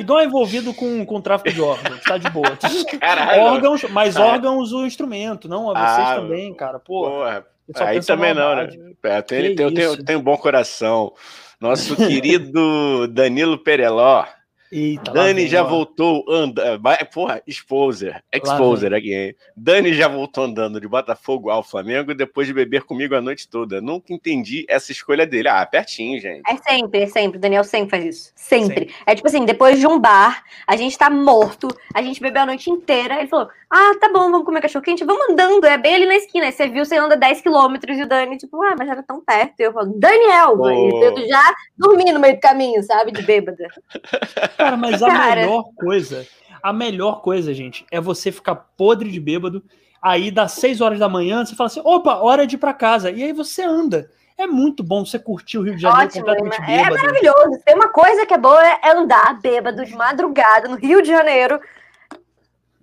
Igual 0.00 0.22
envolvido 0.22 0.74
com, 0.74 1.04
com 1.06 1.20
tráfico 1.20 1.52
de 1.52 1.60
órgãos, 1.60 2.00
tá 2.02 2.18
de 2.18 2.28
boa. 2.30 2.56
Caralho. 3.00 3.42
órgãos, 3.42 3.82
mas 3.90 4.16
Ah. 4.16 4.24
órgãos 4.26 4.72
o 4.72 4.84
instrumento, 4.84 5.48
não 5.48 5.70
a 5.70 5.74
vocês 5.74 6.08
Ah, 6.08 6.14
também, 6.16 6.52
cara. 6.54 6.78
Pô, 6.78 7.04
Porra, 7.08 7.46
aí 7.76 8.00
também 8.04 8.34
não, 8.34 8.56
né? 8.56 8.68
É, 9.04 9.18
eu, 9.18 9.22
tenho, 9.22 9.56
Que 9.56 9.62
eu, 9.62 9.72
tenho, 9.74 9.92
isso. 9.92 10.00
eu 10.00 10.04
tenho 10.04 10.18
um 10.18 10.22
bom 10.22 10.36
coração. 10.36 11.12
Nosso 11.60 11.94
querido 11.94 13.06
Danilo 13.12 13.56
Pereló. 13.58 14.24
Eita, 14.72 15.12
Dani 15.12 15.42
vem, 15.42 15.48
já 15.48 15.62
voltou 15.62 16.24
andando. 16.30 16.80
Porra, 17.12 17.42
exposer. 17.46 18.24
Exposer 18.32 18.94
aqui, 18.94 19.12
hein? 19.12 19.36
Dani 19.54 19.92
já 19.92 20.08
voltou 20.08 20.44
andando 20.44 20.80
de 20.80 20.88
Botafogo 20.88 21.50
ao 21.50 21.62
Flamengo 21.62 22.14
depois 22.14 22.46
de 22.46 22.54
beber 22.54 22.84
comigo 22.84 23.14
a 23.14 23.20
noite 23.20 23.46
toda. 23.46 23.82
Nunca 23.82 24.14
entendi 24.14 24.64
essa 24.66 24.90
escolha 24.90 25.26
dele. 25.26 25.48
Ah, 25.48 25.66
pertinho, 25.66 26.18
gente. 26.18 26.40
É 26.48 26.56
sempre, 26.56 27.02
é 27.02 27.06
sempre. 27.06 27.36
O 27.36 27.40
Daniel 27.40 27.64
sempre 27.64 27.90
faz 27.90 28.04
isso. 28.06 28.32
Sempre. 28.34 28.62
Sempre. 28.62 28.94
É 29.06 29.14
tipo 29.14 29.28
assim, 29.28 29.44
depois 29.44 29.78
de 29.78 29.86
um 29.86 29.98
bar, 29.98 30.42
a 30.66 30.74
gente 30.74 30.96
tá 30.96 31.10
morto, 31.10 31.68
a 31.92 32.00
gente 32.00 32.18
bebeu 32.18 32.40
a 32.40 32.46
noite 32.46 32.70
inteira. 32.70 33.18
Ele 33.18 33.28
falou: 33.28 33.48
Ah, 33.70 33.92
tá 34.00 34.08
bom, 34.08 34.30
vamos 34.30 34.46
comer 34.46 34.62
cachorro 34.62 34.82
quente, 34.82 35.04
vamos 35.04 35.28
andando. 35.28 35.66
É 35.66 35.76
bem 35.76 35.96
ali 35.96 36.06
na 36.06 36.16
esquina. 36.16 36.46
Aí 36.46 36.52
você 36.52 36.66
viu, 36.66 36.86
você 36.86 36.96
anda 36.96 37.14
10 37.14 37.42
quilômetros 37.42 37.98
e 37.98 38.04
o 38.04 38.08
Dani, 38.08 38.38
tipo, 38.38 38.62
ah, 38.62 38.74
mas 38.78 38.88
era 38.88 39.02
tão 39.02 39.22
perto. 39.22 39.60
E 39.60 39.64
eu 39.64 39.72
falo, 39.74 39.92
Daniel, 39.98 40.56
e 40.70 41.04
eu 41.04 41.28
já 41.28 41.54
dormi 41.76 42.10
no 42.10 42.18
meio 42.18 42.36
do 42.36 42.40
caminho, 42.40 42.82
sabe? 42.82 43.12
De 43.12 43.20
bêbada. 43.20 43.68
Cara, 44.64 44.76
mas 44.76 45.02
a 45.02 45.06
Cara. 45.10 45.40
melhor 45.42 45.64
coisa, 45.76 46.26
a 46.62 46.72
melhor 46.72 47.20
coisa, 47.22 47.52
gente, 47.52 47.84
é 47.90 48.00
você 48.00 48.30
ficar 48.32 48.54
podre 48.54 49.10
de 49.10 49.20
bêbado. 49.20 49.62
Aí 50.00 50.30
das 50.30 50.52
6 50.52 50.80
horas 50.80 50.98
da 50.98 51.08
manhã, 51.08 51.44
você 51.44 51.54
fala 51.54 51.68
assim: 51.68 51.80
opa, 51.84 52.16
hora 52.16 52.46
de 52.46 52.56
ir 52.56 52.58
pra 52.58 52.72
casa. 52.74 53.10
E 53.10 53.22
aí 53.22 53.32
você 53.32 53.62
anda. 53.62 54.10
É 54.36 54.46
muito 54.46 54.82
bom 54.82 55.04
você 55.04 55.18
curtir 55.18 55.58
o 55.58 55.62
Rio 55.62 55.76
de 55.76 55.82
Janeiro 55.82 56.06
Ótimo, 56.06 56.24
completamente 56.24 56.62
é 56.62 56.66
bêbado. 56.66 56.96
maravilhoso. 56.96 57.62
Tem 57.64 57.74
uma 57.74 57.88
coisa 57.90 58.26
que 58.26 58.34
é 58.34 58.38
boa 58.38 58.60
é 58.66 58.90
andar 58.90 59.40
bêbado 59.40 59.84
de 59.84 59.94
madrugada 59.94 60.68
no 60.68 60.76
Rio 60.76 61.02
de 61.02 61.08
Janeiro. 61.08 61.60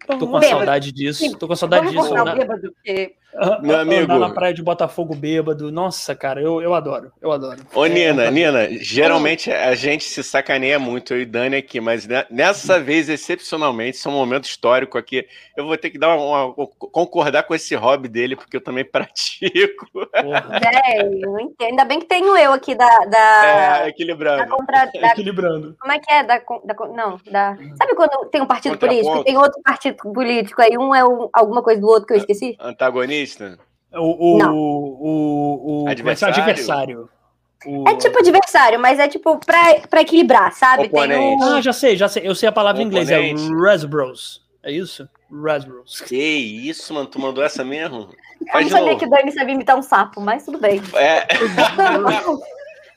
Tô 0.08 0.18
com 0.20 0.40
Bêbado. 0.40 0.48
saudade 0.48 0.92
disso. 0.92 1.38
Tô 1.38 1.48
com 1.48 1.56
saudade 1.56 1.88
Vamos 1.88 2.04
disso. 2.04 2.14
o 2.14 2.24
né? 2.26 2.36
bêbado, 2.36 2.72
porque 2.72 3.16
Meu 3.62 3.78
amigo. 3.80 4.04
Andar 4.12 4.20
na 4.20 4.30
praia 4.32 4.54
de 4.54 4.62
Botafogo 4.64 5.16
bêbado. 5.16 5.72
Nossa, 5.72 6.16
cara, 6.16 6.42
eu, 6.42 6.62
eu 6.62 6.74
adoro. 6.74 7.12
Eu 7.22 7.32
adoro. 7.32 7.60
Ô, 7.74 7.86
É, 7.86 7.90
Nina, 7.90 8.24
é- 8.26 8.32
Nina, 8.32 8.68
geralmente 8.82 9.52
a 9.52 9.76
gente 9.76 10.04
se 10.04 10.24
sacaneia 10.24 10.80
muito, 10.80 11.14
eu 11.14 11.22
e 11.22 11.26
Dani 11.26 11.56
aqui, 11.58 11.80
mas 11.80 12.08
ne- 12.08 12.26
nessa 12.30 12.80
vez, 12.80 13.08
excepcionalmente, 13.08 13.98
isso 13.98 14.10
é 14.10 14.12
um 14.12 14.16
momento 14.16 14.46
histórico 14.46 14.98
aqui. 14.98 15.28
Eu 15.56 15.66
vou 15.68 15.78
ter 15.78 15.90
que 15.92 15.98
dar 16.00 16.16
uma, 16.16 16.46
uma- 16.46 16.68
concordar 16.68 17.44
com 17.44 17.54
esse 17.54 17.76
hobby 17.76 18.08
dele, 18.08 18.36
porque 18.36 18.58
eu 18.58 18.62
também 18.62 18.84
pratico. 18.90 19.88
Porra, 19.94 20.60
É, 20.86 21.02
eu 21.02 21.32
não 21.32 21.40
entendo. 21.40 21.70
Ainda 21.70 21.86
bem 21.86 22.00
que 22.00 22.06
tenho 22.08 22.36
eu 22.36 22.52
aqui 22.52 22.74
da. 22.74 22.88
da, 23.06 23.46
É, 23.46 23.80
da 23.82 23.90
equilibrando. 23.90 24.48
contra, 24.50 24.86
da- 24.86 25.08
equilibrando. 25.12 25.76
como 25.80 25.94
é 25.94 26.00
que 26.00 26.12
é? 26.12 26.24
Da, 26.24 26.38
da 26.40 26.76
não, 26.96 27.20
da. 27.32 27.56
Sabe 27.78 27.94
quando 27.96 28.26
tem 28.32 28.42
um 28.42 28.48
partido 28.48 28.78
político? 28.78 29.24
Tem 29.24 29.38
outro 29.38 29.62
partido 29.64 29.96
político, 29.98 30.62
aí 30.62 30.78
um 30.78 30.96
é 30.96 31.06
o- 31.06 31.30
alguma 31.32 31.62
coisa 31.62 31.80
do 31.80 31.88
outro 31.88 32.08
que 32.08 32.14
eu 32.14 32.18
esqueci? 32.18 32.58
Antagonista? 32.60 33.19
O, 33.94 34.36
o, 34.36 34.38
Não. 34.38 34.56
o, 34.56 35.84
o 35.86 35.90
Adversário? 35.90 36.36
adversário. 36.36 37.10
O- 37.66 37.90
É 37.90 37.96
tipo 37.96 38.18
adversário, 38.20 38.80
mas 38.80 39.00
é 39.00 39.08
tipo 39.08 39.38
pra, 39.40 39.80
pra 39.90 40.02
equilibrar, 40.02 40.54
sabe? 40.54 40.88
Tem 40.88 41.00
Oponente. 41.00 41.44
um. 41.44 41.56
Ah, 41.56 41.62
já 41.62 41.74
sei, 41.74 41.98
já 41.98 42.08
sei. 42.08 42.26
Eu 42.28 42.34
sei 42.36 42.48
a 42.48 42.52
palavra 42.52 42.82
em 42.82 42.86
inglês. 42.86 43.10
É 43.10 43.18
Oponente. 43.20 43.54
Rasbros. 43.54 44.42
É 44.64 44.72
isso? 44.72 45.08
Rasbros. 45.44 46.02
Que 46.02 46.16
isso, 46.16 46.94
mano, 46.94 47.08
tu 47.08 47.20
mandou 47.20 47.44
essa 47.44 47.64
mesmo? 47.64 48.10
Eu 48.42 48.48
Faz 48.52 48.54
não 48.54 48.62
de 48.64 48.70
sabia 48.70 48.86
novo. 48.88 49.00
que 49.00 49.06
o 49.06 49.10
Dani 49.10 49.32
sabia 49.32 49.54
imitar 49.56 49.78
um 49.78 49.82
sapo, 49.82 50.22
mas 50.22 50.46
tudo 50.46 50.58
bem. 50.58 50.82
É, 50.96 51.26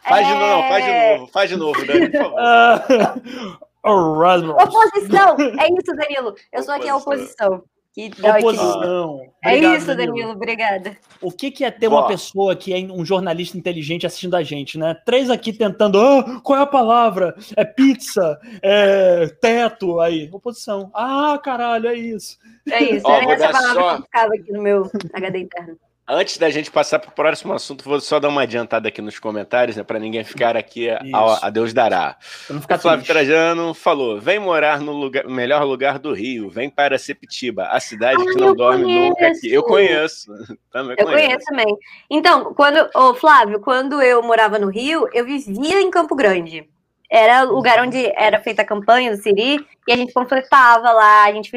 faz 0.04 0.26
de 0.26 0.34
novo, 0.34 0.68
faz 0.68 0.84
de 0.84 0.90
É. 0.90 1.16
novo, 1.18 1.32
faz 1.32 1.50
de 1.50 1.56
novo, 1.56 1.86
Dani, 1.86 2.10
por 2.10 2.20
favor. 2.20 3.62
O 3.84 4.16
Rasbros. 4.20 4.54
Oposição! 4.62 5.36
É 5.58 5.66
isso, 5.66 5.96
Danilo. 5.96 6.36
Eu 6.52 6.62
sou 6.62 6.72
aqui 6.72 6.88
a 6.88 6.94
oposição. 6.94 7.64
Que. 7.94 8.10
Oposição. 8.38 9.20
É 9.44 9.48
Obrigado, 9.50 9.76
isso, 9.76 9.94
Danilo. 9.94 10.30
Obrigada. 10.30 10.96
O 11.20 11.30
que, 11.30 11.50
que 11.50 11.62
é 11.62 11.70
ter 11.70 11.88
uma 11.88 12.00
Ó. 12.00 12.06
pessoa 12.06 12.56
que 12.56 12.72
é 12.72 12.78
um 12.90 13.04
jornalista 13.04 13.58
inteligente 13.58 14.06
assistindo 14.06 14.34
a 14.34 14.42
gente, 14.42 14.78
né? 14.78 14.94
Três 15.04 15.28
aqui 15.28 15.52
tentando, 15.52 16.00
ah, 16.00 16.40
qual 16.42 16.58
é 16.58 16.62
a 16.62 16.66
palavra? 16.66 17.34
É 17.54 17.64
pizza, 17.66 18.38
é 18.62 19.26
teto, 19.40 20.00
aí, 20.00 20.30
oposição. 20.32 20.90
Ah, 20.94 21.38
caralho, 21.42 21.88
é 21.88 21.94
isso. 21.94 22.38
É 22.70 22.82
isso. 22.82 23.06
Ó, 23.06 23.14
Era 23.14 23.32
essa 23.34 23.50
palavra 23.50 23.82
só- 23.82 23.96
que 23.96 24.02
ficava 24.04 24.34
aqui 24.34 24.52
no 24.52 24.62
meu 24.62 24.90
HD 25.12 25.38
interno. 25.40 25.76
Antes 26.14 26.36
da 26.36 26.50
gente 26.50 26.70
passar 26.70 26.98
para 26.98 27.08
o 27.08 27.12
próximo 27.12 27.54
assunto, 27.54 27.82
vou 27.84 27.98
só 28.00 28.20
dar 28.20 28.28
uma 28.28 28.42
adiantada 28.42 28.88
aqui 28.88 29.00
nos 29.00 29.18
comentários, 29.18 29.76
né, 29.76 29.82
para 29.82 29.98
ninguém 29.98 30.22
ficar 30.22 30.56
aqui 30.56 30.90
a, 30.90 31.00
a 31.40 31.48
Deus 31.48 31.72
dará. 31.72 32.16
Pra 32.46 32.52
não 32.54 32.58
O 32.58 32.62
ficar 32.62 32.78
Flávio 32.78 33.04
triste. 33.04 33.12
Trajano 33.26 33.72
falou: 33.72 34.20
vem 34.20 34.38
morar 34.38 34.78
no 34.80 34.92
lugar- 34.92 35.24
melhor 35.26 35.64
lugar 35.64 35.98
do 35.98 36.12
Rio, 36.12 36.50
vem 36.50 36.68
para 36.68 36.98
Sepitiba, 36.98 37.64
a 37.68 37.80
cidade 37.80 38.20
Ah, 38.20 38.24
que 38.30 38.38
não 38.38 38.48
eu 38.48 38.54
dorme 38.54 39.08
nunca 39.08 39.28
aqui. 39.28 39.50
Eu 39.50 39.62
conheço, 39.62 40.26
conheço. 40.26 40.58
também 40.70 40.96
Eu 40.98 41.06
conheço. 41.06 41.26
conheço 41.28 41.46
também. 41.46 41.76
Então, 42.10 42.52
quando, 42.52 42.90
ô, 42.94 43.14
Flávio, 43.14 43.58
quando 43.60 44.02
eu 44.02 44.22
morava 44.22 44.58
no 44.58 44.68
Rio, 44.68 45.08
eu 45.14 45.24
vivia 45.24 45.80
em 45.80 45.90
Campo 45.90 46.14
Grande. 46.14 46.68
Era 47.10 47.44
o 47.44 47.54
lugar 47.54 47.78
onde 47.82 48.06
era 48.16 48.40
feita 48.40 48.62
a 48.62 48.64
campanha 48.66 49.10
do 49.14 49.22
Siri, 49.22 49.58
e 49.86 49.92
a 49.92 49.96
gente 49.96 50.12
panfletava 50.14 50.90
lá, 50.92 51.24
a 51.24 51.32
gente 51.32 51.50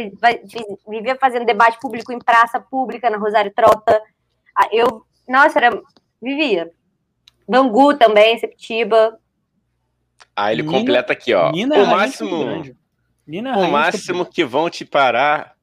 vivia 0.87 1.15
fazendo 1.15 1.45
debate 1.45 1.79
público 1.79 2.11
em 2.11 2.19
praça 2.19 2.59
pública, 2.59 3.09
na 3.09 3.17
Rosário 3.17 3.53
Trota. 3.55 4.01
Ah, 4.57 4.67
Eu, 4.71 5.05
nossa, 5.27 5.59
era, 5.59 5.81
vivia. 6.21 6.71
Bangu 7.47 7.95
também, 7.97 8.37
Septiba. 8.39 9.19
Aí 10.35 10.55
ele 10.55 10.63
Nina- 10.63 10.77
completa 10.79 11.13
aqui, 11.13 11.33
ó. 11.33 11.51
Nina 11.51 11.75
é 11.75 11.83
o 11.83 11.87
máximo. 11.87 12.63
Nina 13.27 13.51
é 13.51 13.57
o 13.57 13.71
máximo 13.71 14.25
que 14.25 14.43
vão 14.43 14.69
te 14.69 14.83
parar. 14.85 15.53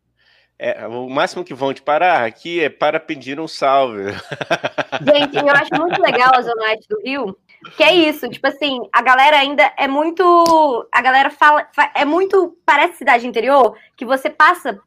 É, 0.58 0.86
o 0.86 1.08
máximo 1.08 1.42
que 1.44 1.54
vão 1.54 1.74
te 1.74 1.82
parar 1.82 2.24
aqui 2.24 2.60
é 2.60 2.68
para 2.68 3.00
pedir 3.00 3.40
um 3.40 3.48
salve. 3.48 4.04
Gente, 5.02 5.36
eu 5.36 5.50
acho 5.50 5.74
muito 5.76 6.00
legal 6.00 6.30
a 6.34 6.40
Zona 6.42 6.62
Oeste 6.62 6.86
do 6.88 7.00
Rio, 7.02 7.36
que 7.76 7.82
é 7.82 7.92
isso, 7.92 8.28
tipo 8.28 8.46
assim, 8.46 8.78
a 8.92 9.02
galera 9.02 9.38
ainda 9.38 9.72
é 9.76 9.88
muito. 9.88 10.88
A 10.92 11.02
galera 11.02 11.30
fala. 11.30 11.66
fa- 11.74 11.90
É 11.96 12.04
muito. 12.04 12.56
Parece 12.64 12.98
cidade 12.98 13.26
interior, 13.26 13.76
que 13.96 14.04
você 14.04 14.30
passa 14.30 14.78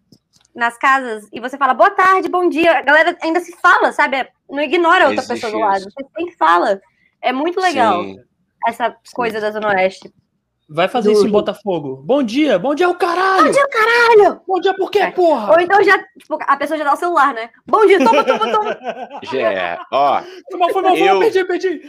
nas 0.56 0.78
casas 0.78 1.28
e 1.34 1.40
você 1.40 1.58
fala 1.58 1.74
boa 1.74 1.92
tarde, 1.92 2.30
bom 2.30 2.48
dia. 2.48 2.80
A 2.80 2.82
galera 2.82 3.18
ainda 3.22 3.42
se 3.42 3.52
fala, 3.58 3.92
sabe? 3.92 4.26
Não 4.50 4.64
ignora 4.64 5.06
a 5.06 5.10
outra 5.10 5.24
Existe 5.24 5.34
pessoa 5.34 5.52
do 5.52 5.60
lado. 5.60 5.78
isso. 5.80 5.90
Você 5.92 6.06
sempre 6.18 6.38
fala. 6.38 6.82
É 7.22 7.34
muito 7.34 7.60
legal 7.60 8.04
Sim. 8.04 8.20
essa 8.66 8.96
coisa 9.14 9.42
da 9.42 9.52
Zona 9.52 9.70
Oeste. 9.70 10.14
Vai 10.68 10.88
fazer 10.88 11.12
isso 11.12 11.28
em 11.28 11.30
Botafogo. 11.32 12.02
Bom 12.04 12.24
dia, 12.24 12.58
bom 12.58 12.74
dia 12.74 12.90
o 12.90 12.96
caralho! 12.96 13.46
Bom 13.46 13.52
dia, 13.52 13.68
caralho! 13.68 14.42
Bom 14.48 14.60
dia 14.60 14.74
por 14.74 14.90
quê, 14.90 15.00
É. 15.00 15.12
porra? 15.12 15.52
Ou 15.54 15.60
então 15.60 15.84
já, 15.84 15.96
tipo, 16.18 16.40
a 16.42 16.58
pessoa 16.58 16.76
já 16.76 16.84
dá 16.84 16.94
o 16.94 16.98
celular, 16.98 17.36
né? 17.36 17.52
Bom 17.68 17.86
dia, 17.86 18.00
toma, 18.04 18.24
toma, 18.24 18.52
toma. 18.52 18.78
É, 19.36 19.78
ó, 19.92 20.22
Foi 20.50 20.60
mal, 20.60 20.70
foi 20.72 20.82
mal, 20.82 20.98
Eu- 20.98 21.20
perdi, 21.20 21.46
perdi. 21.46 21.82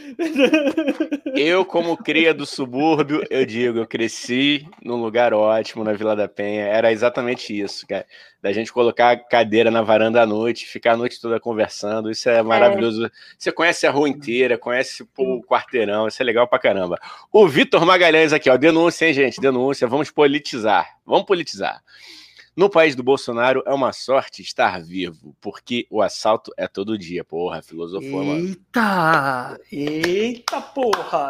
eu 1.35 1.65
como 1.65 1.97
cria 1.97 2.35
do 2.35 2.45
subúrbio, 2.45 3.25
eu 3.31 3.47
digo, 3.47 3.79
eu 3.79 3.87
cresci 3.87 4.67
num 4.85 4.97
lugar 4.97 5.33
ótimo 5.33 5.83
na 5.83 5.93
Vila 5.95 6.15
da 6.15 6.29
Penha. 6.29 6.65
Era 6.67 6.93
exatamente 6.93 7.59
isso, 7.59 7.87
cara. 7.87 8.05
Da 8.43 8.53
gente 8.53 8.73
colocar 8.73 9.11
a 9.11 9.17
cadeira 9.17 9.71
na 9.73 9.83
varanda 9.83 10.23
à 10.23 10.27
noite, 10.27 10.67
ficar 10.67 10.93
a 10.93 10.97
noite 10.97 11.21
toda 11.21 11.41
conversando. 11.41 12.11
Isso 12.11 12.29
é 12.29 12.43
maravilhoso. 12.43 13.11
Você 13.37 13.51
conhece 13.51 13.87
a 13.87 13.91
rua 13.91 14.09
inteira, 14.09 14.57
conhece 14.57 15.05
pô, 15.05 15.39
o 15.39 15.43
quarteirão, 15.43 16.07
isso 16.07 16.23
é 16.23 16.25
legal 16.25 16.47
pra 16.47 16.59
caramba. 16.59 16.97
O 17.33 17.49
Vitor 17.49 17.85
Magalhães 17.85 18.33
aqui, 18.33 18.49
ó, 18.49 18.57
denúncia, 18.67 19.07
hein, 19.07 19.15
gente? 19.15 19.41
Denúncia. 19.41 19.87
Vamos 19.87 20.11
politizar. 20.11 20.99
Vamos 21.05 21.25
politizar. 21.25 21.83
No 22.57 22.69
país 22.71 22.97
do 22.97 23.03
Bolsonaro 23.03 23.63
é 23.67 23.73
uma 23.73 23.93
sorte 23.93 24.43
estar 24.43 24.83
vivo, 24.83 25.37
porque 25.41 25.87
o 25.91 26.03
assalto 26.03 26.51
é 26.57 26.67
todo 26.67 26.99
dia. 26.99 27.23
Porra, 27.23 27.63
filosofou, 27.63 28.25
mano. 28.25 28.49
Eita! 28.49 29.61
Eita 29.71 30.61
porra! 30.61 31.29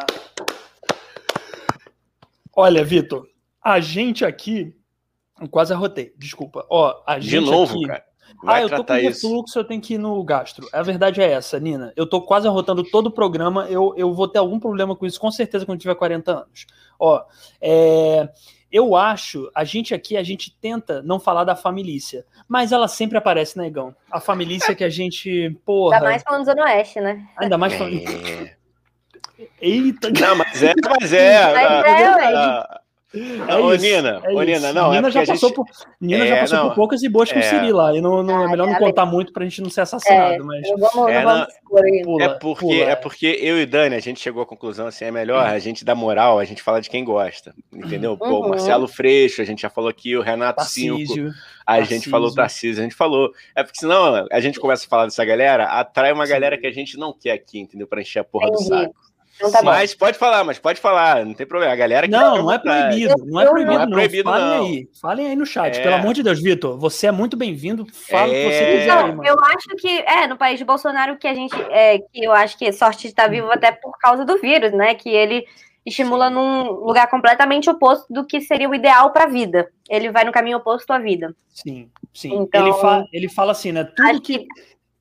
Olha, 2.55 2.83
Vitor, 2.85 3.29
a 3.63 3.81
gente 3.81 4.25
aqui. 4.25 4.75
eu 5.41 5.49
Quase 5.49 5.75
arrotei, 5.75 6.15
desculpa. 6.17 6.65
Ó, 6.71 7.03
a 7.07 7.19
De 7.19 7.29
gente 7.29 7.45
novo, 7.45 7.75
aqui... 7.77 7.87
cara. 7.87 8.05
Vai 8.43 8.61
ah, 8.61 8.65
eu 8.65 8.71
tô 8.71 8.85
com 8.85 8.97
isso. 8.97 9.27
refluxo, 9.27 9.59
eu 9.59 9.65
tenho 9.65 9.81
que 9.81 9.95
ir 9.95 9.99
no 9.99 10.23
gastro. 10.23 10.69
A 10.73 10.83
verdade 10.83 11.21
é 11.21 11.31
essa, 11.31 11.59
Nina. 11.59 11.93
Eu 11.97 12.07
tô 12.07 12.21
quase 12.21 12.47
arrotando 12.47 12.85
todo 12.85 13.07
o 13.07 13.11
programa. 13.11 13.67
Eu, 13.69 13.95
eu 13.97 14.13
vou 14.13 14.29
ter 14.29 14.39
algum 14.39 14.61
problema 14.61 14.95
com 14.95 15.07
isso, 15.07 15.21
com 15.21 15.31
certeza, 15.31 15.65
quando 15.65 15.81
tiver 15.81 15.95
40 15.95 16.33
anos. 16.33 16.67
Ó, 16.99 17.23
é, 17.61 18.29
eu 18.71 18.97
acho, 18.97 19.51
a 19.55 19.65
gente 19.65 19.95
aqui, 19.95 20.17
a 20.17 20.23
gente 20.23 20.55
tenta 20.61 21.03
não 21.03 21.21
falar 21.21 21.45
da 21.45 21.55
família, 21.55 22.25
mas 22.49 22.73
ela 22.73 22.89
sempre 22.89 23.17
aparece, 23.17 23.57
negão. 23.57 23.95
A 24.11 24.21
família 24.21 24.59
que 24.75 24.85
a 24.85 24.91
gente, 24.91 25.57
porra. 25.65 25.97
Ainda 25.97 26.09
mais 26.09 26.23
falando 26.23 26.45
Zona 26.45 26.65
Oeste, 26.65 27.01
né? 27.01 27.27
Ainda 27.37 27.57
mais. 27.57 27.73
É. 27.75 28.57
Eita, 29.61 30.11
Não, 30.11 30.37
mas 30.37 30.63
é, 30.63 30.73
mas 30.85 31.13
é. 31.13 31.53
Mas 31.53 31.67
ah, 31.67 31.89
é, 31.89 32.17
ué. 32.17 32.81
É 33.49 33.57
Ô, 33.57 33.73
isso, 33.75 33.85
Nina, 33.85 34.21
é 34.25 34.33
ô. 34.35 34.43
Nina, 34.43 34.73
não, 34.73 34.87
é 34.93 34.97
Nina 34.97 35.03
porque 35.03 35.13
já 35.13 35.23
a 35.23 35.27
passou 35.35 35.49
gente- 35.49 35.57
por 35.57 35.67
Nina 36.01 36.27
já 36.27 36.37
É, 36.37 36.41
passou 36.41 36.59
não. 36.59 36.69
por 36.69 36.75
poucas 36.75 37.03
e 37.03 37.09
boas 37.09 37.31
com 37.33 37.37
o 37.39 37.43
É. 37.43 37.43
Siri 37.43 37.73
lá. 37.73 37.95
E 37.97 38.01
não, 38.01 38.23
não- 38.23 38.45
é 38.45 38.49
melhor 38.49 38.67
não 38.67 38.73
já 38.75 38.79
contar 38.79 39.07
muito 39.07 39.33
pra 39.33 39.45
gente 39.45 39.63
não 39.63 39.71
ser 39.71 39.83
assassinado, 39.83 40.35
É, 40.35 40.39
mas 40.39 40.69
não 40.71 40.77
vamos, 40.79 41.11
É, 41.11 41.17
aí. 41.19 42.03
pula, 42.03 42.25
É 42.25 42.29
porque, 42.29 42.61
pula, 42.67 42.75
é 42.91 42.97
porque 42.97 43.27
eu 43.41 43.61
e 43.61 43.67
Dani, 43.67 43.95
a 43.95 44.01
gente 44.01 44.21
chegou 44.21 44.43
à 44.43 44.47
conclusão 44.47 44.87
assim, 44.87 45.05
é 45.05 45.11
melhor 45.11 45.45
a 45.47 45.59
gente 45.59 45.85
dar 45.85 45.95
moral, 45.95 46.39
a 46.39 46.45
gente 46.45 46.63
falar 46.63 46.81
de 46.81 46.91
quem 46.91 47.05
gosta, 47.05 47.55
entendeu? 47.73 48.17
Pô, 48.17 48.27
o 48.27 48.43
Uhum. 48.43 48.49
Marcelo 48.51 48.87
Freixo, 48.89 49.41
a 49.43 49.45
gente 49.45 49.63
já 49.63 49.71
falou 49.71 49.89
aqui, 49.91 50.17
o 50.17 50.23
Renato 50.23 50.65
Cinco, 50.65 50.97
Tarcísio. 50.99 51.33
a 51.67 51.81
gente 51.83 52.09
falou 52.09 52.33
Tarcísio. 52.35 52.37
Tarcísio, 52.37 52.81
a 52.81 52.85
gente 52.85 52.95
falou. 52.95 53.31
É 53.55 53.63
porque 53.63 53.79
senão 53.79 54.27
a 54.31 54.41
gente 54.41 54.61
começa 54.61 54.87
a 54.87 54.89
falar 54.89 55.05
dessa 55.07 55.25
galera, 55.25 55.65
atrai 55.65 56.13
uma 56.13 56.27
galera 56.27 56.57
que 56.59 56.67
a 56.67 56.73
gente 56.73 56.97
não 56.99 57.13
quer 57.13 57.33
aqui, 57.33 57.59
entendeu? 57.59 57.87
Pra 57.87 58.01
encher 58.01 58.21
a 58.21 58.25
porra 58.25 58.49
do 58.51 58.55
Entendi. 58.55 58.69
saco. 58.69 58.95
Então 59.37 59.53
tá 59.53 59.59
bom. 59.61 59.67
mas 59.67 59.95
pode 59.95 60.19
falar, 60.19 60.45
mas 60.45 60.59
pode 60.59 60.81
falar, 60.81 61.25
não 61.25 61.35
tem 61.35 61.47
problema. 61.47 61.73
A 61.73 61.77
galera 61.77 62.07
que 62.07 62.13
Não, 62.13 62.39
não 62.43 62.51
é 62.53 62.57
vontade. 62.59 62.89
proibido. 62.89 63.27
Não 63.27 63.41
é 63.41 63.47
proibido, 63.47 63.73
Não 63.75 63.81
é 63.81 63.85
não. 63.87 63.93
proibido, 63.93 64.31
Falem 64.31 64.47
não. 64.47 64.65
aí. 64.65 64.89
Falem 65.01 65.27
aí 65.29 65.37
no 65.37 65.47
chat. 65.47 65.79
É. 65.79 65.83
Pelo 65.83 65.95
amor 65.97 66.15
de 66.15 66.23
Deus, 66.23 66.41
Vitor. 66.43 66.79
Você 66.79 67.07
é 67.07 67.13
muito 67.13 67.37
bem-vindo. 67.37 67.87
Fala 67.93 68.29
o 68.29 68.31
que 68.31 68.43
você 68.45 68.55
É. 68.55 68.79
quiser 68.79 68.91
aí, 68.91 69.05
Então, 69.05 69.17
mano. 69.17 69.27
eu 69.27 69.37
acho 69.45 69.69
que 69.79 69.89
é 70.01 70.27
no 70.27 70.37
país 70.37 70.59
de 70.59 70.65
Bolsonaro 70.65 71.17
que 71.19 71.29
a 71.29 71.35
gente 71.35 71.55
é, 71.71 71.99
que 71.99 72.25
eu 72.25 72.33
acho 72.33 72.57
que 72.59 72.65
é 72.67 72.73
sorte 72.73 73.03
de 73.03 73.09
estar 73.09 73.29
vivo 73.29 73.51
até 73.53 73.73
por 73.73 73.93
causa 73.99 74.25
do 74.25 74.39
vírus, 74.41 74.73
né? 74.73 74.95
Que 74.95 75.11
ele 75.11 75.45
estimula 75.85 76.29
num 76.31 76.65
lugar 76.71 77.09
completamente 77.09 77.71
oposto 77.71 78.13
do 78.13 78.25
que 78.27 78.41
seria 78.41 78.69
o 78.69 78.75
ideal 78.75 79.13
para 79.13 79.25
a 79.25 79.29
vida. 79.29 79.69
Ele 79.89 80.11
vai 80.11 80.25
no 80.25 80.33
caminho 80.33 80.57
oposto 80.59 80.91
à 80.93 80.99
vida. 80.99 81.33
Sim, 81.49 81.89
sim. 82.13 82.35
Então- 82.35 82.67
ele, 82.67 82.73
fala, 82.81 83.05
ele 83.13 83.29
fala 83.29 83.53
assim, 83.53 83.71
né? 83.71 83.85
Tudo 83.85 84.21
que. 84.21 84.39
que 84.39 84.47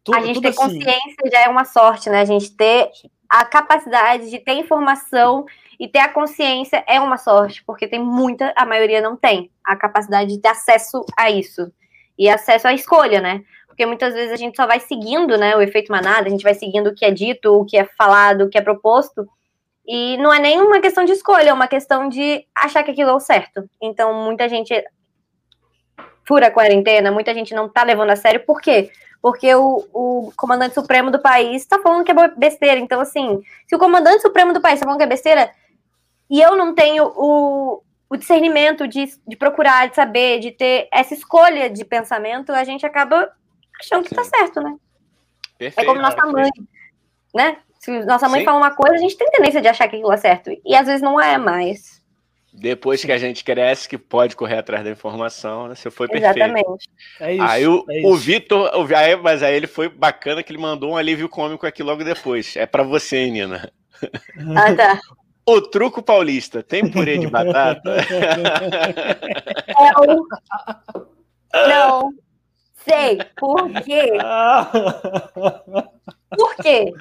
tudo, 0.03 0.17
a 0.19 0.21
gente 0.21 0.35
tudo 0.35 0.43
ter 0.43 0.49
assim. 0.49 0.57
consciência 0.79 1.31
já 1.31 1.39
é 1.41 1.47
uma 1.49 1.65
sorte, 1.65 2.09
né? 2.11 2.21
A 2.21 2.25
gente 2.25 2.51
ter 2.55 2.89
a 3.35 3.43
capacidade 3.43 4.29
de 4.29 4.39
ter 4.39 4.53
informação 4.53 5.45
e 5.77 5.89
ter 5.89 5.99
a 5.99 6.07
consciência 6.07 6.81
é 6.87 7.01
uma 7.01 7.17
sorte, 7.17 7.61
porque 7.65 7.85
tem 7.85 7.99
muita, 7.99 8.53
a 8.55 8.65
maioria 8.65 9.01
não 9.01 9.17
tem 9.17 9.51
a 9.61 9.75
capacidade 9.75 10.33
de 10.33 10.39
ter 10.39 10.47
acesso 10.47 11.05
a 11.17 11.29
isso. 11.29 11.69
E 12.17 12.29
acesso 12.29 12.65
à 12.65 12.73
escolha, 12.73 13.19
né? 13.19 13.43
Porque 13.67 13.85
muitas 13.85 14.13
vezes 14.13 14.31
a 14.31 14.37
gente 14.37 14.55
só 14.55 14.65
vai 14.65 14.79
seguindo, 14.79 15.37
né, 15.37 15.53
o 15.53 15.61
efeito 15.61 15.91
manada, 15.91 16.27
a 16.27 16.29
gente 16.29 16.43
vai 16.43 16.53
seguindo 16.53 16.87
o 16.87 16.95
que 16.95 17.03
é 17.03 17.11
dito, 17.11 17.53
o 17.53 17.65
que 17.65 17.77
é 17.77 17.83
falado, 17.83 18.45
o 18.45 18.49
que 18.49 18.57
é 18.57 18.61
proposto, 18.61 19.27
e 19.85 20.15
não 20.17 20.33
é 20.33 20.39
nem 20.39 20.61
uma 20.61 20.79
questão 20.79 21.03
de 21.03 21.11
escolha, 21.11 21.49
é 21.49 21.53
uma 21.53 21.67
questão 21.67 22.07
de 22.07 22.45
achar 22.55 22.83
que 22.83 22.91
aquilo 22.91 23.09
é 23.09 23.13
o 23.13 23.19
certo. 23.19 23.69
Então, 23.81 24.13
muita 24.13 24.47
gente 24.47 24.73
fura 26.25 26.47
a 26.47 26.51
quarentena, 26.51 27.11
muita 27.11 27.33
gente 27.33 27.53
não 27.53 27.67
tá 27.67 27.83
levando 27.83 28.11
a 28.11 28.15
sério, 28.15 28.45
por 28.45 28.61
quê? 28.61 28.91
Porque 29.21 29.53
o, 29.55 29.85
o 29.93 30.31
comandante 30.35 30.75
supremo 30.75 31.09
do 31.09 31.19
país 31.19 31.61
está 31.61 31.79
falando 31.79 32.03
que 32.03 32.11
é 32.11 32.27
besteira. 32.29 32.79
Então, 32.79 32.99
assim, 33.01 33.41
se 33.67 33.75
o 33.75 33.79
comandante 33.79 34.21
supremo 34.21 34.53
do 34.53 34.61
país 34.61 34.75
está 34.75 34.85
falando 34.85 34.99
que 34.99 35.03
é 35.03 35.07
besteira, 35.07 35.51
e 36.29 36.41
eu 36.41 36.55
não 36.55 36.73
tenho 36.73 37.11
o, 37.15 37.81
o 38.09 38.15
discernimento 38.17 38.87
de, 38.87 39.05
de 39.27 39.35
procurar, 39.35 39.89
de 39.89 39.95
saber, 39.95 40.39
de 40.39 40.51
ter 40.51 40.87
essa 40.91 41.13
escolha 41.13 41.69
de 41.69 41.83
pensamento, 41.83 42.51
a 42.51 42.63
gente 42.63 42.85
acaba 42.85 43.31
achando 43.79 44.03
que 44.07 44.15
tá 44.15 44.23
Sim. 44.23 44.29
certo, 44.29 44.61
né? 44.61 44.75
Perfeito, 45.57 45.85
É 45.85 45.85
como 45.85 46.01
nossa 46.01 46.15
perfeito. 46.15 46.33
mãe, 46.33 46.51
né? 47.33 47.57
Se 47.79 47.91
nossa 48.05 48.27
mãe 48.27 48.39
Sim. 48.39 48.45
fala 48.45 48.57
uma 48.57 48.75
coisa, 48.75 48.95
a 48.95 48.99
gente 48.99 49.17
tem 49.17 49.29
tendência 49.29 49.61
de 49.61 49.67
achar 49.67 49.87
que 49.87 49.95
aquilo 49.95 50.11
é 50.11 50.17
certo. 50.17 50.49
E 50.65 50.75
às 50.75 50.87
vezes 50.87 51.01
não 51.01 51.19
é 51.19 51.37
mais. 51.37 52.03
Depois 52.57 53.03
que 53.03 53.11
a 53.11 53.17
gente 53.17 53.43
cresce, 53.43 53.87
que 53.89 53.97
pode 53.97 54.35
correr 54.35 54.57
atrás 54.59 54.83
da 54.83 54.89
informação, 54.89 55.67
né? 55.67 55.75
Você 55.75 55.91
foi 55.91 56.07
perfeito. 56.07 56.37
Exatamente. 56.37 56.89
É 57.19 57.33
isso. 57.33 57.43
Aí 57.43 57.67
o, 57.67 57.85
é 57.89 58.01
o. 58.07 58.15
Vitor, 58.15 58.71
aí- 58.95 59.15
mas 59.17 59.43
aí 59.43 59.55
ele 59.55 59.67
foi 59.67 59.89
bacana 59.89 60.41
que 60.41 60.51
ele 60.53 60.61
mandou 60.61 60.91
um 60.91 60.97
alívio 60.97 61.27
cômico 61.27 61.67
aqui 61.67 61.83
logo 61.83 62.03
depois. 62.03 62.55
É 62.55 62.65
pra 62.65 62.81
você, 62.83 63.17
hein, 63.17 63.31
Nina. 63.31 63.71
Ah, 64.55 64.73
tá. 64.75 64.99
O 65.47 65.61
truco 65.61 66.01
paulista 66.01 66.63
tem 66.63 66.89
purê 66.89 67.19
de 67.19 67.27
batata? 67.27 67.97
Não. 69.77 70.25
Não. 71.69 72.13
Sei. 72.77 73.19
Por 73.37 73.71
quê? 73.83 74.11
Por 76.35 76.55
quê? 76.57 76.91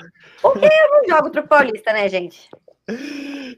Porque 0.43 0.67
eu 0.67 0.91
não 0.91 1.09
jogo 1.17 1.31
truco 1.31 1.49
paulista, 1.49 1.93
né, 1.95 2.07
gente? 2.09 2.49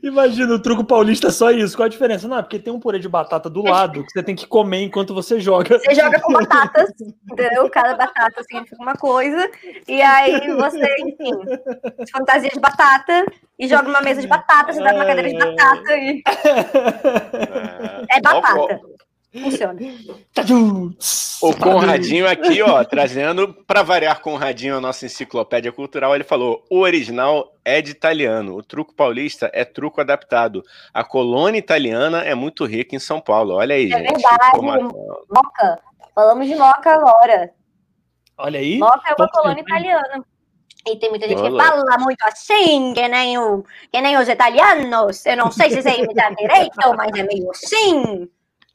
Imagina 0.03 0.55
o 0.55 0.59
truco 0.59 0.85
paulista 0.85 1.31
só 1.31 1.51
isso. 1.51 1.77
Qual 1.77 1.87
a 1.87 1.89
diferença? 1.89 2.29
Não, 2.29 2.39
é 2.39 2.43
porque 2.43 2.59
tem 2.59 2.73
um 2.73 2.79
purê 2.79 2.99
de 2.99 3.09
batata 3.09 3.51
do 3.51 3.63
lado 3.63 4.05
que 4.05 4.13
você 4.13 4.23
tem 4.23 4.37
que 4.37 4.47
comer 4.47 4.83
enquanto 4.83 5.15
você 5.15 5.41
joga. 5.41 5.79
Você 5.79 5.95
joga 5.95 6.21
com 6.21 6.33
batatas, 6.33 6.91
entendeu? 7.31 7.69
Cada 7.71 7.97
batata 7.97 8.43
significa 8.45 8.81
uma 8.81 8.95
coisa. 8.95 9.51
E 9.89 10.01
aí 10.01 10.55
você, 10.55 10.97
enfim, 11.01 11.33
fantasia 12.13 12.51
de 12.51 12.61
batata 12.61 13.27
e 13.59 13.67
joga 13.67 13.85
numa 13.85 14.01
mesa 14.01 14.21
de 14.21 14.29
batata, 14.29 14.73
você 14.73 14.83
dá 14.83 14.93
numa 14.93 15.07
cadeira 15.07 15.29
de 15.29 15.39
batata 15.39 15.97
e 15.97 16.23
é 18.11 18.21
batata. 18.21 18.81
Funciona. 19.43 19.79
O 21.43 21.55
Conradinho 21.55 22.29
aqui, 22.29 22.63
ó, 22.63 22.83
trazendo 22.85 23.53
para 23.67 23.83
variar 23.83 24.21
Conradinho 24.21 24.77
a 24.77 24.81
nossa 24.81 25.07
enciclopédia 25.07 25.71
cultural, 25.73 26.15
ele 26.15 26.25
falou: 26.25 26.65
o 26.71 26.81
original 26.81 27.53
é 27.65 27.83
de 27.83 27.91
italiano, 27.91 28.57
o 28.57 28.63
truco 28.63 28.95
paulista 28.95 29.51
é 29.53 29.65
truco 29.65 30.01
adaptado. 30.01 30.63
A 30.95 31.05
colônia 31.05 31.59
italiana 31.59 32.23
é 32.23 32.35
muito 32.35 32.65
rica 32.65 32.95
em 32.97 33.01
São 33.01 33.21
Paulo. 33.21 33.55
Olha 33.55 33.75
aí, 33.75 33.93
É 33.93 33.99
gente. 33.99 34.13
verdade. 34.13 34.57
Informação. 34.57 35.25
Moca. 35.31 35.81
Falamos 36.15 36.47
de 36.47 36.55
Moca 36.57 36.95
agora. 36.95 37.51
Olha 38.39 38.59
aí. 38.61 38.79
Moca 38.79 39.03
é 39.11 39.15
uma 39.19 39.29
colônia 39.29 39.61
italiana. 39.61 40.25
E 40.89 40.97
tem 40.97 41.11
muita 41.11 41.27
gente 41.27 41.39
que 41.39 41.49
Olha. 41.49 41.65
fala 41.65 41.99
muito 41.99 42.23
assim, 42.23 42.95
que 42.95 43.09
nem, 43.09 43.37
o, 43.39 43.65
que 43.91 44.01
nem 44.01 44.17
os 44.17 44.29
italianos. 44.29 45.27
Eu 45.27 45.37
não 45.37 45.51
sei 45.51 45.71
se 45.71 45.83
sei 45.83 45.99
imitar 46.05 46.33
direito, 46.37 46.95
mas 46.97 47.11
é 47.19 47.25
meio 47.25 47.51
assim. 47.51 48.29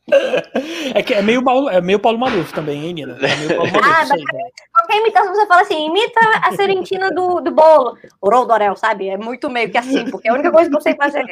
É 0.93 1.01
que 1.03 1.13
é 1.13 1.21
meio, 1.21 1.43
Paulo- 1.43 1.69
é 1.69 1.79
meio 1.79 1.99
Paulo 1.99 2.17
Maluf 2.17 2.53
também, 2.53 2.85
hein, 2.85 2.93
Nina? 2.93 3.17
É 3.21 3.35
meio 3.37 3.55
Paulo 3.55 3.71
Maluf, 3.71 3.87
Ah. 3.87 4.05
Qualquer 4.73 4.97
imitação 5.01 5.33
você 5.33 5.47
fala 5.47 5.61
assim, 5.61 5.85
imita 5.85 6.19
a 6.43 6.51
serentina 6.53 7.09
do, 7.11 7.39
do 7.39 7.51
bolo. 7.51 7.97
O 8.19 8.29
Roldorel, 8.29 8.75
sabe? 8.75 9.09
É 9.09 9.17
muito 9.17 9.49
meio 9.49 9.69
que 9.71 9.77
assim, 9.77 10.09
porque 10.09 10.27
é 10.27 10.31
a 10.31 10.33
única 10.33 10.51
coisa 10.51 10.69
que 10.69 10.75
eu 10.75 10.81
sei 10.81 10.95
fazer. 10.95 11.23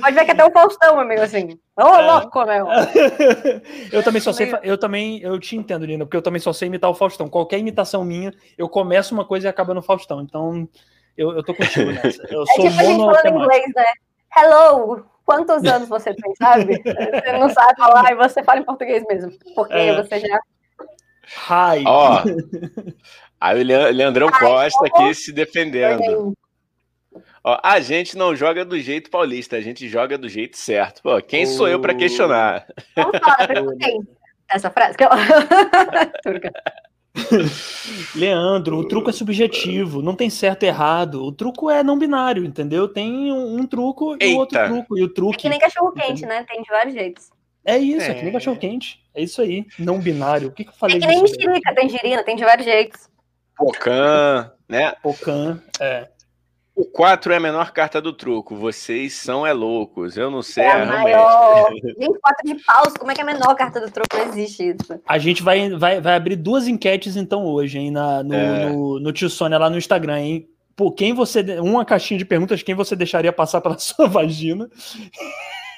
Pode 0.00 0.14
ver 0.14 0.24
que 0.26 0.30
até 0.32 0.44
o 0.44 0.50
Faustão 0.50 1.00
é 1.00 1.04
meio 1.04 1.22
assim. 1.22 1.58
Ô, 1.76 1.82
louco, 2.00 2.44
meu. 2.44 2.66
eu 3.92 4.02
também 4.02 4.20
só 4.20 4.32
sei, 4.32 4.52
eu 4.62 4.76
também, 4.76 5.20
eu 5.22 5.38
te 5.38 5.56
entendo, 5.56 5.86
Nina, 5.86 6.04
porque 6.04 6.16
eu 6.16 6.22
também 6.22 6.40
só 6.40 6.52
sei 6.52 6.68
imitar 6.68 6.90
o 6.90 6.94
Faustão. 6.94 7.28
Qualquer 7.28 7.58
imitação 7.58 8.04
minha, 8.04 8.32
eu 8.58 8.68
começo 8.68 9.14
uma 9.14 9.24
coisa 9.24 9.46
e 9.46 9.50
acaba 9.50 9.72
no 9.72 9.80
Faustão. 9.80 10.20
Então, 10.20 10.68
eu, 11.16 11.32
eu 11.32 11.42
tô 11.42 11.54
contigo 11.54 11.90
nessa. 11.90 12.22
Eu 12.28 12.42
É 12.42 12.46
sou 12.46 12.68
tipo 12.68 12.80
a 12.80 12.84
gente 12.84 12.98
falando 12.98 13.42
inglês, 13.42 13.64
né? 13.74 13.84
Hello, 14.36 15.04
quantos 15.28 15.62
anos 15.64 15.90
você 15.90 16.14
tem, 16.14 16.34
sabe? 16.36 16.82
Você 16.82 17.32
não 17.32 17.50
sabe 17.50 17.76
falar 17.76 18.10
e 18.10 18.14
você 18.14 18.42
fala 18.42 18.60
em 18.60 18.64
português 18.64 19.04
mesmo. 19.06 19.30
Porque 19.54 19.74
É. 19.74 19.94
você 20.02 20.20
já. 20.20 20.40
Hi. 21.50 21.84
Ó, 21.86 22.22
aí 23.38 23.60
o 23.60 23.64
Lean- 23.64 23.90
Leandrão 23.90 24.30
Ai, 24.32 24.40
Costa 24.40 24.88
como? 24.88 25.04
aqui 25.04 25.14
se 25.14 25.30
defendendo. 25.30 26.32
Ó, 27.44 27.60
a 27.62 27.78
gente 27.78 28.16
não 28.16 28.34
joga 28.34 28.64
do 28.64 28.80
jeito 28.80 29.10
paulista, 29.10 29.56
a 29.56 29.60
gente 29.60 29.86
joga 29.86 30.16
do 30.16 30.30
jeito 30.30 30.56
certo. 30.56 31.02
Pô, 31.02 31.20
quem 31.20 31.44
oh. 31.44 31.48
sou 31.48 31.68
eu 31.68 31.78
para 31.78 31.94
questionar? 31.94 32.66
Vamos 32.96 33.18
falar 33.18 33.46
pra 33.46 33.76
quem? 33.78 34.00
Essa 34.50 34.70
frase 34.70 34.96
que 34.96 35.04
eu... 35.04 35.10
Leandro, 38.14 38.78
o 38.78 38.86
truco 38.86 39.10
é 39.10 39.12
subjetivo, 39.12 40.02
não 40.02 40.14
tem 40.14 40.30
certo 40.30 40.62
e 40.62 40.66
errado. 40.66 41.24
O 41.24 41.32
truco 41.32 41.70
é 41.70 41.82
não 41.82 41.98
binário, 41.98 42.44
entendeu? 42.44 42.88
Tem 42.88 43.32
um, 43.32 43.56
um 43.56 43.66
truco 43.66 44.16
e 44.20 44.24
Eita. 44.24 44.38
outro 44.38 44.64
truco. 44.66 44.98
E 44.98 45.02
o 45.02 45.08
truque, 45.08 45.36
é 45.36 45.40
que 45.42 45.48
nem 45.48 45.58
cachorro 45.58 45.92
quente, 45.92 46.26
né? 46.26 46.44
Tem 46.48 46.62
de 46.62 46.68
vários 46.68 46.94
jeitos. 46.94 47.30
É 47.64 47.76
isso, 47.76 48.06
é, 48.06 48.10
é 48.10 48.14
que 48.14 48.22
nem 48.22 48.32
cachorro 48.32 48.56
quente. 48.56 49.02
É 49.14 49.22
isso 49.22 49.42
aí, 49.42 49.66
não 49.78 49.98
binário. 49.98 50.48
O 50.48 50.52
que, 50.52 50.64
que 50.64 50.70
eu 50.70 50.74
falei? 50.74 50.96
É 50.96 51.00
que 51.00 51.06
nem 51.06 51.22
mexerica, 51.22 51.74
tem 51.74 51.88
girina, 51.88 52.22
tem 52.22 52.36
de 52.36 52.44
vários 52.44 52.64
jeitos. 52.64 53.08
Pocan, 53.56 54.52
né? 54.68 54.92
Pocan, 55.02 55.60
é. 55.80 56.08
O 56.78 56.84
4 56.84 57.32
é 57.32 57.36
a 57.38 57.40
menor 57.40 57.72
carta 57.72 58.00
do 58.00 58.12
truco. 58.12 58.54
Vocês 58.54 59.14
são 59.14 59.44
é 59.44 59.52
loucos. 59.52 60.16
Eu 60.16 60.30
não 60.30 60.42
sei. 60.42 60.62
É 60.62 60.70
a 60.70 60.86
maior. 60.86 61.72
Gente, 61.74 62.20
4 62.20 62.46
de 62.46 62.64
paus. 62.64 62.94
Como 62.96 63.10
é 63.10 63.14
que 63.16 63.20
é 63.20 63.24
a 63.24 63.26
menor 63.26 63.52
carta 63.56 63.80
do 63.80 63.90
truco? 63.90 64.16
Não 64.16 64.26
existe 64.28 64.62
isso. 64.62 65.00
A 65.04 65.18
gente 65.18 65.42
vai, 65.42 65.70
vai, 65.70 66.00
vai 66.00 66.14
abrir 66.14 66.36
duas 66.36 66.68
enquetes, 66.68 67.16
então, 67.16 67.44
hoje, 67.44 67.80
hein, 67.80 67.90
na, 67.90 68.22
no, 68.22 68.32
é. 68.32 68.70
no, 68.70 69.00
no 69.00 69.12
Tio 69.12 69.28
Sônia 69.28 69.58
lá 69.58 69.68
no 69.68 69.76
Instagram, 69.76 70.20
hein? 70.20 70.48
Por 70.76 70.92
quem 70.92 71.12
você. 71.12 71.40
Uma 71.58 71.84
caixinha 71.84 72.16
de 72.16 72.24
perguntas, 72.24 72.62
quem 72.62 72.76
você 72.76 72.94
deixaria 72.94 73.32
passar 73.32 73.60
pela 73.60 73.76
sua 73.80 74.06
vagina? 74.06 74.70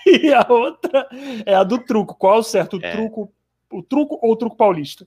e 0.06 0.34
a 0.34 0.46
outra 0.50 1.08
é 1.46 1.54
a 1.54 1.64
do 1.64 1.78
truco. 1.78 2.14
Qual 2.14 2.40
o 2.40 2.42
certo? 2.42 2.76
O 2.76 2.84
é. 2.84 2.92
truco. 2.92 3.32
O 3.72 3.82
truco 3.82 4.18
ou 4.20 4.32
o 4.32 4.36
truco 4.36 4.54
paulista? 4.54 5.06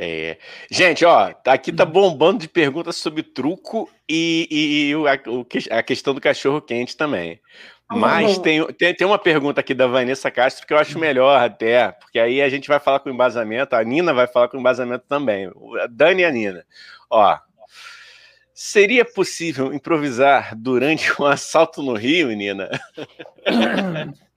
É. 0.00 0.38
Gente, 0.70 1.04
ó, 1.04 1.32
tá 1.32 1.52
aqui 1.52 1.72
tá 1.72 1.84
bombando 1.84 2.38
de 2.38 2.48
perguntas 2.48 2.94
sobre 2.94 3.20
truco 3.20 3.90
e, 4.08 4.46
e, 4.48 4.92
e 4.92 5.72
a, 5.74 5.78
a, 5.78 5.82
questão 5.82 6.14
do 6.14 6.20
cachorro 6.20 6.62
quente 6.62 6.96
também. 6.96 7.40
Mas 7.90 8.36
uhum. 8.36 8.42
tem, 8.42 8.66
tem, 8.74 8.94
tem, 8.94 9.06
uma 9.06 9.18
pergunta 9.18 9.60
aqui 9.60 9.74
da 9.74 9.88
Vanessa 9.88 10.30
Castro 10.30 10.64
que 10.64 10.72
eu 10.72 10.78
acho 10.78 11.00
melhor 11.00 11.42
até, 11.42 11.90
porque 11.90 12.20
aí 12.20 12.40
a 12.40 12.48
gente 12.48 12.68
vai 12.68 12.78
falar 12.78 13.00
com 13.00 13.10
embasamento, 13.10 13.74
a 13.74 13.82
Nina 13.82 14.14
vai 14.14 14.28
falar 14.28 14.46
com 14.46 14.58
embasamento 14.58 15.04
também. 15.08 15.50
A 15.80 15.88
Dani 15.90 16.22
e 16.22 16.24
a 16.24 16.30
Nina. 16.30 16.64
Ó, 17.10 17.36
seria 18.54 19.04
possível 19.04 19.74
improvisar 19.74 20.54
durante 20.54 21.10
um 21.20 21.24
assalto 21.26 21.82
no 21.82 21.94
Rio, 21.94 22.28
Nina? 22.28 22.70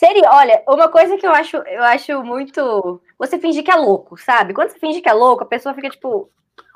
Seria, 0.00 0.30
olha, 0.32 0.62
uma 0.66 0.88
coisa 0.88 1.18
que 1.18 1.26
eu 1.26 1.30
acho, 1.30 1.58
eu 1.58 1.82
acho 1.84 2.24
muito. 2.24 3.02
Você 3.18 3.38
fingir 3.38 3.62
que 3.62 3.70
é 3.70 3.74
louco, 3.74 4.16
sabe? 4.16 4.54
Quando 4.54 4.70
você 4.70 4.78
finge 4.78 5.02
que 5.02 5.08
é 5.10 5.12
louco, 5.12 5.42
a 5.42 5.46
pessoa 5.46 5.74
fica 5.74 5.90
tipo. 5.90 6.30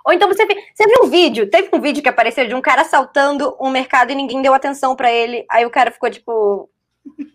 Ou 0.04 0.12
então 0.12 0.28
você, 0.28 0.44
você 0.44 0.86
viu 0.86 1.04
um 1.04 1.08
vídeo, 1.08 1.48
teve 1.48 1.70
um 1.72 1.80
vídeo 1.80 2.02
que 2.02 2.08
apareceu 2.10 2.46
de 2.46 2.54
um 2.54 2.60
cara 2.60 2.82
assaltando 2.82 3.56
um 3.58 3.70
mercado 3.70 4.12
e 4.12 4.14
ninguém 4.14 4.42
deu 4.42 4.52
atenção 4.52 4.94
para 4.94 5.10
ele. 5.10 5.46
Aí 5.50 5.64
o 5.64 5.70
cara 5.70 5.90
ficou 5.90 6.10
tipo. 6.10 6.68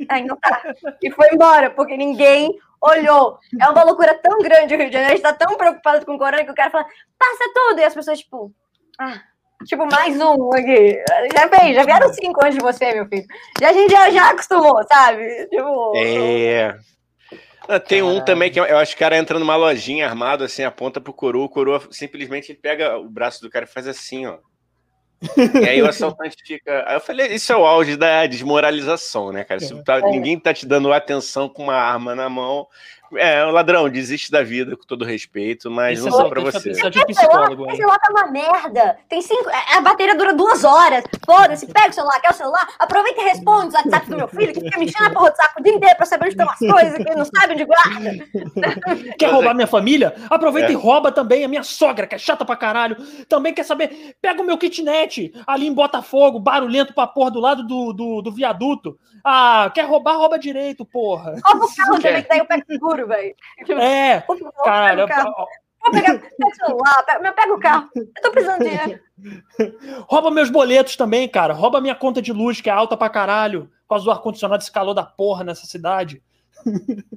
Ai, 0.07 0.23
não 0.25 0.37
tá. 0.37 0.61
E 1.01 1.09
foi 1.09 1.29
embora, 1.33 1.71
porque 1.71 1.97
ninguém 1.97 2.55
olhou. 2.79 3.39
É 3.59 3.67
uma 3.67 3.83
loucura 3.83 4.13
tão 4.13 4.37
grande 4.37 4.75
o 4.75 4.77
Rio 4.77 4.91
de 4.91 4.93
Janeiro, 4.93 5.13
a 5.13 5.15
gente 5.15 5.23
tá 5.23 5.33
tão 5.33 5.57
preocupado 5.57 6.05
com 6.05 6.13
o 6.13 6.19
corona 6.19 6.45
que 6.45 6.51
o 6.51 6.55
cara 6.55 6.69
fala, 6.69 6.85
passa 7.17 7.51
tudo. 7.51 7.79
E 7.79 7.83
as 7.83 7.95
pessoas, 7.95 8.19
tipo, 8.19 8.53
ah, 8.99 9.19
Tipo, 9.65 9.85
mais 9.91 10.19
um 10.19 10.53
aqui. 10.53 11.03
Já 11.33 11.47
veio, 11.47 11.75
já 11.75 11.83
vieram 11.83 12.13
cinco 12.13 12.43
antes 12.43 12.57
de 12.57 12.63
você, 12.63 12.93
meu 12.93 13.05
filho. 13.07 13.25
Já, 13.59 13.69
a 13.69 13.73
gente 13.73 13.91
já, 13.91 14.09
já 14.09 14.29
acostumou, 14.29 14.81
sabe? 14.89 15.47
Tipo. 15.47 15.93
É. 15.97 16.77
Ah, 17.67 17.79
tem 17.79 18.01
um 18.01 18.23
também 18.25 18.51
que 18.51 18.59
eu 18.59 18.77
acho 18.79 18.93
que 18.93 18.95
o 18.95 19.05
cara 19.05 19.15
entra 19.15 19.37
numa 19.37 19.55
lojinha 19.55 20.07
armado, 20.07 20.43
assim, 20.43 20.63
aponta 20.63 20.99
pro 20.99 21.13
coroa, 21.13 21.45
o 21.45 21.49
coroa 21.49 21.79
simplesmente 21.91 22.51
pega 22.51 22.97
o 22.97 23.07
braço 23.07 23.41
do 23.41 23.49
cara 23.49 23.65
e 23.65 23.67
faz 23.67 23.87
assim, 23.87 24.25
ó. 24.25 24.39
e 25.61 25.67
aí 25.67 25.79
o 25.79 25.85
assaltante 25.87 26.37
fica. 26.43 26.83
Aí 26.87 26.95
eu 26.95 26.99
falei, 26.99 27.27
isso 27.27 27.53
é 27.53 27.55
o 27.55 27.67
auge 27.67 27.95
da 27.95 28.25
desmoralização, 28.25 29.31
né, 29.31 29.43
cara? 29.43 29.59
Se 29.59 29.83
tá, 29.83 29.99
ninguém 30.01 30.39
tá 30.39 30.51
te 30.51 30.65
dando 30.65 30.91
atenção 30.91 31.47
com 31.47 31.65
uma 31.65 31.75
arma 31.75 32.15
na 32.15 32.27
mão, 32.27 32.65
é, 33.17 33.45
o 33.45 33.51
ladrão, 33.51 33.89
desiste 33.89 34.31
da 34.31 34.43
vida, 34.43 34.75
com 34.75 34.83
todo 34.83 35.05
respeito, 35.05 35.69
mas 35.71 35.99
isso 35.99 36.09
não 36.09 36.17
só 36.17 36.29
pra 36.29 36.41
você. 36.41 36.71
Isso 36.71 36.89
de 36.89 37.05
psicólogo, 37.05 37.71
o 37.71 37.75
celular 37.75 37.99
tá 37.99 38.11
uma 38.11 38.27
merda. 38.31 38.97
Tem 39.07 39.21
cinco. 39.21 39.49
É, 39.49 39.77
a 39.77 39.81
bateria 39.81 40.15
dura 40.15 40.33
duas 40.33 40.63
horas. 40.63 41.03
Foda-se, 41.25 41.67
pega 41.67 41.89
o 41.89 41.93
celular, 41.93 42.19
quer 42.21 42.31
o 42.31 42.33
celular, 42.33 42.67
aproveita 42.77 43.21
e 43.21 43.23
responde 43.25 43.67
os 43.67 43.73
WhatsApp 43.73 44.09
do 44.09 44.17
meu 44.17 44.27
filho, 44.27 44.53
que 44.53 44.61
fica 44.61 44.77
me 44.77 44.85
enchendo 44.85 45.09
a 45.09 45.11
porra 45.11 45.31
do 45.31 45.37
saco 45.37 45.59
o 45.59 45.63
dia 45.63 45.73
inteiro 45.73 45.95
pra 45.95 46.05
saber 46.05 46.25
onde 46.25 46.33
estão 46.33 46.49
as 46.49 46.59
coisas, 46.59 46.95
que 46.95 47.09
ele 47.09 47.15
não 47.15 47.25
sabe 47.25 47.53
onde 47.53 47.65
guarda. 47.65 49.15
Quer 49.17 49.31
roubar 49.31 49.53
minha 49.53 49.67
família? 49.67 50.15
Aproveita 50.29 50.69
é. 50.69 50.73
e 50.73 50.75
rouba 50.75 51.11
também 51.11 51.43
a 51.43 51.47
minha 51.47 51.63
sogra, 51.63 52.07
que 52.07 52.15
é 52.15 52.17
chata 52.17 52.45
pra 52.45 52.55
caralho. 52.55 52.97
Também 53.27 53.53
quer 53.53 53.63
saber. 53.63 54.15
Pega 54.21 54.41
o 54.41 54.45
meu 54.45 54.57
kitnet 54.57 55.33
ali 55.47 55.67
em 55.67 55.73
Botafogo, 55.73 56.39
barulhento 56.39 56.93
pra 56.93 57.07
porra 57.07 57.31
do 57.31 57.39
lado 57.39 57.63
do, 57.65 57.93
do, 57.93 58.21
do 58.21 58.31
viaduto. 58.31 58.97
Ah, 59.23 59.69
quer 59.73 59.85
roubar, 59.85 60.17
rouba 60.17 60.39
direito, 60.39 60.85
porra. 60.85 61.35
Rouba 61.43 61.65
o 61.65 61.75
carro 61.75 61.99
também, 61.99 62.23
que 62.23 62.29
daí 62.29 62.39
eu 62.39 62.45
pego 62.45 62.63
seguro 62.65 62.98
seguro, 62.99 63.07
velho. 63.07 63.35
É, 63.81 64.23
cara. 64.63 65.05
Vou 65.81 65.91
pegar, 65.93 66.19
pega 66.19 66.33
o 66.45 66.55
celular, 66.55 67.03
pega, 67.05 67.31
pega 67.31 67.53
o 67.53 67.59
carro. 67.59 67.89
Eu 67.95 68.21
tô 68.21 68.31
precisando 68.31 68.63
de 68.63 68.69
dinheiro. 68.69 69.01
Rouba 70.07 70.29
meus 70.29 70.49
boletos 70.49 70.95
também, 70.95 71.27
cara. 71.27 71.53
Rouba 71.53 71.81
minha 71.81 71.95
conta 71.95 72.21
de 72.21 72.33
luz, 72.33 72.59
que 72.59 72.69
é 72.69 72.73
alta 72.73 72.97
pra 72.97 73.09
caralho. 73.09 73.69
Por 73.83 73.95
causa 73.95 74.05
do 74.05 74.11
ar-condicionado, 74.11 74.61
esse 74.61 74.71
calor 74.71 74.93
da 74.93 75.03
porra 75.03 75.43
nessa 75.43 75.65
cidade. 75.65 76.21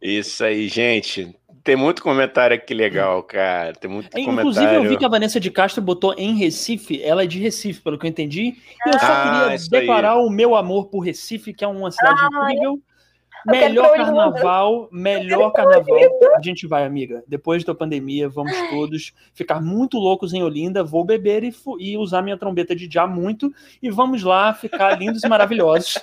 Isso 0.00 0.44
aí, 0.44 0.68
gente. 0.68 1.34
Tem 1.64 1.76
muito 1.76 2.02
comentário 2.02 2.56
aqui 2.56 2.74
legal, 2.74 3.22
cara. 3.22 3.72
Tem 3.72 3.88
muito 3.88 4.06
Inclusive, 4.06 4.26
comentário. 4.26 4.50
Inclusive, 4.50 4.74
eu 4.74 4.90
vi 4.90 4.96
que 4.96 5.04
a 5.04 5.08
Vanessa 5.08 5.38
de 5.38 5.50
Castro 5.50 5.80
botou 5.80 6.12
em 6.18 6.34
Recife. 6.34 7.00
Ela 7.02 7.22
é 7.22 7.26
de 7.26 7.38
Recife, 7.38 7.80
pelo 7.80 7.96
que 7.96 8.04
eu 8.04 8.10
entendi. 8.10 8.56
E 8.84 8.88
eu 8.88 8.98
só 8.98 9.06
ah, 9.06 9.48
queria 9.48 9.80
declarar 9.80 10.14
aí. 10.14 10.18
o 10.18 10.28
meu 10.28 10.56
amor 10.56 10.86
por 10.86 11.00
Recife, 11.00 11.54
que 11.54 11.64
é 11.64 11.68
uma 11.68 11.90
cidade 11.90 12.20
ah, 12.20 12.28
incrível. 12.50 12.82
Melhor 13.46 13.92
carnaval, 13.92 14.88
melhor 14.92 15.50
carnaval. 15.52 15.98
A 16.36 16.40
gente 16.40 16.66
vai, 16.66 16.84
amiga. 16.84 17.24
Depois 17.26 17.64
da 17.64 17.74
pandemia, 17.74 18.28
vamos 18.28 18.52
todos 18.70 19.12
ficar 19.34 19.60
muito 19.60 19.98
loucos 19.98 20.32
em 20.32 20.42
Olinda. 20.42 20.84
Vou 20.84 21.04
beber 21.04 21.42
e, 21.44 21.52
e 21.78 21.96
usar 21.96 22.22
minha 22.22 22.36
trombeta 22.36 22.74
de 22.74 22.88
já 22.90 23.06
muito. 23.06 23.52
E 23.82 23.90
vamos 23.90 24.22
lá 24.22 24.54
ficar 24.54 24.98
lindos 24.98 25.22
e 25.22 25.28
maravilhosos. 25.28 25.98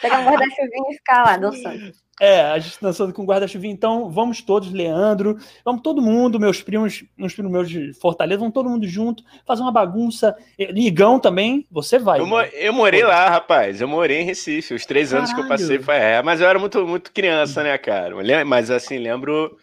Pegar 0.00 0.20
um 0.20 0.24
guarda-chuvinho 0.24 0.90
e 0.90 0.94
ficar 0.94 1.24
lá 1.24 1.36
dançando. 1.36 1.92
É, 2.18 2.40
a 2.40 2.58
gente 2.58 2.78
dançando 2.80 3.12
com 3.12 3.26
guarda-chuvinha. 3.26 3.74
Então, 3.74 4.10
vamos 4.10 4.40
todos, 4.40 4.72
Leandro, 4.72 5.38
vamos 5.62 5.82
todo 5.82 6.00
mundo, 6.00 6.40
meus 6.40 6.62
primos, 6.62 7.04
meus 7.16 7.34
primos 7.34 7.52
meus 7.52 7.68
de 7.68 7.92
Fortaleza, 7.92 8.38
vamos 8.38 8.54
todo 8.54 8.70
mundo 8.70 8.88
junto, 8.88 9.22
fazer 9.46 9.60
uma 9.60 9.72
bagunça. 9.72 10.34
Ligão 10.58 11.20
também, 11.20 11.66
você 11.70 11.98
vai. 11.98 12.20
Eu, 12.20 12.26
né? 12.26 12.50
eu 12.54 12.72
morei 12.72 13.02
Pô. 13.02 13.08
lá, 13.08 13.28
rapaz. 13.28 13.80
Eu 13.82 13.88
morei 13.88 14.22
em 14.22 14.24
Recife. 14.24 14.72
Os 14.72 14.86
três 14.86 15.10
Caralho. 15.10 15.26
anos 15.26 15.34
que 15.34 15.40
eu 15.44 15.48
passei 15.48 15.78
foi. 15.78 15.96
É, 15.96 16.22
mas 16.22 16.40
eu 16.40 16.48
era 16.48 16.58
muito, 16.58 16.86
muito 16.86 17.12
criança, 17.12 17.62
né, 17.62 17.76
cara? 17.76 18.14
Mas 18.46 18.70
assim, 18.70 18.96
lembro, 18.96 19.54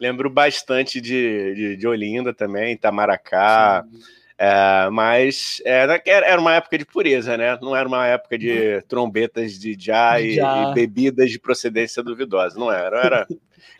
lembro 0.00 0.30
bastante 0.30 1.00
de, 1.00 1.54
de, 1.54 1.76
de 1.76 1.86
Olinda 1.88 2.32
também, 2.32 2.74
Itamaracá. 2.74 3.84
Sim. 3.90 4.17
É, 4.40 4.88
mas 4.90 5.60
era, 5.64 6.00
era 6.06 6.40
uma 6.40 6.54
época 6.54 6.78
de 6.78 6.84
pureza, 6.84 7.36
né? 7.36 7.58
Não 7.60 7.74
era 7.74 7.88
uma 7.88 8.06
época 8.06 8.38
de 8.38 8.76
uhum. 8.76 8.80
trombetas 8.86 9.58
de 9.58 9.76
já, 9.76 10.20
e, 10.20 10.38
e, 10.38 10.74
bebidas 10.74 11.30
de 11.30 11.40
procedência 11.40 12.04
duvidosa. 12.04 12.56
Não 12.56 12.70
era. 12.70 13.00
Era 13.00 13.26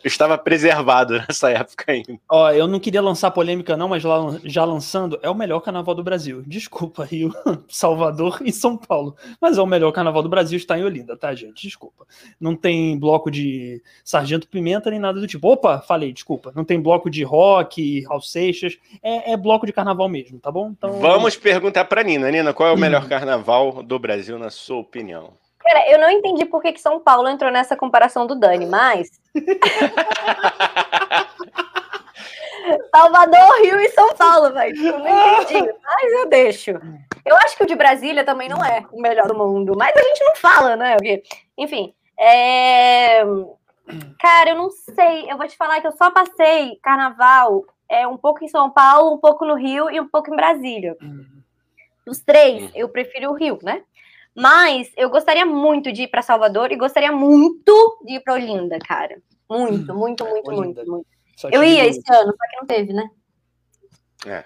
estava 0.03 0.37
preservado 0.37 1.19
nessa 1.27 1.49
época 1.49 1.91
ainda. 1.91 2.19
Ó, 2.29 2.51
eu 2.51 2.67
não 2.67 2.79
queria 2.79 3.01
lançar 3.01 3.31
polêmica, 3.31 3.75
não, 3.75 3.89
mas 3.89 4.03
já 4.43 4.63
lançando, 4.63 5.19
é 5.21 5.29
o 5.29 5.35
melhor 5.35 5.59
carnaval 5.59 5.95
do 5.95 6.03
Brasil. 6.03 6.43
Desculpa, 6.45 7.03
Rio, 7.03 7.33
Salvador 7.67 8.39
e 8.43 8.51
São 8.51 8.77
Paulo. 8.77 9.15
Mas 9.41 9.57
é 9.57 9.61
o 9.61 9.65
melhor 9.65 9.91
carnaval 9.91 10.23
do 10.23 10.29
Brasil, 10.29 10.57
está 10.57 10.77
em 10.77 10.83
Olinda, 10.83 11.17
tá, 11.17 11.33
gente? 11.33 11.67
Desculpa. 11.67 12.05
Não 12.39 12.55
tem 12.55 12.97
bloco 12.97 13.29
de 13.29 13.81
Sargento 14.03 14.47
Pimenta 14.47 14.89
nem 14.89 14.99
nada 14.99 15.19
do 15.19 15.27
tipo. 15.27 15.47
Opa, 15.47 15.79
falei, 15.79 16.11
desculpa. 16.11 16.51
Não 16.55 16.63
tem 16.63 16.79
bloco 16.79 17.09
de 17.09 17.23
rock, 17.23 18.05
Raul 18.05 18.21
Seixas. 18.21 18.77
É, 19.01 19.33
é 19.33 19.37
bloco 19.37 19.65
de 19.65 19.73
carnaval 19.73 20.09
mesmo, 20.09 20.39
tá 20.39 20.51
bom? 20.51 20.69
Então, 20.69 20.99
Vamos 20.99 21.35
perguntar 21.35 21.85
para 21.85 22.03
Nina. 22.03 22.31
Nina, 22.31 22.53
qual 22.53 22.69
é 22.69 22.71
o 22.73 22.77
melhor 22.77 23.03
hum. 23.03 23.09
carnaval 23.09 23.83
do 23.83 23.99
Brasil, 23.99 24.37
na 24.37 24.49
sua 24.49 24.77
opinião? 24.77 25.33
Cara, 25.59 25.91
eu 25.91 25.99
não 25.99 26.09
entendi 26.09 26.45
por 26.45 26.61
que, 26.61 26.71
que 26.71 26.81
São 26.81 26.99
Paulo 26.99 27.27
entrou 27.27 27.51
nessa 27.51 27.75
comparação 27.75 28.25
do 28.25 28.35
Dani, 28.35 28.65
mas. 28.65 29.09
Salvador, 32.95 33.61
Rio 33.61 33.79
e 33.79 33.89
São 33.89 34.15
Paulo, 34.15 34.53
velho. 34.53 34.75
Eu 34.77 34.99
não 34.99 35.41
entendi, 35.41 35.73
mas 35.83 36.13
eu 36.13 36.29
deixo. 36.29 36.71
Eu 37.25 37.35
acho 37.37 37.57
que 37.57 37.63
o 37.63 37.67
de 37.67 37.75
Brasília 37.75 38.23
também 38.23 38.47
não 38.47 38.63
é 38.63 38.85
o 38.91 39.01
melhor 39.01 39.27
do 39.27 39.37
mundo, 39.37 39.75
mas 39.77 39.95
a 39.95 40.01
gente 40.01 40.23
não 40.23 40.35
fala, 40.35 40.75
né? 40.75 40.95
Enfim, 41.57 41.93
é... 42.17 43.21
cara, 44.19 44.51
eu 44.51 44.55
não 44.55 44.69
sei. 44.69 45.29
Eu 45.29 45.37
vou 45.37 45.47
te 45.47 45.57
falar 45.57 45.81
que 45.81 45.87
eu 45.87 45.91
só 45.91 46.11
passei 46.11 46.77
carnaval 46.81 47.65
é, 47.89 48.07
um 48.07 48.17
pouco 48.17 48.43
em 48.43 48.47
São 48.47 48.69
Paulo, 48.69 49.13
um 49.13 49.17
pouco 49.17 49.45
no 49.45 49.55
Rio 49.55 49.89
e 49.89 49.99
um 49.99 50.07
pouco 50.07 50.31
em 50.31 50.35
Brasília. 50.35 50.95
Dos 52.05 52.21
três, 52.21 52.71
eu 52.73 52.89
prefiro 52.89 53.31
o 53.31 53.35
Rio, 53.35 53.59
né? 53.61 53.83
Mas 54.39 54.89
eu 54.95 55.09
gostaria 55.09 55.45
muito 55.45 55.91
de 55.91 56.03
ir 56.03 56.07
para 56.07 56.21
Salvador 56.21 56.71
e 56.71 56.77
gostaria 56.77 57.11
muito 57.11 57.99
de 58.05 58.13
ir 58.13 58.19
para 58.21 58.35
Olinda, 58.35 58.79
cara. 58.79 59.21
Muito, 59.49 59.91
hum, 59.91 59.97
muito, 59.97 60.25
muito, 60.25 60.47
Olinda. 60.47 60.85
muito, 60.85 60.91
muito. 60.91 61.07
Eu 61.51 61.61
ia 61.61 61.85
esse 61.85 62.01
ano, 62.09 62.31
só 62.31 62.47
que 62.49 62.57
não 62.57 62.65
teve, 62.65 62.93
né? 62.93 63.09
É. 64.25 64.45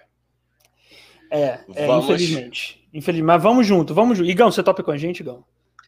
É, 1.29 1.59
é 1.75 1.97
infelizmente. 1.97 2.87
Infelizmente. 2.91 3.23
Mas 3.23 3.43
vamos 3.43 3.67
junto, 3.67 3.93
vamos 3.93 4.17
junto. 4.17 4.29
Igão, 4.29 4.51
você 4.51 4.63
topa 4.63 4.81
com 4.81 4.91
a 4.91 4.97
gente, 4.97 5.19
Igão? 5.19 5.43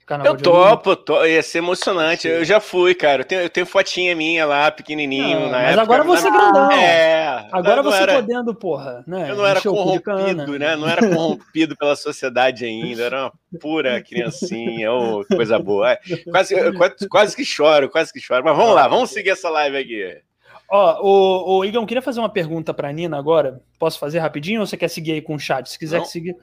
Carnaval 0.06 0.36
eu 0.36 0.42
topo, 0.42 0.96
to... 0.96 1.26
ia 1.26 1.42
ser 1.42 1.58
emocionante. 1.58 2.24
Sim. 2.24 2.28
Eu 2.30 2.46
já 2.46 2.60
fui, 2.60 2.94
cara. 2.94 3.22
Eu 3.24 3.26
tenho, 3.26 3.42
eu 3.42 3.50
tenho 3.50 3.66
fotinha 3.66 4.16
minha 4.16 4.46
lá, 4.46 4.70
pequenininho. 4.70 5.40
Não, 5.40 5.50
mas 5.50 5.70
época, 5.70 5.82
agora 5.82 6.04
você 6.04 6.28
é 6.28 6.32
grandão. 6.32 6.72
É. 6.72 7.48
Agora 7.52 7.82
você 7.82 8.04
era... 8.04 8.14
podendo, 8.14 8.54
porra. 8.54 9.04
Né? 9.08 9.32
Eu 9.32 9.36
não 9.36 9.46
era 9.46 9.60
corrompido, 9.60 10.60
né? 10.60 10.76
Não 10.76 10.88
era 10.88 11.02
corrompido 11.10 11.76
pela 11.76 11.96
sociedade 11.96 12.66
ainda. 12.66 13.04
Era 13.04 13.24
uma 13.24 13.34
pura 13.60 14.00
criancinha. 14.04 14.94
Oh, 14.94 15.26
coisa 15.26 15.58
boa. 15.58 15.98
Quase, 16.30 16.74
quase, 16.74 17.10
quase 17.10 17.36
que 17.36 17.44
choro, 17.44 17.90
quase 17.90 18.14
que 18.14 18.20
choro. 18.20 18.44
Mas 18.46 18.56
vamos 18.56 18.76
lá, 18.76 18.88
vamos 18.88 19.10
seguir 19.10 19.32
essa 19.32 19.50
live 19.50 19.76
aqui. 19.76 20.22
Ó, 20.70 21.02
o, 21.02 21.60
o 21.60 21.66
Igão, 21.66 21.86
queria 21.86 22.02
fazer 22.02 22.20
uma 22.20 22.30
pergunta 22.30 22.76
pra 22.76 22.92
Nina 22.92 23.18
agora. 23.18 23.60
Posso 23.80 23.98
fazer 23.98 24.20
rapidinho 24.20 24.62
ou 24.62 24.68
você 24.68 24.78
quer 24.78 24.88
seguir 24.88 25.14
aí 25.14 25.22
com 25.22 25.34
o 25.34 25.40
chat? 25.40 25.68
Se 25.68 25.80
quiser 25.80 26.06
seguir. 26.06 26.36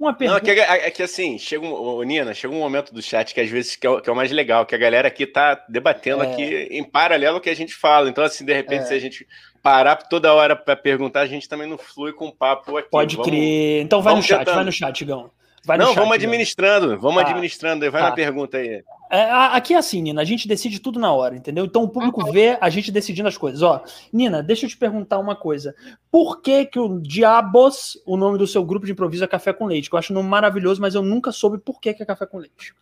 Uma 0.00 0.14
pergunta. 0.14 0.42
Não, 0.42 0.50
é 0.50 0.54
que, 0.54 0.60
é, 0.60 0.86
é 0.86 0.90
que 0.90 1.02
assim, 1.02 1.38
chega 1.38 1.66
um, 1.66 2.02
Nina, 2.02 2.32
chega 2.32 2.54
um 2.54 2.58
momento 2.58 2.94
do 2.94 3.02
chat 3.02 3.34
que 3.34 3.40
às 3.40 3.50
vezes 3.50 3.76
que 3.76 3.86
é, 3.86 4.00
que 4.00 4.08
é 4.08 4.12
o 4.12 4.16
mais 4.16 4.32
legal, 4.32 4.64
que 4.64 4.74
a 4.74 4.78
galera 4.78 5.08
aqui 5.08 5.26
tá 5.26 5.62
debatendo 5.68 6.24
é. 6.24 6.32
aqui 6.32 6.68
em 6.70 6.82
paralelo 6.82 7.36
o 7.36 7.40
que 7.40 7.50
a 7.50 7.54
gente 7.54 7.74
fala. 7.74 8.08
Então, 8.08 8.24
assim, 8.24 8.42
de 8.42 8.54
repente, 8.54 8.84
é. 8.84 8.86
se 8.86 8.94
a 8.94 8.98
gente 8.98 9.26
parar 9.62 9.96
toda 9.96 10.32
hora 10.32 10.56
para 10.56 10.74
perguntar, 10.74 11.20
a 11.20 11.26
gente 11.26 11.46
também 11.46 11.68
não 11.68 11.76
flui 11.76 12.14
com 12.14 12.28
o 12.28 12.32
papo 12.32 12.78
aqui. 12.78 12.88
Pode 12.90 13.16
vamos, 13.16 13.30
crer. 13.30 13.82
Então 13.82 14.00
vai 14.00 14.14
no 14.14 14.22
chat, 14.22 14.38
tentando. 14.38 14.54
vai 14.54 14.64
no 14.64 14.72
chat, 14.72 15.00
Igão. 15.02 15.30
Vai 15.64 15.76
não, 15.76 15.94
vamos 15.94 16.14
administrando, 16.14 16.98
vamos 16.98 17.22
tá. 17.22 17.28
administrando. 17.28 17.90
Vai 17.90 18.00
tá. 18.00 18.08
na 18.08 18.14
pergunta 18.14 18.56
aí. 18.56 18.82
É, 19.10 19.22
aqui 19.30 19.74
é 19.74 19.76
assim, 19.76 20.00
Nina, 20.00 20.22
a 20.22 20.24
gente 20.24 20.46
decide 20.46 20.80
tudo 20.80 20.98
na 20.98 21.12
hora, 21.12 21.36
entendeu? 21.36 21.64
Então 21.64 21.82
o 21.82 21.88
público 21.88 22.24
uhum. 22.24 22.32
vê 22.32 22.56
a 22.60 22.70
gente 22.70 22.92
decidindo 22.92 23.28
as 23.28 23.36
coisas. 23.36 23.60
Ó, 23.60 23.82
Nina, 24.12 24.42
deixa 24.42 24.66
eu 24.66 24.70
te 24.70 24.76
perguntar 24.76 25.18
uma 25.18 25.34
coisa. 25.34 25.74
Por 26.10 26.40
que 26.40 26.64
que 26.66 26.78
o 26.78 27.00
Diabos, 27.00 28.00
o 28.06 28.16
nome 28.16 28.38
do 28.38 28.46
seu 28.46 28.64
grupo 28.64 28.86
de 28.86 28.92
improviso 28.92 29.24
é 29.24 29.26
Café 29.26 29.52
com 29.52 29.66
Leite? 29.66 29.90
Que 29.90 29.96
eu 29.96 29.98
acho 29.98 30.12
um 30.12 30.16
nome 30.16 30.28
maravilhoso, 30.28 30.80
mas 30.80 30.94
eu 30.94 31.02
nunca 31.02 31.32
soube 31.32 31.58
por 31.58 31.80
que 31.80 31.92
que 31.92 32.02
é 32.02 32.06
Café 32.06 32.24
com 32.24 32.38
Leite. 32.38 32.72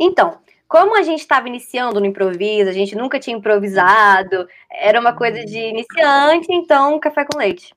Então, 0.00 0.38
como 0.68 0.98
a 0.98 1.02
gente 1.02 1.20
estava 1.20 1.46
iniciando 1.48 2.00
no 2.00 2.06
improviso, 2.06 2.68
a 2.68 2.72
gente 2.72 2.96
nunca 2.96 3.20
tinha 3.20 3.36
improvisado, 3.36 4.48
era 4.70 4.98
uma 4.98 5.12
coisa 5.12 5.44
de 5.44 5.58
iniciante, 5.58 6.48
então 6.50 6.98
Café 6.98 7.24
com 7.24 7.38
Leite. 7.38 7.72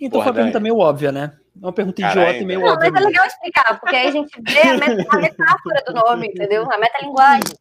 Então 0.00 0.18
Porra, 0.18 0.24
foi 0.24 0.32
uma 0.32 0.36
pergunta 0.36 0.60
meio 0.60 0.78
óbvia, 0.78 1.12
né? 1.12 1.32
É 1.60 1.66
uma 1.66 1.72
pergunta 1.72 2.00
Caralho, 2.00 2.20
idiota 2.20 2.42
e 2.42 2.46
meio 2.46 2.60
Não, 2.60 2.76
mas 2.76 2.94
é 2.94 3.00
legal 3.00 3.26
explicar, 3.26 3.78
porque 3.78 3.96
aí 3.96 4.08
a 4.08 4.10
gente 4.10 4.40
vê 4.42 4.60
a, 4.60 4.78
met 4.78 5.06
a 5.08 5.16
metáfora 5.18 5.84
do 5.86 5.92
nome, 5.92 6.26
entendeu? 6.28 6.70
A 6.70 6.78
metalinguagem. 6.78 7.56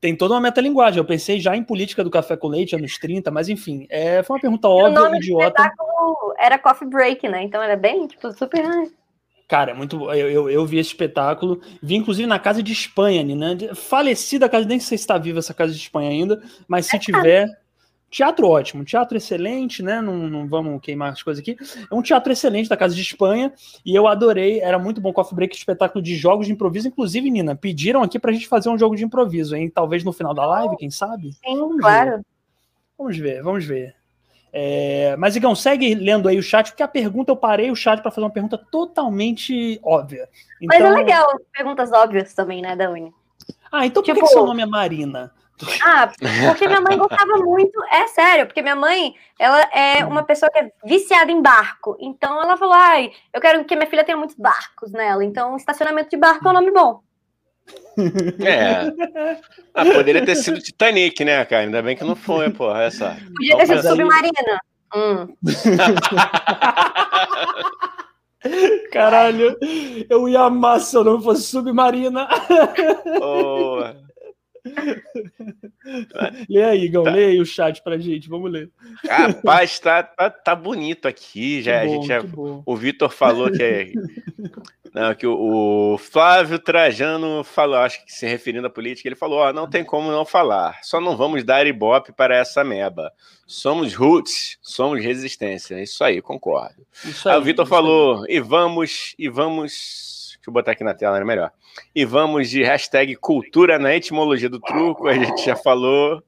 Tem 0.00 0.16
toda 0.16 0.34
uma 0.34 0.40
metalinguagem. 0.40 0.98
Eu 0.98 1.04
pensei 1.04 1.40
já 1.40 1.56
em 1.56 1.62
política 1.62 2.02
do 2.02 2.10
café 2.10 2.36
com 2.36 2.48
leite, 2.48 2.74
anos 2.74 2.98
30, 2.98 3.30
mas 3.30 3.48
enfim, 3.48 3.86
é, 3.90 4.22
foi 4.22 4.36
uma 4.36 4.40
pergunta 4.40 4.68
óbvia, 4.68 5.00
o 5.00 5.04
nome 5.04 5.18
idiota. 5.18 5.62
Do 5.62 6.34
era 6.38 6.58
Coffee 6.58 6.88
Break, 6.88 7.28
né? 7.28 7.42
Então 7.42 7.62
era 7.62 7.76
bem, 7.76 8.06
tipo, 8.06 8.32
super. 8.32 8.64
Cara, 9.48 9.72
é 9.72 9.74
muito 9.74 10.10
eu, 10.12 10.30
eu, 10.30 10.50
eu, 10.50 10.66
vi 10.66 10.78
esse 10.78 10.90
espetáculo, 10.90 11.60
vi 11.82 11.94
inclusive 11.94 12.26
na 12.26 12.38
Casa 12.38 12.62
de 12.62 12.72
Espanha, 12.72 13.22
né? 13.22 13.74
Falecida 13.74 14.46
a 14.46 14.48
casa, 14.48 14.66
nem 14.66 14.80
sei 14.80 14.96
se 14.96 15.04
está 15.04 15.18
viva 15.18 15.40
essa 15.40 15.52
Casa 15.52 15.72
de 15.72 15.78
Espanha 15.78 16.10
ainda, 16.10 16.42
mas 16.66 16.86
se 16.86 16.96
é 16.96 16.98
tiver, 16.98 17.46
Teatro 18.12 18.46
ótimo, 18.46 18.84
teatro 18.84 19.16
excelente, 19.16 19.82
né? 19.82 20.02
Não, 20.02 20.14
não, 20.28 20.46
vamos 20.46 20.82
queimar 20.82 21.12
as 21.12 21.22
coisas 21.22 21.40
aqui. 21.40 21.56
É 21.90 21.94
um 21.94 22.02
teatro 22.02 22.30
excelente 22.30 22.68
da 22.68 22.76
Casa 22.76 22.94
de 22.94 23.00
Espanha 23.00 23.50
e 23.86 23.94
eu 23.94 24.06
adorei. 24.06 24.60
Era 24.60 24.78
muito 24.78 25.00
bom 25.00 25.14
Coffee 25.14 25.34
Break, 25.34 25.56
espetáculo 25.56 26.04
de 26.04 26.14
jogos 26.14 26.46
de 26.46 26.52
improviso. 26.52 26.86
Inclusive, 26.86 27.30
Nina, 27.30 27.56
pediram 27.56 28.02
aqui 28.02 28.18
pra 28.18 28.30
gente 28.30 28.46
fazer 28.46 28.68
um 28.68 28.76
jogo 28.76 28.96
de 28.96 29.02
improviso, 29.02 29.56
hein? 29.56 29.72
Talvez 29.74 30.04
no 30.04 30.12
final 30.12 30.34
da 30.34 30.44
live, 30.44 30.76
quem 30.76 30.90
sabe? 30.90 31.32
Sim, 31.32 31.56
vamos 31.58 31.80
claro. 31.80 32.10
Ver. 32.10 32.24
Vamos 32.98 33.16
ver, 33.16 33.42
vamos 33.42 33.64
ver. 33.64 33.94
É... 34.52 35.16
Mas, 35.16 35.34
Igão, 35.34 35.54
segue 35.54 35.94
lendo 35.94 36.28
aí 36.28 36.38
o 36.38 36.42
chat, 36.42 36.68
porque 36.68 36.82
a 36.82 36.88
pergunta 36.88 37.32
eu 37.32 37.36
parei 37.36 37.70
o 37.70 37.74
chat 37.74 38.02
para 38.02 38.10
fazer 38.10 38.26
uma 38.26 38.30
pergunta 38.30 38.58
totalmente 38.58 39.80
óbvia. 39.82 40.28
Então... 40.60 40.68
Mas 40.68 40.76
é 40.76 40.80
então 40.80 40.94
legal, 40.94 41.26
perguntas 41.50 41.90
óbvias 41.90 42.34
também, 42.34 42.60
né, 42.60 42.76
da 42.76 42.90
Uni? 42.90 43.10
Ah, 43.72 43.86
então 43.86 44.02
por 44.02 44.12
tipo... 44.12 44.20
que 44.20 44.26
seu 44.26 44.44
nome 44.44 44.60
é 44.60 44.66
Marina? 44.66 45.32
Ah, 45.84 46.10
porque 46.48 46.66
minha 46.66 46.80
mãe 46.80 46.96
gostava 46.96 47.36
muito, 47.38 47.80
é 47.84 48.06
sério, 48.08 48.46
porque 48.46 48.62
minha 48.62 48.74
mãe, 48.74 49.14
ela 49.38 49.60
é 49.72 50.04
uma 50.04 50.24
pessoa 50.24 50.50
que 50.50 50.58
é 50.58 50.72
viciada 50.84 51.30
em 51.30 51.40
barco. 51.40 51.96
Então 52.00 52.42
ela 52.42 52.56
falou: 52.56 52.74
"Ai, 52.74 53.12
eu 53.32 53.40
quero 53.40 53.64
que 53.64 53.76
minha 53.76 53.88
filha 53.88 54.04
tenha 54.04 54.18
muitos 54.18 54.36
barcos 54.36 54.92
nela". 54.92 55.24
Então, 55.24 55.56
estacionamento 55.56 56.10
de 56.10 56.16
barco 56.16 56.46
é 56.46 56.50
um 56.50 56.54
nome 56.54 56.72
bom. 56.72 57.00
É. 58.44 58.92
Ah, 59.74 59.84
poderia 59.84 60.24
ter 60.24 60.36
sido 60.36 60.60
Titanic, 60.60 61.24
né, 61.24 61.44
cara? 61.44 61.62
Ainda 61.62 61.82
bem 61.82 61.96
que 61.96 62.04
não 62.04 62.16
foi, 62.16 62.50
porra, 62.50 62.82
essa. 62.82 63.16
Podia 63.34 63.56
ter 63.56 63.66
sido 63.66 63.82
submarina. 63.82 64.60
Hum. 64.94 65.34
Caralho, 68.92 69.56
eu 70.10 70.28
ia 70.28 70.40
amar 70.40 70.80
se 70.80 70.96
eu 70.96 71.04
não 71.04 71.20
fosse 71.20 71.44
submarina. 71.44 72.28
Oh. 73.22 73.78
lê 76.48 76.62
aí, 76.62 76.84
Igão, 76.84 77.04
tá. 77.04 77.10
lê 77.10 77.26
aí 77.26 77.40
o 77.40 77.46
chat 77.46 77.82
pra 77.82 77.98
gente, 77.98 78.28
vamos 78.28 78.50
ler. 78.50 78.70
Rapaz, 79.08 79.78
tá, 79.78 80.02
tá, 80.02 80.30
tá 80.30 80.54
bonito 80.54 81.06
aqui. 81.08 81.62
Já, 81.62 81.84
bom, 81.84 81.84
a 81.84 81.88
gente 81.88 82.06
já, 82.06 82.20
o 82.64 82.76
Vitor 82.76 83.10
falou 83.10 83.50
que 83.50 83.62
é. 83.62 83.92
Não, 84.94 85.14
que 85.14 85.26
o, 85.26 85.94
o, 85.94 85.98
Flávio 85.98 86.58
Trajano 86.58 87.42
falou, 87.42 87.76
acho 87.76 88.04
que 88.04 88.12
se 88.12 88.26
referindo 88.26 88.66
à 88.66 88.70
política, 88.70 89.08
ele 89.08 89.16
falou: 89.16 89.38
ó, 89.38 89.50
não 89.50 89.66
tem 89.66 89.82
como 89.82 90.12
não 90.12 90.22
falar, 90.22 90.80
só 90.82 91.00
não 91.00 91.16
vamos 91.16 91.42
dar 91.44 91.66
ibope 91.66 92.12
para 92.12 92.36
essa 92.36 92.62
meba. 92.62 93.10
Somos 93.46 93.94
roots, 93.94 94.58
somos 94.60 95.02
resistência. 95.02 95.82
Isso 95.82 96.04
aí, 96.04 96.20
concordo. 96.20 96.86
Isso 97.06 97.26
aí, 97.26 97.34
aí 97.34 97.40
o 97.40 97.44
Vitor 97.44 97.66
falou: 97.66 98.24
aí. 98.24 98.36
e 98.36 98.40
vamos, 98.40 99.14
e 99.18 99.30
vamos 99.30 100.21
Deixa 100.42 100.50
eu 100.50 100.52
botar 100.52 100.72
aqui 100.72 100.82
na 100.82 100.92
tela, 100.92 101.16
é 101.16 101.24
melhor. 101.24 101.52
E 101.94 102.04
vamos 102.04 102.50
de 102.50 102.64
hashtag 102.64 103.14
cultura 103.14 103.78
na 103.78 103.94
etimologia 103.94 104.50
do 104.50 104.58
truco, 104.58 105.06
a 105.06 105.14
gente 105.14 105.44
já 105.46 105.54
falou. 105.54 106.20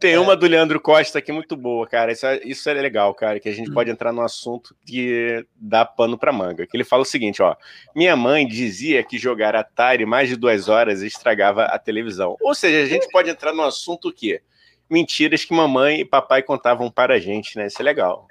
Tem 0.00 0.14
é. 0.14 0.18
uma 0.18 0.34
do 0.34 0.46
Leandro 0.46 0.80
Costa 0.80 1.18
aqui 1.18 1.30
muito 1.30 1.54
boa, 1.54 1.86
cara. 1.86 2.10
Isso 2.12 2.26
é, 2.26 2.40
isso 2.44 2.70
é 2.70 2.72
legal, 2.72 3.12
cara, 3.12 3.38
que 3.38 3.50
a 3.50 3.52
gente 3.52 3.70
pode 3.70 3.90
entrar 3.90 4.10
no 4.10 4.22
assunto 4.22 4.74
que 4.86 5.44
dá 5.54 5.84
pano 5.84 6.16
para 6.16 6.32
manga. 6.32 6.66
Que 6.66 6.74
ele 6.78 6.82
fala 6.82 7.02
o 7.02 7.06
seguinte, 7.06 7.42
ó. 7.42 7.54
Minha 7.94 8.16
mãe 8.16 8.48
dizia 8.48 9.04
que 9.04 9.18
jogar 9.18 9.54
Atari 9.54 10.06
mais 10.06 10.30
de 10.30 10.36
duas 10.36 10.70
horas 10.70 11.02
estragava 11.02 11.64
a 11.64 11.78
televisão. 11.78 12.38
Ou 12.40 12.54
seja, 12.54 12.82
a 12.82 12.86
gente 12.86 13.06
pode 13.12 13.28
entrar 13.28 13.52
no 13.52 13.62
assunto 13.62 14.10
que 14.10 14.40
mentiras 14.88 15.44
que 15.44 15.52
mamãe 15.52 16.00
e 16.00 16.04
papai 16.06 16.42
contavam 16.42 16.90
para 16.90 17.16
a 17.16 17.18
gente, 17.18 17.58
né? 17.58 17.66
Isso 17.66 17.82
é 17.82 17.84
legal. 17.84 18.26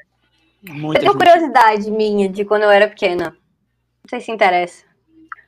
Muita 0.64 1.00
eu 1.00 1.14
tenho 1.14 1.14
curiosidade 1.14 1.92
minha 1.92 2.28
de 2.28 2.44
quando 2.44 2.64
eu 2.64 2.72
era 2.72 2.88
pequena. 2.88 3.38
Não 4.04 4.10
sei 4.10 4.20
se 4.20 4.32
interessa. 4.32 4.91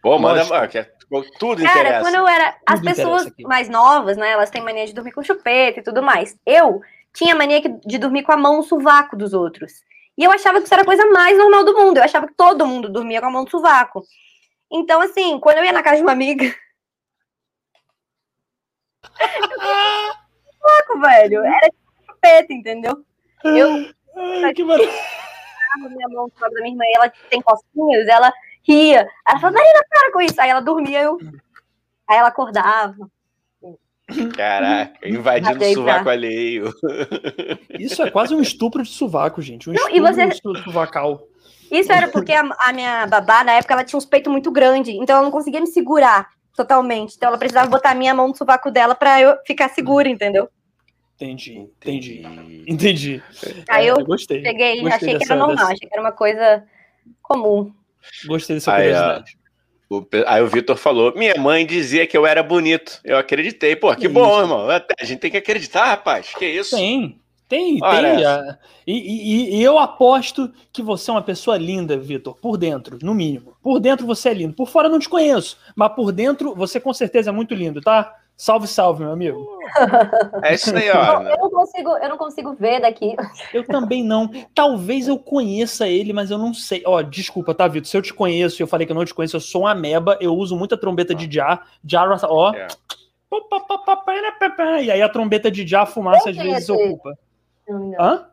Pô, 0.04 0.20
manda, 0.20 0.43
mano, 0.43 0.68
que 0.68 0.78
é, 0.78 0.84
tudo 1.39 1.64
Cara, 1.64 1.80
interessa. 1.80 2.01
quando 2.01 2.16
eu 2.16 2.28
era. 2.28 2.58
As 2.68 2.82
pessoas 2.82 3.32
mais 3.43 3.70
novas, 3.70 4.18
né? 4.18 4.32
Elas 4.32 4.49
têm 4.49 4.62
mania 4.62 4.86
de 4.86 4.93
dormir 4.93 5.14
com 5.14 5.24
chupeta 5.24 5.80
e 5.80 5.84
tudo 5.84 6.04
mais. 6.04 6.38
Eu 6.45 6.82
tinha 7.14 7.34
mania 7.34 7.62
de 7.62 7.97
dormir 7.97 8.24
com 8.24 8.34
a 8.34 8.38
mão 8.38 8.58
no 8.58 8.64
sovaco 8.64 9.16
dos 9.16 9.34
outros. 9.34 9.82
E 10.18 10.26
eu 10.26 10.32
achava 10.32 10.60
que 10.60 10.66
isso 10.66 10.74
era 10.74 10.84
a 10.84 10.86
coisa 10.86 11.06
mais 11.10 11.38
normal 11.38 11.64
do 11.64 11.74
mundo. 11.74 11.97
Eu 11.97 12.04
achava 12.04 12.28
que 12.28 12.34
todo 12.34 12.68
mundo 12.68 12.91
dormia 12.91 13.22
com 13.22 13.28
a 13.28 13.32
mão 13.32 13.43
no 13.45 13.49
sovaco. 13.49 14.04
Então, 14.70 14.99
assim, 14.99 15.39
quando 15.39 15.60
eu 15.60 15.64
ia 15.64 15.72
na 15.72 15.82
casa 15.82 15.95
de 15.95 16.04
uma 16.04 16.12
amiga. 16.12 16.54
sovaco, 20.60 20.99
velho. 20.99 21.45
Era 21.45 21.70
tipo 21.70 22.06
chupeta, 22.06 22.54
entendeu? 22.54 23.06
Eu. 23.45 23.89
Ai, 24.43 24.54
que 24.54 24.66
maravilha. 24.66 24.91
Minha 25.89 26.08
mão 26.10 26.30
da 26.39 26.49
minha 26.62 26.70
irmã, 26.70 26.84
ela 26.95 27.12
tem 27.32 27.41
costinhas, 27.41 28.08
ela 28.08 28.32
ria. 28.68 29.07
Ela 29.28 29.39
falou, 29.39 29.55
Marina, 29.55 29.86
para 29.89 30.11
com 30.11 30.22
isso. 30.22 30.41
Aí 30.41 30.49
ela 30.49 30.61
dormia, 30.61 31.01
eu. 31.01 31.18
Aí 32.07 32.18
ela 32.18 32.30
acordava. 32.30 33.09
Caraca, 34.36 35.07
invadindo 35.07 35.64
o 35.64 35.74
sovaco 35.74 36.09
alheio. 36.09 36.74
Isso 37.80 38.03
é 38.03 38.11
quase 38.11 38.36
um 38.36 38.41
estupro 38.41 38.84
de 38.84 38.89
sovaco, 38.89 39.41
gente. 39.41 39.70
Um 39.70 39.74
Não, 39.74 39.88
estupro, 39.88 40.14
você... 40.14 40.28
de 40.28 40.64
sovacal. 40.64 41.28
Isso 41.72 41.91
era 41.91 42.07
porque 42.07 42.34
a, 42.34 42.47
a, 42.59 42.74
minha 42.74 43.07
babá, 43.07 43.43
na 43.43 43.53
época, 43.53 43.74
ela 43.74 43.84
tinha 43.84 43.97
uns 43.97 44.05
peitos 44.05 44.32
muito 44.32 44.51
grandes, 44.51 44.93
então 44.93 45.16
ela 45.16 45.26
não 45.26 45.32
conseguia 45.32 45.61
me 45.61 45.68
segurar 45.68 46.30
totalmente. 46.55 47.16
Então 47.16 47.30
ela 47.30 47.38
precisava 47.38 47.70
botar 47.70 47.91
a 47.91 47.95
minha 47.95 48.14
mão 48.14 48.28
no 48.28 48.36
sovaco 48.36 48.70
dela 48.70 48.93
pra 48.93 49.20
eu 49.22 49.38
ficar 49.45 49.70
segura, 49.70 50.07
entendeu? 50.07 50.49
Entendi, 51.16 51.70
entendi. 51.78 52.22
Entendi. 52.68 53.24
Aí 53.70 53.88
eu, 53.88 53.95
é, 53.95 54.01
eu 54.01 54.05
gostei. 54.05 54.41
Peguei, 54.41 54.82
gostei 54.82 54.95
achei 54.95 55.14
dessa, 55.14 55.26
que 55.26 55.32
era 55.32 55.39
normal, 55.39 55.57
dessa... 55.57 55.74
achei 55.74 55.88
que 55.88 55.93
era 55.93 56.01
uma 56.01 56.11
coisa 56.11 56.64
comum. 57.22 57.74
Gostei 58.26 58.58
dessa 58.58 58.74
aí, 58.74 58.91
curiosidade. 58.91 59.38
o, 59.89 60.08
aí 60.28 60.41
o 60.41 60.47
Vitor 60.47 60.78
falou: 60.78 61.14
minha 61.16 61.36
mãe 61.36 61.66
dizia 61.66 62.08
que 62.08 62.18
eu 62.18 62.26
era 62.26 62.41
bonito. 62.43 62.99
Eu 63.04 63.18
acreditei. 63.18 63.76
Pô, 63.76 63.93
que, 63.93 64.01
que 64.01 64.08
bom, 64.08 64.32
isso? 64.32 64.41
irmão. 64.41 64.68
A 64.70 65.06
gente 65.06 65.20
tem 65.20 65.32
que 65.32 65.38
acreditar, 65.38 65.86
rapaz. 65.86 66.34
Que 66.38 66.45
isso? 66.45 66.76
Tem, 66.76 67.20
tem, 67.47 67.80
Olha 67.82 68.16
tem. 68.16 68.26
A... 68.26 68.58
E, 68.86 68.93
e, 68.93 69.56
e, 69.58 69.64
eu 69.64 69.78
aposto 69.78 70.51
que 70.72 70.82
você 70.82 71.10
é 71.10 71.14
uma 71.14 71.22
pessoa 71.22 71.58
linda, 71.58 71.97
Vitor, 71.97 72.36
por 72.41 72.58
dentro, 72.58 72.97
no 73.01 73.14
mínimo. 73.14 73.54
Por 73.62 73.80
dentro 73.80 74.06
você 74.06 74.30
é 74.30 74.34
lindo. 74.34 74.54
Por 74.54 74.68
fora 74.68 74.88
eu 74.88 74.91
não 74.91 74.99
te 74.99 75.08
conheço, 75.10 75.58
mas 75.76 75.93
por 75.93 76.12
dentro 76.12 76.56
você 76.56 76.80
com 76.80 76.93
certeza 76.93 77.30
é 77.30 77.34
muito 77.34 77.54
lindo, 77.54 77.82
tá? 77.82 78.14
Salve, 78.36 78.68
salve, 78.68 79.04
meu 79.04 79.14
amigo. 79.14 79.60
É 80.44 80.56
isso 80.56 80.76
aí, 80.76 80.90
ó. 80.90 81.22
Eu 81.22 81.38
não 81.38 81.50
consigo, 81.50 81.90
eu 81.98 82.10
não 82.10 82.18
consigo 82.18 82.54
ver 82.54 82.82
daqui. 82.82 83.16
Eu 83.54 83.66
também 83.66 84.04
não. 84.04 84.30
Talvez 84.54 85.08
eu 85.08 85.18
conheça 85.18 85.88
ele, 85.88 86.12
mas 86.12 86.32
eu 86.32 86.38
não 86.38 86.54
sei. 86.54 86.84
Ó, 86.86 87.02
desculpa, 87.02 87.54
tá, 87.54 87.68
Vitor? 87.68 87.88
Se 87.88 87.96
eu 87.96 88.02
te 88.02 88.14
conheço 88.14 88.62
e 88.62 88.64
eu 88.64 88.68
falei 88.68 88.86
que 88.86 88.92
eu 88.92 88.96
não 88.96 89.06
te 89.06 89.14
conheço, 89.14 89.36
eu 89.36 89.42
sou 89.42 89.62
um 89.64 89.68
ameba, 89.68 90.18
eu 90.20 90.36
uso 90.36 90.56
muita 90.58 90.76
trombeta 90.76 91.14
de 91.16 91.34
jar. 91.34 91.68
Jar, 91.86 92.10
ó. 92.24 92.54
É. 92.54 92.68
E 94.84 94.92
aí 94.92 95.02
a 95.02 95.10
trombeta 95.10 95.50
de 95.50 95.66
jar, 95.66 95.84
a 95.84 95.86
fumaça 95.86 96.30
às 96.30 96.38
Eu 96.38 96.44
vezes 96.44 96.68
conheço 96.68 96.74
ele. 96.74 96.94
ocupa. 96.94 97.18
Hã? 98.00 98.28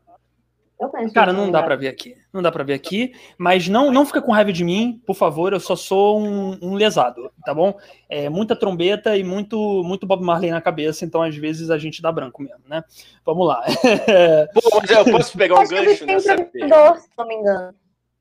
Cara, 1.12 1.32
não 1.32 1.42
dá 1.50 1.58
lugar. 1.58 1.64
pra 1.64 1.76
ver 1.76 1.88
aqui. 1.88 2.16
Não 2.32 2.40
dá 2.40 2.50
pra 2.50 2.64
ver 2.64 2.72
aqui. 2.72 3.12
Mas 3.36 3.68
não, 3.68 3.92
não 3.92 4.06
fica 4.06 4.22
com 4.22 4.32
raiva 4.32 4.50
de 4.50 4.64
mim, 4.64 5.02
por 5.06 5.14
favor. 5.14 5.52
Eu 5.52 5.60
só 5.60 5.76
sou 5.76 6.18
um, 6.18 6.58
um 6.62 6.74
lesado, 6.74 7.30
tá 7.44 7.52
bom? 7.52 7.78
É 8.08 8.30
muita 8.30 8.56
trombeta 8.56 9.14
e 9.16 9.22
muito, 9.22 9.82
muito 9.84 10.06
Bob 10.06 10.24
Marley 10.24 10.50
na 10.50 10.60
cabeça, 10.60 11.04
então 11.04 11.22
às 11.22 11.36
vezes 11.36 11.70
a 11.70 11.76
gente 11.76 12.00
dá 12.00 12.10
branco 12.10 12.42
mesmo, 12.42 12.62
né? 12.66 12.82
Vamos 13.26 13.46
lá. 13.46 13.62
Pô, 14.54 14.80
mas 14.80 14.90
eu 14.90 15.04
posso 15.04 15.36
pegar 15.36 15.56
um 15.56 15.68
gancho 15.68 16.04
Vitor 16.06 16.08
é 16.08 16.12
nessa 16.14 16.34
improvisador, 16.34 16.96
se 16.96 17.08
não 17.18 17.28
me 17.28 17.34
engano. 17.34 17.74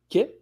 Quê? 0.09 0.35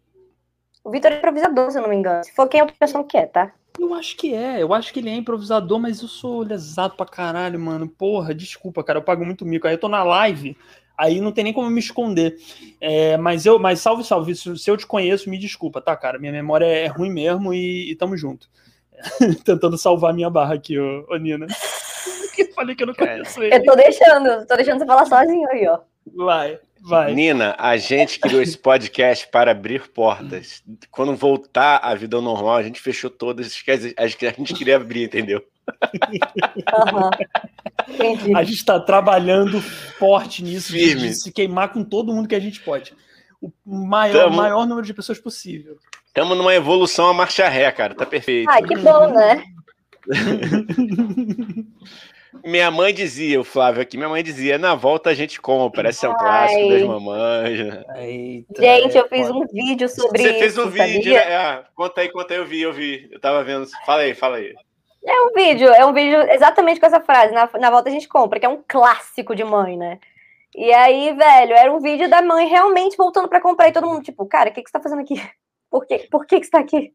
O 0.83 0.89
Vitor 0.89 1.11
é 1.11 1.17
improvisador, 1.17 1.71
se 1.71 1.77
eu 1.77 1.81
não 1.83 1.89
me 1.89 1.95
engano. 1.95 2.23
Se 2.23 2.33
for 2.33 2.47
quem 2.47 2.61
eu 2.61 2.67
tô 2.67 2.73
pensando 2.79 3.03
que 3.05 3.17
é, 3.17 3.27
tá? 3.27 3.53
Eu 3.79 3.93
acho 3.93 4.17
que 4.17 4.33
é, 4.33 4.61
eu 4.63 4.73
acho 4.73 4.91
que 4.91 4.99
ele 4.99 5.09
é 5.09 5.15
improvisador, 5.15 5.77
mas 5.79 6.01
eu 6.01 6.07
sou 6.07 6.41
lesado 6.41 6.95
pra 6.95 7.05
caralho, 7.05 7.59
mano. 7.59 7.87
Porra, 7.87 8.33
desculpa, 8.33 8.83
cara, 8.83 8.97
eu 8.97 9.03
pago 9.03 9.23
muito 9.23 9.45
mico. 9.45 9.67
Aí 9.67 9.75
eu 9.75 9.79
tô 9.79 9.87
na 9.87 10.03
live, 10.03 10.57
aí 10.97 11.21
não 11.21 11.31
tem 11.31 11.43
nem 11.43 11.53
como 11.53 11.69
me 11.69 11.79
esconder. 11.79 12.37
É, 12.81 13.15
mas 13.17 13.45
eu, 13.45 13.59
mas 13.59 13.79
salve, 13.79 14.03
salve, 14.03 14.35
se, 14.35 14.57
se 14.57 14.69
eu 14.69 14.75
te 14.75 14.85
conheço, 14.87 15.29
me 15.29 15.37
desculpa, 15.37 15.79
tá, 15.81 15.95
cara? 15.95 16.17
Minha 16.17 16.31
memória 16.31 16.65
é 16.65 16.87
ruim 16.87 17.11
mesmo 17.11 17.53
e, 17.53 17.91
e 17.91 17.95
tamo 17.95 18.17
junto. 18.17 18.49
Tentando 19.45 19.77
salvar 19.77 20.13
minha 20.13 20.29
barra 20.29 20.55
aqui, 20.55 20.77
ô, 20.79 21.05
ô 21.09 21.17
Nina. 21.17 21.47
Eu 22.37 22.53
falei 22.53 22.75
que 22.75 22.83
eu 22.83 22.87
não 22.87 22.93
conheço 22.93 23.41
Eu 23.41 23.51
ele. 23.51 23.63
tô 23.63 23.75
deixando, 23.75 24.45
tô 24.45 24.55
deixando 24.55 24.77
você 24.77 24.85
falar 24.85 25.05
sozinho 25.05 25.49
aí, 25.49 25.67
ó. 25.67 25.79
Vai, 26.15 26.59
vai. 26.81 27.13
Nina, 27.13 27.55
a 27.57 27.77
gente 27.77 28.19
criou 28.19 28.43
esse 28.43 28.55
podcast 28.55 29.27
para 29.31 29.51
abrir 29.51 29.89
portas. 29.89 30.63
Quando 30.91 31.15
voltar 31.15 31.77
à 31.77 31.95
vida 31.95 32.15
ao 32.15 32.21
normal, 32.21 32.57
a 32.57 32.63
gente 32.63 32.79
fechou 32.79 33.09
todas 33.09 33.47
as 33.97 34.13
que 34.13 34.27
a 34.27 34.31
gente 34.31 34.53
queria 34.53 34.75
abrir, 34.75 35.05
entendeu? 35.05 35.43
Entendi. 37.87 38.35
A 38.35 38.43
gente 38.43 38.65
tá 38.65 38.79
trabalhando 38.79 39.61
forte 39.61 40.43
nisso, 40.43 40.71
Firme. 40.73 41.01
de 41.09 41.13
se 41.15 41.31
queimar 41.31 41.71
com 41.71 41.83
todo 41.83 42.13
mundo 42.13 42.27
que 42.27 42.35
a 42.35 42.39
gente 42.39 42.59
pode. 42.61 42.93
O 43.41 43.51
maior, 43.65 44.25
Tamo- 44.25 44.35
maior 44.37 44.65
número 44.65 44.85
de 44.85 44.93
pessoas 44.93 45.19
possível. 45.19 45.77
Estamos 46.07 46.37
numa 46.37 46.53
evolução 46.55 47.07
a 47.07 47.13
marcha 47.13 47.47
ré, 47.47 47.71
cara. 47.71 47.93
Tá 47.93 48.05
perfeito. 48.05 48.49
Ai, 48.49 48.63
que 48.63 48.75
bom, 48.77 49.07
né? 49.13 49.43
Minha 52.43 52.69
mãe 52.69 52.93
dizia, 52.93 53.39
o 53.41 53.43
Flávio 53.43 53.81
aqui, 53.81 53.97
minha 53.97 54.09
mãe 54.09 54.23
dizia, 54.23 54.57
na 54.57 54.75
volta 54.75 55.09
a 55.09 55.13
gente 55.13 55.41
compra. 55.41 55.89
Esse 55.89 56.05
é 56.05 56.09
um 56.09 56.15
clássico 56.15 56.69
das 56.69 56.83
mamães. 56.83 57.59
Eita, 57.95 58.61
Gente, 58.61 58.97
é, 58.97 58.99
eu 59.01 59.07
fiz 59.07 59.29
um 59.29 59.45
vídeo 59.51 59.89
sobre 59.89 60.21
Você 60.21 60.33
fez 60.35 60.51
isso, 60.53 60.63
um 60.63 60.69
vídeo, 60.69 61.13
né? 61.13 61.35
Ah, 61.35 61.63
conta 61.75 62.01
aí, 62.01 62.09
conta 62.09 62.33
aí, 62.33 62.39
eu 62.39 62.45
vi, 62.45 62.61
eu 62.61 62.71
vi. 62.71 63.07
Eu 63.11 63.19
tava 63.19 63.43
vendo. 63.43 63.67
Fala 63.85 64.01
aí, 64.01 64.13
fala 64.13 64.37
aí. 64.37 64.53
É 65.05 65.21
um 65.21 65.33
vídeo, 65.33 65.69
é 65.69 65.85
um 65.85 65.93
vídeo 65.93 66.19
exatamente 66.31 66.79
com 66.79 66.85
essa 66.85 66.99
frase. 66.99 67.33
Na, 67.33 67.49
na 67.59 67.69
volta 67.69 67.89
a 67.89 67.91
gente 67.91 68.07
compra, 68.07 68.39
que 68.39 68.45
é 68.45 68.49
um 68.49 68.63
clássico 68.67 69.35
de 69.35 69.43
mãe, 69.43 69.77
né? 69.77 69.99
E 70.55 70.73
aí, 70.73 71.13
velho, 71.13 71.53
era 71.53 71.71
um 71.71 71.79
vídeo 71.79 72.09
da 72.09 72.21
mãe 72.21 72.47
realmente 72.47 72.97
voltando 72.97 73.27
pra 73.27 73.41
comprar 73.41 73.67
e 73.69 73.71
todo 73.71 73.87
mundo, 73.87 74.01
tipo, 74.01 74.25
cara, 74.25 74.49
o 74.49 74.53
que, 74.53 74.61
que 74.63 74.69
você 74.69 74.73
tá 74.73 74.81
fazendo 74.81 75.01
aqui? 75.01 75.15
Por, 75.69 75.85
que, 75.85 76.07
por 76.09 76.25
que, 76.25 76.39
que 76.39 76.45
você 76.45 76.51
tá 76.51 76.59
aqui? 76.59 76.93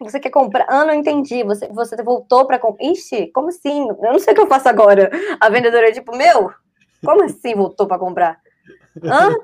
Você 0.00 0.18
quer 0.18 0.30
comprar? 0.30 0.64
Ah, 0.70 0.86
não 0.86 0.94
entendi. 0.94 1.44
Você, 1.44 1.68
você 1.68 2.02
voltou 2.02 2.46
pra 2.46 2.58
comprar. 2.58 2.86
Ixi, 2.86 3.26
como 3.26 3.48
assim? 3.48 3.88
Eu 3.88 4.12
não 4.12 4.18
sei 4.18 4.32
o 4.32 4.34
que 4.34 4.40
eu 4.40 4.46
faço 4.46 4.68
agora. 4.70 5.10
A 5.38 5.50
vendedora 5.50 5.90
é 5.90 5.92
tipo, 5.92 6.16
meu, 6.16 6.50
como 7.04 7.24
assim 7.24 7.54
voltou 7.54 7.86
pra 7.86 7.98
comprar? 7.98 8.40
Hã? 9.04 9.34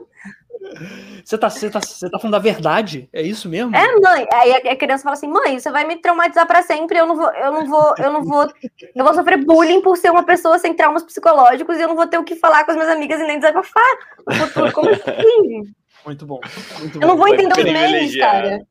Você 1.24 1.36
tá, 1.36 1.50
você, 1.50 1.68
tá, 1.68 1.80
você 1.80 2.08
tá 2.08 2.18
falando 2.18 2.32
da 2.32 2.38
verdade? 2.38 3.08
É 3.12 3.20
isso 3.20 3.48
mesmo? 3.48 3.74
É, 3.76 4.00
mãe. 4.00 4.26
Aí 4.32 4.52
a 4.52 4.72
a 4.72 4.76
criança 4.76 5.02
fala 5.02 5.14
assim, 5.14 5.28
mãe, 5.28 5.58
você 5.58 5.70
vai 5.70 5.84
me 5.84 5.96
traumatizar 5.96 6.46
pra 6.46 6.62
sempre. 6.62 6.98
Eu 6.98 7.06
não 7.06 7.16
vou, 7.16 7.30
eu 7.34 7.52
não 7.52 7.66
vou, 7.66 7.94
eu 7.98 8.10
não 8.12 8.24
vou, 8.24 8.48
eu 8.94 9.04
vou 9.04 9.14
sofrer 9.14 9.44
bullying 9.44 9.82
por 9.82 9.96
ser 9.96 10.10
uma 10.10 10.24
pessoa 10.24 10.58
sem 10.58 10.72
traumas 10.74 11.02
psicológicos 11.02 11.76
e 11.76 11.82
eu 11.82 11.88
não 11.88 11.96
vou 11.96 12.06
ter 12.06 12.18
o 12.18 12.24
que 12.24 12.36
falar 12.36 12.64
com 12.64 12.70
as 12.70 12.76
minhas 12.76 12.90
amigas 12.92 13.20
e 13.20 13.24
nem 13.24 13.38
desabafar 13.38 13.84
no 14.26 14.34
futuro. 14.34 14.72
Como 14.72 14.88
assim? 14.90 15.62
Muito 16.06 16.26
bom. 16.26 16.40
Muito 16.78 17.00
Eu 17.00 17.08
não 17.08 17.16
vou 17.16 17.28
entender 17.28 17.58
os 17.58 17.64
memes, 17.64 18.16
cara. 18.16 18.66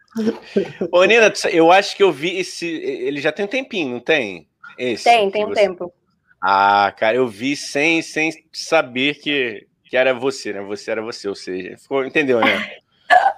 Ô, 0.91 1.03
Nina, 1.05 1.31
eu 1.51 1.71
acho 1.71 1.95
que 1.95 2.03
eu 2.03 2.11
vi 2.11 2.37
esse. 2.39 2.67
Ele 2.67 3.21
já 3.21 3.31
tem 3.31 3.45
um 3.45 3.47
tempinho, 3.47 3.93
não 3.93 3.99
tem? 3.99 4.47
Esse, 4.77 5.03
Tem, 5.03 5.29
tem 5.31 5.45
um 5.45 5.49
você- 5.49 5.61
tempo. 5.61 5.93
Ah, 6.41 6.91
cara, 6.97 7.17
eu 7.17 7.27
vi 7.27 7.55
sem, 7.55 8.01
sem 8.01 8.31
saber 8.51 9.15
que, 9.15 9.67
que 9.85 9.95
era 9.95 10.13
você, 10.13 10.53
né? 10.53 10.61
Você 10.61 10.89
era 10.91 11.01
você, 11.01 11.27
ou 11.29 11.35
seja, 11.35 11.77
ficou, 11.77 12.03
entendeu, 12.05 12.39
né? 12.39 12.71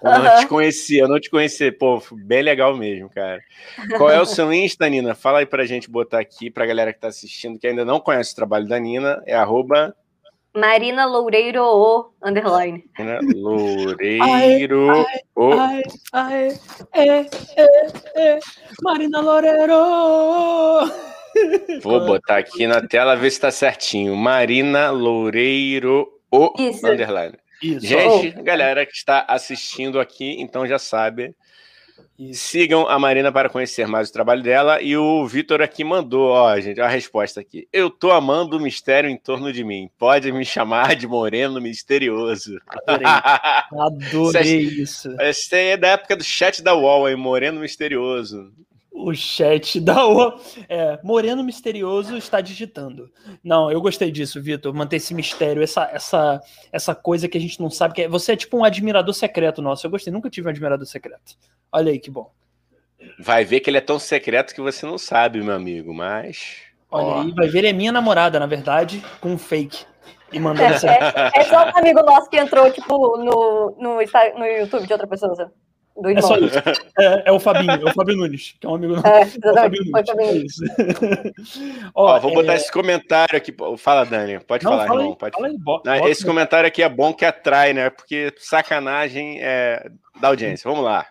Eu 0.02 0.12
não 0.12 0.40
te 0.40 0.48
conhecia, 0.48 1.02
eu 1.04 1.08
não 1.08 1.20
te 1.20 1.30
conhecia. 1.30 1.76
Pô, 1.76 2.02
bem 2.12 2.42
legal 2.42 2.76
mesmo, 2.78 3.10
cara. 3.10 3.42
Qual 3.98 4.10
é 4.10 4.22
o 4.22 4.26
seu 4.26 4.54
Insta, 4.54 4.88
Nina? 4.88 5.16
Fala 5.16 5.40
aí 5.40 5.46
pra 5.46 5.66
gente 5.66 5.90
botar 5.90 6.20
aqui, 6.20 6.50
pra 6.52 6.66
galera 6.66 6.94
que 6.94 7.00
tá 7.00 7.08
assistindo, 7.08 7.58
que 7.60 7.68
ainda 7.68 7.84
não 7.84 8.00
conhece 8.00 8.34
o 8.34 8.36
trabalho 8.36 8.68
da 8.68 8.78
Nina. 8.80 9.22
É 9.26 9.34
arroba 9.34 9.96
Marina 10.56 11.06
Loureiro 11.06 11.64
O, 11.64 12.14
underline. 12.24 12.84
Nina 13.00 13.20
Loureiro. 13.34 15.06
o- 15.36 15.52
Ai, 15.54 15.82
ai, 16.14 16.48
é, 16.94 17.20
é, 17.58 17.88
é. 18.16 18.40
Marina 18.82 19.20
Loureiro! 19.22 19.74
Vou 21.82 22.06
botar 22.06 22.38
aqui 22.38 22.66
na 22.68 22.82
tela, 22.86 23.16
ver 23.16 23.32
se 23.32 23.40
tá 23.40 23.52
certinho. 23.52 24.16
Marina 24.16 24.92
Loureiro, 24.92 26.08
o 26.32 26.54
Isso. 26.60 26.86
underline. 26.88 27.38
Isso, 27.62 27.86
Gente, 27.86 28.32
galera 28.44 28.86
que 28.86 28.92
está 28.94 29.26
assistindo 29.28 30.00
aqui, 30.00 30.36
então 30.42 30.68
já 30.68 30.78
sabe. 30.78 31.34
isso. 32.20 32.44
Sigam 32.48 32.88
a 32.90 33.00
Marina 33.00 33.32
para 33.32 33.48
conhecer 33.50 33.88
mais 33.88 34.10
o 34.10 34.14
trabalho 34.14 34.44
dela. 34.44 34.82
E 34.82 34.98
o 34.98 35.26
Vitor 35.26 35.62
aqui 35.62 35.82
mandou, 35.84 36.30
ó, 36.32 36.60
gente, 36.60 36.82
a 36.82 36.88
resposta 36.88 37.40
aqui. 37.40 37.66
Eu 37.72 37.90
tô 37.90 38.12
amando 38.12 38.58
o 38.58 38.60
mistério 38.60 39.10
em 39.10 39.16
torno 39.18 39.54
de 39.54 39.64
mim. 39.64 39.90
Pode 39.98 40.30
me 40.34 40.44
chamar 40.44 40.96
de 40.96 41.08
Moreno 41.08 41.62
Misterioso. 41.62 42.60
Adorei, 42.68 43.08
adorei 43.80 44.60
isso. 44.60 45.16
Esse 45.22 45.56
aí 45.56 45.68
é 45.70 45.78
da 45.78 45.88
época 45.90 46.18
do 46.18 46.24
chat 46.24 46.62
da 46.62 46.76
UOL, 46.76 47.08
hein? 47.10 47.16
Moreno 47.16 47.62
Misterioso. 47.62 48.52
O 49.04 49.14
chat 49.14 49.80
da 49.82 50.08
O. 50.08 50.40
É, 50.70 51.00
Moreno 51.04 51.44
Misterioso 51.44 52.16
está 52.16 52.40
digitando. 52.40 53.12
Não, 53.44 53.70
eu 53.70 53.82
gostei 53.82 54.12
disso, 54.12 54.42
Vitor. 54.42 54.74
Manter 54.74 54.96
esse 54.96 55.14
mistério, 55.14 55.62
essa, 55.62 55.90
essa, 55.92 56.42
essa 56.72 56.96
coisa 56.96 57.28
que 57.28 57.38
a 57.38 57.42
gente 57.42 57.60
não 57.60 57.70
sabe. 57.70 57.94
que 57.94 58.02
é, 58.04 58.08
Você 58.08 58.32
é 58.32 58.36
tipo 58.36 58.58
um 58.58 58.64
admirador 58.64 59.14
secreto 59.14 59.62
nosso. 59.62 59.86
Eu 59.86 59.92
gostei, 59.92 60.12
nunca 60.12 60.30
tive 60.30 60.48
um 60.48 60.52
admirador 60.52 60.86
secreto. 60.86 61.36
Olha 61.72 61.92
aí 61.92 62.00
que 62.00 62.10
bom. 62.10 62.32
Vai 63.20 63.44
ver 63.44 63.60
que 63.60 63.70
ele 63.70 63.78
é 63.78 63.82
tão 63.82 64.00
secreto 64.00 64.56
que 64.56 64.62
você 64.62 64.86
não 64.86 64.98
sabe, 64.98 65.42
meu 65.42 65.54
amigo, 65.54 65.94
mas. 65.94 66.62
Olha 66.90 67.06
ó. 67.06 67.22
aí, 67.22 67.32
vai 67.34 67.48
ver, 67.48 67.60
ele 67.60 67.68
é 67.68 67.74
minha 67.74 67.92
namorada, 67.92 68.40
na 68.40 68.46
verdade, 68.46 69.04
com 69.20 69.34
um 69.34 69.38
fake. 69.38 69.86
E 70.32 70.40
mandando 70.40 70.74
essa. 70.74 70.90
É, 70.90 71.32
é 71.36 71.44
só 71.44 71.66
um 71.66 71.78
amigo 71.78 72.02
nosso 72.02 72.30
que 72.30 72.38
entrou, 72.38 72.72
tipo, 72.72 73.18
no, 73.18 73.76
no, 73.78 73.98
no 73.98 74.46
YouTube 74.46 74.88
de 74.88 74.94
outra 74.94 75.08
pessoa, 75.08 75.52
Do 75.96 76.10
É 76.10 76.12
irmão. 76.14 76.28
só 76.28 76.38
isso. 76.38 76.58
É, 77.00 77.24
é 77.26 77.32
o 77.32 77.40
Fabinho, 77.40 77.72
é 77.72 77.86
o 77.90 77.94
Fábio 77.94 78.16
Nunes, 78.18 78.56
que 78.60 78.66
é 78.66 78.70
um 78.70 78.76
amigo 78.76 78.94
nosso. 78.96 79.06
É, 79.08 79.22
É 79.22 79.52
o 79.52 79.54
Fábio 79.56 79.84
Nunes. 79.86 80.06
também. 80.06 80.28
É 80.30 80.34
isso. 80.38 80.64
Ó, 81.94 82.20
vou 82.20 82.34
botar 82.34 82.54
é, 82.54 82.56
esse 82.56 82.72
comentário 82.72 83.38
aqui. 83.38 83.54
Fala, 83.78 84.04
Dani. 84.06 84.40
Pode 84.40 84.64
Não, 84.64 84.72
falar, 84.72 84.88
fala 84.88 85.00
irmão. 85.02 85.12
aí, 85.14 85.18
Pode 85.20 85.34
fala 85.36 85.48
aí, 85.48 85.58
bo- 85.58 85.82
Não, 85.86 85.98
bota 85.98 86.10
esse 86.10 86.26
comentário 86.26 86.68
aqui 86.68 86.82
é 86.84 86.90
bom 86.90 87.14
que 87.14 87.26
atrai, 87.26 87.74
né? 87.74 87.90
Porque 87.90 88.34
sacanagem 88.38 89.40
é 89.42 89.88
da 90.20 90.30
audiência. 90.30 90.70
Vamos 90.70 90.84
lá. 90.86 91.06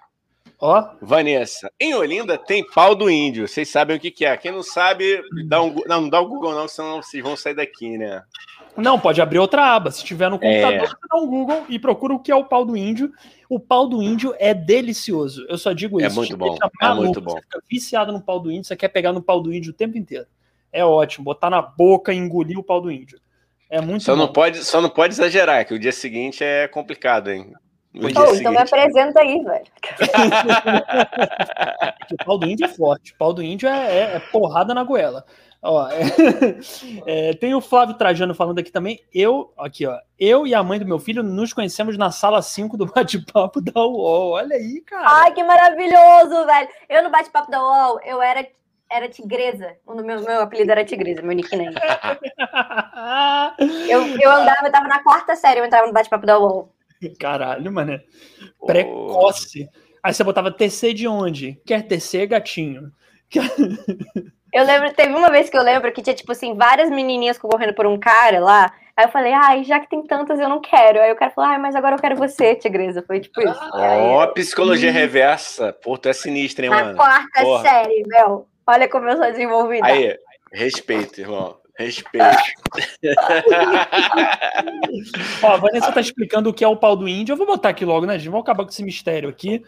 Ó, 0.65 0.91
Vanessa, 1.03 1.69
em 1.81 1.93
Olinda 1.93 2.39
tem 2.39 2.65
pau 2.65 2.95
do 2.95 3.11
índio. 3.11 3.49
Vocês 3.49 3.69
sabem 3.69 3.97
o 3.97 4.01
que, 4.01 4.13
que 4.13 4.25
é. 4.25 4.37
Quem 4.37 4.53
não 4.53 4.63
sabe, 4.63 5.21
dá 5.49 5.61
um, 5.61 5.75
não, 5.89 6.03
não 6.03 6.09
dá 6.09 6.21
o 6.21 6.29
Google, 6.29 6.55
não, 6.55 6.69
senão 6.69 7.03
vocês 7.03 7.21
vão 7.21 7.37
sair 7.37 7.55
daqui, 7.55 7.99
né? 7.99 8.23
Não, 8.77 8.97
pode 8.99 9.21
abrir 9.21 9.41
outra 9.41 9.75
aba. 9.75 9.91
Se 9.91 10.05
tiver 10.05 10.31
no 10.31 10.39
computador, 10.39 10.89
É. 10.89 11.09
dá 11.11 11.17
um 11.17 11.27
Google 11.27 11.65
e 11.69 11.81
procura 11.81 12.15
o 12.15 12.21
que 12.21 12.31
é 12.31 12.37
o 12.37 12.45
pau 12.45 12.65
do 12.65 12.77
índio. 12.77 13.13
O 13.51 13.59
pau 13.59 13.89
do 13.89 14.01
índio 14.01 14.35
é 14.39 14.55
delicioso. 14.55 15.45
Eu 15.49 15.59
só 15.59 15.73
digo 15.73 16.01
É 16.01 16.07
isso. 16.07 16.15
muito 16.15 16.29
te 16.29 16.37
bom, 16.37 16.57
é 16.81 16.95
muito 16.95 17.21
bom. 17.21 17.33
Você 17.33 17.41
fica 17.43 17.61
viciado 17.69 18.13
no 18.13 18.23
pau 18.23 18.39
do 18.39 18.49
índio, 18.49 18.65
você 18.65 18.77
quer 18.77 18.89
pegar 18.89 19.13
no 19.13 19.21
pau 19.21 19.41
do 19.41 19.53
índio 19.53 19.73
o 19.73 19.75
tempo 19.75 19.99
inteiro. 19.99 20.27
É 20.73 20.85
ótimo. 20.85 21.25
Botar 21.25 21.51
na 21.51 21.61
boca 21.61 22.13
e 22.15 22.17
engolir 22.17 22.57
o 22.57 22.63
pau 22.63 22.81
do 22.81 22.91
índio. 22.91 23.19
É 23.69 23.81
muito 23.81 24.05
Só 24.05 24.13
bom. 24.15 24.23
não, 24.23 24.33
pode, 24.33 24.63
só 24.65 24.81
não 24.81 24.89
pode 24.91 25.15
exagerar, 25.15 25.67
que 25.67 25.75
o 25.75 25.79
dia 25.79 25.93
seguinte 25.93 26.45
é 26.45 26.69
complicado, 26.69 27.33
hein? 27.33 27.53
Oh, 27.95 28.09
então 28.09 28.31
me 28.31 28.37
seguinte. 28.39 28.57
apresenta 28.57 29.21
aí, 29.21 29.43
velho. 29.43 29.65
O 32.13 32.25
pau 32.25 32.39
do 32.39 32.47
índio 32.47 32.65
é 32.65 32.69
forte. 32.69 33.13
O 33.13 33.17
pau 33.17 33.33
do 33.35 33.43
índio 33.43 33.69
é, 33.69 33.97
é- 33.99 34.17
é 34.17 34.19
porrada 34.19 34.75
na 34.75 34.83
goela. 34.83 35.25
Ó, 35.65 35.87
é, 35.89 36.01
é, 37.31 37.35
tem 37.35 37.55
o 37.55 37.61
Flávio 37.61 37.95
Trajano 37.97 38.35
falando 38.35 38.59
aqui 38.59 38.73
também. 38.73 39.01
Eu, 39.15 39.53
aqui, 39.59 39.87
ó. 39.87 39.97
Eu 40.19 40.47
e 40.47 40.55
a 40.55 40.63
mãe 40.63 40.79
do 40.79 40.87
meu 40.87 40.99
filho 40.99 41.23
nos 41.23 41.53
conhecemos 41.53 41.97
na 41.97 42.11
sala 42.11 42.43
5 42.43 42.77
do 42.77 42.87
bate-papo 42.87 43.61
da 43.61 43.81
UOL. 43.81 44.33
Olha 44.33 44.57
aí, 44.57 44.81
cara. 44.81 45.05
Ai, 45.07 45.33
que 45.33 45.45
maravilhoso, 45.45 46.47
velho. 46.47 46.69
Eu 46.89 47.03
no 47.05 47.11
bate-papo 47.11 47.51
da 47.51 47.63
UOL, 47.63 48.01
eu 48.05 48.21
era, 48.21 48.45
era 48.91 49.09
tigresa. 49.09 49.77
O 49.87 49.95
meu, 49.95 50.21
meu 50.23 50.41
apelido 50.41 50.73
era 50.73 50.85
tigresa, 50.85 51.23
meu 51.23 51.37
nickname. 51.37 51.77
eu, 53.89 54.07
eu 54.19 54.31
andava, 54.33 54.67
eu 54.67 54.73
tava 54.73 54.89
na 54.89 55.01
quarta 55.03 55.37
série, 55.37 55.61
eu 55.61 55.65
entrava 55.65 55.87
no 55.87 55.93
bate-papo 55.93 56.27
da 56.27 56.39
UOL. 56.41 56.73
Caralho, 57.19 57.73
mano. 57.73 58.01
Precoce. 58.67 59.69
Aí 60.03 60.13
você 60.13 60.25
botava 60.25 60.51
TC 60.51 60.93
de 60.93 61.07
onde? 61.07 61.61
Quer 61.65 61.83
TC, 61.83 62.27
gatinho? 62.27 62.91
Eu 64.53 64.65
lembro, 64.65 64.93
teve 64.93 65.15
uma 65.15 65.31
vez 65.31 65.49
que 65.49 65.57
eu 65.57 65.63
lembro 65.63 65.91
que 65.93 66.03
tinha, 66.03 66.15
tipo 66.15 66.31
assim, 66.31 66.55
várias 66.55 66.91
menininhas 66.91 67.39
concorrendo 67.39 67.73
por 67.73 67.87
um 67.87 67.99
cara 67.99 68.39
lá. 68.39 68.71
Aí 68.95 69.07
eu 69.07 69.09
falei, 69.09 69.33
ai, 69.33 69.65
já 69.65 69.81
que 69.81 69.89
tem 69.89 70.03
tantas, 70.03 70.39
eu 70.39 70.49
não 70.49 70.61
quero. 70.61 71.01
Aí 71.01 71.11
o 71.11 71.17
cara 71.17 71.31
falou, 71.31 71.51
ai, 71.51 71.59
mas 71.59 71.75
agora 71.75 71.97
eu 71.97 72.01
quero 72.01 72.17
você, 72.17 72.55
tigresa. 72.55 73.03
Foi 73.07 73.21
tipo 73.21 73.41
isso. 73.41 73.71
Ó, 73.73 74.23
oh, 74.23 74.29
psicologia 74.35 74.91
eu... 74.91 74.93
reversa. 74.93 75.73
Pô, 75.73 75.97
tu 75.97 76.11
é 76.11 76.13
sinistra, 76.13 76.67
hein, 76.67 76.71
Na 76.71 76.77
mano? 76.77 76.89
Na 76.91 76.97
quarta 76.97 77.41
Porra. 77.41 77.63
série, 77.63 78.03
meu. 78.07 78.47
Olha 78.67 78.89
como 78.89 79.09
eu 79.09 79.17
sou 79.17 79.27
desenvolvida. 79.31 79.87
Aí, 79.87 80.19
respeito, 80.53 81.19
irmão. 81.19 81.57
Respeito. 81.85 82.27
Ó, 85.43 85.49
a 85.49 85.57
Vanessa 85.57 85.93
tá 85.93 86.01
explicando 86.01 86.51
o 86.51 86.55
que 86.55 86.65
é 86.65 86.69
o 86.69 86.77
pau 86.77 86.97
do 86.97 87.09
índio. 87.09 87.33
Eu 87.33 87.37
vou 87.37 87.47
botar 87.47 87.71
aqui 87.71 87.85
logo, 87.85 88.07
né, 88.07 88.19
gente? 88.19 88.31
Vamos 88.31 88.45
acabar 88.45 88.65
com 88.65 88.71
esse 88.71 88.83
mistério 88.83 89.29
aqui. 89.29 89.63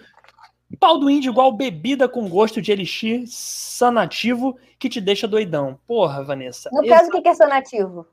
Pau 0.78 0.98
do 0.98 1.10
índio 1.10 1.30
igual 1.30 1.52
bebida 1.52 2.08
com 2.08 2.28
gosto 2.28 2.60
de 2.60 2.72
elixir 2.72 3.24
sanativo 3.26 4.58
que 4.78 4.88
te 4.88 5.00
deixa 5.00 5.28
doidão. 5.28 5.78
Porra, 5.86 6.24
Vanessa. 6.24 6.68
No 6.72 6.86
caso, 6.86 7.10
o 7.10 7.22
que 7.22 7.28
é 7.28 7.34
sanativo? 7.34 8.06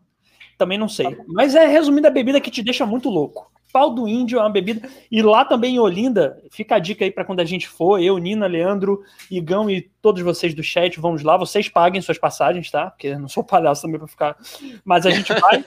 Também 0.58 0.78
não 0.78 0.88
sei. 0.88 1.18
Mas 1.28 1.56
é 1.56 1.66
resumindo 1.66 2.08
a 2.08 2.12
bebida 2.12 2.40
que 2.40 2.52
te 2.52 2.62
deixa 2.62 2.86
muito 2.86 3.10
louco. 3.10 3.52
Pau 3.72 3.94
do 3.94 4.08
Índio 4.08 4.40
é 4.40 4.42
uma 4.42 4.50
bebida. 4.50 4.88
E 5.10 5.22
lá 5.22 5.46
também 5.46 5.76
em 5.76 5.80
Olinda, 5.80 6.42
fica 6.52 6.76
a 6.76 6.80
dica 6.80 7.06
aí 7.06 7.12
para 7.12 7.24
quando 7.24 7.40
a 7.40 7.46
gente 7.46 7.68
for, 7.68 8.02
eu, 8.02 8.18
Nina, 8.18 8.48
Leandro, 8.48 9.02
Igão 9.30 9.70
e 9.70 9.82
todos 10.02 10.22
vocês 10.22 10.54
do 10.54 10.64
chat, 10.64 11.00
vamos 11.00 11.24
lá. 11.24 11.38
Vocês 11.38 11.70
paguem 11.70 12.02
suas 12.02 12.18
passagens, 12.18 12.70
tá? 12.70 12.92
Porque 12.92 13.16
não 13.16 13.28
sou 13.28 13.44
palhaço 13.44 13.84
também 13.84 14.00
para 14.00 14.08
ficar. 14.08 14.38
Mas 14.84 15.06
a 15.06 15.12
gente 15.12 15.34
vai. 15.34 15.64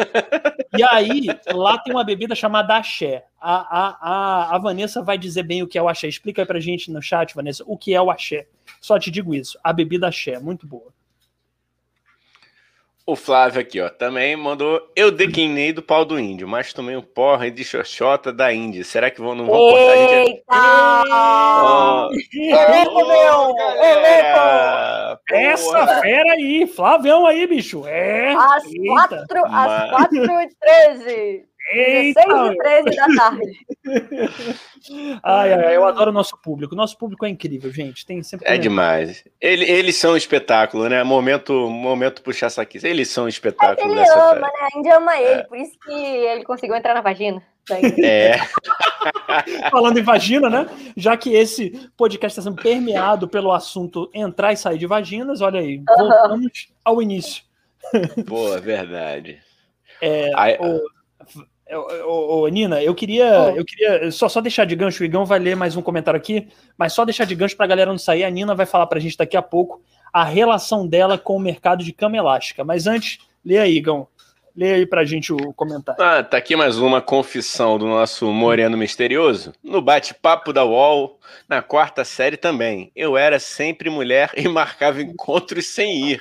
e 0.77 0.83
aí, 0.91 1.27
lá 1.53 1.79
tem 1.79 1.95
uma 1.95 2.05
bebida 2.05 2.35
chamada 2.35 2.77
axé. 2.77 3.25
A, 3.41 3.55
a, 3.55 3.99
a, 4.01 4.57
a 4.57 4.59
Vanessa 4.59 5.03
vai 5.03 5.17
dizer 5.17 5.43
bem 5.43 5.63
o 5.63 5.69
que 5.69 5.79
é 5.79 5.83
o 5.83 5.89
axé. 5.89 6.09
Explica 6.09 6.43
aí 6.43 6.47
pra 6.47 6.61
gente 6.61 6.91
no 6.91 7.01
chat, 7.01 7.35
Vanessa, 7.35 7.65
o 7.67 7.77
que 7.77 7.95
é 7.95 8.01
o 8.01 8.11
axé. 8.11 8.47
Só 8.81 8.99
te 8.99 9.11
digo 9.11 9.35
isso. 9.35 9.59
A 9.63 9.73
bebida 9.73 10.09
axé, 10.09 10.39
muito 10.39 10.67
boa. 10.67 10.93
O 13.07 13.15
Flávio 13.17 13.61
aqui, 13.61 13.79
ó, 13.83 13.91
também 13.91 14.35
mandou. 14.35 14.81
Eu 14.97 15.11
declinei 15.11 15.75
do 15.75 15.83
pau 15.83 16.07
do 16.07 16.19
índio, 16.19 16.49
mas 16.49 16.73
tomei 16.73 16.97
um 16.97 17.03
porra 17.03 17.51
de 17.51 17.63
xoxota 17.63 18.33
da 18.33 18.51
Índia. 18.51 18.83
Será 18.83 19.11
que 19.11 19.21
vão, 19.21 19.35
não 19.35 19.45
vão 19.45 19.59
cortar 19.59 19.93
a 19.93 19.97
gente? 19.97 20.31
Eita! 20.31 21.05
Elenco, 22.33 23.07
meu! 23.07 23.55
Elenco! 23.85 25.21
Essa 25.31 26.01
fera 26.01 26.33
aí, 26.33 26.67
Flavião 26.67 27.27
aí, 27.27 27.47
bicho. 27.47 27.87
É. 27.87 28.33
Às 28.35 28.65
4 28.87 29.45
às 29.49 29.91
quatro 29.91 30.25
e 30.41 30.49
13. 30.59 31.45
Eita! 31.73 32.21
16 32.21 32.53
e 32.53 32.57
13 32.57 32.97
da 32.97 33.07
tarde. 33.17 33.67
ai, 35.23 35.53
ai, 35.53 35.77
eu 35.77 35.85
adoro 35.85 36.11
o 36.11 36.15
nosso 36.15 36.37
público. 36.41 36.75
Nosso 36.75 36.97
público 36.99 37.25
é 37.25 37.29
incrível, 37.29 37.73
gente. 37.73 38.05
Tem 38.05 38.23
sempre. 38.23 38.47
É 38.49 38.59
demais. 38.59 39.25
Ele, 39.41 39.65
eles 39.65 39.97
são 39.97 40.13
um 40.13 40.17
espetáculo, 40.17 40.89
né? 40.89 41.03
Momento, 41.03 41.71
momento 41.71 42.23
puxar 42.23 42.51
saque. 42.51 42.79
Eles 42.87 43.09
são 43.09 43.25
um 43.25 43.29
espetáculo. 43.29 43.91
ele 43.91 44.09
ama, 44.11 44.41
né? 44.41 44.53
A 44.61 44.79
Índia 44.79 44.97
ama 44.97 45.17
ele, 45.17 45.41
é. 45.41 45.45
por 45.45 45.57
isso 45.57 45.79
que 45.85 45.93
ele 45.93 46.45
conseguiu 46.45 46.77
entrar 46.77 46.95
na 46.95 47.01
vagina. 47.01 47.43
É. 48.03 48.35
Falando 49.71 49.99
em 49.99 50.03
vagina, 50.03 50.51
né? 50.51 50.67
Já 50.97 51.17
que 51.17 51.35
esse 51.35 51.91
podcast 51.97 52.39
está 52.39 52.51
sendo 52.51 52.61
permeado 52.61 53.29
pelo 53.29 53.53
assunto 53.53 54.11
entrar 54.13 54.53
e 54.53 54.57
sair 54.57 54.79
de 54.79 54.87
vaginas, 54.87 55.41
olha 55.41 55.61
aí, 55.61 55.83
voltamos 55.87 56.69
ao 56.85 57.01
início. 57.03 57.43
Boa, 58.27 58.61
verdade. 58.61 59.41
É, 60.01 60.31
Aí, 60.35 60.57
o, 60.59 60.81
Ô, 61.73 62.43
ô, 62.43 62.49
Nina, 62.49 62.83
eu 62.83 62.95
queria, 62.95 63.53
oh. 63.53 63.57
eu 63.57 63.65
queria 63.65 64.11
só, 64.11 64.29
só 64.29 64.41
deixar 64.41 64.67
de 64.67 64.77
gancho, 64.77 65.03
o 65.03 65.07
Igão 65.07 65.25
vai 65.25 65.39
ler 65.39 65.57
mais 65.57 65.77
um 65.77 65.83
comentário 65.83 66.19
aqui, 66.19 66.47
mas 66.77 66.93
só 66.93 67.05
deixar 67.05 67.25
de 67.25 67.35
gancho 67.35 67.57
para 67.57 67.65
a 67.65 67.69
galera 67.69 67.91
não 67.91 67.99
sair. 67.99 68.25
A 68.25 68.31
Nina 68.31 68.55
vai 68.55 68.67
falar 68.67 68.87
para 68.87 68.99
a 68.99 69.01
gente 69.01 69.17
daqui 69.17 69.37
a 69.37 69.43
pouco 69.43 69.81
a 70.13 70.23
relação 70.23 70.87
dela 70.87 71.19
com 71.19 71.37
o 71.37 71.41
mercado 71.41 71.83
de 71.83 71.93
cama 71.93 72.17
elástica. 72.17 72.63
Mas 72.63 72.87
antes, 72.87 73.19
lê 73.45 73.59
aí, 73.59 73.77
Igão. 73.77 74.07
Lê 74.57 74.73
aí 74.73 74.87
pra 74.87 75.05
gente 75.05 75.33
o 75.33 75.53
comentário. 75.53 76.01
Ah, 76.01 76.23
tá 76.23 76.37
aqui 76.37 76.55
mais 76.55 76.79
uma 76.79 77.03
confissão 77.03 77.77
do 77.77 77.87
nosso 77.87 78.31
Moreno 78.31 78.77
Misterioso. 78.77 79.53
No 79.61 79.83
bate-papo 79.83 80.53
da 80.53 80.65
UOL, 80.65 81.19
na 81.49 81.61
quarta 81.61 82.05
série 82.05 82.37
também. 82.37 82.93
Eu 82.95 83.17
era 83.17 83.41
sempre 83.41 83.91
mulher 83.91 84.31
e 84.37 84.47
marcava 84.47 85.03
encontros 85.03 85.67
sem 85.67 86.11
ir. 86.11 86.21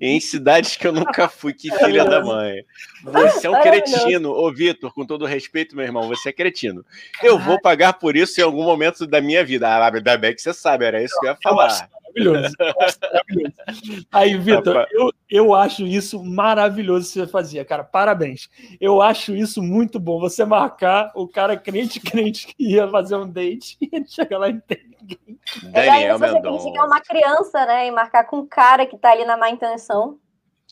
Em 0.00 0.18
cidades 0.18 0.74
que 0.74 0.88
eu 0.88 0.92
nunca 0.92 1.28
fui. 1.28 1.52
Que 1.52 1.70
filha 1.78 2.04
da 2.04 2.20
mãe. 2.20 2.64
Você 3.04 3.46
é 3.46 3.50
um 3.50 3.60
cretino. 3.62 4.32
Ô, 4.32 4.52
Vitor, 4.52 4.92
com 4.92 5.06
todo 5.06 5.24
respeito, 5.24 5.76
meu 5.76 5.84
irmão, 5.84 6.08
você 6.08 6.30
é 6.30 6.32
cretino. 6.32 6.84
Eu 7.22 7.38
vou 7.38 7.60
pagar 7.60 7.92
por 7.92 8.16
isso 8.16 8.40
em 8.40 8.44
algum 8.44 8.64
momento 8.64 9.06
da 9.06 9.20
minha 9.20 9.44
vida. 9.44 9.68
Ah, 9.68 9.86
ainda 9.86 10.16
bem 10.16 10.34
que 10.34 10.42
você 10.42 10.52
sabe, 10.52 10.84
era 10.84 11.00
isso 11.00 11.14
que 11.20 11.26
eu 11.26 11.30
ia 11.30 11.38
falar 11.40 11.88
maravilhoso. 12.24 12.54
maravilhoso. 12.58 14.06
Aí, 14.12 14.36
Vitor, 14.36 14.86
eu, 14.90 15.12
eu 15.30 15.54
acho 15.54 15.86
isso 15.86 16.22
maravilhoso 16.24 17.06
que 17.06 17.20
você 17.20 17.26
fazia, 17.26 17.64
cara. 17.64 17.84
Parabéns. 17.84 18.48
Eu 18.80 19.00
acho 19.02 19.34
isso 19.34 19.62
muito 19.62 19.98
bom. 19.98 20.20
Você 20.20 20.44
marcar 20.44 21.12
o 21.14 21.28
cara 21.28 21.56
crente, 21.56 22.00
crente 22.00 22.46
que 22.46 22.72
ia 22.72 22.88
fazer 22.88 23.16
um 23.16 23.28
date 23.28 23.76
e 23.80 23.88
ele 23.92 24.06
chega 24.08 24.38
lá 24.38 24.48
e 24.48 24.54
não 24.54 24.60
tem 24.60 24.78
ninguém. 25.00 25.38
Daniel 25.72 26.18
você 26.18 26.40
criticar 26.40 26.86
uma 26.86 27.00
criança, 27.00 27.66
né? 27.66 27.86
E 27.86 27.90
marcar 27.90 28.24
com 28.24 28.38
um 28.38 28.46
cara 28.46 28.86
que 28.86 28.98
tá 28.98 29.10
ali 29.10 29.24
na 29.24 29.36
má 29.36 29.50
intenção. 29.50 30.18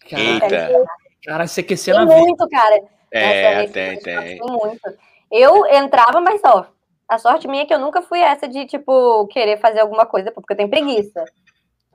Cara, 0.08 0.22
Eita. 0.22 0.84
cara 1.24 1.46
você 1.46 1.62
quer 1.62 1.76
ser 1.76 1.94
na 1.94 2.04
muito, 2.04 2.48
cara. 2.48 2.80
É, 3.10 3.60
Nossa, 3.60 3.72
tem, 3.72 3.98
tem. 4.00 4.38
Muito. 4.40 4.94
Eu 5.30 5.66
entrava, 5.66 6.20
mas 6.20 6.40
ó, 6.44 6.66
a 7.08 7.18
sorte 7.18 7.46
minha 7.46 7.62
é 7.62 7.66
que 7.66 7.74
eu 7.74 7.78
nunca 7.78 8.02
fui 8.02 8.20
essa 8.20 8.48
de, 8.48 8.66
tipo, 8.66 9.26
querer 9.28 9.58
fazer 9.58 9.80
alguma 9.80 10.06
coisa 10.06 10.32
porque 10.32 10.52
eu 10.52 10.56
tenho 10.56 10.68
preguiça. 10.68 11.24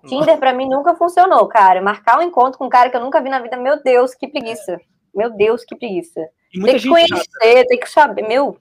Tinder 0.08 0.38
pra 0.38 0.54
mim 0.54 0.68
nunca 0.68 0.96
funcionou, 0.96 1.48
cara. 1.48 1.82
Marcar 1.82 2.18
um 2.20 2.24
encontro 2.24 2.58
com 2.58 2.66
um 2.66 2.70
cara 2.70 2.90
que 2.90 2.98
eu 2.98 3.02
nunca 3.02 3.22
vi 3.22 3.30
na 3.30 3.40
vida, 3.40 3.58
meu 3.58 3.82
Deus, 3.84 4.16
que 4.16 4.28
preguiça. 4.28 4.80
Meu 5.14 5.30
Deus, 5.30 5.64
que 5.64 5.76
preguiça. 5.76 6.22
Tem 6.52 6.78
que 6.78 6.88
conhecer, 6.88 7.18
chata. 7.18 7.66
tem 7.68 7.80
que 7.80 7.90
saber, 7.90 8.28
meu. 8.28 8.58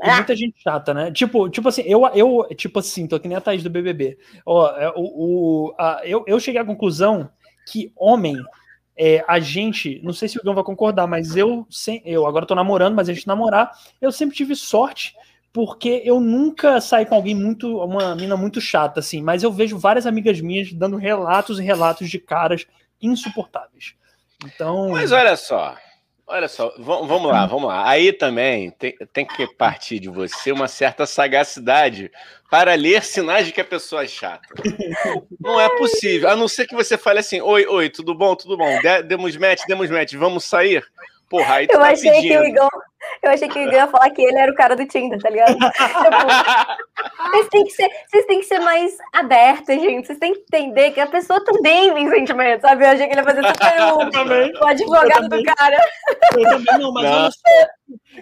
Tem 0.00 0.14
muita 0.14 0.36
gente 0.36 0.62
chata, 0.62 0.94
né? 0.94 1.10
Tipo, 1.10 1.48
tipo 1.48 1.68
assim, 1.68 1.82
eu, 1.82 2.06
eu 2.14 2.46
tipo 2.54 2.78
assim, 2.78 3.08
tô 3.08 3.18
que 3.18 3.26
nem 3.26 3.36
a 3.36 3.40
Thaís 3.40 3.64
do 3.64 3.70
BBB. 3.70 4.16
Ó, 4.46 4.68
é, 4.76 4.90
o, 4.90 4.94
o, 4.96 5.74
a, 5.76 6.02
eu, 6.04 6.22
eu 6.26 6.38
cheguei 6.38 6.60
à 6.60 6.64
conclusão 6.64 7.28
que 7.66 7.92
homem, 7.96 8.36
é, 8.96 9.24
a 9.26 9.40
gente, 9.40 10.00
não 10.04 10.12
sei 10.12 10.28
se 10.28 10.38
o 10.38 10.42
Gão 10.42 10.54
vai 10.54 10.62
concordar, 10.62 11.08
mas 11.08 11.34
eu, 11.34 11.66
sem, 11.68 12.00
eu 12.04 12.26
agora 12.26 12.46
tô 12.46 12.54
namorando, 12.54 12.94
mas 12.94 13.08
a 13.08 13.12
gente 13.12 13.26
namorar, 13.26 13.72
eu 14.00 14.12
sempre 14.12 14.36
tive 14.36 14.54
sorte 14.54 15.14
porque 15.52 16.02
eu 16.04 16.20
nunca 16.20 16.80
saí 16.80 17.06
com 17.06 17.14
alguém 17.14 17.34
muito, 17.34 17.78
uma 17.78 18.14
mina 18.14 18.36
muito 18.36 18.60
chata, 18.60 19.00
assim, 19.00 19.22
mas 19.22 19.42
eu 19.42 19.50
vejo 19.50 19.78
várias 19.78 20.06
amigas 20.06 20.40
minhas 20.40 20.72
dando 20.72 20.96
relatos 20.96 21.58
e 21.58 21.62
relatos 21.62 22.08
de 22.10 22.18
caras 22.18 22.66
insuportáveis. 23.00 23.94
Então. 24.44 24.90
Mas 24.90 25.10
olha 25.10 25.36
só, 25.36 25.76
olha 26.26 26.46
só, 26.46 26.72
vamos 26.78 27.26
lá, 27.26 27.46
vamos 27.46 27.68
lá. 27.68 27.88
Aí 27.88 28.12
também 28.12 28.70
tem, 28.72 28.94
tem 29.12 29.26
que 29.26 29.46
partir 29.54 29.98
de 29.98 30.08
você 30.08 30.52
uma 30.52 30.68
certa 30.68 31.06
sagacidade 31.06 32.10
para 32.50 32.74
ler 32.74 33.02
sinais 33.02 33.46
de 33.46 33.52
que 33.52 33.60
a 33.60 33.64
pessoa 33.64 34.04
é 34.04 34.06
chata. 34.06 34.46
Não 35.40 35.60
é 35.60 35.68
possível, 35.76 36.28
a 36.28 36.36
não 36.36 36.46
ser 36.46 36.66
que 36.66 36.74
você 36.74 36.96
fale 36.96 37.18
assim: 37.18 37.40
oi, 37.40 37.66
oi, 37.66 37.88
tudo 37.90 38.14
bom, 38.14 38.36
tudo 38.36 38.56
bom, 38.56 38.78
demos 39.06 39.36
match, 39.36 39.62
demos 39.66 39.90
match, 39.90 40.14
vamos 40.14 40.44
sair. 40.44 40.84
Porra, 41.28 41.56
aí 41.56 41.66
tu 41.66 41.74
eu 41.74 41.80
tá 41.80 41.90
achei 41.90 42.10
pedindo. 42.10 42.28
que 42.28 42.38
o 42.38 42.44
Igor, 42.44 42.70
eu 43.22 43.30
achei 43.30 43.48
que 43.48 43.58
o 43.58 43.62
Igor 43.62 43.74
ia 43.74 43.86
falar 43.86 44.10
que 44.10 44.22
ele 44.22 44.38
era 44.38 44.50
o 44.50 44.54
cara 44.54 44.74
do 44.74 44.86
Tinder, 44.86 45.20
tá 45.20 45.28
ligado? 45.28 45.52
tipo, 45.54 45.70
vocês, 47.30 47.48
têm 47.48 47.64
que 47.64 47.70
ser, 47.70 47.90
vocês 48.10 48.26
têm 48.26 48.40
que 48.40 48.46
ser 48.46 48.58
mais 48.60 48.96
abertos, 49.12 49.74
gente. 49.74 50.06
Vocês 50.06 50.18
têm 50.18 50.32
que 50.32 50.40
entender 50.40 50.92
que 50.92 51.00
a 51.00 51.06
pessoa 51.06 51.44
também 51.44 51.92
tem 51.92 52.08
sentimentos, 52.08 52.62
sabe? 52.62 52.84
Eu 52.84 52.88
achei 52.88 53.06
que 53.06 53.12
ele 53.12 53.20
ia 53.20 53.24
fazer 53.24 53.44
essa 53.44 53.52
pergunta. 54.10 54.64
O 54.64 54.66
advogado 54.66 55.28
do 55.28 55.42
cara. 55.42 55.76
Eu 56.36 56.44
também 56.44 56.78
não, 56.78 56.92
mas 56.92 57.04
não. 57.04 57.12
olha 57.12 57.30
só. 57.30 57.68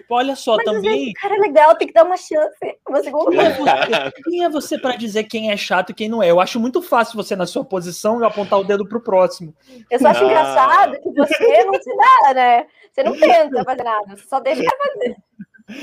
Olha 0.09 0.35
só, 0.35 0.55
mas 0.57 0.65
também. 0.65 1.13
cara 1.13 1.35
é 1.35 1.39
legal, 1.39 1.75
tem 1.75 1.87
que 1.87 1.93
dar 1.93 2.03
uma 2.03 2.17
chance. 2.17 2.55
Uma 2.87 3.01
segunda 3.01 3.31
quem, 3.31 3.39
é 3.39 3.49
você, 3.51 4.11
quem 4.23 4.43
é 4.43 4.49
você 4.49 4.77
para 4.77 4.95
dizer 4.95 5.23
quem 5.23 5.51
é 5.51 5.57
chato 5.57 5.89
e 5.89 5.93
quem 5.93 6.07
não 6.07 6.21
é? 6.21 6.29
Eu 6.29 6.39
acho 6.39 6.59
muito 6.59 6.81
fácil 6.81 7.15
você, 7.15 7.35
na 7.35 7.45
sua 7.45 7.65
posição, 7.65 8.23
apontar 8.23 8.59
o 8.59 8.63
dedo 8.63 8.87
pro 8.87 9.01
próximo. 9.01 9.53
Eu 9.89 9.99
só 9.99 10.09
acho 10.09 10.23
ah. 10.23 10.25
engraçado 10.25 11.01
que 11.01 11.11
você 11.11 11.63
não 11.65 11.73
se 11.81 11.95
dá, 11.95 12.33
né? 12.33 12.65
Você 12.97 13.03
não 13.03 13.15
tenta 13.15 13.63
fazer 13.63 13.83
nada, 13.83 14.15
você 14.15 14.27
só 14.27 14.39
deixa 14.39 14.63
fazer. 14.63 15.15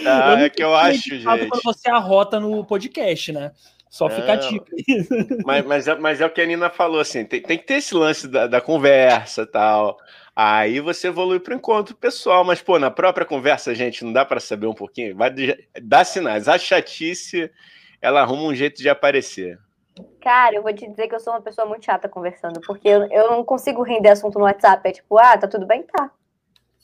Ah, 0.04 0.40
é 0.40 0.48
que 0.48 0.64
eu 0.64 0.74
acho, 0.74 1.10
gente. 1.10 1.24
Quando 1.24 1.62
você 1.62 1.88
arrota 1.88 2.40
no 2.40 2.64
podcast, 2.64 3.32
né? 3.32 3.52
Só 3.88 4.10
fica 4.10 4.34
dica. 4.34 4.66
Mas, 5.46 5.64
mas, 5.64 5.86
é, 5.86 5.94
mas 5.94 6.20
é 6.20 6.26
o 6.26 6.30
que 6.30 6.40
a 6.40 6.46
Nina 6.46 6.68
falou, 6.68 6.98
assim, 6.98 7.24
tem, 7.24 7.40
tem 7.40 7.56
que 7.56 7.64
ter 7.64 7.74
esse 7.74 7.94
lance 7.94 8.26
da, 8.26 8.48
da 8.48 8.60
conversa 8.60 9.42
e 9.42 9.46
tal. 9.46 9.96
Aí 10.34 10.80
você 10.80 11.06
evolui 11.06 11.38
para 11.38 11.54
o 11.54 11.56
encontro 11.56 11.94
pessoal, 11.94 12.42
mas, 12.42 12.60
pô, 12.60 12.76
na 12.76 12.90
própria 12.90 13.24
conversa, 13.24 13.72
gente, 13.72 14.04
não 14.04 14.12
dá 14.12 14.24
para 14.24 14.40
saber 14.40 14.66
um 14.66 14.74
pouquinho? 14.74 15.14
Vai 15.14 15.32
dar 15.80 16.02
sinais. 16.02 16.48
A 16.48 16.58
chatice, 16.58 17.48
ela 18.02 18.22
arruma 18.22 18.42
um 18.42 18.54
jeito 18.54 18.78
de 18.78 18.88
aparecer. 18.88 19.60
Cara, 20.20 20.56
eu 20.56 20.62
vou 20.64 20.74
te 20.74 20.88
dizer 20.88 21.06
que 21.06 21.14
eu 21.14 21.20
sou 21.20 21.32
uma 21.32 21.42
pessoa 21.42 21.64
muito 21.64 21.84
chata 21.84 22.08
conversando, 22.08 22.60
porque 22.62 22.88
eu, 22.88 23.04
eu 23.12 23.30
não 23.30 23.44
consigo 23.44 23.84
render 23.84 24.08
assunto 24.08 24.40
no 24.40 24.44
WhatsApp. 24.44 24.88
É 24.88 24.92
tipo, 24.92 25.16
ah, 25.16 25.38
tá 25.38 25.46
tudo 25.46 25.66
bem? 25.66 25.84
Tá. 25.84 26.10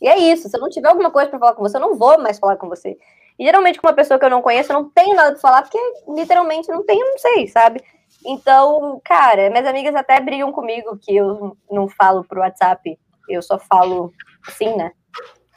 E 0.00 0.08
é 0.08 0.18
isso. 0.18 0.48
Se 0.48 0.56
eu 0.56 0.60
não 0.60 0.68
tiver 0.68 0.88
alguma 0.88 1.10
coisa 1.10 1.28
para 1.28 1.38
falar 1.38 1.54
com 1.54 1.62
você, 1.62 1.76
eu 1.76 1.80
não 1.80 1.96
vou 1.96 2.18
mais 2.18 2.38
falar 2.38 2.56
com 2.56 2.68
você. 2.68 2.96
E 3.38 3.44
geralmente 3.44 3.80
com 3.80 3.86
uma 3.86 3.94
pessoa 3.94 4.18
que 4.18 4.24
eu 4.24 4.30
não 4.30 4.42
conheço, 4.42 4.72
eu 4.72 4.80
não 4.80 4.90
tenho 4.90 5.14
nada 5.14 5.32
pra 5.32 5.40
falar, 5.40 5.62
porque 5.62 5.78
literalmente 6.08 6.68
não 6.68 6.84
tenho, 6.84 7.06
não 7.06 7.18
sei, 7.18 7.46
sabe? 7.48 7.82
Então, 8.26 9.00
cara, 9.04 9.48
minhas 9.50 9.66
amigas 9.66 9.94
até 9.94 10.20
brigam 10.20 10.52
comigo 10.52 10.98
que 11.00 11.16
eu 11.16 11.56
não 11.70 11.88
falo 11.88 12.24
pro 12.24 12.40
WhatsApp, 12.40 12.98
eu 13.28 13.40
só 13.40 13.58
falo 13.58 14.12
assim, 14.46 14.76
né? 14.76 14.92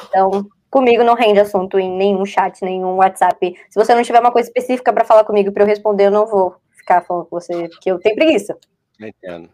Então, 0.08 0.46
comigo 0.70 1.04
não 1.04 1.14
rende 1.14 1.40
assunto 1.40 1.78
em 1.78 1.90
nenhum 1.90 2.26
chat, 2.26 2.64
nenhum 2.64 2.96
WhatsApp. 2.96 3.56
Se 3.70 3.80
você 3.80 3.94
não 3.94 4.04
tiver 4.04 4.20
uma 4.20 4.32
coisa 4.32 4.48
específica 4.48 4.94
para 4.94 5.06
falar 5.06 5.24
comigo 5.24 5.52
para 5.52 5.64
eu 5.64 5.68
responder, 5.68 6.06
eu 6.06 6.12
não 6.12 6.26
vou 6.26 6.56
ficar 6.72 7.02
falando 7.02 7.26
com 7.26 7.40
você, 7.40 7.68
porque 7.70 7.92
eu 7.92 8.00
tenho 8.00 8.16
preguiça. 8.16 8.58
Entendo. 9.00 9.50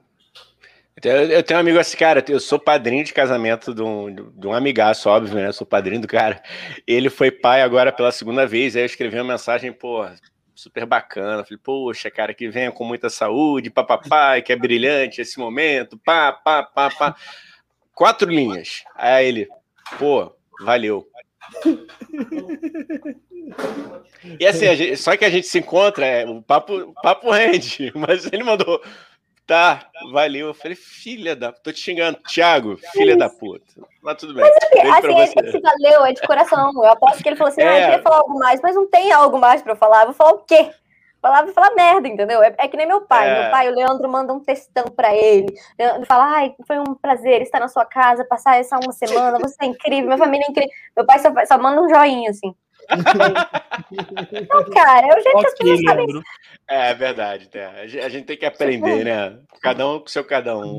Eu 1.04 1.44
tenho 1.44 1.58
um 1.58 1.62
amigo 1.62 1.80
assim, 1.80 1.96
cara, 1.96 2.24
eu 2.28 2.40
sou 2.40 2.60
padrinho 2.60 3.04
de 3.04 3.14
casamento 3.14 3.74
de 3.74 3.82
um, 3.82 4.14
de 4.14 4.48
um 4.48 4.54
amigaço, 4.54 5.10
óbvio, 5.10 5.36
né? 5.36 5.48
Eu 5.48 5.54
sou 5.54 5.66
padrinho 5.66 6.02
do 6.02 6.08
cara. 6.08 6.42
Ele 6.86 7.10
foi 7.10 7.32
pai 7.32 7.62
agora 7.62 7.92
pela 7.92 8.12
segunda 8.12 8.46
vez, 8.46 8.76
aí 8.76 8.82
eu 8.82 8.86
escrevi 8.86 9.16
uma 9.18 9.34
mensagem, 9.34 9.72
pô, 9.72 10.06
super 10.54 10.86
bacana. 10.86 11.44
Falei, 11.44 11.60
poxa, 11.64 12.12
cara, 12.12 12.34
que 12.34 12.50
venha 12.50 12.72
com 12.72 12.84
muita 12.84 13.10
saúde, 13.10 13.70
papapá, 13.70 14.42
que 14.42 14.52
é 14.52 14.56
brilhante 14.56 15.22
esse 15.22 15.40
momento, 15.40 15.98
pá, 15.98 16.34
pá, 16.34 16.64
pá, 16.64 16.90
pá. 16.90 17.16
Quatro 17.94 18.30
linhas. 18.30 18.84
Aí 18.96 19.28
ele, 19.28 19.48
pô, 19.98 20.36
valeu. 20.60 21.08
E 24.40 24.46
assim, 24.46 24.76
gente, 24.76 24.98
só 24.98 25.16
que 25.16 25.26
a 25.26 25.30
gente 25.30 25.48
se 25.48 25.60
encontra, 25.60 26.06
é, 26.06 26.26
o 26.26 26.42
papo, 26.42 26.74
o 26.76 26.94
papo 26.94 27.32
rende, 27.32 27.92
mas 27.96 28.26
ele 28.32 28.44
mandou 28.44 28.82
Tá, 29.50 29.88
valeu. 30.12 30.50
Eu 30.50 30.54
falei, 30.54 30.76
filha 30.76 31.36
da. 31.36 31.52
Tô 31.52 31.72
te 31.72 31.80
xingando, 31.80 32.20
Thiago, 32.20 32.78
filha 32.94 33.18
da 33.18 33.28
puta. 33.28 33.66
Mas 34.00 34.18
tudo 34.18 34.36
bem. 34.36 34.44
Mas 34.44 34.56
assim, 34.64 35.10
assim 35.18 35.40
esse 35.40 35.60
valeu, 35.60 36.06
é 36.06 36.14
de 36.14 36.22
coração. 36.22 36.72
Eu 36.76 36.92
aposto 36.92 37.24
que 37.24 37.30
ele 37.30 37.36
falou 37.36 37.52
assim: 37.52 37.62
é. 37.62 37.68
ah, 37.68 37.80
eu 37.80 37.86
queria 37.86 38.04
falar 38.04 38.18
algo 38.18 38.38
mais, 38.38 38.62
mas 38.62 38.76
não 38.76 38.88
tem 38.88 39.12
algo 39.12 39.40
mais 39.40 39.64
pra 39.64 39.72
eu 39.72 39.76
falar. 39.76 40.02
Eu 40.02 40.06
vou 40.06 40.14
falar 40.14 40.34
o 40.34 40.44
quê? 40.44 40.70
Falar, 41.20 41.42
vou 41.46 41.52
falar 41.52 41.74
merda, 41.74 42.08
entendeu? 42.08 42.44
É, 42.44 42.54
é, 42.60 42.68
que 42.68 42.78
nem 42.78 42.86
meu 42.86 43.02
pai. 43.02 43.28
É. 43.28 43.42
Meu 43.42 43.52
pai, 43.52 43.68
o 43.68 43.76
Leandro, 43.76 44.08
manda 44.08 44.32
um 44.32 44.40
textão 44.40 44.86
pra 44.86 45.16
ele. 45.16 45.52
Ele 45.80 46.06
fala: 46.06 46.32
ai, 46.32 46.54
foi 46.68 46.78
um 46.78 46.94
prazer 46.94 47.42
estar 47.42 47.60
na 47.60 47.68
sua 47.68 47.86
casa, 47.86 48.24
passar 48.24 48.60
essa 48.60 48.78
uma 48.78 48.94
semana, 48.94 49.40
você 49.40 49.56
é 49.64 49.66
incrível, 49.66 50.06
minha 50.06 50.18
família 50.20 50.46
é 50.46 50.52
incrível. 50.52 50.72
Meu 50.96 51.08
pai 51.08 51.18
só, 51.18 51.34
só 51.48 51.58
manda 51.58 51.82
um 51.82 51.90
joinha, 51.90 52.30
assim. 52.30 52.54
Não, 52.90 54.66
cara, 54.74 55.08
é 55.08 55.20
o 55.20 55.22
jeito 55.22 55.38
okay, 55.38 55.42
que 55.42 55.48
as 55.48 55.54
pessoas 55.54 55.82
sabem. 55.84 56.24
É, 56.68 56.90
é 56.90 56.94
verdade, 56.94 57.50
né? 57.54 57.82
A 58.04 58.10
gente 58.10 58.26
tem 58.26 58.38
que 58.38 58.46
aprender, 58.46 59.06
né? 59.06 59.38
Cada 59.62 59.88
um 59.88 60.00
com 60.00 60.08
seu 60.08 60.24
cada 60.24 60.58
um. 60.58 60.78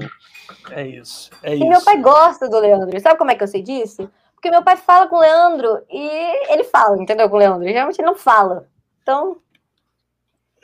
É 0.70 0.86
isso. 0.86 1.30
É 1.42 1.54
e 1.54 1.58
isso. 1.58 1.68
meu 1.68 1.82
pai 1.82 1.98
gosta 2.00 2.48
do 2.48 2.58
Leandro. 2.58 2.98
Sabe 3.00 3.18
como 3.18 3.30
é 3.30 3.34
que 3.34 3.42
eu 3.42 3.48
sei 3.48 3.62
disso? 3.62 4.10
Porque 4.34 4.50
meu 4.50 4.62
pai 4.62 4.76
fala 4.76 5.06
com 5.06 5.16
o 5.16 5.20
Leandro 5.20 5.84
e 5.90 6.52
ele 6.52 6.64
fala, 6.64 7.00
entendeu? 7.00 7.28
Com 7.28 7.36
o 7.36 7.38
Leandro. 7.38 7.62
Ele 7.62 7.72
geralmente 7.72 8.02
não 8.02 8.14
fala. 8.16 8.66
Então, 9.02 9.36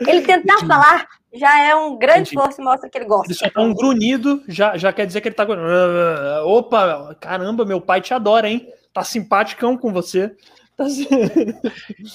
ele 0.00 0.22
tentar 0.22 0.58
falar 0.66 1.06
já 1.32 1.62
é 1.62 1.74
um 1.74 1.96
grande 1.96 2.30
esforço 2.30 2.60
e 2.60 2.64
mostra 2.64 2.88
que 2.88 2.96
ele 2.96 3.04
gosta. 3.04 3.26
Ele 3.26 3.38
só 3.38 3.50
tá 3.50 3.60
um 3.60 3.74
grunhido, 3.74 4.42
já, 4.48 4.76
já 4.76 4.92
quer 4.92 5.06
dizer 5.06 5.20
que 5.20 5.28
ele 5.28 5.34
tá. 5.34 5.46
Opa, 6.44 7.14
caramba, 7.20 7.64
meu 7.64 7.80
pai 7.80 8.00
te 8.00 8.14
adora, 8.14 8.48
hein? 8.48 8.66
Tá 8.92 9.04
simpaticão 9.04 9.76
com 9.76 9.92
você. 9.92 10.34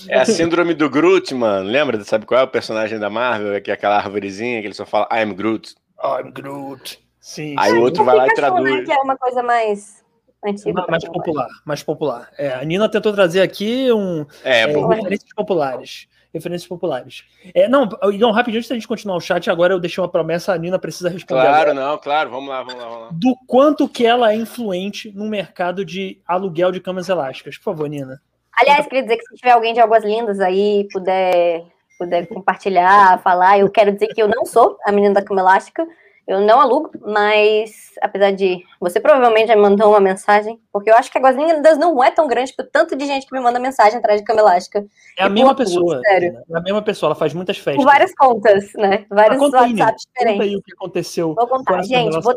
É 0.08 0.20
a 0.20 0.26
síndrome 0.26 0.74
do 0.74 0.90
Groot, 0.90 1.34
mano. 1.34 1.68
Lembra? 1.68 2.04
Sabe 2.04 2.26
qual 2.26 2.42
é 2.42 2.44
o 2.44 2.48
personagem 2.48 3.00
da 3.00 3.10
Marvel? 3.10 3.60
Que 3.62 3.72
é 3.72 3.74
aquela 3.74 3.98
árvorezinha 3.98 4.62
que 4.62 4.68
ele 4.68 4.74
só 4.74 4.86
fala 4.86 5.08
I'm 5.12 5.34
Groot. 5.34 5.76
I'm 6.04 6.32
Groot. 6.32 7.00
Sim. 7.20 7.56
Aí 7.58 7.74
o 7.74 7.82
outro 7.82 8.04
vai 8.04 8.16
lá 8.16 8.28
e 8.28 8.34
traduz. 8.34 8.64
Né, 8.64 8.84
que 8.84 8.92
é 8.92 8.98
uma 8.98 9.18
coisa 9.18 9.44
mais 9.44 10.04
antiga. 10.44 10.86
Mais 10.90 11.06
popular, 11.06 11.48
mais 11.66 11.84
popular. 11.84 12.32
É, 12.38 12.54
a 12.54 12.64
Nina 12.64 12.90
tentou 12.90 13.14
trazer 13.14 13.42
aqui 13.42 13.92
um 13.92 14.26
é, 14.44 14.62
é, 14.62 14.66
referências 14.66 15.34
populares. 15.36 16.08
Referências 16.34 16.68
populares. 16.68 17.26
É, 17.54 17.68
não, 17.68 17.90
não, 18.18 18.32
rapidinho, 18.32 18.60
antes 18.60 18.70
da 18.70 18.76
gente 18.76 18.88
continuar 18.88 19.18
o 19.18 19.22
chat, 19.22 19.50
agora 19.50 19.74
eu 19.74 19.80
deixei 19.80 20.02
uma 20.02 20.10
promessa, 20.10 20.54
a 20.54 20.58
Nina 20.58 20.80
precisa 20.80 21.10
responder. 21.10 21.42
Claro, 21.42 21.72
agora. 21.72 21.74
não, 21.74 21.98
claro, 21.98 22.30
vamos 22.30 22.50
lá, 22.50 22.64
vamos 22.64 22.82
lá, 22.82 22.88
vamos 22.88 23.02
lá. 23.02 23.10
Do 23.12 23.36
quanto 23.46 23.88
que 23.88 24.06
ela 24.06 24.32
é 24.32 24.36
influente 24.36 25.12
no 25.12 25.28
mercado 25.28 25.84
de 25.84 26.22
aluguel 26.26 26.72
de 26.72 26.80
camas 26.80 27.10
elásticas. 27.10 27.58
Por 27.58 27.66
favor, 27.66 27.90
Nina. 27.90 28.22
Aliás, 28.58 28.86
queria 28.86 29.04
dizer 29.04 29.18
que 29.18 29.26
se 29.26 29.36
tiver 29.36 29.52
alguém 29.52 29.74
de 29.74 29.80
Águas 29.80 30.04
Lindas 30.04 30.40
aí, 30.40 30.88
puder, 30.92 31.64
puder 31.98 32.28
compartilhar, 32.28 33.22
falar, 33.22 33.60
eu 33.60 33.70
quero 33.70 33.92
dizer 33.92 34.08
que 34.08 34.22
eu 34.22 34.28
não 34.28 34.46
sou 34.46 34.78
a 34.86 34.92
menina 34.92 35.16
da 35.16 35.24
cama 35.24 35.42
elástica, 35.42 35.88
eu 36.28 36.40
não 36.40 36.62
alugo, 36.62 36.92
mas 37.02 37.92
apesar 38.02 38.32
de 38.32 38.64
você 38.80 39.00
provavelmente 39.00 39.48
já 39.48 39.56
me 39.56 39.62
mandou 39.62 39.90
uma 39.90 40.00
mensagem, 40.00 40.60
porque 40.72 40.90
eu 40.90 40.96
acho 40.96 41.12
que 41.12 41.18
Águas 41.18 41.36
Lindas 41.36 41.78
não 41.78 42.02
é 42.04 42.12
tão 42.12 42.28
grande 42.28 42.54
por 42.54 42.66
tanto 42.68 42.96
de 42.96 43.06
gente 43.06 43.26
que 43.26 43.34
me 43.34 43.42
manda 43.42 43.60
mensagem 43.60 43.98
atrás 43.98 44.22
de 44.22 44.26
cama 44.26 44.40
elástica. 44.40 44.86
É 45.18 45.24
a 45.24 45.30
mesma 45.30 45.56
pessoa. 45.56 46.00
Sério. 46.08 46.38
É 46.50 46.58
a 46.58 46.62
mesma 46.62 46.82
pessoa, 46.82 47.08
ela 47.10 47.16
faz 47.16 47.34
muitas 47.34 47.58
festas. 47.58 47.84
Com 47.84 47.90
várias 47.90 48.14
contas, 48.14 48.72
né? 48.76 49.06
Vários 49.10 49.42
WhatsApps 49.42 50.06
diferentes. 50.08 50.38
Conta 50.38 50.44
aí 50.44 50.56
o 50.56 50.62
que 50.62 50.74
aconteceu. 50.74 51.34
Vou 51.34 51.48
contar, 51.48 51.84
gente. 51.84 52.22
Vou... 52.22 52.36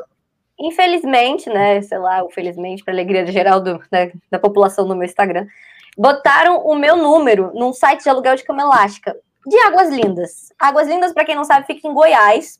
Infelizmente, 0.58 1.48
né? 1.50 1.82
Sei 1.82 1.98
lá, 1.98 2.22
ou 2.22 2.30
felizmente, 2.30 2.82
para 2.82 2.94
alegria 2.94 3.26
geral 3.26 3.60
do, 3.60 3.80
né, 3.92 4.12
da 4.30 4.38
população 4.38 4.86
no 4.86 4.96
meu 4.96 5.04
Instagram, 5.04 5.46
botaram 5.96 6.58
o 6.58 6.74
meu 6.74 6.96
número 6.96 7.52
num 7.54 7.72
site 7.72 8.02
de 8.02 8.08
aluguel 8.08 8.36
de 8.36 8.44
cama 8.44 8.62
elástica 8.62 9.14
de 9.46 9.58
Águas 9.58 9.90
Lindas. 9.90 10.52
Águas 10.58 10.88
Lindas, 10.88 11.12
para 11.12 11.24
quem 11.24 11.34
não 11.34 11.44
sabe, 11.44 11.66
fica 11.66 11.86
em 11.86 11.92
Goiás, 11.92 12.58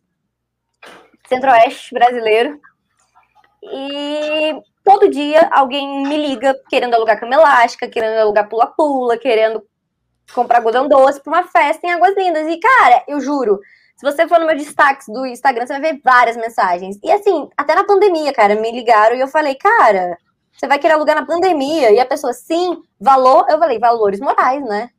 centro-oeste 1.29 1.95
brasileiro. 1.95 2.61
E 3.63 4.61
todo 4.85 5.09
dia 5.09 5.49
alguém 5.51 6.07
me 6.07 6.17
liga 6.17 6.55
querendo 6.69 6.95
alugar 6.95 7.19
cama 7.19 7.35
elástica, 7.35 7.89
querendo 7.89 8.19
alugar 8.19 8.49
pula-pula, 8.49 9.17
querendo 9.17 9.63
comprar 10.35 10.59
algodão 10.59 10.89
doce 10.89 11.21
para 11.23 11.33
uma 11.33 11.45
festa 11.45 11.87
em 11.87 11.93
Águas 11.93 12.15
Lindas. 12.17 12.47
E, 12.49 12.59
cara, 12.59 13.03
eu 13.09 13.21
juro, 13.21 13.59
se 13.97 14.05
você 14.05 14.29
for 14.29 14.39
no 14.39 14.47
meu 14.47 14.57
destaques 14.57 15.07
do 15.09 15.25
Instagram, 15.27 15.67
você 15.67 15.79
vai 15.79 15.93
ver 15.93 16.01
várias 16.05 16.37
mensagens. 16.37 16.99
E 17.03 17.11
assim, 17.11 17.49
até 17.57 17.75
na 17.75 17.85
pandemia, 17.85 18.33
cara, 18.33 18.55
me 18.55 18.71
ligaram 18.71 19.17
e 19.17 19.21
eu 19.21 19.29
falei, 19.29 19.55
cara, 19.55 20.19
você 20.53 20.67
vai 20.67 20.79
querer 20.79 20.95
alugar 20.95 21.17
na 21.17 21.27
pandemia. 21.27 21.91
E 21.91 21.99
a 21.99 22.07
pessoa, 22.07 22.33
sim, 22.33 22.83
valor. 23.05 23.47
Eu 23.49 23.59
falei, 23.59 23.79
valores 23.79 24.19
morais, 24.19 24.65
né? 24.65 24.91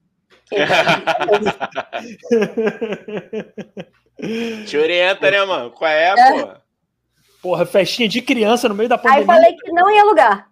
Te 4.65 4.77
orienta, 4.77 5.31
né, 5.31 5.43
mano? 5.43 5.71
Qual 5.71 5.89
é, 5.89 6.13
é. 6.17 6.43
pô? 6.43 6.51
Porra, 7.41 7.65
festinha 7.65 8.07
de 8.07 8.21
criança 8.21 8.69
no 8.69 8.75
meio 8.75 8.89
da 8.89 8.97
pandemia. 8.97 9.19
Aí 9.19 9.25
falei 9.25 9.55
que 9.55 9.71
não 9.71 9.89
ia 9.91 10.01
alugar. 10.01 10.49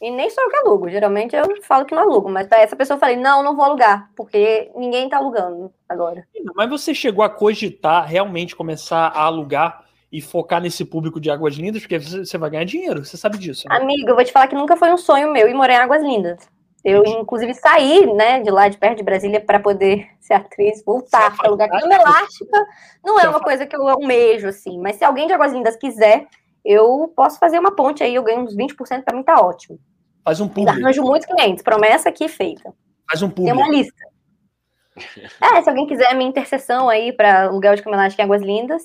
E 0.00 0.10
nem 0.10 0.28
sou 0.28 0.44
eu 0.44 0.50
que 0.50 0.56
alugo. 0.56 0.88
Geralmente 0.88 1.34
eu 1.34 1.62
falo 1.62 1.84
que 1.84 1.94
não 1.94 2.02
alugo. 2.02 2.28
Mas 2.28 2.46
pra 2.46 2.60
essa 2.60 2.76
pessoa 2.76 2.96
eu 2.96 3.00
falei, 3.00 3.16
não, 3.16 3.42
não 3.42 3.56
vou 3.56 3.64
alugar. 3.64 4.10
Porque 4.14 4.70
ninguém 4.76 5.08
tá 5.08 5.16
alugando 5.18 5.72
agora. 5.88 6.26
Mas 6.54 6.68
você 6.68 6.94
chegou 6.94 7.24
a 7.24 7.30
cogitar 7.30 8.06
realmente 8.06 8.54
começar 8.54 9.08
a 9.08 9.22
alugar 9.22 9.84
e 10.14 10.20
focar 10.20 10.60
nesse 10.60 10.84
público 10.84 11.20
de 11.20 11.28
Águas 11.28 11.56
Lindas, 11.56 11.82
porque 11.82 11.98
você 11.98 12.38
vai 12.38 12.48
ganhar 12.48 12.64
dinheiro, 12.64 13.04
você 13.04 13.16
sabe 13.16 13.36
disso. 13.36 13.66
Né? 13.68 13.76
Amigo, 13.76 14.10
eu 14.10 14.14
vou 14.14 14.24
te 14.24 14.30
falar 14.30 14.46
que 14.46 14.54
nunca 14.54 14.76
foi 14.76 14.92
um 14.92 14.96
sonho 14.96 15.32
meu 15.32 15.48
ir 15.48 15.54
morar 15.54 15.74
em 15.74 15.78
Águas 15.78 16.02
Lindas. 16.02 16.48
Eu, 16.84 17.02
inclusive, 17.06 17.54
saí 17.54 18.04
né, 18.12 18.40
de 18.40 18.50
lá 18.50 18.68
de 18.68 18.76
perto 18.76 18.98
de 18.98 19.02
Brasília 19.02 19.40
para 19.40 19.58
poder 19.58 20.06
ser 20.20 20.34
atriz, 20.34 20.84
voltar 20.84 21.34
para 21.34 21.48
lugar 21.48 21.70
que 21.70 21.76
elástica. 21.76 22.66
Não 23.02 23.18
é 23.18 23.26
uma 23.26 23.40
coisa 23.40 23.64
que 23.64 23.74
eu 23.74 23.88
almejo, 23.88 24.48
assim. 24.48 24.78
Mas 24.78 24.96
se 24.96 25.04
alguém 25.04 25.26
de 25.26 25.32
Águas 25.32 25.52
Lindas 25.52 25.76
quiser, 25.76 26.26
eu 26.62 27.10
posso 27.16 27.38
fazer 27.38 27.58
uma 27.58 27.74
ponte 27.74 28.02
aí, 28.02 28.14
eu 28.14 28.22
ganho 28.22 28.40
uns 28.40 28.54
20%, 28.54 29.02
para 29.02 29.16
mim 29.16 29.22
tá 29.22 29.40
ótimo. 29.40 29.78
Faz 30.22 30.40
um 30.40 30.48
público. 30.48 30.78
Arranjo 30.78 31.02
muitos 31.02 31.26
clientes, 31.26 31.64
promessa 31.64 32.10
aqui 32.10 32.28
feita. 32.28 32.74
Faz 33.08 33.22
um 33.22 33.30
público. 33.30 33.56
Tem 33.56 33.64
uma 33.64 33.74
lista. 33.74 34.04
É, 35.40 35.62
se 35.62 35.68
alguém 35.68 35.86
quiser 35.86 36.14
minha 36.14 36.28
intercessão 36.28 36.88
aí 36.88 37.12
para 37.12 37.50
lugar 37.50 37.76
de 37.76 37.82
cama 37.82 37.96
elástica 37.96 38.22
em 38.22 38.26
Águas 38.26 38.42
Lindas, 38.42 38.82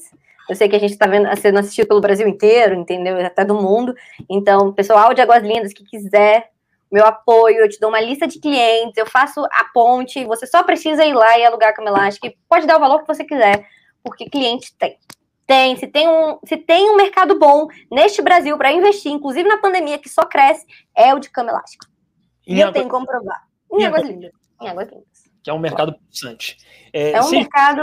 eu 0.50 0.56
sei 0.56 0.68
que 0.68 0.76
a 0.76 0.80
gente 0.80 0.94
está 0.94 1.06
sendo 1.36 1.60
assistido 1.60 1.88
pelo 1.88 2.02
Brasil 2.02 2.28
inteiro, 2.28 2.76
entendeu? 2.76 3.24
Até 3.24 3.46
do 3.46 3.56
mundo. 3.56 3.94
Então, 4.30 4.74
pessoal 4.74 5.14
de 5.14 5.22
Águas 5.22 5.44
Lindas 5.44 5.74
que 5.74 5.84
quiser 5.84 6.50
meu 6.92 7.06
apoio, 7.06 7.60
eu 7.60 7.70
te 7.70 7.80
dou 7.80 7.90
uma 7.90 8.02
lista 8.02 8.28
de 8.28 8.40
clientes, 8.40 8.98
eu 8.98 9.06
faço 9.06 9.44
a 9.52 9.66
ponte, 9.74 10.26
você 10.26 10.48
só 10.48 10.64
precisa 10.64 11.06
ir 11.06 11.14
lá 11.14 11.38
e 11.38 11.46
alugar 11.46 11.70
a 11.70 11.74
cama 11.74 11.90
elástica. 11.90 12.34
Pode 12.48 12.66
dar 12.66 12.78
o 12.78 12.80
valor 12.80 13.02
que 13.02 13.08
você 13.08 13.24
quiser, 13.24 13.66
porque 14.04 14.30
cliente 14.30 14.76
tem. 14.78 14.98
Tem, 15.46 15.76
se 15.78 15.88
tem 15.88 16.08
um, 16.08 16.40
se 16.46 16.58
tem 16.58 16.92
um 16.92 16.96
mercado 16.96 17.40
bom 17.40 17.68
neste 17.92 18.22
Brasil 18.22 18.56
para 18.56 18.72
investir, 18.72 19.12
inclusive 19.12 19.50
na 19.50 19.58
pandemia, 19.58 19.98
que 19.98 20.08
só 20.08 20.24
cresce, 20.24 20.64
é 20.96 21.14
o 21.14 21.20
de 21.20 21.30
cama 21.32 21.50
elástica. 21.50 21.88
E, 22.46 22.56
e 22.56 22.62
eu 22.62 22.72
tenho 22.72 22.88
como 22.88 23.06
provar. 23.06 23.48
Em 23.72 23.84
Águas 23.84 24.04
Lindas. 24.04 24.32
Em 24.62 24.70
Águas 24.70 24.90
Lindas. 24.90 25.09
Que 25.44 25.50
é 25.50 25.54
um 25.54 25.60
mercado 25.60 25.94
pulsante. 25.94 26.58
É, 26.92 27.12
é 27.12 27.22
um 27.22 27.30
mercado 27.30 27.82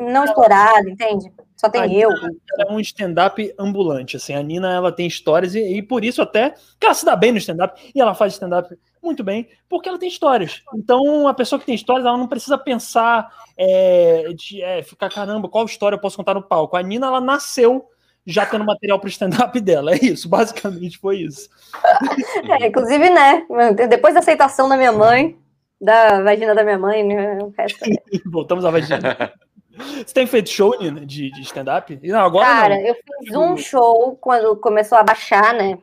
não 0.00 0.24
explorado, 0.24 0.88
entende? 0.88 1.32
Só 1.56 1.70
tem 1.70 1.94
eu. 1.94 2.10
é 2.58 2.70
um 2.70 2.78
stand-up 2.80 3.54
ambulante, 3.58 4.16
assim. 4.16 4.34
A 4.34 4.42
Nina, 4.42 4.74
ela 4.74 4.92
tem 4.92 5.06
histórias 5.06 5.54
e, 5.54 5.78
e, 5.78 5.82
por 5.82 6.04
isso 6.04 6.20
até 6.20 6.54
que 6.78 6.84
ela 6.84 6.94
se 6.94 7.04
dá 7.04 7.16
bem 7.16 7.32
no 7.32 7.38
stand-up 7.38 7.80
e 7.94 8.00
ela 8.00 8.14
faz 8.14 8.34
stand-up 8.34 8.76
muito 9.02 9.24
bem, 9.24 9.48
porque 9.68 9.88
ela 9.88 9.98
tem 9.98 10.08
histórias. 10.08 10.62
Então, 10.74 11.26
a 11.26 11.32
pessoa 11.32 11.58
que 11.58 11.64
tem 11.64 11.74
histórias, 11.74 12.04
ela 12.04 12.18
não 12.18 12.26
precisa 12.26 12.58
pensar 12.58 13.30
é, 13.56 14.32
de 14.34 14.60
é, 14.62 14.82
ficar, 14.82 15.08
caramba, 15.08 15.48
qual 15.48 15.64
história 15.64 15.96
eu 15.96 16.00
posso 16.00 16.16
contar 16.16 16.34
no 16.34 16.42
palco? 16.42 16.76
A 16.76 16.82
Nina, 16.82 17.06
ela 17.06 17.20
nasceu 17.20 17.88
já 18.26 18.44
tendo 18.44 18.64
material 18.64 18.98
para 18.98 19.06
o 19.06 19.10
stand-up 19.10 19.58
dela. 19.60 19.92
É 19.94 20.04
isso, 20.04 20.28
basicamente 20.28 20.98
foi 20.98 21.18
isso. 21.18 21.48
É, 22.60 22.66
inclusive, 22.66 23.10
né? 23.10 23.46
Depois 23.88 24.14
da 24.14 24.20
aceitação 24.20 24.68
da 24.68 24.76
minha 24.76 24.92
mãe, 24.92 25.36
da 25.80 26.22
vagina 26.22 26.54
da 26.54 26.64
minha 26.64 26.78
mãe, 26.78 27.04
né? 27.04 27.38
Voltamos 28.26 28.64
à 28.64 28.70
vagina. 28.70 29.32
Você 29.76 30.14
tem 30.14 30.26
feito 30.26 30.48
show, 30.48 30.76
Nina, 30.80 31.04
de, 31.04 31.30
de 31.30 31.40
stand-up? 31.42 31.98
Não, 32.02 32.20
agora 32.20 32.46
Cara, 32.46 32.74
não. 32.76 32.86
eu 32.86 32.94
fiz 32.94 33.36
um 33.36 33.56
show 33.56 34.16
quando 34.16 34.56
começou 34.56 34.96
a 34.96 35.02
baixar, 35.02 35.52
né? 35.52 35.78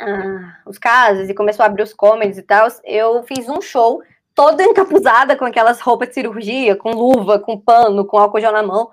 Ah, 0.00 0.60
os 0.64 0.78
casos 0.78 1.28
e 1.28 1.34
começou 1.34 1.64
a 1.64 1.66
abrir 1.66 1.82
os 1.82 1.92
comedies 1.92 2.38
e 2.38 2.42
tal. 2.42 2.68
Eu 2.84 3.24
fiz 3.24 3.48
um 3.48 3.60
show 3.60 4.00
toda 4.34 4.62
encapuzada 4.62 5.36
com 5.36 5.44
aquelas 5.44 5.80
roupas 5.80 6.08
de 6.08 6.14
cirurgia, 6.14 6.76
com 6.76 6.90
luva, 6.90 7.40
com 7.40 7.58
pano, 7.58 8.04
com 8.04 8.18
álcool 8.18 8.40
gel 8.40 8.52
na 8.52 8.62
mão. 8.62 8.88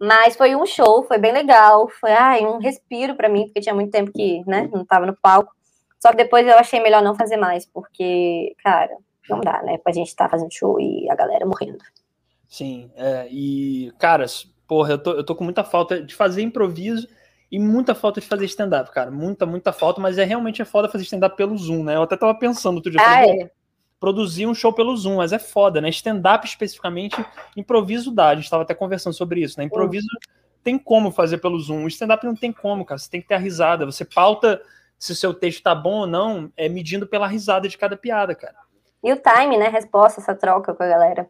Mas 0.00 0.34
foi 0.34 0.56
um 0.56 0.64
show, 0.64 1.02
foi 1.02 1.18
bem 1.18 1.32
legal. 1.32 1.88
Foi 2.00 2.12
ai, 2.12 2.46
um 2.46 2.56
respiro 2.56 3.14
para 3.14 3.28
mim, 3.28 3.44
porque 3.44 3.60
tinha 3.60 3.74
muito 3.74 3.90
tempo 3.90 4.10
que 4.10 4.42
né, 4.46 4.66
não 4.72 4.82
tava 4.82 5.04
no 5.04 5.14
palco. 5.14 5.52
Só 6.00 6.08
que 6.10 6.16
depois 6.16 6.46
eu 6.46 6.56
achei 6.56 6.80
melhor 6.80 7.02
não 7.02 7.14
fazer 7.14 7.36
mais, 7.36 7.66
porque, 7.66 8.56
cara, 8.64 8.90
não 9.28 9.40
dá, 9.40 9.62
né? 9.62 9.78
Pra 9.78 9.92
gente 9.92 10.08
estar 10.08 10.24
tá 10.24 10.30
fazendo 10.30 10.52
show 10.52 10.80
e 10.80 11.08
a 11.10 11.14
galera 11.14 11.46
morrendo. 11.46 11.78
Sim, 12.48 12.90
é, 12.96 13.28
e, 13.30 13.92
cara, 13.98 14.26
porra, 14.66 14.92
eu 14.92 14.98
tô, 14.98 15.12
eu 15.12 15.24
tô 15.24 15.34
com 15.34 15.44
muita 15.44 15.62
falta 15.62 16.02
de 16.02 16.14
fazer 16.14 16.42
improviso 16.42 17.06
e 17.50 17.58
muita 17.58 17.94
falta 17.94 18.20
de 18.20 18.26
fazer 18.26 18.44
stand-up, 18.46 18.90
cara. 18.92 19.10
Muita, 19.10 19.46
muita 19.46 19.72
falta, 19.72 20.00
mas 20.00 20.18
é 20.18 20.24
realmente 20.24 20.62
é 20.62 20.64
foda 20.64 20.88
fazer 20.88 21.04
stand-up 21.04 21.36
pelo 21.36 21.56
Zoom, 21.56 21.84
né? 21.84 21.96
Eu 21.96 22.02
até 22.02 22.16
tava 22.16 22.34
pensando 22.34 22.76
outro 22.76 22.90
dia. 22.90 23.00
Ah, 23.04 23.26
é. 23.26 23.50
Produzir 23.98 24.46
um 24.46 24.54
show 24.54 24.72
pelo 24.72 24.96
Zoom, 24.96 25.16
mas 25.16 25.32
é 25.32 25.38
foda, 25.38 25.80
né? 25.80 25.90
Stand-up 25.90 26.46
especificamente, 26.46 27.16
improviso 27.56 28.10
dá. 28.10 28.28
A 28.28 28.34
gente 28.34 28.48
tava 28.48 28.62
até 28.62 28.74
conversando 28.74 29.12
sobre 29.12 29.42
isso, 29.42 29.58
né? 29.58 29.64
Improviso 29.64 30.08
tem 30.62 30.78
como 30.78 31.10
fazer 31.10 31.38
pelo 31.38 31.58
Zoom. 31.58 31.84
O 31.84 31.88
stand-up 31.88 32.24
não 32.24 32.34
tem 32.34 32.52
como, 32.52 32.84
cara. 32.84 32.98
Você 32.98 33.10
tem 33.10 33.20
que 33.20 33.28
ter 33.28 33.34
a 33.34 33.38
risada. 33.38 33.86
Você 33.86 34.04
pauta 34.04 34.60
se 34.98 35.12
o 35.12 35.16
seu 35.16 35.32
texto 35.32 35.62
tá 35.62 35.74
bom 35.74 36.00
ou 36.00 36.06
não, 36.06 36.52
é 36.56 36.68
medindo 36.68 37.06
pela 37.06 37.26
risada 37.26 37.68
de 37.68 37.78
cada 37.78 37.96
piada, 37.96 38.34
cara. 38.34 38.56
E 39.02 39.12
o 39.12 39.16
time, 39.16 39.56
né? 39.56 39.68
Resposta, 39.68 40.20
essa 40.20 40.34
troca 40.34 40.74
com 40.74 40.82
a 40.82 40.88
galera. 40.88 41.28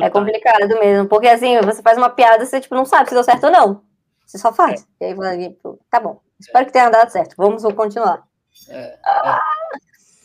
É 0.00 0.10
complicado 0.10 0.68
mesmo, 0.78 1.08
porque 1.08 1.26
assim, 1.26 1.60
você 1.60 1.82
faz 1.82 1.98
uma 1.98 2.08
piada, 2.08 2.44
você 2.44 2.60
tipo, 2.60 2.74
não 2.74 2.84
sabe 2.84 3.08
se 3.08 3.14
deu 3.14 3.24
certo 3.24 3.44
ou 3.44 3.50
não. 3.50 3.82
Você 4.24 4.38
só 4.38 4.52
faz. 4.52 4.86
É. 5.00 5.04
E 5.04 5.08
aí 5.08 5.14
vai, 5.14 5.38
tipo, 5.38 5.78
tá 5.90 5.98
bom. 6.00 6.20
Espero 6.38 6.66
que 6.66 6.72
tenha 6.72 6.88
dado 6.88 7.10
certo. 7.10 7.34
Vamos 7.36 7.62
continuar. 7.74 8.22
É, 8.68 8.78
é. 8.78 9.38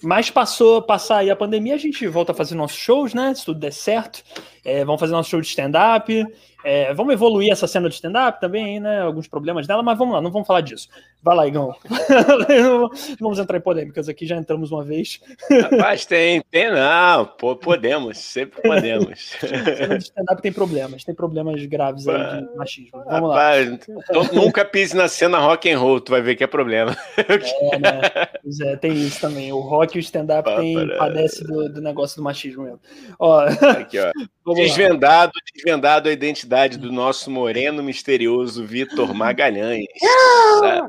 Mas 0.03 0.29
passou, 0.29 0.81
passar 0.81 1.17
aí 1.17 1.29
a 1.29 1.35
pandemia, 1.35 1.73
a 1.73 1.79
gente 1.79 2.07
volta 2.07 2.31
a 2.31 2.35
fazer 2.35 2.55
nossos 2.55 2.77
shows, 2.77 3.13
né? 3.13 3.33
Se 3.33 3.45
tudo 3.45 3.59
der 3.59 3.73
certo. 3.73 4.23
É, 4.67 4.83
vamos 4.83 4.99
fazer 4.99 5.13
nosso 5.13 5.29
show 5.29 5.39
de 5.39 5.47
stand-up. 5.47 6.25
É, 6.61 6.93
vamos 6.93 7.13
evoluir 7.13 7.49
essa 7.49 7.65
cena 7.65 7.87
de 7.87 7.95
stand-up 7.95 8.41
também, 8.41 8.81
né? 8.81 9.01
Alguns 9.01 9.25
problemas 9.25 9.65
dela, 9.65 9.81
mas 9.81 9.97
vamos 9.97 10.13
lá, 10.13 10.21
não 10.21 10.29
vamos 10.29 10.45
falar 10.45 10.59
disso. 10.59 10.89
Vai 11.23 11.35
lá, 11.35 11.47
Igão. 11.47 11.73
vamos 13.21 13.39
entrar 13.39 13.57
em 13.57 13.61
polêmicas 13.61 14.09
aqui, 14.09 14.25
já 14.25 14.35
entramos 14.35 14.69
uma 14.69 14.83
vez. 14.83 15.21
Rapaz, 15.49 16.05
tem, 16.05 16.41
tem 16.51 16.69
não. 16.69 17.25
podemos, 17.55 18.17
sempre 18.17 18.61
podemos. 18.61 19.37
cena 19.39 19.97
de 19.97 20.03
stand-up 20.03 20.41
tem 20.41 20.51
problemas, 20.51 21.05
tem 21.05 21.15
problemas 21.15 21.65
graves 21.65 22.05
aí 22.05 22.41
de 22.41 22.55
machismo. 22.57 23.01
Vamos 23.05 23.29
Rapaz, 23.29 23.79
lá. 23.87 24.33
Nunca 24.33 24.65
pise 24.65 24.97
na 24.97 25.07
cena 25.07 25.37
rock 25.37 25.71
and 25.71 25.79
roll, 25.79 26.01
tu 26.01 26.11
vai 26.11 26.21
ver 26.21 26.35
que 26.35 26.43
é 26.43 26.47
problema. 26.47 26.97
É, 27.17 27.79
né? 27.79 28.01
Pois 28.43 28.59
é, 28.59 28.75
tem 28.75 28.93
isso 28.93 29.21
também. 29.21 29.53
O 29.53 29.59
rock 29.59 29.95
e 29.95 29.99
o 29.99 30.01
stand-up 30.01 30.49
padece 30.97 31.43
do, 31.45 31.69
do, 31.69 31.81
negócio 31.81 32.17
do 32.17 32.23
machismo 32.23 32.63
mesmo. 32.63 32.79
Ó, 33.19 33.41
aqui, 33.41 33.99
ó. 33.99 34.11
Desvendado, 34.55 35.33
desvendado 35.53 36.09
a 36.09 36.11
identidade 36.11 36.77
do 36.77 36.91
nosso 36.91 37.29
moreno 37.29 37.83
misterioso 37.83 38.65
Vitor 38.65 39.13
Magalhães. 39.13 39.85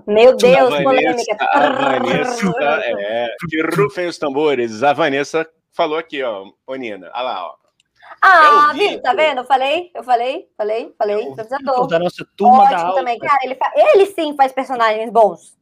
Meu 0.06 0.36
Deus, 0.36 0.74
a 0.74 0.82
Vanessa, 0.82 1.36
a 1.40 1.70
Vanessa 1.70 2.52
é, 2.84 3.34
que 3.48 3.62
rufem 3.62 4.06
os 4.06 4.18
tambores. 4.18 4.82
A 4.82 4.92
Vanessa 4.92 5.48
falou 5.72 5.98
aqui, 5.98 6.22
ó, 6.22 6.46
ô 6.66 6.74
Nina, 6.76 7.10
olha 7.12 7.22
lá, 7.22 7.46
ó. 7.46 7.54
Ah, 8.22 8.70
é 8.72 8.74
viu, 8.74 9.02
tá 9.02 9.12
vendo? 9.12 9.38
Eu 9.38 9.44
falei, 9.44 9.90
eu 9.94 10.02
falei, 10.02 10.48
falei, 10.56 10.94
falei, 10.98 11.22
improvisador. 11.22 11.86
Da 11.86 11.98
nossa 11.98 12.26
turma 12.36 12.64
Ótimo 12.64 12.78
da 12.78 12.92
também, 12.94 13.18
cara, 13.18 13.38
ele, 13.44 13.54
fa... 13.54 13.72
ele 13.74 14.06
sim 14.06 14.34
faz 14.36 14.52
personagens 14.52 15.10
bons. 15.10 15.56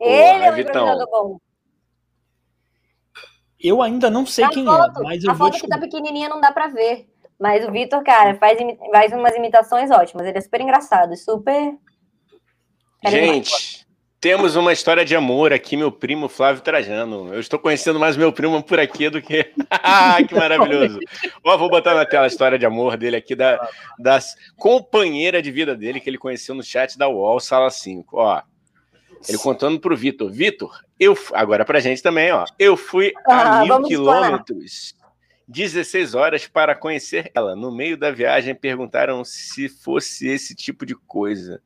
Ele 0.00 0.44
é 0.44 0.52
um 0.52 0.58
improvisador 0.58 1.10
bom. 1.10 1.38
Eu 3.62 3.80
ainda 3.80 4.10
não 4.10 4.26
sei 4.26 4.44
a 4.44 4.48
quem 4.48 4.62
é, 4.62 4.66
foto, 4.66 5.00
é, 5.00 5.02
mas 5.04 5.24
eu 5.24 5.30
a 5.30 5.34
vou. 5.34 5.46
A 5.46 5.52
foto 5.52 5.60
que 5.60 5.68
tá 5.68 5.78
pequenininha 5.78 6.28
não 6.28 6.40
dá 6.40 6.50
pra 6.50 6.68
ver. 6.68 7.06
Mas 7.38 7.66
o 7.66 7.72
Vitor, 7.72 8.02
cara, 8.02 8.36
faz, 8.36 8.58
faz 8.90 9.12
umas 9.12 9.34
imitações 9.34 9.90
ótimas. 9.90 10.26
Ele 10.26 10.38
é 10.38 10.40
super 10.40 10.60
engraçado, 10.60 11.16
super. 11.16 11.74
Gente, 13.04 13.84
temos 14.20 14.54
uma 14.54 14.72
história 14.72 15.04
de 15.04 15.16
amor 15.16 15.52
aqui, 15.52 15.76
meu 15.76 15.90
primo 15.90 16.28
Flávio 16.28 16.62
Trajano. 16.62 17.34
Eu 17.34 17.40
estou 17.40 17.58
conhecendo 17.58 17.98
mais 17.98 18.16
meu 18.16 18.32
primo 18.32 18.62
por 18.62 18.78
aqui 18.78 19.10
do 19.10 19.20
que. 19.20 19.52
Ah, 19.84 20.22
que 20.22 20.34
maravilhoso! 20.34 21.00
Ó, 21.44 21.58
vou 21.58 21.68
botar 21.68 21.94
na 21.94 22.06
tela 22.06 22.24
a 22.24 22.28
história 22.28 22.56
de 22.56 22.64
amor 22.64 22.96
dele 22.96 23.16
aqui, 23.16 23.34
da 23.34 23.58
das 23.98 24.36
companheira 24.56 25.42
de 25.42 25.50
vida 25.50 25.74
dele 25.74 25.98
que 25.98 26.08
ele 26.08 26.18
conheceu 26.18 26.54
no 26.54 26.62
chat 26.62 26.96
da 26.96 27.08
UOL, 27.08 27.40
sala 27.40 27.68
5. 27.68 28.16
Ó. 28.16 28.40
Ele 29.28 29.38
contando 29.38 29.80
pro 29.80 29.96
Vitor. 29.96 30.30
Vitor, 30.30 30.80
eu. 30.98 31.16
Agora 31.32 31.64
pra 31.64 31.80
gente 31.80 32.02
também, 32.02 32.32
ó. 32.32 32.44
Eu 32.58 32.76
fui 32.76 33.12
a 33.26 33.60
ah, 33.60 33.64
mil 33.64 33.82
quilômetros. 33.82 34.94
16 35.48 36.14
horas 36.14 36.46
para 36.46 36.74
conhecer 36.74 37.30
ela. 37.34 37.54
No 37.54 37.70
meio 37.70 37.96
da 37.96 38.10
viagem, 38.10 38.54
perguntaram 38.54 39.24
se 39.24 39.68
fosse 39.68 40.28
esse 40.28 40.54
tipo 40.54 40.86
de 40.86 40.94
coisa. 40.94 41.60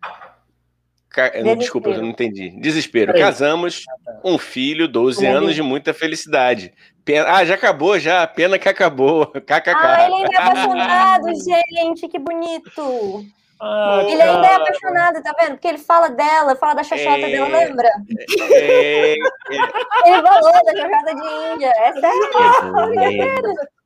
Ca... 1.09 1.31
Desculpa, 1.57 1.91
eu 1.91 2.03
não 2.03 2.09
entendi. 2.09 2.51
Desespero. 2.61 3.15
Casamos, 3.15 3.85
um 4.23 4.37
filho, 4.37 4.87
12 4.87 5.25
anos 5.25 5.55
de 5.55 5.63
muita 5.63 5.95
felicidade. 5.95 6.75
Pena... 7.05 7.33
Ah, 7.33 7.45
já 7.45 7.55
acabou, 7.55 7.99
já. 7.99 8.27
Pena 8.27 8.59
que 8.59 8.69
acabou. 8.69 9.27
KKK. 9.47 9.71
Ah, 9.75 10.07
ele 10.07 10.15
ainda 10.15 10.35
é 10.35 10.37
apaixonado, 10.43 11.27
gente. 11.43 12.09
Que 12.09 12.19
bonito. 12.19 13.25
Ah, 13.61 14.03
ele 14.07 14.19
cara. 14.19 14.35
ainda 14.35 14.47
é 14.47 14.55
apaixonado, 14.55 15.23
tá 15.23 15.35
vendo? 15.39 15.53
Porque 15.53 15.69
ele 15.69 15.79
fala 15.79 16.09
dela, 16.09 16.57
fala 16.57 16.75
da 16.75 16.83
xoxota 16.85 17.11
é... 17.11 17.31
dela, 17.31 17.49
lembra? 17.49 17.89
É... 18.53 19.15
ele 19.15 20.23
falou 20.23 20.53
da 20.53 20.77
xoxota 20.77 21.15
de 21.15 21.55
Índia. 21.55 21.73
É 21.77 21.93
sério, 21.93 23.01
é... 23.01 23.77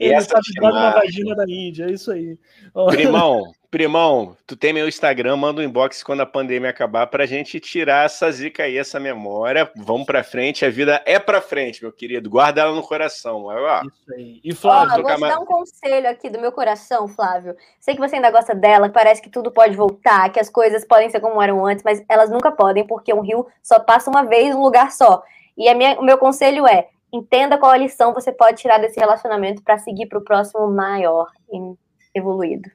Ele 0.00 0.14
está 0.14 0.40
ligado 0.48 0.74
na 0.74 0.90
vagina 0.92 1.34
da 1.34 1.44
Índia, 1.46 1.84
é 1.84 1.90
isso 1.90 2.10
aí. 2.10 2.38
Primão, 2.90 3.52
primão, 3.72 4.36
tu 4.46 4.54
tem 4.54 4.70
meu 4.70 4.86
Instagram, 4.86 5.34
manda 5.34 5.62
um 5.62 5.64
inbox 5.64 6.02
quando 6.02 6.20
a 6.20 6.26
pandemia 6.26 6.68
acabar 6.68 7.06
pra 7.06 7.24
gente 7.24 7.58
tirar 7.58 8.04
essa 8.04 8.30
zica 8.30 8.64
aí, 8.64 8.76
essa 8.76 9.00
memória. 9.00 9.68
Vamos 9.74 10.04
pra 10.04 10.22
frente, 10.22 10.66
a 10.66 10.68
vida 10.68 11.02
é 11.06 11.18
pra 11.18 11.40
frente, 11.40 11.82
meu 11.82 11.90
querido. 11.90 12.28
Guarda 12.28 12.60
ela 12.60 12.72
no 12.74 12.82
coração. 12.82 13.46
Ó. 13.46 13.80
Isso 13.80 14.12
aí. 14.14 14.40
E 14.44 14.54
Flávio, 14.54 14.98
oh, 14.98 15.08
vou 15.08 15.16
te 15.16 15.20
dar 15.22 15.40
um 15.40 15.46
conselho 15.46 16.10
aqui 16.10 16.28
do 16.28 16.38
meu 16.38 16.52
coração, 16.52 17.08
Flávio. 17.08 17.56
Sei 17.80 17.94
que 17.94 18.00
você 18.00 18.16
ainda 18.16 18.30
gosta 18.30 18.54
dela, 18.54 18.90
parece 18.90 19.22
que 19.22 19.30
tudo 19.30 19.50
pode 19.50 19.74
voltar, 19.74 20.30
que 20.30 20.38
as 20.38 20.50
coisas 20.50 20.84
podem 20.84 21.08
ser 21.08 21.20
como 21.20 21.40
eram 21.40 21.64
antes, 21.64 21.82
mas 21.82 22.04
elas 22.10 22.28
nunca 22.28 22.52
podem, 22.52 22.86
porque 22.86 23.14
um 23.14 23.22
rio 23.22 23.46
só 23.62 23.80
passa 23.80 24.10
uma 24.10 24.22
vez 24.22 24.54
num 24.54 24.62
lugar 24.62 24.92
só. 24.92 25.22
E 25.56 25.72
minha, 25.72 25.98
o 25.98 26.04
meu 26.04 26.18
conselho 26.18 26.66
é: 26.66 26.88
entenda 27.10 27.56
qual 27.56 27.72
a 27.72 27.78
lição 27.78 28.12
você 28.12 28.30
pode 28.30 28.58
tirar 28.60 28.76
desse 28.76 29.00
relacionamento 29.00 29.62
para 29.62 29.78
seguir 29.78 30.08
para 30.08 30.18
o 30.18 30.24
próximo 30.24 30.70
maior 30.70 31.30
e 31.50 31.74
evoluído. 32.14 32.70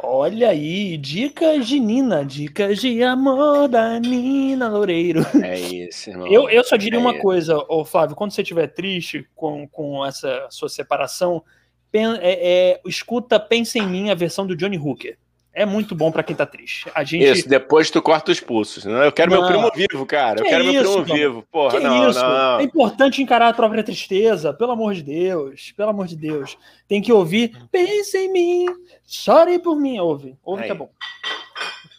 Olha 0.00 0.50
aí, 0.50 0.96
dicas 0.96 1.66
de 1.66 1.80
Nina, 1.80 2.24
dicas 2.24 2.78
de 2.78 3.02
amor 3.02 3.68
da 3.68 3.98
Nina 3.98 4.68
Loureiro. 4.68 5.26
É 5.42 5.58
isso, 5.58 6.10
irmão. 6.10 6.28
Eu, 6.28 6.48
eu 6.48 6.62
só 6.62 6.76
diria 6.76 6.98
é 6.98 7.00
uma 7.00 7.12
isso. 7.12 7.20
coisa, 7.22 7.56
ô 7.68 7.84
Flávio, 7.84 8.14
quando 8.14 8.30
você 8.30 8.42
estiver 8.42 8.68
triste 8.68 9.28
com, 9.34 9.66
com 9.66 10.06
essa 10.06 10.46
sua 10.50 10.68
separação, 10.68 11.42
pen, 11.90 12.16
é, 12.20 12.74
é, 12.74 12.80
escuta 12.86 13.40
Pensa 13.40 13.78
em 13.78 13.86
Mim, 13.88 14.10
a 14.10 14.14
versão 14.14 14.46
do 14.46 14.56
Johnny 14.56 14.78
Hooker 14.78 15.18
é 15.58 15.66
muito 15.66 15.92
bom 15.92 16.12
para 16.12 16.22
quem 16.22 16.36
tá 16.36 16.46
triste. 16.46 16.88
A 16.94 17.02
gente... 17.02 17.24
Isso, 17.24 17.48
depois 17.48 17.90
tu 17.90 18.00
corta 18.00 18.30
os 18.30 18.38
pulsos. 18.38 18.84
Né? 18.84 19.06
Eu 19.06 19.12
quero 19.12 19.32
não. 19.32 19.40
meu 19.40 19.48
primo 19.48 19.70
vivo, 19.74 20.06
cara. 20.06 20.40
Eu 20.40 20.44
quero 20.44 20.64
isso, 20.64 20.82
meu 20.82 21.02
primo 21.02 21.16
vivo. 21.16 21.44
Porra, 21.50 21.80
não, 21.80 22.08
isso? 22.08 22.20
não. 22.20 22.60
É 22.60 22.62
importante 22.62 23.20
encarar 23.20 23.48
a 23.48 23.52
própria 23.52 23.82
tristeza, 23.82 24.54
pelo 24.54 24.70
amor 24.70 24.94
de 24.94 25.02
Deus. 25.02 25.72
Pelo 25.76 25.90
amor 25.90 26.06
de 26.06 26.14
Deus. 26.14 26.56
Tem 26.86 27.02
que 27.02 27.12
ouvir. 27.12 27.58
Pense 27.72 28.16
em 28.16 28.32
mim, 28.32 28.66
chore 29.04 29.58
por 29.58 29.74
mim. 29.74 29.98
Ouve, 29.98 30.36
ouve 30.44 30.62
Aí. 30.62 30.68
que 30.68 30.72
é 30.72 30.76
bom. 30.76 30.90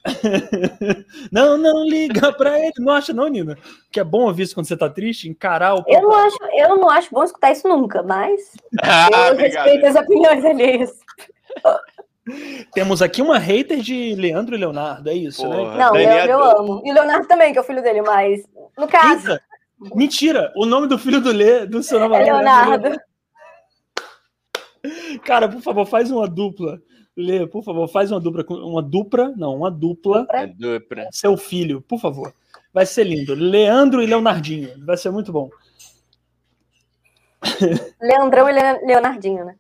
não, 1.30 1.57
não 1.57 1.84
liga 1.84 2.31
pra 2.31 2.57
ele. 2.57 2.73
Não 2.80 2.94
acha, 2.94 3.11
não, 3.11 3.27
Nina? 3.27 3.57
Que 3.91 3.99
é 3.99 4.03
bom 4.06 4.22
ouvir 4.22 4.44
isso 4.44 4.56
quando 4.56 4.68
você 4.68 4.77
tá 4.77 4.90
triste, 4.90 5.27
encarar 5.27 5.76
o. 5.76 5.84
Eu 5.86 6.02
não 6.02 6.14
acho, 6.14 6.38
eu 6.53 6.77
não 6.77 6.90
acho 6.90 7.10
bom 7.11 7.26
escutar 7.26 7.52
isso 7.52 7.68
nunca, 7.68 8.02
mas 8.03 8.53
ah, 8.81 9.10
eu 9.11 9.34
obrigado. 9.34 9.65
respeito 9.65 9.86
as 9.86 9.95
opiniões 10.02 10.45
alheias. 10.45 10.91
Temos 12.73 13.01
aqui 13.01 13.22
uma 13.22 13.38
hater 13.38 13.80
de 13.80 14.15
Leandro 14.15 14.56
e 14.56 14.57
Leonardo, 14.57 15.10
é 15.10 15.14
isso, 15.14 15.47
né? 15.47 15.56
Porra, 15.56 15.72
né? 15.72 15.77
Não, 15.77 15.93
Leandro 15.93 16.31
eu 16.31 16.43
amo. 16.43 16.81
E 16.85 16.91
o 16.91 16.93
Leonardo 16.93 17.27
também, 17.27 17.51
que 17.51 17.57
é 17.57 17.61
o 17.61 17.65
filho 17.65 17.81
dele, 17.81 18.01
mas 18.01 18.43
no 18.77 18.88
caso. 18.88 19.31
Eita, 19.31 19.41
mentira! 19.95 20.51
O 20.56 20.65
nome 20.65 20.88
do 20.88 20.97
filho 20.97 21.22
do, 21.22 21.31
Le, 21.31 21.65
do 21.65 21.81
seu 21.81 21.99
namorado 21.99 22.30
é 22.30 22.34
Leonardo. 22.34 22.99
Cara, 25.23 25.49
por 25.49 25.61
favor, 25.61 25.85
faz 25.85 26.11
uma 26.11 26.27
dupla. 26.27 26.81
Lê, 27.15 27.45
por 27.45 27.64
favor, 27.64 27.88
faz 27.88 28.11
uma 28.11 28.19
dupla, 28.19 28.45
uma 28.49 28.81
dupla, 28.81 29.34
não, 29.35 29.57
uma 29.57 29.69
dupla. 29.69 30.26
É 30.31 30.47
dupla. 30.47 31.07
Seu 31.11 31.35
filho, 31.35 31.81
por 31.81 31.99
favor. 31.99 32.34
Vai 32.73 32.85
ser 32.85 33.03
lindo. 33.03 33.34
Leandro 33.34 34.01
e 34.01 34.06
Leonardinho. 34.06 34.72
Vai 34.85 34.95
ser 34.95 35.11
muito 35.11 35.31
bom. 35.31 35.49
Leandrão 38.01 38.49
e 38.49 38.53
Leonardinho, 38.85 39.45
né? 39.45 39.56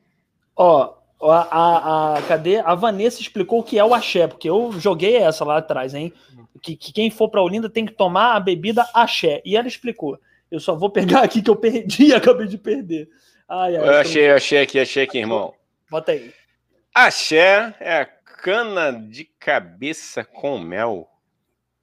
Ó, 0.55 0.93
a, 1.21 1.41
a, 1.41 2.17
a, 2.17 2.21
cadê? 2.23 2.57
A 2.57 2.75
Vanessa 2.75 3.21
explicou 3.21 3.59
o 3.59 3.63
que 3.63 3.77
é 3.77 3.83
o 3.83 3.93
axé, 3.93 4.27
porque 4.27 4.49
eu 4.49 4.71
joguei 4.73 5.17
essa 5.17 5.43
lá 5.43 5.57
atrás, 5.57 5.93
hein? 5.93 6.13
Que, 6.61 6.75
que 6.75 6.93
quem 6.93 7.09
for 7.09 7.29
para 7.29 7.41
Olinda 7.41 7.69
tem 7.69 7.85
que 7.85 7.93
tomar 7.93 8.35
a 8.35 8.39
bebida 8.39 8.87
axé. 8.93 9.41
E 9.45 9.55
ela 9.57 9.67
explicou. 9.67 10.19
Eu 10.51 10.59
só 10.59 10.75
vou 10.75 10.89
pegar 10.89 11.21
aqui 11.23 11.41
que 11.41 11.49
eu 11.49 11.55
perdi, 11.55 12.13
acabei 12.15 12.47
de 12.47 12.57
perder. 12.57 13.09
Ai, 13.47 13.75
ai, 13.75 13.87
eu 13.87 13.93
achei, 13.95 14.29
eu 14.29 14.35
achei 14.35 14.61
aqui, 14.61 14.79
achei 14.79 15.03
aqui, 15.03 15.17
irmão. 15.17 15.53
Bota 15.89 16.11
aí. 16.11 16.31
Axé 16.93 17.73
é 17.79 18.01
a 18.01 18.05
cana 18.05 18.91
de 18.91 19.25
cabeça 19.25 20.23
com 20.23 20.57
mel. 20.59 21.09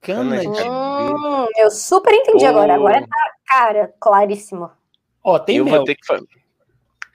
Cana, 0.00 0.38
de 0.38 0.46
cabeça. 0.46 0.70
Hum, 0.70 1.46
eu 1.56 1.70
super 1.70 2.12
entendi 2.12 2.44
oh. 2.44 2.48
agora. 2.48 2.74
Agora 2.74 3.00
tá, 3.00 3.30
cara, 3.46 3.94
claríssimo. 3.98 4.70
Ó, 5.22 5.38
tem 5.38 5.56
eu 5.56 5.64
mel. 5.64 5.76
Vou 5.76 5.84
ter 5.84 5.96
que 5.96 6.06
fazer. 6.06 6.26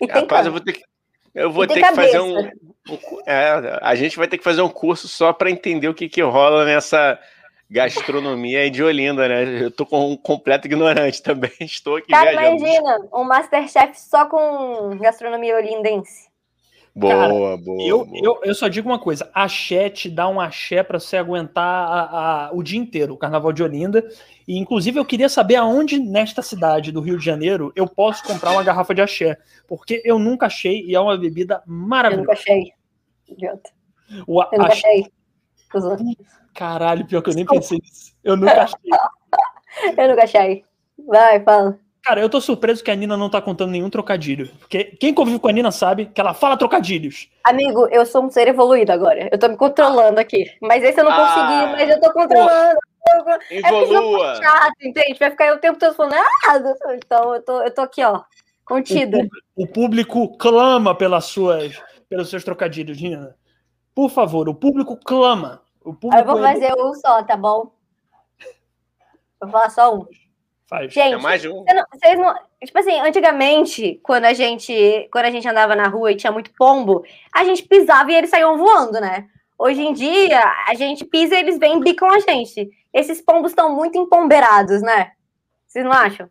Rapaz, 0.09 0.45
eu 0.45 0.51
vou 0.51 0.61
ter 0.61 0.73
que. 0.73 0.90
Eu 1.33 1.51
vou 1.51 1.65
ter 1.67 1.81
que 1.81 1.95
fazer 1.95 2.19
um. 2.19 2.39
um 2.39 2.51
é, 3.25 3.79
a 3.81 3.95
gente 3.95 4.17
vai 4.17 4.27
ter 4.27 4.37
que 4.37 4.43
fazer 4.43 4.61
um 4.61 4.69
curso 4.69 5.07
só 5.07 5.31
para 5.31 5.49
entender 5.49 5.87
o 5.87 5.93
que, 5.93 6.09
que 6.09 6.21
rola 6.21 6.65
nessa 6.65 7.19
gastronomia 7.69 8.69
de 8.69 8.83
Olinda, 8.83 9.29
né? 9.29 9.63
Eu 9.63 9.71
tô 9.71 9.85
com 9.85 10.11
um 10.11 10.17
completo 10.17 10.67
ignorante 10.67 11.23
também. 11.23 11.51
Estou 11.61 11.95
aqui. 11.95 12.11
Cara, 12.11 12.31
viajando. 12.31 12.57
imagina, 12.57 12.97
um 13.13 13.23
Masterchef 13.23 13.99
só 13.99 14.25
com 14.25 14.97
gastronomia 14.97 15.55
olindense. 15.55 16.30
Boa, 16.93 17.13
Cara, 17.13 17.33
boa, 17.33 17.57
eu, 17.79 18.05
boa. 18.05 18.19
Eu, 18.21 18.39
eu 18.43 18.53
só 18.53 18.67
digo 18.67 18.89
uma 18.89 18.99
coisa: 18.99 19.29
axé 19.33 19.89
te 19.89 20.09
dá 20.09 20.27
um 20.27 20.41
axé 20.41 20.83
para 20.83 20.99
você 20.99 21.15
aguentar 21.15 21.63
a, 21.63 22.47
a, 22.47 22.51
o 22.53 22.61
dia 22.61 22.79
inteiro, 22.79 23.13
o 23.13 23.17
Carnaval 23.17 23.53
de 23.53 23.63
Olinda. 23.63 24.05
E, 24.45 24.57
inclusive, 24.57 24.99
eu 24.99 25.05
queria 25.05 25.29
saber 25.29 25.55
aonde 25.55 25.97
nesta 25.97 26.41
cidade 26.41 26.91
do 26.91 26.99
Rio 26.99 27.17
de 27.17 27.23
Janeiro 27.23 27.71
eu 27.75 27.87
posso 27.87 28.23
comprar 28.23 28.51
uma 28.51 28.63
garrafa 28.63 28.93
de 28.93 29.01
axé. 29.01 29.37
Porque 29.67 30.01
eu 30.03 30.19
nunca 30.19 30.47
achei 30.47 30.85
e 30.85 30.93
é 30.93 30.99
uma 30.99 31.17
bebida 31.17 31.63
maravilhosa. 31.65 32.23
Eu 32.23 32.27
nunca 32.27 32.33
achei. 32.33 32.73
Idiota. 33.29 33.69
O, 34.27 34.41
eu 34.43 34.59
nunca 34.59 34.73
achei. 34.73 35.05
Caralho, 36.53 37.05
pior 37.05 37.21
que 37.21 37.29
eu 37.29 37.35
nem 37.35 37.45
pensei 37.45 37.77
nisso. 37.77 38.13
Eu 38.21 38.35
nunca 38.35 38.63
achei. 38.63 38.77
eu 39.97 40.09
nunca 40.09 40.23
achei. 40.23 40.65
Vai, 41.07 41.41
fala. 41.41 41.79
Cara, 42.03 42.19
eu 42.19 42.29
tô 42.29 42.41
surpreso 42.41 42.83
que 42.83 42.89
a 42.89 42.95
Nina 42.95 43.15
não 43.15 43.29
tá 43.29 43.39
contando 43.39 43.69
nenhum 43.69 43.89
trocadilho. 43.89 44.49
Porque 44.59 44.85
quem 44.85 45.13
convive 45.13 45.39
com 45.39 45.47
a 45.47 45.51
Nina 45.51 45.71
sabe 45.71 46.07
que 46.07 46.19
ela 46.19 46.33
fala 46.33 46.57
trocadilhos. 46.57 47.29
Amigo, 47.43 47.87
eu 47.91 48.05
sou 48.07 48.23
um 48.23 48.29
ser 48.29 48.47
evoluído 48.47 48.91
agora. 48.91 49.29
Eu 49.31 49.37
tô 49.37 49.47
me 49.47 49.55
controlando 49.55 50.19
aqui. 50.19 50.45
Mas 50.61 50.83
esse 50.83 50.99
eu 50.99 51.05
não 51.05 51.11
ah, 51.11 51.17
consegui, 51.17 51.71
mas 51.73 51.89
eu 51.89 52.01
tô 52.01 52.11
controlando. 52.11 52.79
É 53.51 53.57
Evolua. 53.57 54.31
É 54.31 54.35
chato, 54.35 54.75
entende? 54.81 55.19
Vai 55.19 55.31
ficar 55.31 55.53
o 55.53 55.59
tempo 55.59 55.77
todo 55.77 55.93
falando 55.93 56.15
errado. 56.15 56.75
Então 56.95 57.35
eu 57.35 57.41
tô, 57.43 57.61
eu 57.61 57.73
tô 57.73 57.81
aqui, 57.81 58.03
ó, 58.03 58.23
contida. 58.65 59.19
O, 59.55 59.63
o 59.63 59.67
público 59.67 60.35
clama 60.37 60.95
pelas 60.95 61.25
suas, 61.25 61.79
pelos 62.09 62.29
seus 62.29 62.43
trocadilhos, 62.43 62.99
Nina. 62.99 63.35
Por 63.93 64.09
favor, 64.09 64.49
o 64.49 64.55
público 64.55 64.97
clama. 64.97 65.61
O 65.83 65.93
público 65.93 66.21
eu 66.21 66.25
vou 66.25 66.41
fazer 66.41 66.73
um 66.77 66.93
só, 66.95 67.21
tá 67.23 67.37
bom? 67.37 67.71
Vou 69.39 69.51
falar 69.51 69.69
só 69.69 69.95
um. 69.95 70.07
Faz. 70.71 70.93
Gente, 70.93 71.15
é 71.15 71.17
mais 71.17 71.43
um. 71.43 71.65
Vocês 71.91 72.17
não, 72.17 72.33
tipo 72.63 72.79
assim, 72.79 72.97
antigamente, 73.01 73.99
quando 74.01 74.23
a 74.23 74.33
gente, 74.33 75.09
quando 75.11 75.25
a 75.25 75.29
gente 75.29 75.45
andava 75.45 75.75
na 75.75 75.89
rua 75.89 76.13
e 76.13 76.15
tinha 76.15 76.31
muito 76.31 76.49
pombo, 76.57 77.03
a 77.35 77.43
gente 77.43 77.63
pisava 77.63 78.09
e 78.09 78.15
eles 78.15 78.29
saíam 78.29 78.57
voando, 78.57 78.93
né? 79.01 79.27
Hoje 79.59 79.81
em 79.81 79.91
dia, 79.91 80.41
a 80.65 80.73
gente 80.73 81.03
pisa 81.03 81.35
e 81.35 81.39
eles 81.39 81.59
vêm 81.59 81.77
e 81.77 81.83
bicam 81.83 82.09
a 82.09 82.19
gente. 82.19 82.69
Esses 82.93 83.21
pombos 83.21 83.51
estão 83.51 83.75
muito 83.75 83.97
empomberados, 83.97 84.81
né? 84.81 85.11
Vocês 85.67 85.83
não 85.83 85.91
acham? 85.91 86.29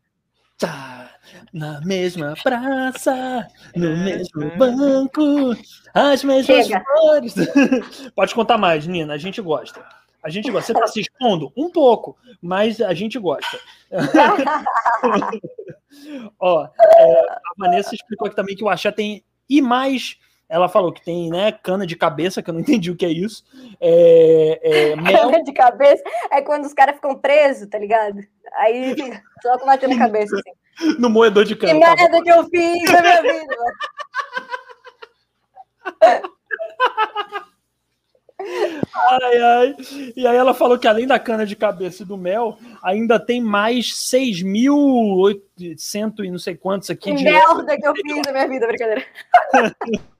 Tá 0.57 1.11
na 1.53 1.79
mesma 1.83 2.33
praça, 2.43 3.47
no 3.77 3.95
mesmo 3.95 4.57
banco, 4.57 5.55
as 5.93 6.25
mesmas 6.25 6.67
Chega. 6.67 6.83
flores. 6.83 7.35
Pode 8.17 8.35
contar 8.35 8.57
mais, 8.57 8.87
Nina, 8.87 9.13
a 9.13 9.19
gente 9.19 9.43
gosta. 9.43 9.85
A 10.23 10.29
gente 10.29 10.51
gosta. 10.51 10.67
Você 10.67 10.73
está 10.73 10.87
se 10.87 11.01
expondo? 11.01 11.51
Um 11.57 11.71
pouco, 11.71 12.19
mas 12.41 12.81
a 12.81 12.95
gente 12.95 13.19
gosta. 13.19 13.59
Ó, 16.39 16.67
é, 16.67 17.21
a 17.31 17.41
Vanessa 17.59 17.95
explicou 17.95 18.27
aqui 18.27 18.37
também 18.37 18.55
que 18.55 18.65
o 18.65 18.69
Axé 18.69 18.93
tem. 18.93 19.25
E 19.49 19.63
mais. 19.63 20.19
Ela 20.49 20.69
falou 20.69 20.93
que 20.93 21.01
tem, 21.01 21.31
né, 21.31 21.53
cana 21.53 21.87
de 21.87 21.95
cabeça, 21.95 22.43
que 22.43 22.51
eu 22.51 22.55
não 22.55 22.61
entendi 22.61 22.91
o 22.91 22.97
que 22.97 23.07
é 23.07 23.11
isso. 23.11 23.45
É, 23.81 24.61
é, 24.63 24.97
mel... 24.97 25.31
Cana 25.31 25.45
de 25.45 25.53
cabeça 25.53 26.03
é 26.31 26.43
quando 26.43 26.65
os 26.65 26.75
caras 26.75 26.97
ficam 26.97 27.17
presos, 27.17 27.69
tá 27.69 27.79
ligado? 27.79 28.21
Aí 28.55 28.95
só 29.43 29.57
com 29.59 29.67
batendo 29.67 29.97
cabeça, 29.97 30.35
assim. 30.35 30.51
No 30.99 31.09
moedor 31.09 31.45
de 31.45 31.55
cana. 31.55 31.75
Que 31.75 31.81
tá 31.81 31.95
merda 31.95 32.21
que 32.23 32.31
eu 32.31 32.45
fiz 32.49 32.91
na 32.91 33.01
minha 33.01 33.23
vida. 33.23 33.57
Ai, 38.95 39.39
ai. 39.39 39.77
E 40.17 40.27
aí 40.27 40.37
ela 40.37 40.55
falou 40.55 40.79
que 40.79 40.89
além 40.89 41.07
da 41.07 41.19
cana 41.19 41.47
de 41.47 41.57
cabeça 41.57 42.03
e 42.03 42.07
do 42.07 42.17
mel, 42.17 42.59
ainda 42.83 43.19
tem 43.19 43.41
mais 43.41 43.87
6.800 43.87 46.25
e 46.25 46.31
não 46.31 46.39
sei 46.39 46.57
quantos 46.57 46.91
aqui. 46.91 47.15
Que 47.15 47.25
merda 47.25 47.77
que 47.77 47.87
eu 47.87 47.95
fiz 47.95 48.23
na 48.27 48.33
minha 48.33 48.49
vida, 48.49 48.67
brincadeira. 48.67 49.05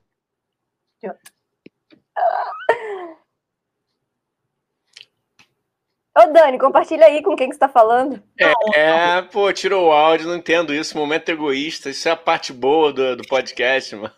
Ô, 6.13 6.27
Dani, 6.27 6.59
compartilha 6.59 7.05
aí 7.05 7.23
com 7.23 7.37
quem 7.37 7.47
que 7.47 7.55
você 7.55 7.59
tá 7.59 7.69
falando. 7.69 8.21
É, 8.37 8.51
é, 8.77 9.21
pô, 9.21 9.51
tirou 9.53 9.87
o 9.87 9.91
áudio, 9.91 10.27
não 10.27 10.35
entendo 10.35 10.73
isso. 10.73 10.97
Momento 10.97 11.29
egoísta, 11.29 11.89
isso 11.89 12.09
é 12.09 12.11
a 12.11 12.17
parte 12.17 12.51
boa 12.51 12.91
do, 12.91 13.15
do 13.15 13.25
podcast, 13.27 13.95
mano. 13.95 14.13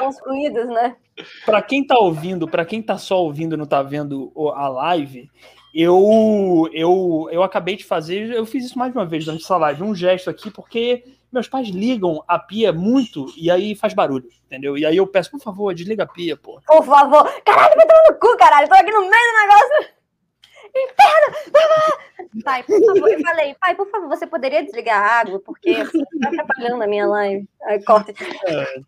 Construídos, 0.00 0.68
né? 0.68 0.96
Para 1.44 1.62
quem 1.62 1.86
tá 1.86 1.98
ouvindo, 1.98 2.48
para 2.48 2.64
quem 2.64 2.82
tá 2.82 2.96
só 2.98 3.22
ouvindo 3.22 3.54
e 3.54 3.58
não 3.58 3.66
tá 3.66 3.82
vendo 3.82 4.32
a 4.54 4.68
live, 4.68 5.30
eu, 5.74 6.68
eu, 6.72 7.28
eu 7.30 7.42
acabei 7.42 7.76
de 7.76 7.84
fazer, 7.84 8.30
eu 8.30 8.46
fiz 8.46 8.64
isso 8.64 8.78
mais 8.78 8.94
uma 8.94 9.06
vez 9.06 9.24
durante 9.24 9.44
essa 9.44 9.56
live, 9.56 9.82
um 9.82 9.94
gesto 9.94 10.30
aqui, 10.30 10.50
porque 10.50 11.04
meus 11.30 11.46
pais 11.46 11.68
ligam 11.68 12.22
a 12.26 12.38
pia 12.38 12.72
muito 12.72 13.26
e 13.36 13.50
aí 13.50 13.74
faz 13.74 13.92
barulho, 13.92 14.28
entendeu? 14.46 14.78
E 14.78 14.86
aí 14.86 14.96
eu 14.96 15.06
peço, 15.06 15.30
por 15.30 15.40
favor, 15.40 15.74
desliga 15.74 16.04
a 16.04 16.06
pia, 16.06 16.36
pô. 16.36 16.60
Por 16.66 16.84
favor. 16.84 17.24
Caralho, 17.44 17.76
vai 17.76 17.86
tomar 17.86 18.02
no 18.10 18.18
cu, 18.18 18.36
caralho. 18.36 18.68
Tô 18.68 18.74
aqui 18.74 18.90
no 18.90 19.00
meio 19.00 19.10
do 19.10 19.40
negócio. 19.40 19.98
Inferno! 20.74 22.42
Pai, 22.44 22.62
por 22.62 22.84
favor, 22.84 23.08
eu 23.10 23.20
falei, 23.20 23.54
pai, 23.60 23.74
por 23.74 23.90
favor, 23.90 24.08
você 24.08 24.26
poderia 24.26 24.62
desligar 24.62 25.02
a 25.02 25.20
água, 25.20 25.40
porque 25.44 25.84
você 25.84 25.98
tá 26.20 26.28
atrapalhando 26.28 26.82
a 26.82 26.86
minha 26.86 27.06
live. 27.06 27.48
Aí 27.62 27.82
corta. 27.84 28.12
É. 28.46 28.80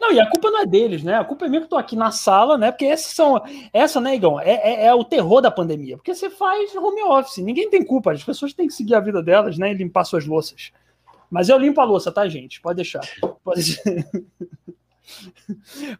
Não, 0.00 0.12
e 0.12 0.18
a 0.18 0.28
culpa 0.28 0.50
não 0.50 0.60
é 0.60 0.66
deles, 0.66 1.04
né? 1.04 1.14
A 1.14 1.24
culpa 1.24 1.46
é 1.46 1.48
minha 1.48 1.60
que 1.60 1.66
eu 1.66 1.70
tô 1.70 1.76
aqui 1.76 1.94
na 1.94 2.10
sala, 2.10 2.58
né? 2.58 2.72
Porque 2.72 2.86
esses 2.86 3.14
são. 3.14 3.40
Essa, 3.72 4.00
né, 4.00 4.16
Igão, 4.16 4.40
é, 4.40 4.50
é, 4.50 4.86
é, 4.86 4.94
o 4.94 5.04
terror 5.04 5.40
da 5.40 5.50
pandemia. 5.50 5.96
Porque 5.96 6.14
você 6.14 6.28
faz 6.28 6.74
home 6.74 7.02
office, 7.04 7.38
ninguém 7.38 7.70
tem 7.70 7.84
culpa. 7.84 8.12
As 8.12 8.24
pessoas 8.24 8.52
têm 8.52 8.66
que 8.66 8.74
seguir 8.74 8.96
a 8.96 9.00
vida 9.00 9.22
delas, 9.22 9.56
né? 9.56 9.70
E 9.70 9.74
limpar 9.74 10.04
suas 10.04 10.26
louças. 10.26 10.72
Mas 11.30 11.48
eu 11.48 11.58
limpo 11.58 11.80
a 11.80 11.84
louça, 11.84 12.10
tá, 12.10 12.28
gente? 12.28 12.60
Pode 12.60 12.76
deixar. 12.76 13.02
Pode... 13.44 13.80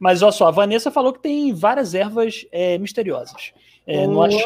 Mas 0.01 0.21
olha 0.21 0.33
só, 0.33 0.49
a 0.49 0.51
Vanessa 0.51 0.91
falou 0.91 1.13
que 1.13 1.21
tem 1.21 1.55
várias 1.55 1.95
ervas 1.95 2.45
é, 2.51 2.77
misteriosas. 2.79 3.53
É, 3.87 4.05
no 4.05 4.21
axé. 4.21 4.45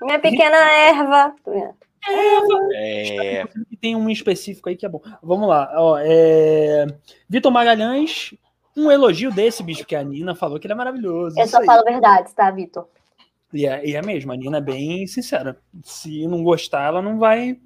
Minha 0.00 0.18
pequena 0.18 0.56
erva. 0.56 1.34
Erva. 1.46 2.68
É. 2.74 3.44
Tem 3.78 3.94
um 3.94 4.08
específico 4.08 4.70
aí 4.70 4.76
que 4.76 4.86
é 4.86 4.88
bom. 4.88 5.02
Vamos 5.22 5.48
lá. 5.48 5.70
Ó, 5.76 5.98
é... 5.98 6.86
Vitor 7.28 7.52
Magalhães 7.52 8.34
um 8.76 8.90
elogio 8.90 9.30
desse 9.30 9.62
bicho 9.62 9.84
que 9.84 9.94
a 9.94 10.02
Nina 10.02 10.34
falou 10.34 10.58
que 10.58 10.66
ele 10.66 10.72
é 10.72 10.76
maravilhoso. 10.76 11.38
Eu 11.38 11.46
só 11.46 11.58
aí. 11.58 11.66
falo 11.66 11.84
verdade, 11.84 12.34
tá, 12.34 12.50
Vitor? 12.50 12.88
E 13.52 13.66
é, 13.66 13.86
e 13.86 13.94
é 13.94 14.02
mesmo, 14.02 14.32
a 14.32 14.36
Nina 14.36 14.58
é 14.58 14.60
bem 14.60 15.06
sincera. 15.06 15.56
Se 15.82 16.26
não 16.26 16.42
gostar, 16.42 16.88
ela 16.88 17.00
não 17.00 17.18
vai. 17.18 17.56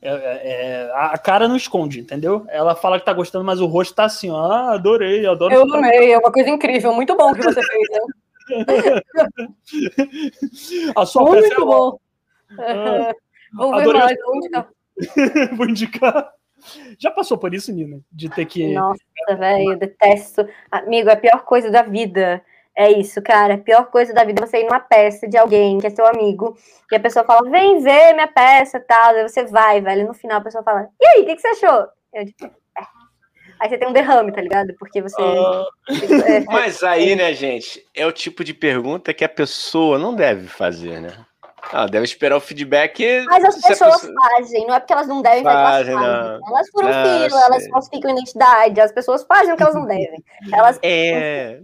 É, 0.00 0.10
é, 0.10 0.40
é 0.42 0.92
a 0.94 1.18
cara 1.18 1.48
não 1.48 1.56
esconde, 1.56 2.00
entendeu? 2.00 2.44
Ela 2.48 2.74
fala 2.74 2.98
que 2.98 3.04
tá 3.04 3.12
gostando, 3.12 3.44
mas 3.44 3.60
o 3.60 3.66
rosto 3.66 3.94
tá 3.94 4.04
assim, 4.04 4.30
ó. 4.30 4.36
Ah, 4.36 4.72
adorei, 4.74 5.26
adoro. 5.26 5.54
Eu 5.54 5.62
amei, 5.74 6.12
é 6.12 6.18
uma 6.18 6.32
coisa 6.32 6.50
incrível, 6.50 6.92
muito 6.92 7.16
bom 7.16 7.32
que 7.32 7.42
você 7.42 7.62
fez, 7.62 7.88
né? 7.90 7.98
A 10.96 11.04
sua 11.04 11.22
Muito 11.22 11.42
peça 11.42 11.54
é 11.54 11.64
bom. 11.64 11.98
Ah, 12.58 13.12
Vou 13.54 13.74
ver 13.74 13.80
adorei 13.80 14.00
mais. 14.00 14.16
vou 14.20 14.36
indicar. 14.36 14.68
Vou 15.56 15.68
indicar. 15.68 16.32
Já 16.98 17.10
passou 17.10 17.38
por 17.38 17.54
isso, 17.54 17.72
Nina? 17.72 18.00
De 18.10 18.28
ter 18.28 18.44
que. 18.46 18.72
Nossa, 18.74 19.00
velho, 19.36 19.72
eu 19.72 19.78
detesto. 19.78 20.46
Amigo, 20.70 21.08
é 21.08 21.12
a 21.12 21.16
pior 21.16 21.44
coisa 21.44 21.70
da 21.70 21.82
vida. 21.82 22.42
É 22.76 22.92
isso, 22.92 23.20
cara. 23.20 23.54
A 23.54 23.58
pior 23.58 23.86
coisa 23.90 24.14
da 24.14 24.22
vida 24.24 24.40
é 24.42 24.46
você 24.46 24.60
ir 24.60 24.64
numa 24.64 24.78
peça 24.78 25.26
de 25.26 25.36
alguém 25.36 25.78
que 25.78 25.88
é 25.88 25.90
seu 25.90 26.06
amigo 26.06 26.56
e 26.92 26.94
a 26.94 27.00
pessoa 27.00 27.24
fala, 27.24 27.50
vem 27.50 27.80
ver 27.80 28.12
minha 28.14 28.28
peça 28.28 28.78
e 28.78 28.80
tal. 28.80 29.16
Aí 29.16 29.28
você 29.28 29.44
vai, 29.46 29.80
velho. 29.80 30.06
No 30.06 30.14
final 30.14 30.38
a 30.38 30.44
pessoa 30.44 30.62
fala, 30.62 30.88
e 31.00 31.06
aí, 31.06 31.22
o 31.22 31.26
que, 31.26 31.34
que 31.34 31.42
você 31.42 31.48
achou? 31.48 31.88
Eu, 32.14 32.24
tipo, 32.24 32.44
"É." 32.44 32.82
Aí 33.60 33.68
você 33.68 33.78
tem 33.78 33.88
um 33.88 33.92
derrame, 33.92 34.32
tá 34.32 34.40
ligado? 34.40 34.72
Porque 34.78 35.02
você. 35.02 35.20
É, 36.28 36.40
Mas 36.46 36.84
aí, 36.84 37.16
né, 37.16 37.32
gente, 37.32 37.84
é 37.94 38.06
o 38.06 38.12
tipo 38.12 38.44
de 38.44 38.54
pergunta 38.54 39.12
que 39.14 39.24
a 39.24 39.28
pessoa 39.28 39.98
não 39.98 40.14
deve 40.14 40.46
fazer, 40.46 41.00
né? 41.00 41.12
Ela 41.72 41.86
deve 41.86 42.04
esperar 42.04 42.36
o 42.36 42.40
feedback. 42.40 43.24
Mas 43.26 43.44
as 43.44 43.54
pessoas 43.60 44.00
pessoa- 44.00 44.14
fazem, 44.30 44.66
não 44.66 44.74
é 44.74 44.80
porque 44.80 44.92
elas 44.92 45.06
não 45.06 45.20
devem 45.20 45.42
fazer, 45.42 45.56
elas 45.58 45.70
Fazem, 45.70 45.94
fazem. 45.94 46.40
não. 46.40 46.48
Elas 46.48 46.68
furam 46.70 46.88
Ah, 46.88 47.04
fila, 47.04 47.40
elas 47.46 47.62
sei. 47.62 47.70
falsificam 47.70 48.10
identidade, 48.12 48.80
as 48.80 48.92
pessoas 48.92 49.24
fazem 49.24 49.52
o 49.52 49.56
que 49.56 49.62
elas 49.62 49.74
não 49.74 49.86
devem. 49.86 50.24
Elas 50.52 50.78
É. 50.82 51.60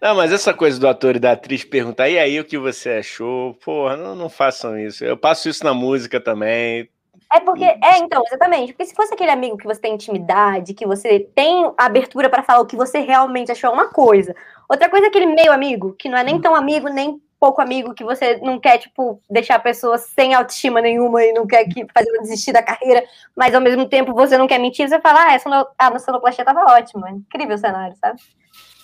Não, 0.00 0.14
mas 0.14 0.32
essa 0.32 0.54
coisa 0.54 0.80
do 0.80 0.88
ator 0.88 1.16
e 1.16 1.18
da 1.18 1.32
atriz 1.32 1.62
perguntar, 1.62 2.08
e 2.08 2.18
aí 2.18 2.40
o 2.40 2.44
que 2.44 2.56
você 2.56 2.90
achou? 2.92 3.52
Porra, 3.62 3.96
não, 3.98 4.14
não 4.14 4.28
façam 4.30 4.78
isso. 4.78 5.04
Eu 5.04 5.16
passo 5.16 5.48
isso 5.48 5.62
na 5.62 5.74
música 5.74 6.18
também. 6.18 6.88
É 7.32 7.38
porque, 7.38 7.64
é, 7.64 7.98
então, 7.98 8.22
exatamente. 8.26 8.72
Porque 8.72 8.86
se 8.86 8.94
fosse 8.94 9.12
aquele 9.14 9.30
amigo 9.30 9.56
que 9.58 9.66
você 9.66 9.78
tem 9.80 9.94
intimidade, 9.94 10.74
que 10.74 10.86
você 10.86 11.20
tem 11.20 11.70
abertura 11.76 12.28
pra 12.30 12.42
falar 12.42 12.60
o 12.60 12.66
que 12.66 12.74
você 12.76 12.98
realmente 13.00 13.52
achou, 13.52 13.70
é 13.70 13.72
uma 13.72 13.88
coisa. 13.90 14.34
Outra 14.68 14.88
coisa 14.88 15.06
é 15.06 15.08
aquele 15.08 15.26
meio 15.26 15.52
amigo, 15.52 15.94
que 15.98 16.08
não 16.08 16.18
é 16.18 16.24
nem 16.24 16.40
tão 16.40 16.56
amigo, 16.56 16.88
nem 16.88 17.20
pouco 17.40 17.62
amigo, 17.62 17.94
que 17.94 18.04
você 18.04 18.36
não 18.36 18.60
quer, 18.60 18.76
tipo, 18.76 19.20
deixar 19.28 19.54
a 19.54 19.60
pessoa 19.60 19.96
sem 19.96 20.34
autoestima 20.34 20.82
nenhuma 20.82 21.24
e 21.24 21.32
não 21.32 21.46
quer 21.46 21.64
que 21.64 21.86
fazer 21.92 22.10
ela 22.10 22.20
desistir 22.20 22.52
da 22.52 22.62
carreira, 22.62 23.02
mas 23.34 23.54
ao 23.54 23.62
mesmo 23.62 23.88
tempo 23.88 24.12
você 24.12 24.36
não 24.36 24.46
quer 24.46 24.58
mentir, 24.58 24.86
você 24.86 25.00
fala, 25.00 25.24
ah, 25.24 25.32
essa 25.32 25.48
no... 25.48 25.66
ah, 25.78 25.98
sonoplastia 25.98 26.44
tava 26.44 26.70
ótimo. 26.74 27.06
É 27.06 27.10
incrível 27.12 27.54
o 27.56 27.58
cenário, 27.58 27.96
sabe? 27.96 28.20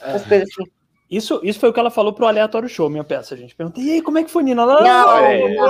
Essas 0.01 0.27
coisas 0.27 0.49
assim. 0.51 0.71
Isso, 1.09 1.41
isso 1.45 1.61
foi 1.61 1.69
o 1.69 1.73
que 1.73 1.79
ela 1.79 1.91
falou 1.91 2.13
pro 2.13 2.27
aleatório 2.27 2.69
show, 2.69 2.91
minha 2.91 3.05
peça, 3.05 3.37
gente. 3.37 3.55
Perguntei, 3.55 3.85
e 3.85 3.93
aí, 3.93 4.03
como 4.03 4.19
é 4.19 4.25
que 4.25 4.31
foi, 4.31 4.43
Nina? 4.43 4.63
Ela, 4.63 4.83
Não, 4.83 5.09
Olha 5.09 5.27
aí. 5.29 5.55
não. 5.55 5.69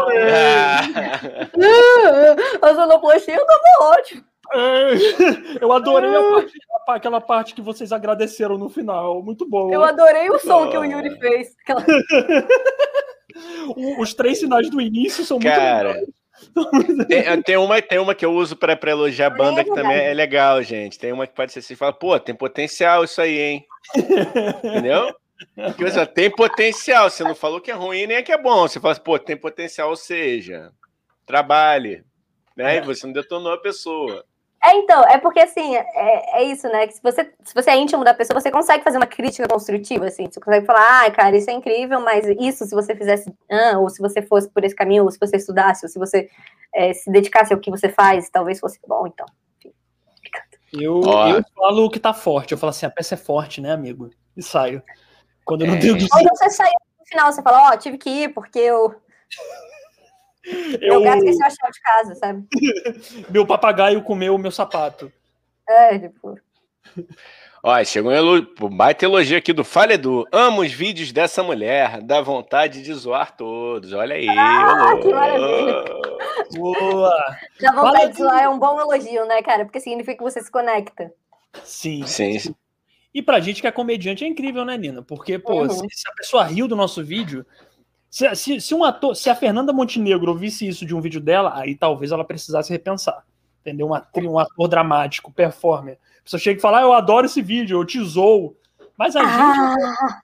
Ah, 2.62 2.68
A 2.70 2.74
sonoplastia 2.74 3.36
tava 3.36 3.92
ótimo. 3.98 4.24
"É, 4.52 4.90
Eu 5.60 5.72
adorei 5.72 6.14
a 6.14 6.22
parte- 6.22 6.58
aquela 6.88 7.20
parte 7.20 7.54
que 7.54 7.60
vocês 7.62 7.92
agradeceram 7.92 8.56
no 8.56 8.68
final. 8.68 9.22
Muito 9.22 9.48
bom. 9.48 9.72
Eu 9.72 9.82
adorei 9.84 10.30
o 10.30 10.38
som 10.38 10.70
que 10.70 10.78
o 10.78 10.84
Yuri 10.84 11.18
fez. 11.18 11.54
Aquela- 11.62 11.84
Os 13.98 14.14
três 14.14 14.38
sinais 14.38 14.70
do 14.70 14.80
início 14.80 15.24
são 15.24 15.38
muito 15.38 15.54
Cara, 15.54 15.92
legais. 15.92 16.08
tem, 17.08 17.42
tem 17.42 17.56
uma, 17.56 17.82
tem 17.82 17.98
uma 17.98 18.14
que 18.14 18.24
eu 18.24 18.32
uso 18.32 18.56
pra, 18.56 18.76
pra 18.76 18.90
elogiar 18.90 19.26
a 19.26 19.30
banda 19.30 19.60
É 19.60 19.64
que 19.64 19.74
também 19.74 19.98
é 20.06 20.14
legal, 20.14 20.62
gente. 20.62 20.98
Tem 20.98 21.12
uma 21.12 21.26
que 21.26 21.34
pode 21.34 21.52
ser 21.52 21.58
assim, 21.58 21.74
fala, 21.74 21.92
pô, 21.92 22.18
tem 22.18 22.34
potencial 22.34 23.04
isso 23.04 23.20
aí, 23.20 23.38
hein? 23.38 23.66
Entendeu? 24.64 25.14
Porque 25.54 25.84
você 25.84 26.06
tem 26.06 26.30
potencial, 26.30 27.10
você 27.10 27.22
não 27.22 27.34
falou 27.34 27.60
que 27.60 27.70
é 27.70 27.74
ruim 27.74 28.06
nem 28.06 28.16
é 28.18 28.22
que 28.22 28.32
é 28.32 28.38
bom. 28.38 28.66
Você 28.66 28.80
fala, 28.80 28.92
assim, 28.92 29.02
pô, 29.02 29.18
tem 29.18 29.36
potencial, 29.36 29.90
ou 29.90 29.96
seja, 29.96 30.72
trabalhe. 31.26 32.02
Né? 32.56 32.78
E 32.78 32.80
você 32.80 33.04
não 33.06 33.12
detonou 33.12 33.52
a 33.52 33.58
pessoa. 33.58 34.24
É, 34.64 34.74
então, 34.76 35.02
é 35.04 35.18
porque 35.18 35.40
assim, 35.40 35.76
é, 35.76 36.40
é 36.40 36.42
isso, 36.44 36.66
né? 36.68 36.86
Que 36.86 36.94
se 36.94 37.02
você, 37.02 37.32
se 37.44 37.54
você 37.54 37.70
é 37.70 37.76
íntimo 37.76 38.02
da 38.02 38.14
pessoa, 38.14 38.40
você 38.40 38.50
consegue 38.50 38.82
fazer 38.82 38.96
uma 38.96 39.06
crítica 39.06 39.46
construtiva, 39.46 40.06
assim. 40.06 40.26
Você 40.30 40.40
consegue 40.40 40.66
falar, 40.66 41.06
ah, 41.06 41.10
cara, 41.10 41.36
isso 41.36 41.50
é 41.50 41.52
incrível, 41.52 42.00
mas 42.00 42.26
isso, 42.40 42.64
se 42.64 42.74
você 42.74 42.96
fizesse, 42.96 43.32
ah, 43.50 43.78
ou 43.78 43.88
se 43.88 44.00
você 44.00 44.22
fosse 44.22 44.50
por 44.50 44.64
esse 44.64 44.74
caminho, 44.74 45.04
ou 45.04 45.10
se 45.10 45.18
você 45.20 45.36
estudasse, 45.36 45.84
ou 45.84 45.88
se 45.88 45.98
você 45.98 46.28
é, 46.74 46.92
se 46.92 47.10
dedicasse 47.10 47.52
ao 47.52 47.60
que 47.60 47.70
você 47.70 47.88
faz, 47.88 48.28
talvez 48.30 48.58
fosse 48.58 48.78
bom, 48.86 49.06
então. 49.06 49.26
Eu, 50.72 51.00
eu 51.02 51.44
falo 51.54 51.84
o 51.84 51.90
que 51.90 52.00
tá 52.00 52.12
forte. 52.12 52.52
Eu 52.52 52.58
falo 52.58 52.70
assim, 52.70 52.86
a 52.86 52.90
peça 52.90 53.14
é 53.14 53.18
forte, 53.18 53.60
né, 53.60 53.72
amigo? 53.72 54.10
E 54.36 54.42
saio. 54.42 54.82
Quando 55.44 55.62
eu 55.62 55.68
não 55.68 55.74
É. 55.76 55.78
tenho 55.78 55.94
Ou 55.94 55.98
então 55.98 56.34
você 56.34 56.50
sai 56.50 56.68
no 56.68 57.06
final, 57.06 57.32
você 57.32 57.42
fala, 57.42 57.70
ó, 57.70 57.76
tive 57.76 57.96
que 57.98 58.10
ir, 58.10 58.34
porque 58.34 58.58
eu, 58.58 58.94
meu 60.80 60.92
eu, 60.94 61.02
gato 61.02 61.18
esqueceu 61.24 61.46
a 61.46 61.50
chave 61.50 61.72
de 61.72 61.80
casa, 61.80 62.14
sabe? 62.14 62.46
meu 63.30 63.46
papagaio 63.46 64.02
comeu 64.02 64.34
o 64.34 64.38
meu 64.38 64.50
sapato. 64.50 65.12
É, 65.68 65.98
tipo. 65.98 66.38
Ó, 67.62 67.82
chegou 67.84 68.12
um 68.12 68.14
elo... 68.14 68.46
baita 68.70 69.04
elogio 69.04 69.36
aqui 69.36 69.52
do 69.52 69.64
Fala 69.64 69.94
Edu. 69.94 70.24
Amo 70.30 70.60
os 70.62 70.70
vídeos 70.72 71.10
dessa 71.10 71.42
mulher, 71.42 72.00
dá 72.00 72.20
vontade 72.20 72.80
de 72.82 72.92
zoar 72.94 73.36
todos. 73.36 73.92
Olha 73.92 74.14
aí. 74.14 74.28
Ah, 74.28 74.92
que 75.02 75.08
maravilha. 75.12 75.84
Boa! 76.54 77.36
Dá 77.60 77.72
vontade 77.72 78.06
de 78.06 78.12
de- 78.12 78.18
zoar, 78.18 78.42
é 78.44 78.48
um 78.48 78.58
bom 78.58 78.80
elogio, 78.80 79.26
né, 79.26 79.42
cara? 79.42 79.64
Porque 79.64 79.80
significa 79.80 80.16
que 80.16 80.22
você 80.22 80.40
se 80.40 80.50
conecta. 80.50 81.12
Sim. 81.64 82.06
Sim, 82.06 82.38
sim. 82.38 82.54
E 83.12 83.20
pra 83.22 83.40
gente 83.40 83.60
que 83.62 83.66
é 83.66 83.72
comediante 83.72 84.24
é 84.24 84.28
incrível, 84.28 84.64
né, 84.64 84.76
Nina? 84.76 85.02
Porque, 85.02 85.38
pô, 85.38 85.62
Uhum. 85.62 85.70
se 85.70 86.08
a 86.08 86.12
pessoa 86.14 86.44
riu 86.44 86.68
do 86.68 86.76
nosso 86.76 87.02
vídeo. 87.02 87.44
Se, 88.10 88.34
se, 88.34 88.60
se 88.60 88.74
um 88.74 88.84
ator, 88.84 89.14
se 89.14 89.28
a 89.28 89.34
Fernanda 89.34 89.72
Montenegro 89.72 90.30
ouvisse 90.30 90.66
isso 90.66 90.86
de 90.86 90.94
um 90.94 91.00
vídeo 91.00 91.20
dela, 91.20 91.52
aí 91.54 91.74
talvez 91.74 92.12
ela 92.12 92.24
precisasse 92.24 92.72
repensar. 92.72 93.24
Entendeu? 93.60 93.88
Um, 93.88 93.94
atri- 93.94 94.28
um 94.28 94.38
ator 94.38 94.68
dramático, 94.68 95.32
performer. 95.32 95.98
A 96.20 96.22
pessoa 96.22 96.40
chega 96.40 96.58
e 96.58 96.62
fala, 96.62 96.78
ah, 96.78 96.82
eu 96.82 96.92
adoro 96.92 97.26
esse 97.26 97.42
vídeo, 97.42 97.78
eu 97.78 97.84
te 97.84 98.02
zoo. 98.02 98.56
Mas 98.96 99.14
a 99.16 99.20
gente, 99.20 99.32
Ah, 99.32 100.20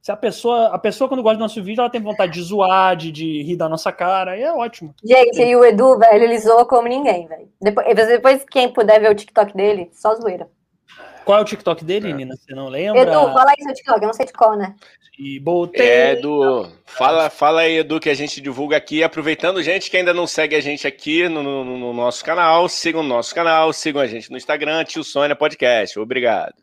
se 0.00 0.12
a 0.12 0.16
pessoa, 0.16 0.68
a 0.68 0.78
pessoa, 0.78 1.08
quando 1.08 1.22
gosta 1.22 1.36
do 1.36 1.40
nosso 1.42 1.62
vídeo, 1.62 1.80
ela 1.80 1.90
tem 1.90 2.00
vontade 2.00 2.32
de 2.32 2.42
zoar, 2.42 2.94
de, 2.94 3.10
de 3.10 3.42
rir 3.42 3.56
da 3.56 3.68
nossa 3.68 3.90
cara, 3.90 4.32
aí 4.32 4.42
é 4.42 4.52
ótimo. 4.52 4.94
gente, 5.02 5.42
e 5.42 5.56
o 5.56 5.64
Edu, 5.64 5.98
velho, 5.98 6.24
ele 6.24 6.38
zoa 6.38 6.64
como 6.66 6.86
ninguém, 6.88 7.26
velho. 7.26 7.48
Depois, 7.60 7.94
depois, 7.94 8.44
quem 8.50 8.72
puder 8.72 9.00
ver 9.00 9.10
o 9.10 9.14
TikTok 9.14 9.56
dele, 9.56 9.90
só 9.92 10.14
zoeira. 10.14 10.48
Qual 11.24 11.38
é 11.38 11.42
o 11.42 11.44
TikTok 11.44 11.84
dele, 11.84 12.10
É. 12.10 12.12
Nina? 12.12 12.36
Você 12.36 12.54
não 12.54 12.68
lembra? 12.68 13.00
Edu, 13.02 13.12
fala 13.32 13.50
aí 13.50 13.62
seu 13.64 13.72
TikTok, 13.74 14.00
eu 14.00 14.06
não 14.06 14.12
sei 14.14 14.26
de 14.26 14.32
qual, 14.32 14.56
né? 14.56 14.74
E 15.18 15.38
botei. 15.38 15.86
É, 15.88 16.12
Edu. 16.12 16.68
Fala, 16.84 17.30
fala 17.30 17.60
aí, 17.60 17.78
Edu, 17.78 18.00
que 18.00 18.10
a 18.10 18.14
gente 18.14 18.40
divulga 18.40 18.76
aqui. 18.76 19.02
Aproveitando, 19.02 19.62
gente 19.62 19.88
que 19.90 19.96
ainda 19.96 20.12
não 20.12 20.26
segue 20.26 20.56
a 20.56 20.60
gente 20.60 20.86
aqui 20.88 21.28
no, 21.28 21.40
no- 21.42 21.64
no 21.78 21.92
nosso 21.92 22.24
canal, 22.24 22.68
sigam 22.68 23.00
o 23.00 23.04
nosso 23.04 23.32
canal, 23.34 23.72
sigam 23.72 24.02
a 24.02 24.06
gente 24.08 24.28
no 24.30 24.36
Instagram, 24.36 24.82
Tio 24.84 25.04
Sônia 25.04 25.36
Podcast. 25.36 25.98
Obrigado. 26.00 26.54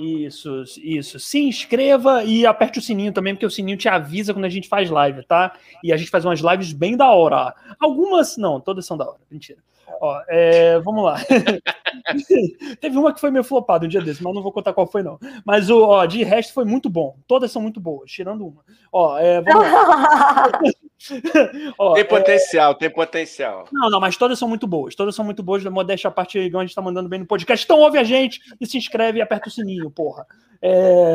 Isso, 0.00 0.62
isso. 0.80 1.18
Se 1.18 1.40
inscreva 1.40 2.22
e 2.22 2.46
aperte 2.46 2.78
o 2.78 2.82
sininho 2.82 3.12
também, 3.12 3.34
porque 3.34 3.44
o 3.44 3.50
sininho 3.50 3.76
te 3.76 3.88
avisa 3.88 4.32
quando 4.32 4.44
a 4.44 4.48
gente 4.48 4.68
faz 4.68 4.88
live, 4.88 5.24
tá? 5.24 5.52
E 5.82 5.92
a 5.92 5.96
gente 5.96 6.08
faz 6.08 6.24
umas 6.24 6.38
lives 6.38 6.72
bem 6.72 6.96
da 6.96 7.10
hora. 7.10 7.52
Algumas, 7.80 8.36
não, 8.36 8.60
todas 8.60 8.86
são 8.86 8.96
da 8.96 9.04
hora. 9.04 9.18
Mentira. 9.28 9.58
Ó, 10.00 10.22
é, 10.28 10.78
vamos 10.78 11.02
lá. 11.02 11.16
Teve 12.80 12.96
uma 12.96 13.12
que 13.12 13.20
foi 13.20 13.32
meio 13.32 13.42
flopada 13.42 13.86
um 13.86 13.88
dia 13.88 14.00
desse, 14.00 14.22
mas 14.22 14.32
não 14.32 14.42
vou 14.42 14.52
contar 14.52 14.72
qual 14.72 14.86
foi, 14.86 15.02
não. 15.02 15.18
Mas 15.44 15.68
ó, 15.68 16.06
de 16.06 16.22
resto 16.22 16.52
foi 16.54 16.64
muito 16.64 16.88
bom. 16.88 17.16
Todas 17.26 17.50
são 17.50 17.60
muito 17.60 17.80
boas, 17.80 18.08
tirando 18.08 18.46
uma. 18.46 18.62
Ó, 18.92 19.18
é, 19.18 19.40
vamos 19.40 19.72
lá. 19.72 20.52
Ó, 21.78 21.94
Tem 21.94 22.02
é, 22.02 22.04
potencial, 22.04 22.74
tem 22.74 22.90
potencial. 22.90 23.68
não, 23.72 23.90
não, 23.90 24.00
mas 24.00 24.16
todas 24.16 24.38
são 24.38 24.48
muito 24.48 24.66
boas. 24.66 24.94
Todas 24.94 25.14
são 25.14 25.24
muito 25.24 25.42
boas. 25.42 25.64
Modéstia 25.64 26.08
a 26.08 26.10
parte, 26.10 26.38
a 26.38 26.60
gente 26.60 26.74
tá 26.74 26.82
mandando 26.82 27.08
bem 27.08 27.20
no 27.20 27.26
podcast. 27.26 27.64
Então 27.64 27.78
ouve 27.78 27.98
a 27.98 28.04
gente 28.04 28.40
e 28.60 28.66
se 28.66 28.78
inscreve 28.78 29.18
e 29.18 29.22
aperta 29.22 29.48
o 29.48 29.52
sininho, 29.52 29.90
porra. 29.90 30.26
É... 30.60 31.14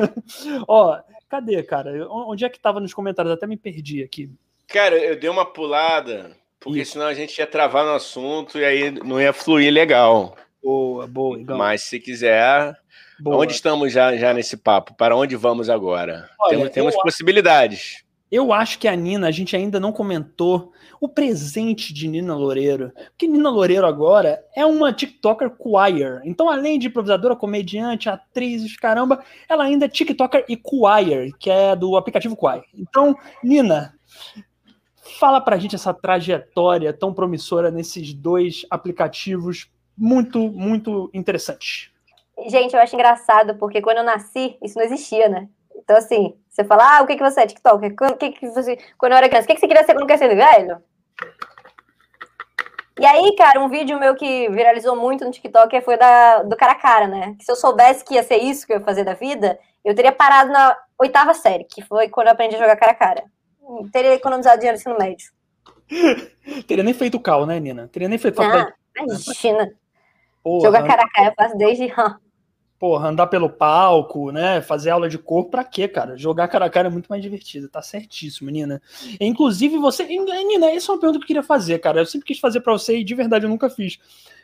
Ó, 0.66 0.98
cadê, 1.28 1.62
cara? 1.62 2.06
Onde 2.10 2.44
é 2.44 2.48
que 2.48 2.60
tava 2.60 2.80
nos 2.80 2.94
comentários? 2.94 3.32
Até 3.32 3.46
me 3.46 3.56
perdi 3.56 4.02
aqui. 4.02 4.30
Cara, 4.66 4.96
eu 4.96 5.18
dei 5.18 5.30
uma 5.30 5.46
pulada, 5.46 6.30
porque 6.60 6.80
Isso. 6.80 6.92
senão 6.92 7.06
a 7.06 7.14
gente 7.14 7.38
ia 7.38 7.46
travar 7.46 7.84
no 7.84 7.94
assunto 7.94 8.58
e 8.58 8.64
aí 8.64 8.90
não 8.90 9.20
ia 9.20 9.32
fluir 9.32 9.72
legal. 9.72 10.36
Boa, 10.62 11.06
boa, 11.06 11.38
igual. 11.38 11.58
Mas 11.58 11.82
se 11.82 11.98
quiser, 11.98 12.76
boa. 13.18 13.38
onde 13.38 13.52
estamos 13.52 13.92
já, 13.92 14.16
já 14.16 14.34
nesse 14.34 14.56
papo? 14.56 14.94
Para 14.94 15.16
onde 15.16 15.36
vamos 15.36 15.70
agora? 15.70 16.28
Olha, 16.38 16.50
temos 16.50 16.70
temos 16.70 16.96
possibilidades. 16.96 18.04
Eu 18.30 18.52
acho 18.52 18.78
que 18.78 18.86
a 18.86 18.94
Nina, 18.94 19.28
a 19.28 19.30
gente 19.30 19.56
ainda 19.56 19.80
não 19.80 19.90
comentou 19.90 20.72
o 21.00 21.08
presente 21.08 21.94
de 21.94 22.06
Nina 22.06 22.36
Loureiro. 22.36 22.92
Porque 23.10 23.26
Nina 23.26 23.48
Loureiro 23.48 23.86
agora 23.86 24.44
é 24.54 24.66
uma 24.66 24.92
TikToker 24.92 25.50
choir. 25.60 26.20
Então, 26.24 26.50
além 26.50 26.78
de 26.78 26.88
improvisadora, 26.88 27.34
comediante, 27.34 28.08
atriz, 28.08 28.76
caramba, 28.76 29.24
ela 29.48 29.64
ainda 29.64 29.86
é 29.86 29.88
TikToker 29.88 30.44
e 30.48 30.60
choir, 30.60 31.32
que 31.38 31.50
é 31.50 31.74
do 31.74 31.96
aplicativo 31.96 32.36
Choir. 32.38 32.64
Então, 32.74 33.16
Nina, 33.42 33.94
fala 35.18 35.40
pra 35.40 35.58
gente 35.58 35.74
essa 35.74 35.94
trajetória 35.94 36.92
tão 36.92 37.14
promissora 37.14 37.70
nesses 37.70 38.12
dois 38.12 38.66
aplicativos 38.70 39.70
muito, 39.96 40.50
muito 40.50 41.10
interessantes. 41.14 41.90
Gente, 42.46 42.74
eu 42.74 42.80
acho 42.80 42.94
engraçado, 42.94 43.56
porque 43.56 43.82
quando 43.82 43.98
eu 43.98 44.04
nasci, 44.04 44.56
isso 44.62 44.78
não 44.78 44.84
existia, 44.84 45.28
né? 45.28 45.48
Então, 45.76 45.96
assim, 45.96 46.34
você 46.58 46.64
fala, 46.64 46.98
ah, 46.98 47.02
o 47.02 47.06
que, 47.06 47.16
que 47.16 47.22
você 47.22 47.42
é, 47.42 47.46
TikTok? 47.46 47.90
Quando, 47.90 48.16
que 48.16 48.32
que 48.32 48.48
você... 48.48 48.76
quando 48.98 49.12
eu 49.12 49.18
era 49.18 49.28
criança, 49.28 49.44
o 49.44 49.48
que, 49.48 49.54
que 49.54 49.60
você 49.60 49.68
queria 49.68 49.84
ser 49.84 49.94
quando 49.94 50.08
crescer, 50.08 50.34
velho? 50.34 50.82
E 52.98 53.06
aí, 53.06 53.36
cara, 53.36 53.60
um 53.60 53.68
vídeo 53.68 53.96
meu 54.00 54.16
que 54.16 54.48
viralizou 54.48 54.96
muito 54.96 55.24
no 55.24 55.30
TikTok 55.30 55.80
foi 55.82 55.96
da, 55.96 56.42
do 56.42 56.56
cara 56.56 56.72
a 56.72 56.74
cara, 56.74 57.06
né? 57.06 57.36
Que 57.38 57.44
se 57.44 57.52
eu 57.52 57.54
soubesse 57.54 58.04
que 58.04 58.14
ia 58.14 58.24
ser 58.24 58.38
isso 58.38 58.66
que 58.66 58.72
eu 58.72 58.78
ia 58.78 58.84
fazer 58.84 59.04
da 59.04 59.14
vida, 59.14 59.56
eu 59.84 59.94
teria 59.94 60.10
parado 60.10 60.50
na 60.50 60.76
oitava 60.98 61.32
série, 61.32 61.62
que 61.62 61.80
foi 61.80 62.08
quando 62.08 62.26
eu 62.26 62.32
aprendi 62.32 62.56
a 62.56 62.58
jogar 62.58 62.74
cara 62.74 62.90
a 62.90 62.96
cara. 62.96 63.24
Teria 63.92 64.14
economizado 64.14 64.58
dinheiro 64.58 64.76
no 64.76 64.80
ensino 64.80 64.98
médio. 64.98 65.30
Teria 66.66 66.82
nem 66.82 66.92
feito 66.92 67.20
cal, 67.20 67.46
né, 67.46 67.60
Nina? 67.60 67.86
Teria 67.86 68.08
nem 68.08 68.18
feito 68.18 68.42
Ah, 68.42 68.44
faculdade. 68.44 68.74
imagina. 68.96 69.70
Porra, 70.42 70.64
Jogar 70.64 70.86
cara 70.86 71.02
a 71.02 71.08
cara 71.08 71.28
eu 71.28 71.34
faço 71.36 71.56
desde. 71.56 71.92
Porra, 72.78 73.08
andar 73.08 73.26
pelo 73.26 73.50
palco, 73.50 74.30
né? 74.30 74.62
Fazer 74.62 74.90
aula 74.90 75.08
de 75.08 75.18
corpo, 75.18 75.50
pra 75.50 75.64
quê, 75.64 75.88
cara? 75.88 76.16
Jogar 76.16 76.48
cara 76.48 76.66
a 76.66 76.70
cara 76.70 76.88
é 76.88 76.90
muito 76.90 77.08
mais 77.08 77.22
divertido, 77.22 77.68
tá 77.68 77.82
certíssimo, 77.82 78.50
Nina. 78.50 78.80
Inclusive, 79.20 79.78
você. 79.78 80.04
Nina, 80.04 80.70
essa 80.70 80.92
é 80.92 80.94
uma 80.94 81.00
pergunta 81.00 81.18
que 81.18 81.24
eu 81.24 81.26
queria 81.26 81.42
fazer, 81.42 81.78
cara. 81.80 82.00
Eu 82.00 82.06
sempre 82.06 82.26
quis 82.26 82.38
fazer 82.38 82.60
pra 82.60 82.72
você 82.72 82.98
e 82.98 83.04
de 83.04 83.14
verdade 83.14 83.44
eu 83.46 83.50
nunca 83.50 83.68
fiz. 83.68 83.98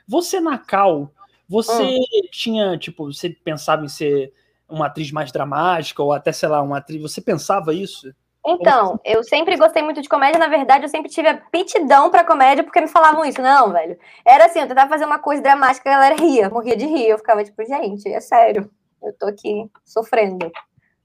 Você 0.07 0.41
na 0.41 0.59
Cal, 0.59 1.13
você 1.49 1.99
tinha, 2.31 2.77
tipo, 2.77 3.13
você 3.13 3.31
pensava 3.31 3.85
em 3.85 3.89
ser 3.89 4.33
uma 4.69 4.87
atriz 4.87 5.11
mais 5.11 5.31
dramática, 5.31 6.03
ou 6.03 6.13
até, 6.13 6.33
sei 6.33 6.49
lá, 6.49 6.63
uma 6.63 6.79
atriz. 6.79 7.01
Você 7.01 7.21
pensava 7.21 7.73
isso? 7.73 8.13
Então, 8.47 9.01
eu 9.05 9.25
sempre 9.25 9.57
gostei 9.57 9.83
muito 9.83 10.03
de 10.03 10.09
comédia. 10.09 10.39
Na 10.39 10.49
verdade, 10.49 10.85
eu 10.85 10.89
sempre 10.89 11.11
tive 11.11 11.29
aptidão 11.29 12.11
pra 12.11 12.25
comédia 12.25 12.63
porque 12.63 12.81
me 12.81 12.89
falavam 12.89 13.25
isso. 13.25 13.41
Não, 13.41 13.73
velho. 13.73 13.99
Era 14.25 14.47
assim, 14.47 14.61
eu 14.61 14.69
tentava 14.69 14.91
fazer 14.91 15.07
uma 15.07 15.19
coisa 15.19 15.43
dramática, 15.43 15.89
a 15.89 15.95
galera 15.95 16.15
ria, 16.15 16.51
morria 16.51 16.77
de 16.77 16.85
rir. 16.85 17.09
Eu 17.09 17.19
ficava 17.19 17.43
tipo, 17.43 17.65
gente, 17.65 18.07
é 18.09 18.21
sério. 18.21 18.71
Eu 19.03 19.13
tô 19.15 19.27
aqui 19.27 19.71
sofrendo, 19.85 20.53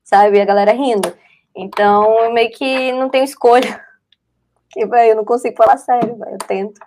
sabe? 0.03 0.37
E 0.37 0.41
a 0.41 0.45
galera 0.45 0.73
rindo. 0.73 1.13
Então, 1.55 2.25
eu 2.25 2.33
meio 2.33 2.51
que 2.51 2.91
não 2.91 3.09
tenho 3.09 3.23
escolha. 3.23 3.83
Porque, 4.67 4.85
velho, 4.85 5.11
eu 5.11 5.15
não 5.15 5.25
consigo 5.25 5.55
falar 5.55 5.77
sério, 5.77 6.17
velho. 6.17 6.31
Eu 6.33 6.47
tento. 6.47 6.81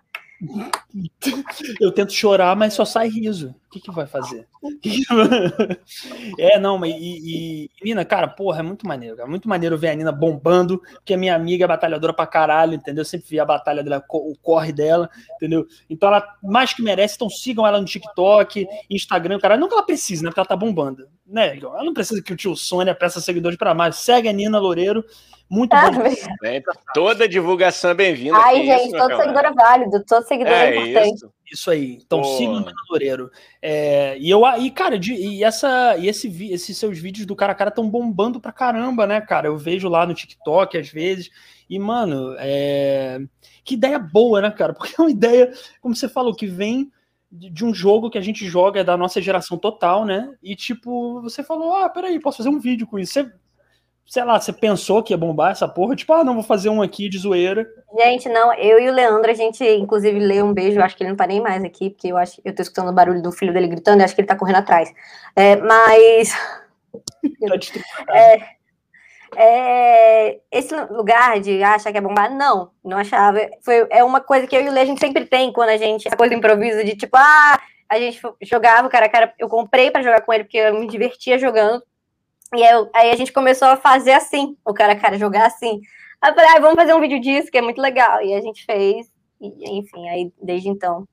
Eu 1.80 1.92
tento 1.92 2.12
chorar, 2.12 2.54
mas 2.56 2.74
só 2.74 2.84
sai 2.84 3.08
riso. 3.08 3.54
O 3.66 3.70
que, 3.72 3.80
que 3.80 3.90
vai 3.90 4.06
fazer? 4.06 4.46
é, 6.38 6.58
não, 6.58 6.76
mas 6.76 6.94
e, 6.94 7.20
e, 7.24 7.70
Nina, 7.82 8.04
cara, 8.04 8.28
porra, 8.28 8.60
é 8.60 8.62
muito 8.62 8.86
maneiro, 8.86 9.16
cara. 9.16 9.28
Muito 9.28 9.48
maneiro 9.48 9.78
ver 9.78 9.88
a 9.88 9.94
Nina 9.94 10.12
bombando, 10.12 10.78
porque 10.94 11.14
a 11.14 11.16
minha 11.16 11.34
amiga 11.34 11.64
é 11.64 11.68
batalhadora 11.68 12.12
pra 12.12 12.26
caralho, 12.26 12.74
entendeu? 12.74 13.00
Eu 13.00 13.06
sempre 13.06 13.28
vi 13.30 13.40
a 13.40 13.44
batalha 13.44 13.82
dela, 13.82 14.04
o 14.10 14.36
corre 14.42 14.72
dela, 14.72 15.08
entendeu? 15.36 15.66
Então 15.88 16.08
ela 16.08 16.36
mais 16.42 16.74
que 16.74 16.82
merece, 16.82 17.14
então 17.14 17.30
sigam 17.30 17.66
ela 17.66 17.80
no 17.80 17.86
TikTok, 17.86 18.66
Instagram, 18.90 19.38
cara. 19.38 19.56
Não 19.56 19.68
que 19.68 19.74
ela 19.74 19.86
precise, 19.86 20.22
né? 20.22 20.28
Porque 20.28 20.40
ela 20.40 20.48
tá 20.48 20.56
bombando, 20.56 21.08
né? 21.26 21.56
Ela 21.56 21.84
não 21.84 21.94
precisa 21.94 22.22
que 22.22 22.32
o 22.32 22.36
tio 22.36 22.54
Sônia 22.54 22.94
peça 22.94 23.20
seguidores 23.20 23.56
pra 23.56 23.72
mais. 23.72 23.96
Segue 23.96 24.28
a 24.28 24.32
Nina 24.32 24.58
Loureiro. 24.58 25.02
Muito 25.52 25.74
Ah, 25.74 25.90
bom. 25.90 26.02
Bem, 26.40 26.62
toda 26.94 27.28
divulgação 27.28 27.90
é 27.90 27.94
bem-vinda. 27.94 28.38
Ai, 28.38 28.64
gente, 28.64 28.86
isso, 28.86 28.96
todo 28.96 29.16
seguidor 29.18 29.44
é 29.44 29.52
válido, 29.52 30.04
todo 30.08 30.26
seguidor 30.26 30.50
é, 30.50 30.74
É 30.74 30.81
isso. 30.84 31.32
Isso 31.50 31.70
aí. 31.70 31.98
Então 32.04 32.22
Pô. 32.22 32.36
sigam 32.36 32.54
o 32.54 32.60
Nina 32.60 32.72
Loureiro. 32.90 33.30
É, 33.60 34.16
e 34.18 34.30
eu 34.30 34.42
e 34.58 34.70
cara, 34.70 34.98
de- 34.98 35.14
e 35.14 35.44
essa 35.44 35.96
e 35.98 36.08
esse 36.08 36.28
esses 36.52 36.76
seus 36.78 36.98
vídeos 36.98 37.26
do 37.26 37.36
cara 37.36 37.52
a 37.52 37.54
cara 37.54 37.68
estão 37.68 37.88
bombando 37.88 38.40
pra 38.40 38.52
caramba, 38.52 39.06
né, 39.06 39.20
cara? 39.20 39.48
Eu 39.48 39.56
vejo 39.58 39.88
lá 39.88 40.06
no 40.06 40.14
TikTok 40.14 40.78
às 40.78 40.88
vezes. 40.88 41.30
E 41.68 41.78
mano, 41.78 42.34
é, 42.38 43.18
que 43.64 43.74
ideia 43.74 43.98
boa, 43.98 44.40
né, 44.40 44.50
cara? 44.50 44.72
Porque 44.74 44.94
é 44.98 45.02
uma 45.02 45.10
ideia, 45.10 45.52
como 45.80 45.94
você 45.94 46.08
falou, 46.08 46.34
que 46.34 46.46
vem 46.46 46.90
de 47.30 47.48
de 47.50 47.64
um 47.64 47.74
jogo 47.74 48.10
que 48.10 48.18
a 48.18 48.22
gente 48.22 48.46
joga 48.46 48.80
é 48.80 48.84
da 48.84 48.96
nossa 48.96 49.20
geração 49.20 49.56
total, 49.58 50.04
né? 50.04 50.34
E 50.42 50.54
tipo, 50.56 51.20
você 51.22 51.42
falou: 51.42 51.74
"Ah, 51.74 51.88
peraí, 51.88 52.18
posso 52.20 52.38
fazer 52.38 52.48
um 52.50 52.58
vídeo 52.60 52.86
com 52.86 52.98
isso". 52.98 53.12
Você 53.12 53.32
sei 54.06 54.24
lá, 54.24 54.40
você 54.40 54.52
pensou 54.52 55.02
que 55.02 55.12
ia 55.12 55.18
bombar 55.18 55.52
essa 55.52 55.66
porra, 55.66 55.96
tipo, 55.96 56.12
ah, 56.12 56.24
não, 56.24 56.34
vou 56.34 56.42
fazer 56.42 56.68
um 56.68 56.82
aqui 56.82 57.08
de 57.08 57.18
zoeira. 57.18 57.66
Gente, 57.98 58.28
não, 58.28 58.52
eu 58.54 58.78
e 58.78 58.88
o 58.88 58.92
Leandro, 58.92 59.30
a 59.30 59.34
gente, 59.34 59.64
inclusive, 59.64 60.18
lê 60.18 60.42
um 60.42 60.52
beijo, 60.52 60.80
acho 60.80 60.96
que 60.96 61.02
ele 61.02 61.10
não 61.10 61.16
tá 61.16 61.26
nem 61.26 61.40
mais 61.40 61.62
aqui, 61.64 61.90
porque 61.90 62.08
eu 62.08 62.16
acho 62.16 62.40
eu 62.44 62.54
tô 62.54 62.62
escutando 62.62 62.90
o 62.90 62.94
barulho 62.94 63.22
do 63.22 63.32
filho 63.32 63.52
dele 63.52 63.68
gritando, 63.68 64.00
eu 64.00 64.04
acho 64.04 64.14
que 64.14 64.20
ele 64.20 64.28
tá 64.28 64.36
correndo 64.36 64.56
atrás. 64.56 64.92
É, 65.36 65.56
mas 65.56 66.34
Tá 67.48 67.56
destruindo. 67.56 67.86
é, 69.36 70.38
esse 70.50 70.74
lugar 70.90 71.40
de 71.40 71.62
achar 71.62 71.92
que 71.92 71.98
é 71.98 72.00
bombar, 72.00 72.34
não, 72.34 72.70
não 72.84 72.98
achava. 72.98 73.38
Foi, 73.62 73.86
é 73.90 74.04
uma 74.04 74.20
coisa 74.20 74.46
que 74.46 74.56
eu 74.56 74.62
e 74.62 74.68
o 74.68 74.72
Lê, 74.72 74.80
a 74.80 74.84
gente 74.84 75.00
sempre 75.00 75.24
tem 75.24 75.52
quando 75.52 75.70
a 75.70 75.76
gente, 75.76 76.06
essa 76.06 76.16
coisa 76.16 76.34
do 76.34 76.38
improviso 76.38 76.84
de 76.84 76.96
tipo, 76.96 77.16
ah, 77.16 77.60
a 77.88 77.98
gente 77.98 78.20
jogava 78.42 78.86
o 78.86 78.90
cara 78.90 79.06
a 79.06 79.08
cara, 79.08 79.34
eu 79.38 79.48
comprei 79.48 79.90
pra 79.90 80.02
jogar 80.02 80.22
com 80.22 80.32
ele 80.32 80.44
porque 80.44 80.58
eu 80.58 80.78
me 80.78 80.86
divertia 80.86 81.38
jogando. 81.38 81.82
E 82.54 82.62
aí, 82.62 82.72
eu- 82.74 82.90
aí 82.94 83.10
a 83.10 83.16
gente 83.16 83.32
começou 83.32 83.68
a 83.68 83.76
fazer 83.76 84.12
assim, 84.12 84.56
o 84.64 84.74
cara 84.74 84.92
a 84.92 84.96
cara 85.00 85.18
jogar 85.18 85.46
assim. 85.46 85.80
Aí 86.20 86.30
eu 86.30 86.34
falei, 86.34 86.50
ah, 86.50 86.60
vamos 86.60 86.76
fazer 86.76 86.94
um 86.94 87.00
vídeo 87.00 87.20
disso, 87.20 87.50
que 87.50 87.58
é 87.58 87.62
muito 87.62 87.80
legal. 87.80 88.22
E 88.22 88.34
a 88.34 88.40
gente 88.40 88.64
fez, 88.64 89.06
e, 89.40 89.78
enfim, 89.78 90.08
aí 90.08 90.32
desde 90.40 90.68
então. 90.68 91.06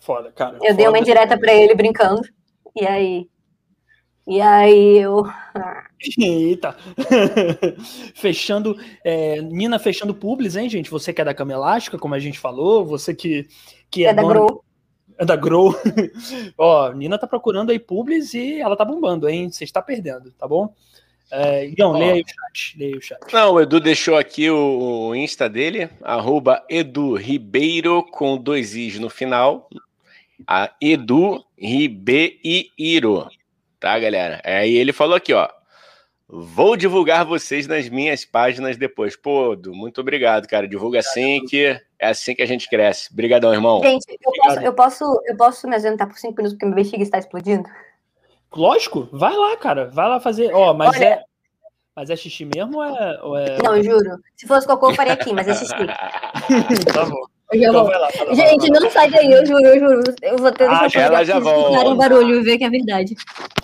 Foda, 0.00 0.30
cara. 0.32 0.58
Eu 0.62 0.74
dei 0.74 0.86
uma 0.86 0.92
foda. 0.92 0.98
indireta 1.00 1.38
pra 1.38 1.52
ele 1.54 1.74
brincando. 1.74 2.22
E 2.76 2.86
aí. 2.86 3.28
E 4.28 4.40
aí 4.40 4.98
eu. 4.98 5.22
Eita! 6.18 6.76
fechando, 8.14 8.76
é, 9.04 9.40
Nina 9.40 9.78
fechando 9.78 10.14
publis, 10.14 10.56
hein, 10.56 10.68
gente? 10.68 10.90
Você 10.90 11.12
que 11.12 11.20
é 11.20 11.24
da 11.24 11.34
cama 11.34 11.52
elástica, 11.52 11.98
como 11.98 12.14
a 12.14 12.18
gente 12.18 12.38
falou, 12.38 12.84
você 12.84 13.14
que, 13.14 13.46
que 13.90 14.04
é, 14.04 14.08
É 14.10 14.14
da 14.14 14.22
dona- 14.22 14.34
Grow. 14.34 14.64
da 15.24 15.36
Grow. 15.36 15.74
Ó, 16.58 16.92
Nina 16.92 17.18
tá 17.18 17.26
procurando 17.26 17.70
aí 17.70 17.78
publis 17.78 18.34
e 18.34 18.60
ela 18.60 18.76
tá 18.76 18.84
bombando, 18.84 19.28
hein? 19.28 19.50
Você 19.50 19.64
está 19.64 19.80
perdendo, 19.80 20.30
tá 20.32 20.46
bom? 20.46 20.74
É, 21.30 21.68
Ó. 21.80 21.92
leia 21.98 22.12
aí 22.14 22.22
o 22.22 22.28
chat, 22.28 22.78
leia 22.78 22.96
o 22.96 23.02
chat. 23.02 23.32
Não, 23.32 23.54
o 23.54 23.60
Edu 23.60 23.80
deixou 23.80 24.16
aqui 24.16 24.48
o, 24.48 25.08
o 25.08 25.14
Insta 25.14 25.48
dele, 25.48 25.90
arroba 26.02 26.64
Edu 26.68 27.14
Ribeiro 27.14 28.04
com 28.04 28.36
dois 28.36 28.76
Is 28.76 28.98
no 28.98 29.10
final. 29.10 29.68
A 30.46 30.72
Edu 30.80 31.44
Ribeiro. 31.58 33.28
Tá, 33.80 33.98
galera? 33.98 34.40
Aí 34.44 34.74
ele 34.74 34.92
falou 34.92 35.16
aqui, 35.16 35.32
ó. 35.32 35.48
Vou 36.28 36.76
divulgar 36.76 37.24
vocês 37.24 37.68
nas 37.68 37.88
minhas 37.88 38.24
páginas 38.24 38.76
depois. 38.76 39.14
Pô, 39.14 39.52
Edu, 39.52 39.72
muito 39.72 40.00
obrigado, 40.00 40.48
cara. 40.48 40.66
Divulga 40.66 40.98
assim 40.98 41.44
que 41.44 41.80
é 41.98 42.08
assim 42.08 42.34
que 42.34 42.42
a 42.42 42.46
gente 42.46 42.68
cresce. 42.68 43.12
Obrigadão, 43.12 43.54
irmão. 43.54 43.80
Gente, 43.80 44.04
eu 44.10 44.32
posso, 44.32 44.60
eu 44.60 44.72
posso, 44.74 45.22
eu 45.26 45.36
posso 45.36 45.68
me 45.68 45.74
ausentar 45.74 46.08
por 46.08 46.18
cinco 46.18 46.36
minutos 46.36 46.54
porque 46.54 46.66
minha 46.66 46.74
bexiga 46.74 47.02
está 47.02 47.18
explodindo? 47.18 47.68
Lógico, 48.52 49.08
vai 49.12 49.36
lá, 49.36 49.56
cara. 49.56 49.88
Vai 49.90 50.08
lá 50.08 50.18
fazer. 50.18 50.52
Ó, 50.52 50.74
mas 50.74 50.96
Olha- 50.96 51.04
é. 51.04 51.22
Mas 51.94 52.10
é 52.10 52.16
xixi 52.16 52.44
mesmo 52.44 52.76
ou 52.76 52.84
é. 52.84 53.22
Ou 53.22 53.38
é... 53.38 53.62
Não, 53.62 53.76
eu 53.76 53.82
juro. 53.82 54.18
Se 54.36 54.46
fosse 54.46 54.66
cocô, 54.66 54.90
eu 54.90 54.94
faria 54.94 55.14
aqui, 55.14 55.32
mas 55.32 55.48
é 55.48 55.54
xixi. 55.54 55.72
tá 56.92 57.04
bom. 57.06 57.35
Então 57.58 57.72
vou. 57.72 57.84
vai 57.86 57.98
lá, 57.98 58.08
vai 58.26 58.34
Gente, 58.34 58.68
vai 58.68 58.70
lá. 58.70 58.80
não 58.80 58.90
sai 58.90 59.10
daí, 59.10 59.30
eu 59.30 59.46
juro, 59.46 59.66
eu 59.66 59.78
juro. 59.80 60.02
Eu 60.22 60.36
vou 60.38 60.52
ter 60.52 60.68
Ah, 60.68 60.80
deixar 60.80 61.00
ela 61.02 61.24
já 61.24 61.38
volta. 61.38 61.88
o 61.88 61.94
barulho 61.96 62.40
e 62.40 62.42
ver 62.42 62.58
que 62.58 62.64
é 62.64 62.70
verdade. 62.70 63.14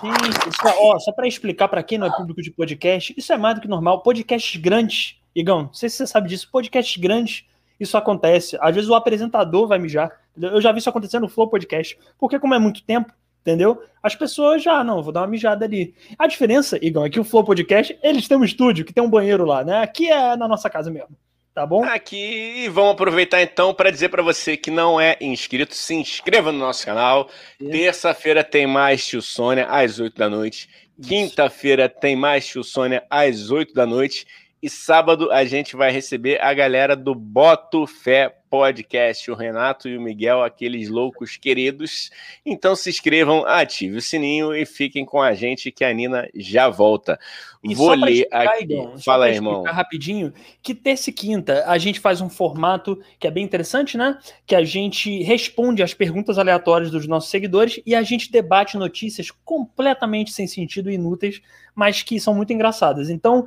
Gente, 0.02 0.48
isso 0.48 0.68
é- 0.68 0.74
ó, 0.78 0.98
só 0.98 1.12
para 1.12 1.26
explicar 1.28 1.68
para 1.68 1.82
quem 1.82 1.98
não 1.98 2.06
é 2.06 2.10
público 2.16 2.42
de 2.42 2.50
podcast, 2.50 3.14
isso 3.16 3.32
é 3.32 3.36
mais 3.36 3.54
do 3.54 3.60
que 3.60 3.68
normal. 3.68 4.02
Podcasts 4.02 4.60
grandes, 4.60 5.16
Igão, 5.34 5.62
não 5.64 5.72
sei 5.74 5.88
se 5.88 5.96
você 5.96 6.06
sabe 6.06 6.28
disso, 6.28 6.48
podcasts 6.50 6.96
grandes, 7.00 7.44
isso 7.80 7.96
acontece. 7.96 8.56
Às 8.60 8.74
vezes 8.74 8.90
o 8.90 8.94
apresentador 8.94 9.66
vai 9.66 9.78
mijar. 9.78 10.10
entendeu? 10.36 10.50
Eu 10.56 10.60
já 10.62 10.72
vi 10.72 10.78
isso 10.78 10.88
acontecer 10.88 11.18
no 11.18 11.28
Flow 11.28 11.48
Podcast, 11.48 11.98
porque 12.18 12.38
como 12.38 12.54
é 12.54 12.58
muito 12.58 12.82
tempo, 12.84 13.12
entendeu? 13.42 13.82
As 14.02 14.14
pessoas 14.14 14.62
já, 14.62 14.82
não, 14.82 15.02
vou 15.02 15.12
dar 15.12 15.20
uma 15.20 15.26
mijada 15.26 15.64
ali. 15.64 15.94
A 16.18 16.26
diferença, 16.26 16.78
Igão, 16.82 17.04
é 17.04 17.10
que 17.10 17.20
o 17.20 17.24
Flow 17.24 17.44
Podcast, 17.44 17.98
eles 18.02 18.26
têm 18.26 18.38
um 18.38 18.44
estúdio 18.44 18.84
que 18.84 18.94
tem 18.94 19.02
um 19.04 19.10
banheiro 19.10 19.44
lá, 19.44 19.62
né? 19.62 19.82
Aqui 19.82 20.08
é 20.10 20.34
na 20.36 20.48
nossa 20.48 20.70
casa 20.70 20.90
mesmo, 20.90 21.10
tá 21.54 21.66
bom? 21.66 21.84
Aqui, 21.84 22.64
e 22.64 22.68
vamos 22.68 22.92
aproveitar 22.92 23.42
então 23.42 23.74
para 23.74 23.90
dizer 23.90 24.08
para 24.08 24.22
você 24.22 24.56
que 24.56 24.70
não 24.70 25.00
é 25.00 25.16
inscrito, 25.20 25.74
se 25.74 25.94
inscreva 25.94 26.50
no 26.52 26.58
nosso 26.58 26.84
canal. 26.84 27.28
Terça-feira 27.58 28.42
tem 28.42 28.66
mais 28.66 29.06
Tio 29.06 29.22
Sônia 29.22 29.66
às 29.66 29.98
8 29.98 30.16
da 30.16 30.28
noite. 30.28 30.68
Quinta-feira 31.02 31.88
tem 31.88 32.14
mais 32.16 32.46
Tio 32.46 32.62
Sônia 32.62 33.04
às 33.10 33.50
8 33.50 33.74
da 33.74 33.86
noite. 33.86 34.26
E 34.62 34.70
sábado 34.70 35.30
a 35.32 35.44
gente 35.44 35.74
vai 35.74 35.90
receber 35.90 36.40
a 36.40 36.54
galera 36.54 36.94
do 36.94 37.14
Boto 37.14 37.86
Fé 37.86 38.41
Podcast, 38.52 39.30
o 39.30 39.34
Renato 39.34 39.88
e 39.88 39.96
o 39.96 40.00
Miguel, 40.00 40.42
aqueles 40.42 40.90
loucos 40.90 41.38
queridos. 41.38 42.10
Então 42.44 42.76
se 42.76 42.90
inscrevam, 42.90 43.46
ative 43.46 43.96
o 43.96 44.02
sininho 44.02 44.54
e 44.54 44.66
fiquem 44.66 45.06
com 45.06 45.22
a 45.22 45.32
gente 45.32 45.72
que 45.72 45.82
a 45.82 45.90
Nina 45.90 46.28
já 46.34 46.68
volta. 46.68 47.18
E 47.64 47.74
Vou 47.74 47.94
ler 47.94 48.28
aqui. 48.30 48.64
Igão, 48.64 48.98
só 48.98 49.12
Fala 49.12 49.24
aí, 49.26 49.36
irmão. 49.36 49.62
rapidinho, 49.62 50.34
que 50.62 50.74
terça 50.74 51.08
e 51.08 51.12
quinta 51.14 51.64
a 51.66 51.78
gente 51.78 51.98
faz 51.98 52.20
um 52.20 52.28
formato 52.28 53.00
que 53.18 53.26
é 53.26 53.30
bem 53.30 53.42
interessante, 53.42 53.96
né? 53.96 54.18
Que 54.44 54.54
a 54.54 54.64
gente 54.64 55.22
responde 55.22 55.82
às 55.82 55.94
perguntas 55.94 56.38
aleatórias 56.38 56.90
dos 56.90 57.06
nossos 57.06 57.30
seguidores 57.30 57.80
e 57.86 57.94
a 57.94 58.02
gente 58.02 58.30
debate 58.30 58.76
notícias 58.76 59.30
completamente 59.30 60.30
sem 60.30 60.46
sentido 60.46 60.90
e 60.90 60.94
inúteis, 60.94 61.40
mas 61.74 62.02
que 62.02 62.20
são 62.20 62.34
muito 62.34 62.52
engraçadas. 62.52 63.08
Então, 63.08 63.46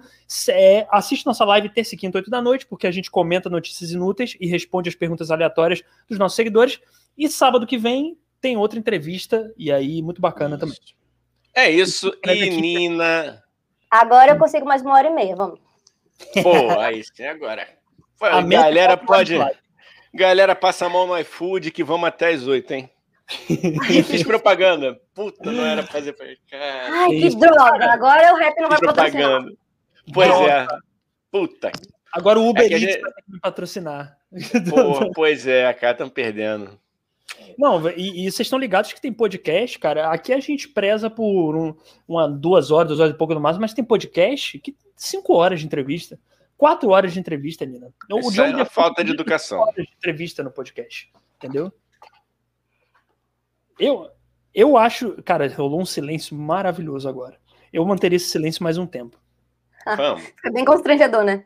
é, 0.49 0.87
assiste 0.89 1.25
nossa 1.25 1.45
live 1.45 1.69
terça 1.69 1.93
e 1.93 1.97
quinta, 1.97 2.17
oito 2.17 2.31
da 2.31 2.41
noite, 2.41 2.65
porque 2.65 2.87
a 2.87 2.91
gente 2.91 3.11
comenta 3.11 3.49
notícias 3.49 3.91
inúteis 3.91 4.35
e 4.39 4.47
responde 4.47 4.89
as 4.89 4.94
perguntas 4.95 5.31
aleatórias 5.31 5.83
dos 6.09 6.17
nossos 6.17 6.35
seguidores. 6.35 6.79
E 7.17 7.29
sábado 7.29 7.67
que 7.67 7.77
vem 7.77 8.17
tem 8.41 8.57
outra 8.57 8.77
entrevista, 8.77 9.51
e 9.57 9.71
aí, 9.71 10.01
muito 10.01 10.21
bacana 10.21 10.57
também. 10.57 10.77
É 11.53 11.69
isso. 11.69 12.13
E 12.25 12.29
aqui. 12.29 12.49
Nina. 12.49 13.41
Agora 13.89 14.33
eu 14.33 14.37
consigo 14.37 14.65
mais 14.65 14.81
uma 14.81 14.95
hora 14.95 15.07
e 15.07 15.13
meia, 15.13 15.35
vamos. 15.35 15.59
Pô, 16.43 16.79
aí 16.79 17.03
sim, 17.03 17.23
agora. 17.23 17.67
Pô, 18.19 18.25
A 18.25 18.41
galera 18.41 18.93
é 18.93 18.97
pode. 18.97 19.37
Galera, 20.13 20.55
passa 20.55 20.85
a 20.85 20.89
mão 20.89 21.07
no 21.07 21.17
iFood 21.19 21.71
que 21.71 21.83
vamos 21.83 22.07
até 22.07 22.33
as 22.33 22.47
8, 22.47 22.71
hein? 22.73 22.89
Fiz 24.05 24.23
propaganda. 24.23 24.99
Puta, 25.13 25.51
não 25.51 25.65
era 25.65 25.83
fazer. 25.83 26.13
Cara, 26.49 27.03
Ai, 27.03 27.09
que 27.09 27.35
droga. 27.35 27.91
Agora 27.91 28.33
o 28.33 28.37
rap 28.37 28.61
não 28.61 28.69
vai 28.69 28.77
propaganda. 28.77 29.51
Pois 30.13 30.27
droga. 30.27 30.51
é. 30.51 30.67
Puta. 31.31 31.71
Agora 32.13 32.39
o 32.39 32.49
Uber 32.49 32.63
é 32.63 32.67
Eats 32.67 32.79
gente... 32.79 33.01
vai 33.01 33.11
ter 33.11 33.21
que 33.23 33.31
me 33.31 33.39
patrocinar. 33.39 34.17
Porra, 34.69 35.09
pois 35.13 35.47
é, 35.47 35.73
cara, 35.73 35.93
estão 35.93 36.09
perdendo. 36.09 36.79
Não, 37.57 37.89
e, 37.91 38.25
e, 38.25 38.31
vocês 38.31 38.45
estão 38.45 38.59
ligados 38.59 38.91
que 38.91 39.01
tem 39.01 39.11
podcast, 39.11 39.79
cara. 39.79 40.11
Aqui 40.11 40.33
a 40.33 40.39
gente 40.39 40.67
preza 40.67 41.09
por 41.09 41.55
um, 41.55 41.75
uma, 42.07 42.27
duas 42.27 42.69
horas, 42.69 42.89
duas 42.89 42.99
horas 42.99 43.13
e 43.13 43.17
pouco 43.17 43.33
no 43.33 43.39
máximo, 43.39 43.61
mas 43.61 43.73
tem 43.73 43.83
podcast 43.83 44.59
que 44.59 44.75
cinco 44.95 45.33
horas 45.33 45.59
de 45.59 45.65
entrevista. 45.65 46.19
Quatro 46.57 46.89
horas 46.89 47.13
de 47.13 47.19
entrevista, 47.19 47.65
Nina. 47.65 47.93
O 48.11 48.19
Isso 48.19 48.41
é 48.41 48.55
uma 48.55 48.65
falta 48.65 49.03
de 49.03 49.11
educação. 49.11 49.59
Horas 49.59 49.85
de 49.85 49.93
entrevista 49.97 50.43
no 50.43 50.51
podcast, 50.51 51.11
entendeu? 51.35 51.71
Eu, 53.77 54.09
eu 54.53 54.77
acho, 54.77 55.21
cara, 55.23 55.47
rolou 55.53 55.81
um 55.81 55.85
silêncio 55.85 56.35
maravilhoso 56.35 57.09
agora. 57.09 57.37
Eu 57.73 57.85
manteria 57.85 58.15
esse 58.15 58.29
silêncio 58.29 58.63
mais 58.63 58.77
um 58.77 58.87
tempo. 58.87 59.17
Vamos. 59.85 60.23
Foi 60.41 60.51
bem 60.51 60.63
constrangedor, 60.63 61.23
né? 61.23 61.45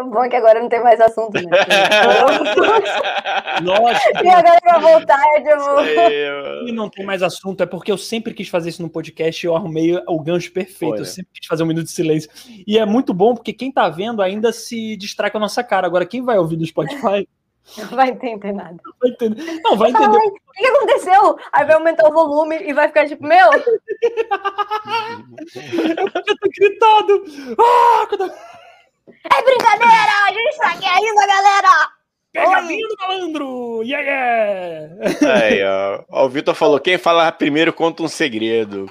O 0.00 0.10
bom 0.10 0.24
é 0.24 0.28
que 0.28 0.36
agora 0.36 0.60
não 0.60 0.68
tem 0.68 0.82
mais 0.82 1.00
assunto, 1.00 1.34
né? 1.34 1.42
Nossa. 3.62 4.24
E 4.24 4.28
agora 4.28 4.58
vai 4.64 4.80
voltar, 4.80 5.22
tipo... 5.36 5.80
E 6.66 6.72
não 6.72 6.88
tem 6.88 7.04
mais 7.04 7.22
assunto, 7.22 7.62
é 7.62 7.66
porque 7.66 7.90
eu 7.90 7.98
sempre 7.98 8.32
quis 8.32 8.48
fazer 8.48 8.68
isso 8.68 8.82
no 8.82 8.88
podcast 8.88 9.44
e 9.44 9.48
eu 9.48 9.56
arrumei 9.56 9.96
o 10.06 10.20
gancho 10.20 10.52
perfeito. 10.52 10.92
Olha. 10.92 11.00
Eu 11.00 11.04
sempre 11.04 11.30
quis 11.34 11.46
fazer 11.46 11.62
um 11.62 11.66
minuto 11.66 11.86
de 11.86 11.92
silêncio. 11.92 12.30
E 12.66 12.78
é 12.78 12.86
muito 12.86 13.12
bom 13.12 13.34
porque 13.34 13.52
quem 13.52 13.72
tá 13.72 13.88
vendo 13.88 14.22
ainda 14.22 14.52
se 14.52 14.96
distrai 14.96 15.30
com 15.30 15.38
a 15.38 15.40
nossa 15.40 15.64
cara. 15.64 15.86
Agora, 15.86 16.06
quem 16.06 16.22
vai 16.22 16.38
ouvir 16.38 16.56
do 16.56 16.66
Spotify 16.66 17.26
não 17.76 17.88
vai 17.88 18.10
entender 18.10 18.52
nada. 18.52 18.76
Não 18.84 18.92
vai 19.00 19.10
entender. 19.10 19.60
Não, 19.62 19.76
vai 19.76 19.90
entender. 19.90 20.16
o 20.16 20.32
que 20.52 20.66
aconteceu? 20.66 21.36
Aí 21.52 21.66
vai 21.66 21.74
aumentar 21.74 22.08
o 22.08 22.12
volume 22.12 22.56
e 22.62 22.72
vai 22.72 22.86
ficar 22.88 23.06
tipo, 23.06 23.26
meu. 23.26 23.52
eu 23.52 23.60
tô 26.36 26.48
gritado. 26.56 27.24
Ah, 27.58 28.06
quando... 28.08 28.32
É 29.24 29.42
brincadeira! 29.42 30.12
A 30.26 30.32
gente 30.32 30.56
tá 30.58 30.70
aqui 30.70 30.86
ainda, 30.86 31.26
galera! 31.26 31.98
Pegadinha 32.32 32.88
do 32.88 32.96
malandro! 32.98 33.82
Yeah, 33.82 34.06
yeah! 34.06 35.42
Aí, 35.42 35.64
ó. 35.64 36.04
ó 36.10 36.26
o 36.26 36.28
Vitor 36.28 36.54
falou: 36.54 36.78
quem 36.78 36.98
falar 36.98 37.32
primeiro 37.32 37.72
conta 37.72 38.02
um 38.02 38.08
segredo. 38.08 38.90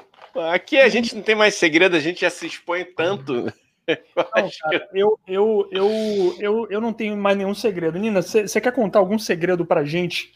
Aqui 0.51 0.77
a 0.79 0.89
gente 0.89 1.15
não 1.15 1.23
tem 1.23 1.35
mais 1.35 1.55
segredo, 1.55 1.95
a 1.95 1.99
gente 1.99 2.21
já 2.21 2.29
se 2.29 2.45
expõe 2.45 2.83
tanto. 2.83 3.33
Não, 3.43 3.51
cara, 4.61 4.89
eu, 4.93 5.19
eu, 5.27 5.69
eu, 5.71 6.35
eu, 6.39 6.67
eu 6.69 6.81
não 6.81 6.93
tenho 6.93 7.15
mais 7.17 7.37
nenhum 7.37 7.53
segredo. 7.53 7.97
Nina, 7.97 8.21
você 8.21 8.61
quer 8.61 8.73
contar 8.73 8.99
algum 8.99 9.17
segredo 9.17 9.65
pra 9.65 9.83
gente 9.83 10.33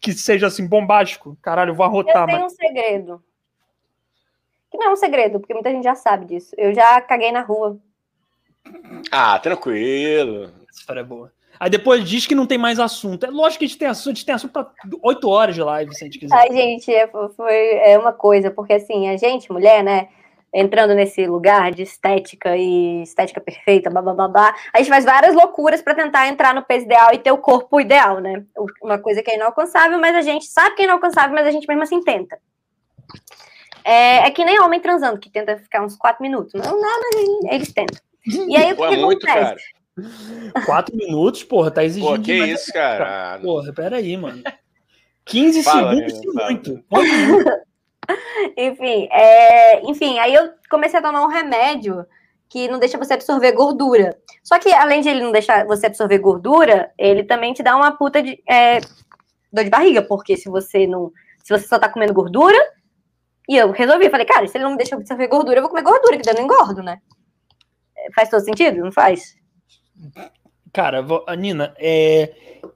que 0.00 0.12
seja 0.12 0.46
assim 0.46 0.66
bombástico? 0.66 1.36
Caralho, 1.42 1.70
eu 1.70 1.74
vou 1.74 1.84
arrotar. 1.84 2.22
Eu 2.22 2.26
tenho 2.26 2.40
mas... 2.42 2.52
um 2.52 2.56
segredo. 2.56 3.24
Que 4.70 4.78
não 4.78 4.86
é 4.86 4.92
um 4.92 4.96
segredo, 4.96 5.38
porque 5.38 5.52
muita 5.52 5.70
gente 5.70 5.84
já 5.84 5.94
sabe 5.94 6.26
disso. 6.26 6.54
Eu 6.56 6.74
já 6.74 7.00
caguei 7.02 7.30
na 7.30 7.42
rua. 7.42 7.78
Ah, 9.10 9.38
tranquilo. 9.38 10.44
Essa 10.68 10.80
história 10.80 11.00
é 11.00 11.04
boa. 11.04 11.32
Aí 11.60 11.70
depois 11.70 12.08
diz 12.08 12.26
que 12.26 12.34
não 12.34 12.46
tem 12.46 12.58
mais 12.58 12.80
assunto. 12.80 13.24
É 13.24 13.30
lógico 13.30 13.60
que 13.60 13.64
a 13.64 13.68
gente 13.68 13.78
tem 13.78 13.88
assunto, 13.88 14.12
a 14.12 14.14
gente 14.14 14.26
tem 14.26 14.34
assunto 14.34 14.52
para 14.52 14.70
oito 15.02 15.28
horas 15.28 15.54
de 15.54 15.62
live, 15.62 15.94
se 15.94 16.02
a 16.02 16.06
gente 16.06 16.18
quiser. 16.18 16.34
Ai, 16.34 16.50
gente, 16.50 16.92
é, 16.92 17.06
foi 17.06 17.54
é 17.84 17.98
uma 17.98 18.12
coisa, 18.12 18.50
porque 18.50 18.72
assim, 18.72 19.08
a 19.08 19.16
gente, 19.16 19.52
mulher, 19.52 19.84
né? 19.84 20.08
entrando 20.52 20.94
nesse 20.94 21.26
lugar 21.26 21.72
de 21.72 21.82
estética 21.82 22.56
e 22.56 23.02
estética 23.02 23.40
perfeita, 23.40 23.88
blá 23.88 24.02
blá 24.02 24.12
blá 24.12 24.28
blá. 24.28 24.54
A 24.72 24.78
gente 24.78 24.90
faz 24.90 25.04
várias 25.04 25.34
loucuras 25.34 25.80
para 25.80 25.94
tentar 25.94 26.28
entrar 26.28 26.54
no 26.54 26.62
peso 26.62 26.84
ideal 26.84 27.10
e 27.12 27.18
ter 27.18 27.32
o 27.32 27.38
corpo 27.38 27.80
ideal, 27.80 28.20
né? 28.20 28.44
Uma 28.82 28.98
coisa 28.98 29.22
que 29.22 29.30
é 29.30 29.36
inalcançável, 29.36 29.98
mas 29.98 30.14
a 30.14 30.20
gente 30.20 30.44
sabe 30.44 30.76
que 30.76 30.82
é 30.82 30.84
inalcançável, 30.84 31.34
mas 31.34 31.46
a 31.46 31.50
gente 31.50 31.66
mesmo 31.66 31.82
assim 31.82 32.02
tenta. 32.02 32.38
É, 33.84 34.26
é 34.26 34.30
que 34.30 34.44
nem 34.44 34.60
homem 34.60 34.78
transando, 34.78 35.18
que 35.18 35.30
tenta 35.30 35.56
ficar 35.56 35.82
uns 35.82 35.96
quatro 35.96 36.22
minutos. 36.22 36.52
Não 36.52 36.80
nada, 36.80 37.02
mas 37.14 37.54
eles 37.54 37.72
tentam. 37.72 38.11
E 38.26 38.56
aí 38.56 38.72
o 38.72 38.76
que, 38.76 38.88
que 38.88 38.96
muito, 38.96 39.28
acontece? 39.28 39.64
Cara. 40.54 40.64
Quatro 40.64 40.96
minutos, 40.96 41.44
porra, 41.44 41.70
tá 41.70 41.84
exigindo. 41.84 42.16
Pô, 42.16 42.22
que 42.22 42.32
isso, 42.32 42.72
cara? 42.72 43.38
Porra, 43.40 43.72
peraí, 43.72 44.16
mano. 44.16 44.42
15 45.24 45.62
Fala, 45.62 45.94
segundos 45.94 46.20
é 46.20 46.44
muito. 46.44 46.84
Enfim, 48.56 49.08
é, 49.12 49.80
enfim, 49.86 50.18
aí 50.18 50.34
eu 50.34 50.50
comecei 50.68 50.98
a 50.98 51.02
tomar 51.02 51.24
um 51.24 51.28
remédio 51.28 52.04
que 52.48 52.68
não 52.68 52.78
deixa 52.78 52.98
você 52.98 53.14
absorver 53.14 53.52
gordura. 53.52 54.18
Só 54.42 54.58
que, 54.58 54.72
além 54.72 55.00
de 55.00 55.08
ele 55.08 55.22
não 55.22 55.32
deixar 55.32 55.64
você 55.64 55.86
absorver 55.86 56.18
gordura, 56.18 56.92
ele 56.98 57.22
também 57.22 57.54
te 57.54 57.62
dá 57.62 57.76
uma 57.76 57.92
puta 57.92 58.22
de 58.22 58.42
é, 58.46 58.80
dor 59.52 59.64
de 59.64 59.70
barriga, 59.70 60.02
porque 60.02 60.36
se 60.36 60.50
você 60.50 60.86
não. 60.86 61.12
Se 61.42 61.56
você 61.56 61.66
só 61.66 61.78
tá 61.78 61.88
comendo 61.88 62.12
gordura, 62.12 62.58
e 63.48 63.56
eu 63.56 63.70
resolvi, 63.70 64.10
falei, 64.10 64.26
cara, 64.26 64.46
se 64.46 64.56
ele 64.56 64.64
não 64.64 64.72
me 64.72 64.76
deixa 64.76 64.94
absorver 64.94 65.28
gordura, 65.28 65.58
eu 65.58 65.62
vou 65.62 65.70
comer 65.70 65.82
gordura, 65.82 66.16
que 66.16 66.22
daí 66.22 66.34
eu 66.34 66.38
não 66.38 66.44
engordo, 66.44 66.82
né? 66.82 66.98
Faz 68.14 68.28
todo 68.28 68.44
sentido? 68.44 68.82
Não 68.82 68.92
faz? 68.92 69.34
Cara, 70.72 71.04
Nina, 71.36 71.74
é, 71.78 72.32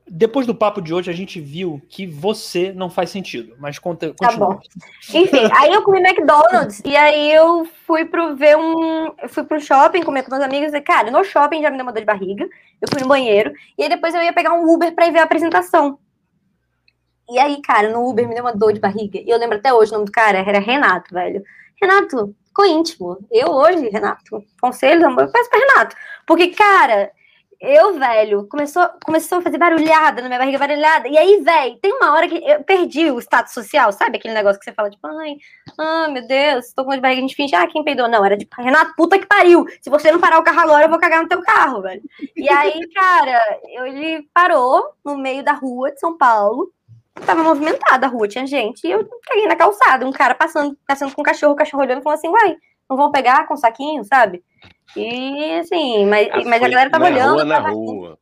depois 0.06 0.46
do 0.46 0.54
papo 0.54 0.82
de 0.82 0.92
hoje 0.92 1.10
a 1.10 1.14
gente 1.14 1.40
viu 1.40 1.80
que 1.88 2.06
você 2.06 2.70
não 2.72 2.90
faz 2.90 3.08
sentido, 3.08 3.56
mas 3.58 3.78
conta, 3.78 4.14
continua. 4.18 4.48
Tá 4.48 4.54
bom. 4.54 4.60
Enfim, 5.14 5.48
aí 5.58 5.72
eu 5.72 5.82
comi 5.82 6.00
McDonald's 6.00 6.82
e 6.84 6.94
aí 6.94 7.32
eu 7.32 7.66
fui 7.86 8.04
pro 8.04 8.36
ver 8.36 8.56
um, 8.56 9.12
fui 9.28 9.44
pro 9.44 9.60
shopping 9.60 10.02
comer 10.02 10.24
com 10.24 10.30
meus 10.30 10.44
amigos 10.44 10.74
e 10.74 10.80
cara, 10.82 11.10
no 11.10 11.24
shopping 11.24 11.62
já 11.62 11.70
me 11.70 11.76
deu 11.78 11.86
uma 11.86 11.92
dor 11.92 12.00
de 12.00 12.06
barriga. 12.06 12.46
Eu 12.80 12.88
fui 12.92 13.00
no 13.00 13.08
banheiro 13.08 13.50
e 13.78 13.82
aí 13.82 13.88
depois 13.88 14.14
eu 14.14 14.22
ia 14.22 14.32
pegar 14.32 14.52
um 14.52 14.70
Uber 14.70 14.94
para 14.94 15.06
ir 15.06 15.12
ver 15.12 15.20
a 15.20 15.24
apresentação. 15.24 15.98
E 17.28 17.38
aí, 17.38 17.60
cara, 17.62 17.90
no 17.90 18.08
Uber 18.08 18.28
me 18.28 18.34
deu 18.34 18.44
uma 18.44 18.54
dor 18.54 18.72
de 18.72 18.78
barriga. 18.78 19.18
E 19.18 19.28
eu 19.28 19.38
lembro 19.38 19.56
até 19.56 19.72
hoje 19.72 19.90
o 19.90 19.94
nome 19.94 20.06
do 20.06 20.12
cara 20.12 20.38
era 20.38 20.60
Renato, 20.60 21.12
velho. 21.12 21.42
Renato, 21.80 22.34
ficou 22.56 22.66
íntimo. 22.66 23.18
Eu 23.30 23.50
hoje, 23.50 23.88
Renato, 23.90 24.42
conselho, 24.60 25.04
eu 25.04 25.30
peço 25.30 25.50
pra 25.50 25.58
Renato. 25.58 25.94
Porque, 26.26 26.48
cara, 26.48 27.12
eu, 27.60 27.98
velho, 27.98 28.48
começou, 28.48 28.88
começou 29.04 29.38
a 29.38 29.42
fazer 29.42 29.58
barulhada 29.58 30.22
na 30.22 30.28
minha 30.28 30.38
barriga, 30.38 30.58
barulhada. 30.58 31.06
E 31.06 31.18
aí, 31.18 31.40
velho, 31.42 31.78
tem 31.80 31.92
uma 31.92 32.12
hora 32.14 32.28
que 32.28 32.36
eu 32.36 32.64
perdi 32.64 33.10
o 33.10 33.18
status 33.18 33.52
social, 33.52 33.92
sabe? 33.92 34.16
Aquele 34.16 34.34
negócio 34.34 34.58
que 34.58 34.64
você 34.64 34.72
fala, 34.72 34.90
tipo, 34.90 35.06
ai, 35.06 35.36
ah, 35.78 36.08
meu 36.08 36.26
Deus, 36.26 36.72
tô 36.72 36.82
com 36.82 36.90
dor 36.90 36.96
de 36.96 37.02
barriga, 37.02 37.20
a 37.20 37.22
gente 37.22 37.36
finge, 37.36 37.54
ah, 37.54 37.66
quem 37.66 37.84
peidou? 37.84 38.08
Não, 38.08 38.24
era 38.24 38.36
de 38.36 38.48
Renato, 38.58 38.94
puta 38.96 39.18
que 39.18 39.26
pariu. 39.26 39.66
Se 39.80 39.90
você 39.90 40.10
não 40.10 40.20
parar 40.20 40.38
o 40.38 40.44
carro 40.44 40.60
agora, 40.60 40.84
eu 40.84 40.90
vou 40.90 40.98
cagar 40.98 41.22
no 41.22 41.28
teu 41.28 41.42
carro, 41.42 41.82
velho. 41.82 42.02
E 42.34 42.48
aí, 42.48 42.80
cara, 42.94 43.40
ele 43.64 44.26
parou 44.32 44.92
no 45.04 45.16
meio 45.16 45.44
da 45.44 45.52
rua 45.52 45.92
de 45.92 46.00
São 46.00 46.16
Paulo. 46.16 46.72
Tava 47.24 47.42
movimentada 47.42 48.06
a 48.06 48.08
rua, 48.08 48.28
tinha 48.28 48.46
gente, 48.46 48.86
e 48.86 48.90
eu 48.90 49.08
caguei 49.26 49.46
na 49.46 49.56
calçada. 49.56 50.06
Um 50.06 50.12
cara 50.12 50.34
passando, 50.34 50.76
passando 50.86 51.14
com 51.14 51.22
um 51.22 51.24
cachorro, 51.24 51.54
o 51.54 51.56
cachorro 51.56 51.82
olhando 51.82 52.00
e 52.00 52.02
falou 52.02 52.18
assim, 52.18 52.28
uai, 52.28 52.56
não 52.88 52.96
vão 52.96 53.10
pegar 53.10 53.46
com 53.46 53.56
saquinho, 53.56 54.04
sabe? 54.04 54.42
E 54.96 55.58
assim, 55.58 56.06
mas, 56.06 56.28
ah, 56.30 56.42
mas 56.44 56.62
a 56.62 56.68
galera 56.68 56.90
tava 56.90 57.10
na 57.10 57.16
olhando. 57.16 57.34
Rua, 57.34 57.44
na 57.44 57.58
rua. 57.58 58.18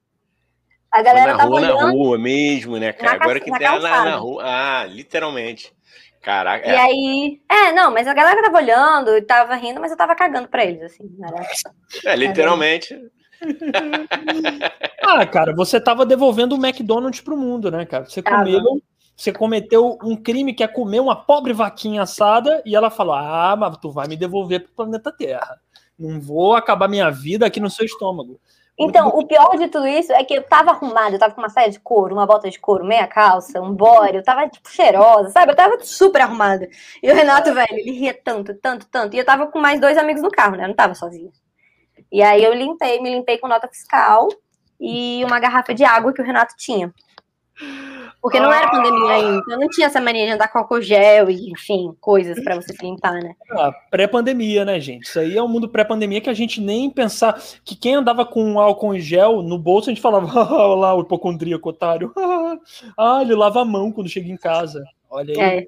A 0.91 1.03
galera 1.03 1.33
na 1.33 1.39
tava 1.39 1.51
rua, 1.51 1.61
olhando. 1.61 1.81
Na 1.81 1.91
rua 1.91 2.19
mesmo, 2.19 2.79
né, 2.79 2.93
cara? 2.93 3.15
Agora 3.21 3.41
que 3.41 3.51
tem 3.51 3.61
na, 3.61 3.79
na 3.79 4.17
rua. 4.17 4.43
Ah, 4.45 4.87
literalmente. 4.87 5.75
Caraca. 6.23 6.67
E 6.67 6.71
é. 6.71 6.79
aí. 6.79 7.41
É, 7.51 7.73
não, 7.73 7.93
mas 7.93 8.07
a 8.07 8.15
galera 8.15 8.43
tava 8.43 8.57
olhando 8.57 9.17
e 9.17 9.23
tava 9.23 9.55
rindo, 9.57 9.81
mas 9.81 9.91
eu 9.91 9.97
tava 9.97 10.15
cagando 10.15 10.49
pra 10.49 10.65
eles, 10.65 10.83
assim. 10.83 11.05
Era... 11.23 12.13
É, 12.13 12.17
literalmente. 12.17 12.99
ah, 15.03 15.27
cara, 15.27 15.55
você 15.55 15.81
tava 15.81 16.07
devolvendo 16.07 16.55
o 16.55 16.65
McDonald's 16.65 17.21
pro 17.21 17.37
mundo, 17.37 17.71
né, 17.71 17.85
cara? 17.85 18.05
Você 18.05 18.23
comeu. 18.23 18.83
Você 19.17 19.33
cometeu 19.33 19.97
um 20.03 20.17
crime 20.17 20.53
que 20.53 20.65
é 20.65 20.69
comer 20.69 20.99
uma 20.99 21.15
pobre 21.15 21.53
vaquinha 21.53 22.03
assada 22.03 22.61
e 22.67 22.75
ela 22.75 22.91
falou: 22.91 23.15
Ah, 23.15 23.55
mas 23.57 23.77
tu 23.79 23.91
vai 23.91 24.09
me 24.09 24.17
devolver 24.17 24.65
pro 24.65 24.73
planeta 24.73 25.13
Terra. 25.13 25.61
Não 25.97 26.21
vou 26.21 26.55
acabar 26.55 26.89
minha 26.89 27.11
vida 27.11 27.47
aqui 27.47 27.61
no 27.61 27.71
seu 27.71 27.87
estômago. 27.87 28.41
Então, 28.77 29.09
o 29.09 29.25
pior 29.25 29.57
de 29.57 29.69
tudo 29.69 29.87
isso 29.87 30.13
é 30.13 30.25
que 30.25 30.35
eu 30.35 30.43
tava 30.43 30.73
arrumada, 30.73 31.15
eu 31.15 31.19
tava 31.19 31.33
com 31.33 31.41
uma 31.41 31.49
saia 31.49 31.71
de 31.71 31.79
couro, 31.79 32.13
uma 32.13 32.27
bota 32.27 32.51
de 32.51 32.59
couro, 32.59 32.85
meia 32.85 33.07
calça, 33.07 33.61
um 33.61 33.73
body, 33.73 34.17
eu 34.17 34.25
tava, 34.25 34.49
tipo, 34.49 34.69
cheirosa, 34.69 35.31
sabe? 35.31 35.53
Eu 35.53 35.57
tava 35.57 35.79
super 35.85 36.23
arrumada. 36.23 36.69
E 37.01 37.09
o 37.09 37.15
Renato, 37.15 37.55
velho, 37.55 37.69
ele 37.71 37.93
ria 37.93 38.13
tanto, 38.13 38.53
tanto, 38.55 38.87
tanto. 38.91 39.15
E 39.15 39.19
eu 39.21 39.25
tava 39.25 39.47
com 39.47 39.61
mais 39.61 39.81
dois 39.81 39.97
amigos 39.97 40.23
no 40.23 40.31
carro, 40.31 40.57
né? 40.57 40.65
Eu 40.65 40.69
não 40.69 40.75
tava 40.75 40.93
sozinha. 40.93 41.31
E 42.15 42.23
aí 42.23 42.45
eu 42.45 42.55
limpei, 42.55 43.01
me 43.01 43.11
limpei 43.11 43.39
com 43.39 43.49
nota 43.49 43.67
fiscal 43.67 44.29
e 44.81 45.25
uma 45.25 45.41
garrafa 45.41 45.75
de 45.75 45.83
água 45.83 46.13
que 46.13 46.23
o 46.23 46.25
Renato 46.25 46.55
tinha. 46.57 46.95
Porque 48.23 48.39
não 48.39 48.53
era 48.53 48.71
pandemia 48.71 49.15
ainda, 49.15 49.39
então 49.39 49.59
não 49.59 49.69
tinha 49.69 49.89
essa 49.89 50.01
mania 50.01 50.25
de 50.25 50.31
andar 50.31 50.47
com 50.47 50.61
álcool 50.61 50.81
gel 50.81 51.29
e, 51.29 51.51
enfim, 51.51 51.93
coisas 52.01 52.41
para 52.45 52.55
você 52.55 52.73
se 52.73 52.87
limpar, 52.87 53.15
né? 53.15 53.35
Ah, 53.51 53.73
pré-pandemia, 53.91 54.65
né, 54.65 54.79
gente? 54.79 55.07
Isso 55.07 55.19
aí 55.19 55.37
é 55.37 55.43
um 55.43 55.49
mundo 55.49 55.69
pré-pandemia 55.69 56.21
que 56.21 56.31
a 56.31 56.35
gente 56.35 56.61
nem 56.61 56.89
pensar 56.89 57.37
que 57.65 57.75
quem 57.75 57.97
andava 57.97 58.25
com 58.25 58.61
álcool 58.61 58.95
em 58.95 59.01
gel 59.01 59.43
no 59.43 59.59
bolso, 59.59 59.91
a 59.91 59.93
gente 59.93 60.01
falava, 60.01 60.29
ah, 60.41 60.69
olha 60.69 60.81
lá 60.81 60.95
o 60.95 61.01
hipocondríaco, 61.01 61.69
otário. 61.69 62.15
ah, 62.97 63.19
ele 63.23 63.35
lava 63.35 63.61
a 63.61 63.65
mão 63.65 63.91
quando 63.91 64.09
chega 64.09 64.31
em 64.31 64.37
casa. 64.37 64.85
Olha 65.11 65.35
aí. 65.35 65.41
É. 65.41 65.67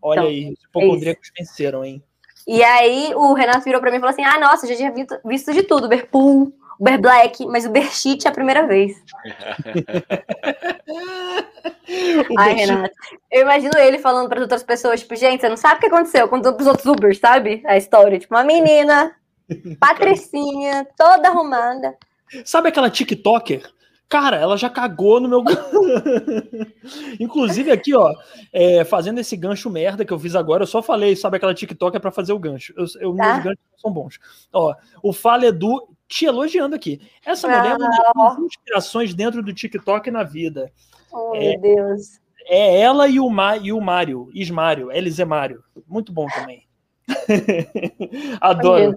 Olha 0.00 0.20
então, 0.20 0.30
aí, 0.30 0.52
os 0.54 0.64
hipocondríacos 0.64 1.28
é 1.28 1.40
venceram, 1.42 1.84
hein? 1.84 2.02
E 2.46 2.62
aí 2.62 3.12
o 3.14 3.34
Renato 3.34 3.64
virou 3.64 3.80
para 3.80 3.90
mim 3.90 3.96
e 3.96 4.00
falou 4.00 4.12
assim: 4.12 4.24
ah, 4.24 4.38
nossa, 4.38 4.66
já 4.66 4.76
tinha 4.76 4.92
visto, 4.92 5.18
visto 5.24 5.52
de 5.52 5.64
tudo, 5.64 5.88
Berpool, 5.88 6.52
Uber 6.78 7.00
Black, 7.00 7.44
mas 7.46 7.66
o 7.66 7.70
Berchit 7.70 8.26
é 8.26 8.30
a 8.30 8.34
primeira 8.34 8.66
vez. 8.66 9.02
Ai, 12.38 12.54
Renato. 12.54 12.94
Eu 13.30 13.42
imagino 13.42 13.78
ele 13.78 13.98
falando 13.98 14.28
para 14.28 14.40
outras 14.40 14.62
pessoas, 14.62 15.00
tipo, 15.00 15.16
gente, 15.16 15.40
você 15.40 15.48
não 15.48 15.56
sabe 15.56 15.76
o 15.76 15.80
que 15.80 15.86
aconteceu 15.86 16.28
com 16.28 16.38
os 16.38 16.66
outros 16.66 16.86
Ubers, 16.86 17.18
sabe? 17.18 17.62
A 17.66 17.76
história, 17.76 18.18
tipo, 18.18 18.34
uma 18.34 18.44
menina, 18.44 19.14
patricinha, 19.80 20.86
toda 20.96 21.28
arrumada. 21.28 21.96
Sabe 22.44 22.68
aquela 22.68 22.90
TikToker? 22.90 23.62
Cara, 24.08 24.36
ela 24.36 24.56
já 24.56 24.70
cagou 24.70 25.18
no 25.18 25.28
meu. 25.28 25.42
Inclusive, 27.18 27.72
aqui, 27.72 27.94
ó, 27.94 28.14
é, 28.52 28.84
fazendo 28.84 29.18
esse 29.18 29.36
gancho 29.36 29.68
merda 29.68 30.04
que 30.04 30.12
eu 30.12 30.18
fiz 30.18 30.36
agora, 30.36 30.62
eu 30.62 30.66
só 30.66 30.80
falei, 30.80 31.16
sabe 31.16 31.36
aquela 31.38 31.54
TikTok 31.54 31.96
é 31.96 32.00
pra 32.00 32.12
fazer 32.12 32.32
o 32.32 32.38
gancho. 32.38 32.72
Eu, 32.76 32.86
eu 33.00 33.16
tá. 33.16 33.32
Meus 33.32 33.44
ganchos 33.44 33.64
são 33.78 33.90
bons. 33.90 34.18
Ó, 34.52 34.74
o 35.02 35.12
Fala 35.12 35.46
Edu 35.46 35.88
te 36.06 36.24
elogiando 36.24 36.76
aqui. 36.76 37.00
Essa 37.24 37.48
mulher 37.48 37.72
é 37.72 37.74
uma 38.14 38.30
das 38.30 38.38
inspirações 38.38 39.12
dentro 39.12 39.42
do 39.42 39.52
TikTok 39.52 40.08
na 40.10 40.22
vida. 40.22 40.70
Oh, 41.12 41.34
é, 41.34 41.56
meu 41.56 41.60
Deus. 41.60 42.20
É 42.44 42.80
ela 42.80 43.08
e 43.08 43.18
o, 43.18 43.28
Ma, 43.28 43.56
e 43.56 43.72
o 43.72 43.80
Mário, 43.80 44.30
Ismário, 44.32 44.92
Elize 44.92 45.24
Mário. 45.24 45.64
Muito 45.84 46.12
bom 46.12 46.28
também. 46.28 46.64
Adoro. 48.40 48.96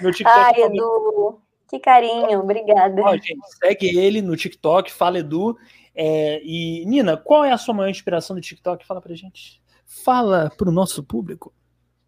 Meu 0.00 0.12
TikTok 0.12 0.38
Ai, 0.38 0.62
Edu. 0.62 1.40
Que 1.68 1.78
carinho, 1.78 2.40
obrigada. 2.40 3.02
Ó, 3.02 3.12
gente, 3.12 3.38
segue 3.58 3.98
ele 3.98 4.20
no 4.20 4.36
TikTok, 4.36 4.92
fala 4.92 5.18
Edu. 5.18 5.56
É, 5.94 6.40
e, 6.42 6.84
Nina, 6.86 7.16
qual 7.16 7.44
é 7.44 7.52
a 7.52 7.58
sua 7.58 7.74
maior 7.74 7.88
inspiração 7.88 8.34
do 8.34 8.42
TikTok? 8.42 8.86
Fala 8.86 9.00
pra 9.00 9.14
gente. 9.14 9.62
Fala 9.86 10.50
pro 10.56 10.72
nosso 10.72 11.02
público. 11.02 11.52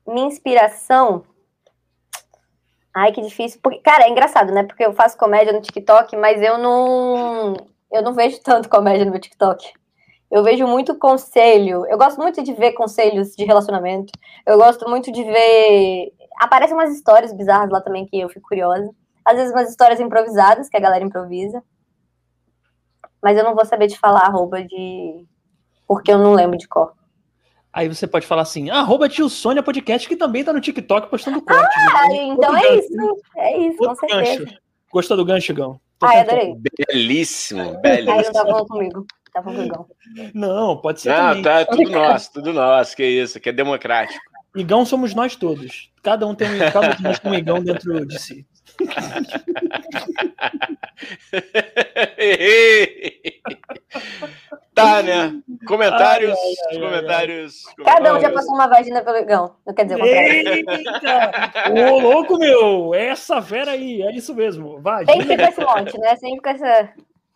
Minha 0.07 0.27
inspiração. 0.27 1.25
Ai, 2.95 3.13
que 3.13 3.21
difícil. 3.21 3.61
Porque, 3.63 3.81
cara, 3.81 4.05
é 4.05 4.11
engraçado, 4.11 4.53
né? 4.53 4.63
Porque 4.63 4.85
eu 4.85 4.93
faço 4.93 5.19
comédia 5.19 5.53
no 5.53 5.61
TikTok, 5.61 6.17
mas 6.17 6.41
eu 6.43 6.59
não. 6.59 7.55
Eu 7.93 8.03
não 8.03 8.15
vejo 8.15 8.41
tanto 8.43 8.69
comédia 8.69 9.05
no 9.05 9.11
meu 9.11 9.21
TikTok. 9.21 9.73
Eu 10.31 10.43
vejo 10.43 10.67
muito 10.67 10.99
conselho. 10.99 11.87
Eu 11.87 11.99
gosto 11.99 12.19
muito 12.21 12.43
de 12.43 12.53
ver 12.53 12.73
conselhos 12.73 13.37
de 13.37 13.45
relacionamento. 13.45 14.13
Eu 14.45 14.59
gosto 14.59 14.89
muito 14.89 15.13
de 15.13 15.23
ver. 15.23 16.13
Aparecem 16.41 16.75
umas 16.75 16.95
histórias 16.95 17.33
bizarras 17.33 17.71
lá 17.71 17.81
também 17.81 18.07
que 18.07 18.19
eu 18.19 18.29
fico 18.29 18.49
curiosa. 18.49 18.91
Às 19.27 19.37
vezes 19.37 19.53
umas 19.53 19.69
histórias 19.69 19.99
improvisadas, 19.99 20.69
que 20.69 20.77
a 20.77 20.81
galera 20.81 21.05
improvisa. 21.05 21.61
Mas 23.21 23.37
eu 23.37 23.43
não 23.43 23.57
vou 23.57 23.65
saber 23.67 23.89
te 23.89 23.99
falar 23.99 24.21
arroba 24.21 24.63
de. 24.63 25.27
Porque 25.85 26.13
eu 26.13 26.19
não 26.19 26.33
lembro 26.33 26.57
de 26.57 26.69
cor. 26.69 26.93
Aí 27.73 27.89
você 27.89 28.07
pode 28.07 28.27
falar 28.27 28.43
assim, 28.43 28.71
arroba 28.71 29.09
tio 29.09 29.29
Sônia 29.29 29.63
Podcast, 29.63 30.09
que 30.09 30.17
também 30.17 30.45
tá 30.45 30.53
no 30.53 30.61
TikTok 30.61 31.11
postando 31.11 31.43
corte. 31.43 31.75
Ah, 31.93 32.09
né? 32.09 32.17
então 32.23 32.57
é 32.57 32.77
isso. 32.77 33.23
É 33.37 33.59
isso, 33.59 33.83
Outro 33.83 33.97
com 33.97 34.09
certeza. 34.09 34.45
Gancho. 34.45 34.59
Gostou 34.93 35.17
do 35.17 35.25
gancho, 35.25 35.53
Gão? 35.53 35.81
Tô 35.99 36.07
ah, 36.07 36.21
adorei. 36.21 36.55
Belíssimo, 36.89 37.79
belíssimo. 37.81 38.13
Aí 38.13 38.25
não 38.25 38.33
tá 38.33 38.45
bom 38.45 38.65
comigo. 38.65 39.07
Tá 39.33 39.43
bom 39.43 39.53
comigo. 39.53 39.89
Não, 40.33 40.77
pode 40.79 41.01
ser. 41.01 41.11
Não, 41.11 41.29
também. 41.29 41.43
tá 41.43 41.65
tudo 41.67 41.91
nosso, 41.91 42.33
tudo 42.33 42.53
nosso, 42.53 42.97
que 42.97 43.05
isso, 43.05 43.41
que 43.41 43.49
é 43.49 43.53
democrático. 43.53 44.25
Igão 44.55 44.87
somos 44.87 45.15
nós 45.15 45.37
todos. 45.37 45.91
Cada 46.03 46.27
um 46.27 46.35
tem 46.35 46.49
um, 46.49 46.59
cada 46.73 46.91
um 46.91 47.15
tem 47.15 47.31
um 47.31 47.35
Igão 47.35 47.63
dentro 47.63 48.07
de 48.07 48.19
si. 48.19 48.47
tá, 54.75 55.03
né? 55.03 55.41
Comentários, 55.67 56.33
ai, 56.33 56.39
ai, 56.39 56.55
ai, 56.71 56.79
comentários, 56.81 57.63
Cada 57.85 58.15
um 58.15 58.21
já 58.21 58.31
passou 58.31 58.55
uma 58.55 58.69
vagina 58.69 59.03
pelo 59.03 59.25
gão. 59.25 59.57
Não 59.67 59.75
quer 59.75 59.85
dizer 59.85 59.97
o 59.97 60.01
contrário. 60.01 60.67
Ô, 61.95 62.01
louco, 62.01 62.39
meu! 62.39 62.95
Essa 62.95 63.41
fera 63.41 63.71
aí, 63.73 64.03
é 64.03 64.13
isso 64.13 64.35
mesmo. 64.35 64.79
Vagina. 64.81 65.13
Sempre 65.13 65.37
com 65.37 65.45
esse 65.45 65.61
monte, 65.61 65.97
né? 65.99 66.17
Sempre 66.17 66.41
com 66.41 66.51
essa. 66.51 66.89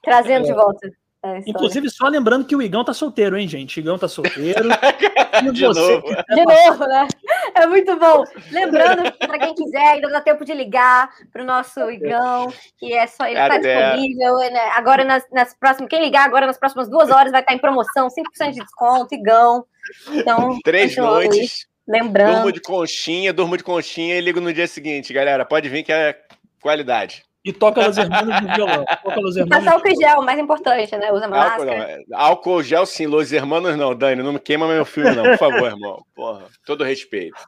Trazendo 0.03 0.47
é. 0.47 0.49
de 0.49 0.55
volta. 0.55 0.91
É, 1.23 1.43
Inclusive, 1.47 1.91
só 1.91 2.09
lembrando 2.09 2.47
que 2.47 2.57
o 2.57 2.63
Igão 2.63 2.83
tá 2.83 2.95
solteiro, 2.95 3.37
hein, 3.37 3.47
gente? 3.47 3.79
O 3.79 3.81
Igão 3.81 3.99
tá 3.99 4.09
solteiro. 4.09 4.69
de 5.53 5.63
novo. 5.63 6.03
De 6.29 6.45
novo, 6.45 6.87
né? 6.87 7.09
É 7.55 7.67
muito 7.67 7.95
bom. 7.99 8.25
Lembrando, 8.51 9.13
para 9.19 9.39
quem 9.39 9.55
quiser, 9.55 9.87
ainda 9.87 10.09
dá 10.09 10.23
tempo 10.23 10.47
de 10.47 10.55
ligar 10.55 11.11
pro 11.31 11.45
nosso 11.45 11.91
Igão, 11.91 12.51
que 12.79 12.95
é 12.95 13.07
só 13.07 13.27
ele 13.27 13.39
está 13.39 13.59
disponível. 13.59 14.37
Né? 14.39 14.71
Agora, 14.75 15.05
nas, 15.05 15.23
nas 15.31 15.55
próximas. 15.55 15.91
Quem 15.91 16.03
ligar 16.03 16.25
agora 16.25 16.47
nas 16.47 16.59
próximas 16.59 16.89
duas 16.89 17.11
horas 17.11 17.33
vai 17.33 17.43
estar 17.43 17.53
em 17.53 17.59
promoção, 17.59 18.09
5% 18.09 18.53
de 18.53 18.61
desconto, 18.61 19.15
Igão. 19.15 19.67
Então, 20.11 20.59
três 20.65 20.97
noites. 20.97 21.69
Lembrando. 21.87 22.35
Durmo 22.35 22.53
de 22.53 22.61
conchinha, 22.61 23.33
durmo 23.33 23.57
de 23.57 23.65
conchinha 23.65 24.17
e 24.17 24.21
ligo 24.21 24.41
no 24.41 24.55
dia 24.55 24.69
seguinte, 24.69 25.13
galera. 25.13 25.45
Pode 25.45 25.69
vir 25.69 25.83
que 25.83 25.93
é 25.93 26.17
qualidade. 26.63 27.25
E 27.45 27.53
toca 27.53 27.87
Los 27.87 27.97
Hermanos 27.97 28.43
no 28.43 28.55
violão. 28.55 28.85
Toca 29.03 29.21
Los 29.21 29.37
Hermanos. 29.37 29.65
Passar 29.65 29.77
álcool 29.77 29.97
gel, 29.97 30.23
mais 30.23 30.39
importante, 30.39 30.97
né? 30.97 31.11
Usa 31.11 31.27
máscara. 31.27 31.73
Álcool, 31.73 32.15
álcool 32.15 32.63
gel, 32.63 32.85
sim. 32.85 33.07
Los 33.07 33.33
Hermanos, 33.33 33.77
não. 33.77 33.95
Dani, 33.95 34.23
não 34.23 34.35
me 34.35 34.39
queima 34.39 34.69
meu 34.69 34.85
filme, 34.85 35.15
não. 35.17 35.25
Por 35.25 35.39
favor, 35.39 35.67
irmão. 35.67 36.05
Porra, 36.15 36.45
todo 36.67 36.85
respeito. 36.85 37.39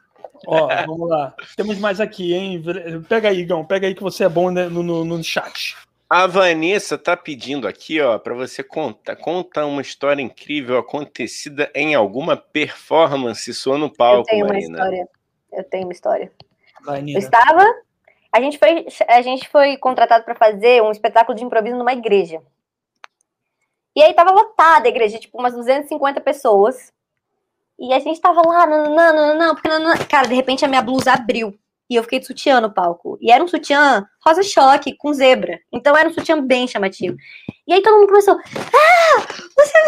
Ó, 0.47 0.69
vamos 0.86 1.09
lá. 1.09 1.35
Temos 1.56 1.78
mais 1.78 2.01
aqui, 2.01 2.35
hein? 2.35 2.62
Pega 3.09 3.28
aí, 3.28 3.40
Igão. 3.40 3.64
Pega 3.64 3.86
aí 3.86 3.94
que 3.94 4.02
você 4.02 4.24
é 4.24 4.28
bom 4.28 4.51
né, 4.51 4.66
no, 4.69 4.82
no, 4.82 5.05
no 5.05 5.23
chat. 5.23 5.77
A 6.09 6.27
Vanessa 6.27 6.98
tá 6.98 7.16
pedindo 7.16 7.66
aqui, 7.66 8.01
ó, 8.01 8.19
para 8.19 8.35
você 8.35 8.62
contar. 8.62 9.16
Conta 9.16 9.64
uma 9.64 9.81
história 9.81 10.20
incrível 10.20 10.78
acontecida 10.78 11.70
em 11.74 11.94
alguma 11.94 12.36
performance 12.36 13.52
sua 13.55 13.78
no 13.78 13.90
palco, 13.90 14.20
Eu 14.20 14.24
tenho 14.24 14.47
Marina. 14.47 14.69
uma 14.69 14.77
história. 14.77 15.09
Eu 15.52 15.64
tenho 15.64 15.85
uma 15.85 15.93
história. 15.93 16.32
Vai, 16.85 17.01
Eu 17.01 17.19
estava 17.19 17.64
a 18.33 18.41
gente 18.41 18.59
foi, 18.59 18.87
a 19.09 19.23
gente 19.23 19.49
foi 19.49 19.77
contratado 19.77 20.25
para 20.25 20.35
fazer 20.35 20.83
um 20.83 20.91
espetáculo 20.91 21.37
de 21.37 21.45
improviso 21.45 21.77
numa 21.77 21.93
igreja. 21.93 22.41
E 23.95 24.03
aí 24.03 24.15
tava 24.15 24.31
lotada 24.31 24.89
a 24.89 24.91
igreja, 24.91 25.19
tipo, 25.19 25.39
umas 25.39 25.53
250 25.53 26.21
pessoas. 26.23 26.93
E 27.79 27.93
a 27.93 27.99
gente 27.99 28.21
tava 28.21 28.41
lá, 28.47 28.67
não, 28.67 28.95
não, 28.95 29.15
não, 29.15 29.39
não, 29.39 29.55
porque 29.55 29.69
não. 29.69 29.97
Cara, 30.09 30.27
de 30.29 30.35
repente 30.35 30.65
a 30.65 30.69
minha 30.69 30.81
blusa 30.81 31.13
abriu. 31.13 31.55
E 31.91 31.97
eu 31.97 32.03
fiquei 32.03 32.21
de 32.21 32.27
sutiã 32.27 32.59
no 32.59 32.73
palco. 32.73 33.19
E 33.21 33.31
era 33.31 33.45
um 33.45 33.49
sutiã 33.49 34.09
rosa 34.25 34.43
choque, 34.43 34.97
com 34.97 35.13
zebra. 35.13 35.61
Então 35.71 35.95
era 35.95 36.09
um 36.09 36.15
sutiã 36.15 36.41
bem 36.41 36.67
chamativo. 36.67 37.19
E 37.67 37.75
aí 37.75 37.83
todo 37.83 37.97
mundo 37.97 38.09
começou. 38.09 38.35
Ah! 38.35 39.21
Você 39.55 39.79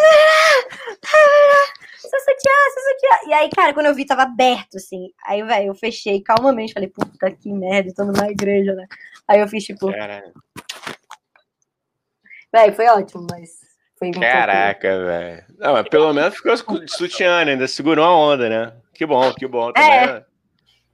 seu 2.09 2.21
sutiã, 2.21 2.53
seu 2.73 2.83
sutiã. 2.83 3.31
E 3.31 3.33
aí, 3.33 3.51
cara, 3.51 3.75
quando 3.75 3.87
eu 3.87 3.95
vi, 3.95 4.05
tava 4.05 4.23
aberto, 4.23 4.77
assim. 4.77 5.09
Aí, 5.27 5.43
velho, 5.43 5.69
eu 5.69 5.75
fechei 5.75 6.21
calmamente. 6.21 6.73
Falei, 6.73 6.89
puta 6.89 7.31
que 7.31 7.53
merda, 7.53 7.93
tô 7.95 8.05
numa 8.05 8.31
igreja, 8.31 8.75
né? 8.75 8.87
Aí 9.29 9.41
eu 9.41 9.49
fiz, 9.49 9.65
tipo. 9.65 9.91
Caralho. 9.91 10.33
Velho, 12.53 12.75
foi 12.75 12.87
ótimo, 12.87 13.27
mas. 13.31 13.65
Foi 13.99 14.11
Caraca, 14.11 15.05
velho. 15.05 15.45
Não, 15.59 15.73
mas 15.73 15.89
pelo 15.89 16.13
menos 16.13 16.35
ficou 16.35 16.57
sutiã, 16.89 17.45
né? 17.45 17.53
Ainda 17.53 17.69
segurou 17.69 18.05
a 18.05 18.17
onda, 18.17 18.49
né? 18.49 18.73
Que 18.93 19.07
bom, 19.07 19.33
que 19.33 19.47
bom. 19.47 19.73
Também, 19.73 19.91
é. 19.91 20.07
Né? 20.07 20.25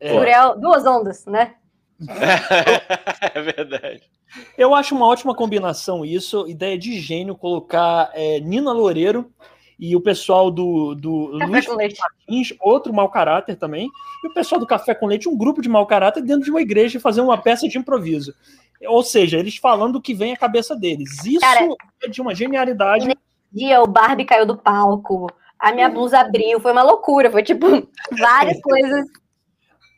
Segurei 0.02 0.34
duas 0.58 0.86
ondas, 0.86 1.26
né? 1.26 1.54
é 3.34 3.42
verdade. 3.42 4.02
Eu 4.56 4.74
acho 4.74 4.94
uma 4.94 5.06
ótima 5.06 5.34
combinação 5.34 6.04
isso, 6.04 6.46
ideia 6.48 6.78
de 6.78 6.98
gênio 7.00 7.36
colocar 7.36 8.10
é, 8.14 8.40
Nina 8.40 8.72
Loureiro 8.72 9.32
e 9.81 9.97
o 9.97 10.01
pessoal 10.01 10.51
do, 10.51 10.94
do 10.94 11.31
Luiz 11.47 11.66
Martins, 11.66 12.52
outro 12.61 12.93
mau 12.93 13.09
caráter 13.09 13.57
também, 13.57 13.90
e 14.23 14.28
o 14.28 14.35
pessoal 14.35 14.61
do 14.61 14.66
Café 14.66 14.94
com 14.94 15.07
Leite, 15.07 15.27
um 15.27 15.36
grupo 15.36 15.62
de 15.62 15.70
mau 15.70 15.86
caráter 15.86 16.23
dentro 16.23 16.44
de 16.44 16.51
uma 16.51 16.61
igreja 16.61 17.01
fazer 17.01 17.23
uma 17.23 17.39
peça 17.39 17.66
de 17.66 17.78
improviso. 17.78 18.35
Ou 18.86 19.02
seja, 19.02 19.39
eles 19.39 19.57
falando 19.57 19.97
o 19.97 20.01
que 20.01 20.12
vem 20.12 20.35
à 20.35 20.36
cabeça 20.36 20.77
deles. 20.77 21.24
Isso 21.24 21.40
Cara, 21.40 21.66
é 22.02 22.09
de 22.09 22.20
uma 22.20 22.35
genialidade. 22.35 23.16
Dia 23.51 23.81
o 23.81 23.86
Barbie 23.86 24.27
caiu 24.27 24.44
do 24.44 24.57
palco, 24.57 25.27
a 25.59 25.73
minha 25.73 25.89
blusa 25.89 26.20
abriu, 26.20 26.61
foi 26.61 26.73
uma 26.73 26.82
loucura, 26.82 27.31
foi 27.31 27.43
tipo 27.43 27.66
várias 28.19 28.61
coisas 28.61 29.07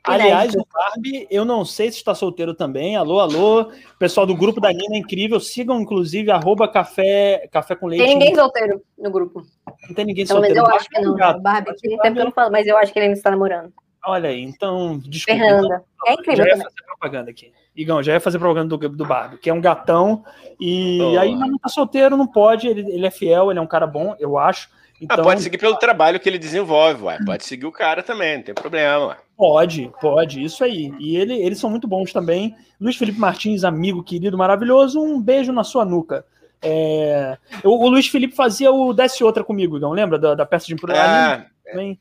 Aliás, 0.04 0.52
o 0.54 0.66
Barbie, 0.72 1.28
eu 1.30 1.44
não 1.44 1.64
sei 1.64 1.90
se 1.90 1.98
está 1.98 2.14
solteiro 2.14 2.54
também. 2.54 2.96
Alô, 2.96 3.20
alô. 3.20 3.70
Pessoal 3.98 4.26
do 4.26 4.34
grupo 4.34 4.60
da 4.60 4.70
Nina 4.72 4.96
é 4.96 4.98
incrível. 4.98 5.38
Sigam, 5.38 5.80
inclusive, 5.80 6.30
arroba 6.30 6.66
café, 6.66 7.48
café 7.52 7.76
com 7.76 7.86
leite. 7.86 8.04
Tem 8.04 8.14
ninguém 8.14 8.34
solteiro 8.34 8.82
no 8.98 9.10
grupo. 9.10 9.42
Não 9.88 9.94
tem 9.94 10.04
ninguém 10.04 10.26
Pelo 10.26 10.40
solteiro. 10.40 10.62
Mas 10.62 10.70
eu 10.70 10.76
acho 10.76 10.88
que 10.88 11.00
não. 11.00 11.12
O 11.14 11.40
Barbie, 11.40 11.76
tem 11.76 11.98
tempo 11.98 12.14
que 12.14 12.20
eu 12.20 12.24
não 12.24 12.32
falo, 12.32 12.50
mas 12.50 12.66
eu 12.66 12.76
acho 12.76 12.92
que 12.92 12.98
ele 12.98 13.06
ainda 13.06 13.18
está 13.18 13.30
namorando. 13.30 13.72
Olha 14.04 14.30
aí, 14.30 14.42
então, 14.42 14.98
desculpa. 14.98 15.40
Fernanda. 15.40 15.84
É 16.04 16.12
incrível 16.14 16.36
já 16.36 16.44
ia 16.44 16.50
também. 16.50 16.64
fazer 16.64 16.86
propaganda 16.86 17.30
aqui. 17.30 17.52
Igão, 17.76 18.02
já 18.02 18.12
ia 18.14 18.20
fazer 18.20 18.38
propaganda 18.40 18.76
do, 18.76 18.88
do 18.88 19.04
Barbie, 19.06 19.38
que 19.38 19.48
é 19.48 19.54
um 19.54 19.60
gatão. 19.60 20.24
E 20.60 20.98
Oh. 21.00 21.18
aí, 21.20 21.36
mas 21.36 21.48
não 21.48 21.58
tá 21.58 21.68
solteiro, 21.68 22.16
não 22.16 22.26
pode. 22.26 22.66
Ele, 22.66 22.80
ele 22.90 23.06
é 23.06 23.10
fiel, 23.10 23.50
ele 23.50 23.60
é 23.60 23.62
um 23.62 23.66
cara 23.68 23.86
bom, 23.86 24.16
eu 24.18 24.36
acho. 24.36 24.68
Então, 25.02 25.18
Ah, 25.18 25.22
pode 25.22 25.42
seguir 25.42 25.58
pelo 25.58 25.76
trabalho 25.76 26.20
que 26.20 26.28
ele 26.28 26.38
desenvolve, 26.38 27.02
ué. 27.02 27.18
Pode 27.26 27.44
seguir 27.44 27.66
o 27.66 27.72
cara 27.72 28.04
também, 28.04 28.36
não 28.36 28.44
tem 28.44 28.54
problema, 28.54 29.08
ué. 29.08 29.16
Pode, 29.36 29.90
pode, 30.00 30.40
isso 30.40 30.62
aí. 30.62 30.92
E 31.00 31.16
ele, 31.16 31.34
eles 31.34 31.58
são 31.58 31.68
muito 31.68 31.88
bons 31.88 32.12
também. 32.12 32.54
Luiz 32.80 32.94
Felipe 32.96 33.18
Martins, 33.18 33.64
amigo, 33.64 34.04
querido, 34.04 34.38
maravilhoso, 34.38 35.02
um 35.02 35.20
beijo 35.20 35.52
na 35.52 35.64
sua 35.64 35.84
nuca. 35.84 36.24
É, 36.62 37.36
o, 37.64 37.70
o 37.70 37.88
Luiz 37.88 38.06
Felipe 38.06 38.36
fazia 38.36 38.70
o 38.70 38.92
Desce 38.92 39.24
Outra 39.24 39.42
comigo, 39.42 39.76
Igão, 39.76 39.90
lembra 39.90 40.16
da, 40.20 40.36
da 40.36 40.46
peça 40.46 40.66
de 40.66 40.74
improviso? 40.74 41.02
Ah, 41.04 41.46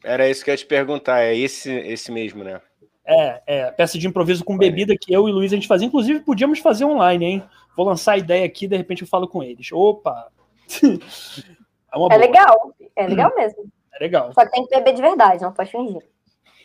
era 0.03 0.29
isso 0.29 0.43
que 0.43 0.51
eu 0.51 0.53
ia 0.53 0.57
te 0.57 0.65
perguntar. 0.67 1.21
É 1.21 1.35
esse, 1.35 1.71
esse 1.71 2.11
mesmo, 2.11 2.43
né? 2.43 2.61
É, 3.03 3.41
é, 3.47 3.71
peça 3.71 3.97
de 3.97 4.07
improviso 4.07 4.43
com 4.43 4.55
bebida 4.55 4.95
que 4.95 5.11
eu 5.11 5.27
e 5.27 5.31
o 5.31 5.35
Luiz 5.35 5.51
a 5.51 5.55
gente 5.55 5.67
fazia. 5.67 5.87
Inclusive, 5.87 6.19
podíamos 6.19 6.59
fazer 6.59 6.85
online, 6.85 7.25
hein? 7.25 7.43
Vou 7.75 7.87
lançar 7.87 8.11
a 8.11 8.17
ideia 8.19 8.45
aqui, 8.45 8.67
de 8.67 8.77
repente 8.77 9.01
eu 9.01 9.07
falo 9.07 9.27
com 9.27 9.41
eles. 9.41 9.71
Opa! 9.71 10.27
É, 11.93 11.97
uma 11.97 12.07
É 12.07 12.09
boa, 12.09 12.17
legal. 12.19 12.73
É 12.95 13.07
legal 13.07 13.31
mesmo. 13.35 13.65
é 13.93 13.99
legal. 14.03 14.31
Só 14.33 14.45
que 14.45 14.51
tem 14.51 14.65
que 14.65 14.75
beber 14.75 14.93
de 14.93 15.01
verdade, 15.01 15.41
não 15.43 15.51
pode 15.51 15.71
fingir. 15.71 16.01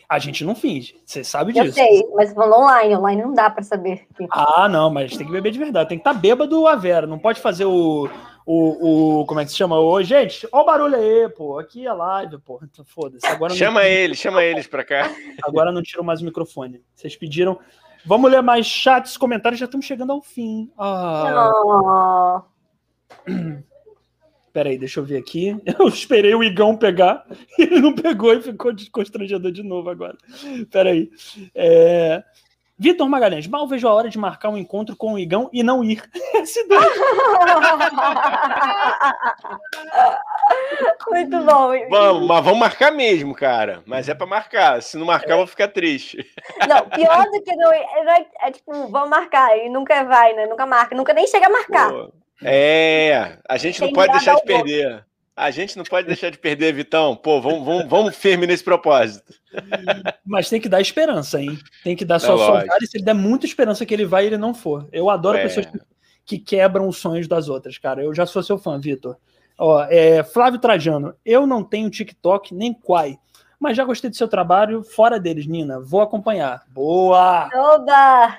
A 0.09 0.19
gente 0.19 0.45
não 0.45 0.55
finge, 0.55 0.95
você 1.05 1.21
sabe 1.21 1.51
Eu 1.57 1.63
disso. 1.65 1.75
sei, 1.75 2.07
mas 2.15 2.33
falando 2.33 2.61
online, 2.63 2.95
online 2.95 3.21
não 3.23 3.33
dá 3.33 3.49
pra 3.49 3.61
saber. 3.61 4.07
Ah, 4.31 4.69
não, 4.69 4.89
mas 4.89 5.17
tem 5.17 5.25
que 5.27 5.31
beber 5.33 5.51
de 5.51 5.59
verdade. 5.59 5.89
Tem 5.89 5.97
que 5.97 6.07
estar 6.07 6.13
bêbado 6.17 6.65
a 6.65 6.75
Vera. 6.77 7.05
Não 7.05 7.19
pode 7.19 7.39
fazer 7.41 7.65
o. 7.65 8.09
O, 8.49 9.19
o, 9.19 9.25
como 9.25 9.41
é 9.41 9.43
que 9.43 9.51
se 9.51 9.57
chama? 9.57 9.77
Ô, 9.77 10.01
gente, 10.01 10.47
ó 10.53 10.61
o 10.61 10.65
barulho 10.65 10.95
aí, 10.95 11.27
pô. 11.27 11.59
Aqui 11.59 11.85
é 11.85 11.91
live, 11.91 12.37
pô. 12.37 12.61
Então, 12.63 12.85
Foda-se. 12.85 13.27
Agora 13.27 13.49
não- 13.51 13.57
Chama 13.57 13.83
eles, 13.83 14.17
chama 14.17 14.41
eles 14.41 14.65
pra 14.65 14.85
cá. 14.85 15.11
Agora 15.43 15.69
não 15.73 15.83
tiro 15.83 16.01
mais 16.01 16.21
o 16.21 16.23
microfone. 16.25 16.81
Vocês 16.95 17.13
pediram. 17.17 17.59
Vamos 18.05 18.31
ler 18.31 18.41
mais 18.41 18.65
chats, 18.65 19.17
comentários, 19.17 19.59
já 19.59 19.65
estamos 19.65 19.85
chegando 19.85 20.13
ao 20.13 20.21
fim. 20.21 20.71
Ah, 20.77 22.41
Oh, 23.27 23.57
peraí, 24.57 24.75
deixa 24.75 24.99
eu 24.99 25.05
ver 25.05 25.17
aqui. 25.17 25.55
Eu 25.79 25.87
esperei 25.87 26.33
o 26.33 26.43
Igão 26.43 26.75
pegar, 26.75 27.23
ele 27.59 27.79
não 27.79 27.93
pegou 27.93 28.33
e 28.33 28.41
ficou 28.41 28.73
constrangedor 28.91 29.51
de 29.51 29.61
novo 29.61 29.87
agora. 29.87 30.17
Peraí. 30.71 31.11
É... 31.53 32.23
Vitor 32.79 33.09
Magalhães, 33.09 33.47
mal 33.47 33.67
vejo 33.67 33.87
a 33.87 33.93
hora 33.93 34.09
de 34.09 34.19
marcar 34.19 34.49
um 34.49 34.57
encontro 34.57 34.95
com 34.95 35.13
o 35.13 35.19
Igão 35.19 35.49
e 35.51 35.63
não 35.63 35.83
ir. 35.83 36.03
Esse. 36.35 36.63
Muito 41.07 41.37
bom. 41.39 41.71
Vamos, 41.89 42.27
mas 42.27 42.45
vamos 42.45 42.59
marcar 42.59 42.91
mesmo, 42.91 43.33
cara. 43.33 43.83
Mas 43.85 44.09
é 44.09 44.13
pra 44.13 44.27
marcar. 44.27 44.81
Se 44.81 44.95
não 44.97 45.05
marcar, 45.05 45.31
eu 45.31 45.37
vou 45.37 45.47
ficar 45.47 45.67
triste. 45.69 46.23
Não, 46.67 46.87
pior 46.89 47.23
do 47.25 47.43
que 47.43 47.55
não, 47.55 47.71
é, 47.71 48.03
não 48.03 48.11
é, 48.11 48.25
é 48.41 48.51
tipo, 48.51 48.71
vamos 48.89 49.09
marcar 49.09 49.57
e 49.57 49.69
nunca 49.69 50.03
vai, 50.03 50.33
né? 50.33 50.45
Nunca 50.45 50.65
marca, 50.67 50.95
nunca 50.95 51.13
nem 51.13 51.27
chega 51.27 51.47
a 51.47 51.51
marcar. 51.51 51.91
Pô, 51.91 52.13
É, 52.43 53.37
a 53.47 53.57
gente 53.57 53.81
não 53.81 53.91
pode 53.91 54.11
deixar 54.11 54.35
de 54.35 54.43
perder. 54.43 55.05
A 55.35 55.51
gente 55.51 55.77
não 55.77 55.83
pode 55.83 56.07
deixar 56.07 56.31
de 56.31 56.37
perder, 56.39 56.73
Vitão. 56.73 57.15
Pô, 57.15 57.39
vamos, 57.39 57.63
vamos, 57.63 57.85
vamos 57.87 58.15
firme 58.15 58.47
nesse 58.47 58.63
propósito. 58.63 59.33
Mas 60.25 60.49
tem 60.49 60.59
que 60.59 60.67
dar 60.67 60.81
esperança, 60.81 61.39
hein? 61.39 61.59
Tem 61.83 61.95
que 61.95 62.03
dar 62.03 62.15
É 62.15 62.19
só 62.19 62.33
lógico. 62.35 62.73
e 62.81 62.87
se 62.87 62.97
ele 62.97 63.05
der 63.05 63.13
muita 63.13 63.45
esperança 63.45 63.85
que 63.85 63.93
ele 63.93 64.05
vai 64.05 64.23
e 64.23 64.27
ele 64.27 64.37
não 64.37 64.53
for. 64.53 64.87
Eu 64.91 65.09
adoro 65.11 65.37
É. 65.37 65.43
pessoas 65.43 65.67
que, 65.67 65.79
que 66.25 66.39
quebram 66.39 66.87
os 66.87 66.97
sonhos 66.97 67.27
das 67.27 67.49
outras, 67.49 67.77
cara. 67.77 68.03
Eu 68.03 68.15
já 68.15 68.25
sou 68.25 68.41
seu 68.41 68.57
fã, 68.57 68.79
Vitor. 68.79 69.15
Ó, 69.59 69.83
é, 69.89 70.23
Flávio 70.23 70.59
Trajano, 70.59 71.13
eu 71.23 71.45
não 71.45 71.63
tenho 71.63 71.89
TikTok 71.89 72.53
nem 72.55 72.73
Quai, 72.73 73.17
mas 73.59 73.77
já 73.77 73.83
gostei 73.83 74.09
do 74.09 74.15
seu 74.15 74.27
trabalho 74.27 74.83
fora 74.83 75.19
deles, 75.19 75.45
Nina. 75.47 75.79
Vou 75.79 76.01
acompanhar. 76.01 76.63
Boa! 76.69 77.47
Oba! 77.53 78.37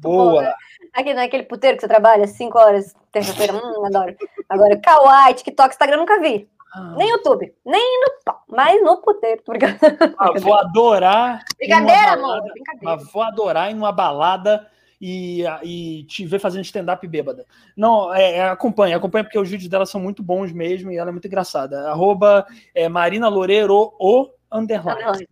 Boa! 0.00 0.54
Aqui 0.92 1.14
naquele 1.14 1.44
puteiro 1.44 1.76
que 1.76 1.80
você 1.80 1.88
trabalha, 1.88 2.26
5 2.26 2.58
horas, 2.58 2.94
terça-feira, 3.10 3.54
hum, 3.54 3.84
adoro. 3.86 4.14
Agora, 4.48 4.78
Kawaii, 4.78 5.34
TikTok, 5.34 5.70
Instagram, 5.70 5.96
nunca 5.96 6.20
vi. 6.20 6.48
Ah, 6.74 6.94
Nem 6.96 7.10
YouTube, 7.10 7.54
nem 7.64 8.00
no 8.00 8.12
pau, 8.24 8.42
mas 8.48 8.82
no 8.82 8.96
puteiro, 8.98 9.42
ah, 10.18 10.32
vou 10.40 10.54
adorar. 10.54 11.44
Brincadeira, 11.58 12.12
amor, 12.12 12.42
brincadeira. 12.42 12.96
Mas 12.96 13.12
vou 13.12 13.22
adorar 13.22 13.70
ir 13.70 13.74
numa 13.74 13.92
balada 13.92 14.66
e, 14.98 15.42
e 15.62 16.04
te 16.04 16.24
ver 16.24 16.38
fazendo 16.38 16.64
stand-up 16.64 17.06
bêbada. 17.06 17.44
Não, 17.76 18.14
é, 18.14 18.36
é, 18.36 18.48
acompanha, 18.48 18.96
acompanha 18.96 19.24
porque 19.24 19.38
os 19.38 19.50
vídeos 19.50 19.68
dela 19.68 19.84
são 19.84 20.00
muito 20.00 20.22
bons 20.22 20.52
mesmo 20.52 20.90
e 20.90 20.96
ela 20.96 21.10
é 21.10 21.12
muito 21.12 21.26
engraçada. 21.26 21.90
Arroba 21.90 22.46
é, 22.74 22.88
Marina 22.88 23.28
Loureiro, 23.28 23.92
o 23.98 24.30
underline. 24.50 25.28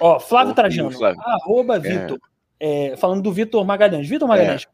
Ó, 0.00 0.18
Flávio 0.18 0.52
Ô, 0.52 0.54
Trajano, 0.54 0.90
Flávio. 0.90 1.20
arroba 1.22 1.78
Vitor. 1.78 2.18
É, 2.58 2.96
falando 2.96 3.22
do 3.22 3.32
Vitor 3.32 3.64
Magalhães. 3.64 4.08
Vitor 4.08 4.26
Magalhães, 4.26 4.66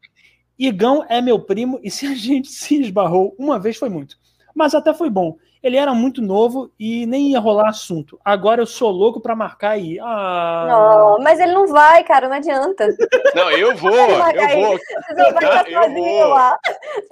Igão 0.57 1.05
é 1.09 1.21
meu 1.21 1.39
primo 1.39 1.79
e 1.83 1.91
se 1.91 2.05
a 2.05 2.13
gente 2.15 2.49
se 2.49 2.79
esbarrou 2.81 3.35
uma 3.37 3.59
vez 3.59 3.77
foi 3.77 3.89
muito. 3.89 4.17
Mas 4.55 4.73
até 4.73 4.93
foi 4.93 5.09
bom. 5.09 5.37
Ele 5.63 5.77
era 5.77 5.93
muito 5.93 6.21
novo 6.21 6.71
e 6.79 7.05
nem 7.05 7.31
ia 7.31 7.39
rolar 7.39 7.69
assunto. 7.69 8.19
Agora 8.25 8.61
eu 8.61 8.65
sou 8.65 8.89
louco 8.89 9.21
pra 9.21 9.35
marcar 9.35 9.71
aí. 9.71 9.99
Ah, 9.99 10.65
Não, 10.67 11.19
mas 11.23 11.39
ele 11.39 11.51
não 11.51 11.67
vai, 11.67 12.03
cara, 12.03 12.27
não 12.27 12.35
adianta. 12.35 12.87
Não, 13.35 13.51
eu 13.51 13.75
vou, 13.75 13.91
Vai 13.91 14.35
eu 14.35 14.61
vou. 14.61 14.77
Vocês 14.77 15.17
vão 15.17 15.27
ficar 15.33 15.65
sozinho 15.65 16.27
lá, 16.29 16.57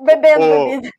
bebendo 0.02 0.46
bebida. 0.46 0.90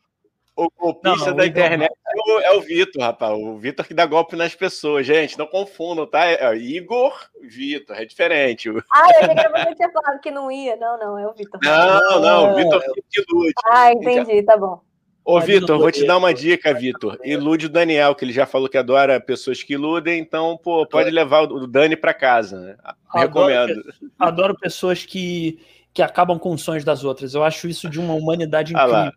O 0.56 0.68
golpista 0.78 1.30
Não, 1.30 1.36
da 1.36 1.46
internet 1.46 1.90
é 1.90 2.32
o, 2.32 2.40
é 2.40 2.52
o 2.52 2.60
Vitor, 2.60 3.02
rapaz. 3.02 3.32
O 3.32 3.56
Vitor 3.56 3.86
que 3.86 3.94
dá 3.94 4.04
golpe 4.04 4.36
nas 4.36 4.54
pessoas. 4.54 5.06
Gente, 5.06 5.38
não 5.38 5.46
confundam, 5.46 6.06
tá? 6.06 6.26
É 6.26 6.54
Igor 6.54 7.18
Vitor, 7.40 7.96
é 7.96 8.04
diferente. 8.04 8.68
Ah, 8.92 9.08
eu 9.10 9.30
achei 9.30 9.34
que 9.34 9.48
você 9.48 9.74
tinha 9.74 9.90
falado 9.90 10.20
que 10.20 10.30
não 10.30 10.52
ia. 10.52 10.76
Não, 10.76 10.98
não, 10.98 11.18
é 11.18 11.26
o 11.26 11.32
Vitor. 11.32 11.58
Não, 11.62 12.20
não, 12.20 12.54
o 12.54 12.58
É. 12.58 12.62
Vitor 12.62 12.82
que 13.10 13.22
ilude. 13.22 13.54
Ah, 13.70 13.92
entendi, 13.92 14.42
tá 14.42 14.56
bom. 14.56 14.80
Ô, 15.24 15.38
Marina 15.38 15.60
Vitor, 15.60 15.78
vou 15.78 15.92
te 15.92 16.06
dar 16.06 16.16
uma 16.16 16.32
dica, 16.32 16.72
Vitor. 16.72 17.18
Ilude 17.24 17.66
o 17.66 17.68
Daniel, 17.68 18.14
que 18.14 18.24
ele 18.24 18.32
já 18.32 18.46
falou 18.46 18.68
que 18.68 18.78
adora 18.78 19.20
pessoas 19.20 19.62
que 19.62 19.74
iludem, 19.74 20.18
então, 20.18 20.58
pô, 20.62 20.86
pode 20.86 21.10
levar 21.10 21.42
o 21.42 21.66
Dani 21.66 21.96
pra 21.96 22.14
casa, 22.14 22.58
né? 22.58 22.76
Adoro 23.08 23.46
Recomendo. 23.46 23.94
Adoro 24.18 24.58
pessoas 24.58 25.04
que, 25.04 25.58
que 25.92 26.02
acabam 26.02 26.38
com 26.38 26.52
os 26.52 26.62
sonhos 26.62 26.84
das 26.84 27.04
outras. 27.04 27.34
Eu 27.34 27.44
acho 27.44 27.68
isso 27.68 27.88
de 27.88 28.00
uma 28.00 28.14
humanidade 28.14 28.74
Ah 28.74 28.86
incrível. 28.86 29.12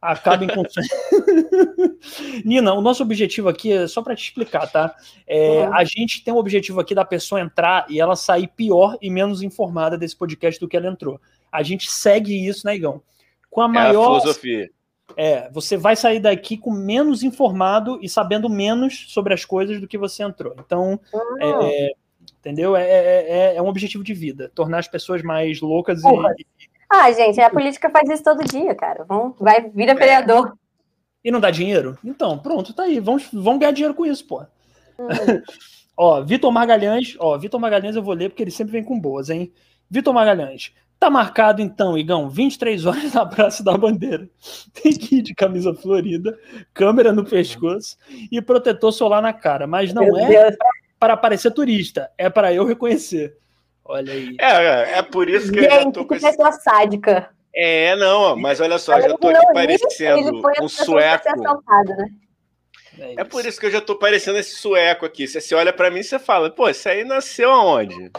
Acabem 0.00 0.48
com 0.48 0.62
os 0.62 0.72
sonhos. 0.72 0.88
Nina, 2.42 2.72
o 2.72 2.80
nosso 2.80 3.02
objetivo 3.02 3.50
aqui 3.50 3.70
é 3.70 3.86
só 3.86 4.00
para 4.00 4.16
te 4.16 4.24
explicar, 4.24 4.66
tá? 4.66 4.94
É, 5.26 5.66
Uhum. 5.66 5.74
A 5.74 5.84
gente 5.84 6.24
tem 6.24 6.32
o 6.32 6.38
objetivo 6.38 6.80
aqui 6.80 6.94
da 6.94 7.04
pessoa 7.04 7.40
entrar 7.40 7.84
e 7.88 8.00
ela 8.00 8.16
sair 8.16 8.46
pior 8.46 8.96
e 9.02 9.10
menos 9.10 9.42
informada 9.42 9.98
desse 9.98 10.16
podcast 10.16 10.58
do 10.58 10.66
que 10.66 10.76
ela 10.76 10.88
entrou. 10.88 11.20
A 11.52 11.62
gente 11.62 11.90
segue 11.90 12.46
isso, 12.46 12.66
né, 12.66 12.76
Igão? 12.76 13.02
Com 13.50 13.60
a 13.60 13.64
É 13.64 13.68
a 13.68 13.70
maior. 13.70 14.20
filosofia. 14.20 14.70
É, 15.16 15.50
você 15.50 15.76
vai 15.76 15.96
sair 15.96 16.20
daqui 16.20 16.56
com 16.56 16.70
menos 16.70 17.22
informado 17.22 17.98
e 18.02 18.08
sabendo 18.08 18.48
menos 18.48 19.06
sobre 19.08 19.34
as 19.34 19.44
coisas 19.44 19.80
do 19.80 19.88
que 19.88 19.98
você 19.98 20.22
entrou. 20.22 20.54
Então, 20.58 20.98
Hum, 21.12 21.36
é, 21.40 21.92
entendeu? 22.38 22.76
É, 22.76 22.82
é, 22.84 23.26
é- 23.28 23.56
é 23.56 23.62
um 23.62 23.68
objetivo 23.68 24.02
de 24.04 24.14
vida, 24.14 24.50
tornar 24.54 24.78
as 24.78 24.88
pessoas 24.88 25.22
mais 25.22 25.60
loucas 25.60 26.02
Porra. 26.02 26.34
e, 26.38 26.46
Ah, 26.88 27.10
gente, 27.12 27.40
a 27.40 27.48
política 27.50 27.88
faz 27.90 28.08
isso 28.10 28.24
todo 28.24 28.44
dia, 28.44 28.74
cara. 28.74 29.04
Vão, 29.04 29.34
vai, 29.38 29.68
vira 29.70 29.94
vereador. 29.94 30.54
e 31.24 31.30
não 31.30 31.38
dá 31.38 31.50
dinheiro. 31.50 31.96
Então, 32.04 32.38
pronto, 32.38 32.72
tá 32.74 32.84
aí. 32.84 32.98
Vamos, 32.98 33.28
vamos 33.32 33.60
ganhar 33.60 33.72
dinheiro 33.72 33.94
com 33.94 34.06
isso, 34.06 34.26
pô. 34.26 34.42
ó, 35.96 36.22
Vitor 36.22 36.50
Magalhães, 36.50 37.16
ó, 37.18 37.36
Vitor 37.38 37.60
Magalhães 37.60 37.94
eu 37.96 38.02
vou 38.02 38.14
ler 38.14 38.28
porque 38.30 38.42
ele 38.42 38.50
sempre 38.50 38.72
vem 38.72 38.84
com 38.84 38.98
boas, 38.98 39.30
hein? 39.30 39.52
Vitor 39.88 40.12
Magalhães. 40.14 40.72
Tá 41.00 41.08
marcado 41.08 41.62
então, 41.62 41.96
Igão, 41.96 42.28
23 42.28 42.84
horas 42.84 43.14
na 43.14 43.24
Praça 43.24 43.64
da 43.64 43.74
Bandeira. 43.74 44.28
Tem 44.74 44.92
que 44.92 45.16
ir 45.16 45.22
de 45.22 45.34
camisa 45.34 45.74
florida, 45.74 46.38
câmera 46.74 47.10
no 47.10 47.24
pescoço 47.24 47.96
e 48.30 48.42
protetor 48.42 48.92
solar 48.92 49.22
na 49.22 49.32
cara. 49.32 49.66
Mas 49.66 49.94
não 49.94 50.04
é 50.18 50.54
para 50.98 51.16
parecer 51.16 51.52
turista, 51.52 52.10
é 52.18 52.28
para 52.28 52.52
eu 52.52 52.66
reconhecer. 52.66 53.34
Olha 53.82 54.12
aí. 54.12 54.36
É, 54.38 54.98
é 54.98 55.02
por 55.02 55.30
isso 55.30 55.50
que 55.50 55.62
Gente, 55.62 55.72
eu 55.72 55.80
já 55.84 55.90
tô 55.90 56.04
com 56.04 56.14
esse... 56.14 56.26
pessoa 56.26 56.52
sádica. 56.52 57.30
É, 57.54 57.96
não, 57.96 58.36
mas 58.36 58.60
olha 58.60 58.78
só, 58.78 59.00
já 59.00 59.16
tô 59.16 59.28
aqui 59.28 59.52
parecendo 59.54 60.42
um 60.62 60.68
sueco. 60.68 61.28
né? 61.40 62.10
É, 62.98 63.22
é, 63.22 63.24
por 63.24 63.46
isso 63.46 63.58
que 63.58 63.64
eu 63.64 63.70
já 63.70 63.80
tô 63.80 63.96
parecendo 63.96 64.38
esse 64.38 64.54
sueco 64.54 65.06
aqui. 65.06 65.26
Se 65.26 65.40
você 65.40 65.54
olha 65.54 65.72
para 65.72 65.90
mim, 65.90 66.02
você 66.02 66.18
fala, 66.18 66.50
pô, 66.50 66.68
isso 66.68 66.86
aí 66.86 67.04
nasceu 67.04 67.50
aonde? 67.50 68.10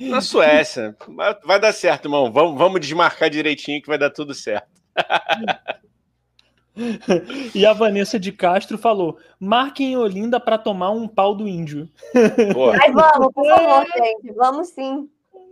Na 0.00 0.20
Suécia. 0.20 0.96
Vai 1.44 1.60
dar 1.60 1.72
certo, 1.72 2.06
irmão. 2.06 2.32
Vamos, 2.32 2.58
vamos 2.58 2.80
desmarcar 2.80 3.28
direitinho 3.28 3.82
que 3.82 3.88
vai 3.88 3.98
dar 3.98 4.10
tudo 4.10 4.32
certo. 4.32 4.80
e 7.54 7.66
a 7.66 7.72
Vanessa 7.72 8.18
de 8.18 8.32
Castro 8.32 8.78
falou: 8.78 9.18
marquem 9.38 9.96
Olinda 9.96 10.40
para 10.40 10.56
tomar 10.56 10.90
um 10.90 11.06
pau 11.06 11.34
do 11.34 11.46
índio. 11.46 11.88
Mas 12.14 12.94
vamos, 12.94 13.32
por 13.34 13.46
favor, 13.46 13.86
gente. 13.86 14.32
Vamos 14.34 14.68
sim. 14.68 15.08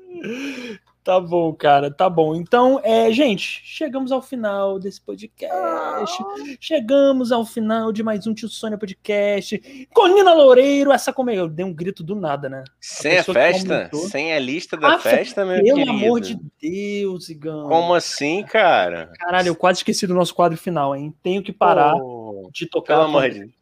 Tá 1.09 1.19
bom, 1.19 1.55
cara, 1.55 1.91
tá 1.91 2.07
bom. 2.07 2.35
Então, 2.35 2.83
é, 2.85 3.11
gente, 3.11 3.63
chegamos 3.65 4.13
ao 4.13 4.21
final 4.21 4.79
desse 4.79 5.01
podcast. 5.01 6.23
Oh. 6.23 6.45
Chegamos 6.61 7.33
ao 7.33 7.47
final 7.47 7.91
de 7.93 8.03
mais 8.03 8.27
um 8.27 8.35
Tio 8.35 8.47
Sônia 8.47 8.77
Podcast. 8.77 9.89
Com 9.95 10.09
Nina 10.09 10.35
Loureiro, 10.35 10.93
essa 10.93 11.11
como 11.11 11.31
eu 11.31 11.49
dei 11.49 11.65
um 11.65 11.73
grito 11.73 12.05
do 12.05 12.15
nada, 12.15 12.51
né? 12.51 12.63
Sem 12.79 13.17
a, 13.17 13.21
a 13.23 13.25
festa? 13.25 13.91
Sem 14.11 14.35
a 14.35 14.39
lista 14.39 14.77
da 14.77 14.97
ah, 14.97 14.99
festa, 14.99 15.47
meu 15.47 15.65
pelo 15.65 15.77
querido. 15.79 15.93
Pelo 15.95 16.05
amor 16.05 16.21
de 16.21 16.39
Deus, 16.61 17.31
Igão. 17.31 17.69
Como 17.71 17.95
assim, 17.95 18.43
cara? 18.43 19.11
Caralho, 19.19 19.49
eu 19.49 19.57
quase 19.57 19.79
esqueci 19.79 20.07
do 20.07 20.13
nosso 20.13 20.35
quadro 20.35 20.59
final, 20.59 20.95
hein? 20.95 21.15
Tenho 21.23 21.43
que 21.43 21.55
parar 21.55 21.95
oh, 21.97 22.51
de 22.53 22.69
tocar. 22.69 22.97
Pelo 22.97 23.09
amor 23.09 23.31
de 23.31 23.39
Deus. 23.39 23.53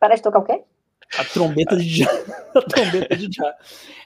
Parar 0.00 0.16
de 0.16 0.22
tocar 0.22 0.40
o 0.40 0.44
quê? 0.44 0.64
A 1.18 1.24
trombeta 1.24 1.76
de 1.76 1.88
já. 1.88 2.10
A 2.54 2.62
trombeta 2.62 3.16
de 3.16 3.28
já. 3.30 3.54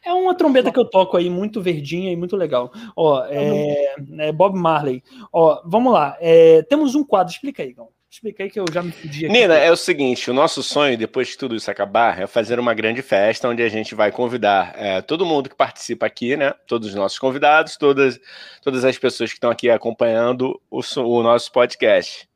É 0.04 0.12
uma 0.12 0.34
trombeta 0.34 0.72
que 0.72 0.78
eu 0.78 0.84
toco 0.84 1.16
aí, 1.16 1.28
muito 1.28 1.60
verdinha 1.60 2.12
e 2.12 2.16
muito 2.16 2.36
legal. 2.36 2.72
Ó, 2.96 3.24
é, 3.26 3.94
é 4.18 4.32
Bob 4.32 4.58
Marley. 4.58 5.02
Ó, 5.32 5.60
vamos 5.64 5.92
lá. 5.92 6.16
É, 6.20 6.62
temos 6.62 6.94
um 6.94 7.04
quadro. 7.04 7.32
Explica 7.32 7.62
aí, 7.62 7.72
Gão. 7.72 7.88
Explica 8.10 8.42
aí 8.42 8.50
que 8.50 8.58
eu 8.58 8.64
já 8.72 8.82
me 8.82 8.90
pedi 8.90 9.26
aqui. 9.26 9.32
Nina, 9.32 9.54
é 9.54 9.70
o 9.70 9.76
seguinte: 9.76 10.30
o 10.30 10.34
nosso 10.34 10.62
sonho, 10.62 10.96
depois 10.96 11.30
que 11.30 11.36
tudo 11.36 11.54
isso 11.54 11.70
acabar, 11.70 12.18
é 12.18 12.26
fazer 12.26 12.58
uma 12.58 12.72
grande 12.72 13.02
festa 13.02 13.48
onde 13.48 13.62
a 13.62 13.68
gente 13.68 13.94
vai 13.94 14.10
convidar 14.10 14.72
é, 14.76 15.02
todo 15.02 15.26
mundo 15.26 15.50
que 15.50 15.54
participa 15.54 16.06
aqui, 16.06 16.34
né? 16.34 16.54
Todos 16.66 16.88
os 16.88 16.94
nossos 16.94 17.18
convidados, 17.18 17.76
todas, 17.76 18.18
todas 18.62 18.82
as 18.84 18.96
pessoas 18.96 19.30
que 19.30 19.36
estão 19.36 19.50
aqui 19.50 19.68
acompanhando 19.68 20.58
o, 20.70 20.80
o 21.02 21.22
nosso 21.22 21.52
podcast. 21.52 22.27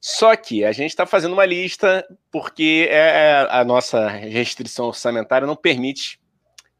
Só 0.00 0.34
que 0.34 0.64
a 0.64 0.72
gente 0.72 0.90
está 0.90 1.04
fazendo 1.04 1.32
uma 1.34 1.44
lista 1.44 2.06
porque 2.30 2.88
é, 2.90 2.94
é, 2.94 3.48
a 3.50 3.62
nossa 3.62 4.08
restrição 4.08 4.86
orçamentária 4.86 5.46
não 5.46 5.54
permite 5.54 6.18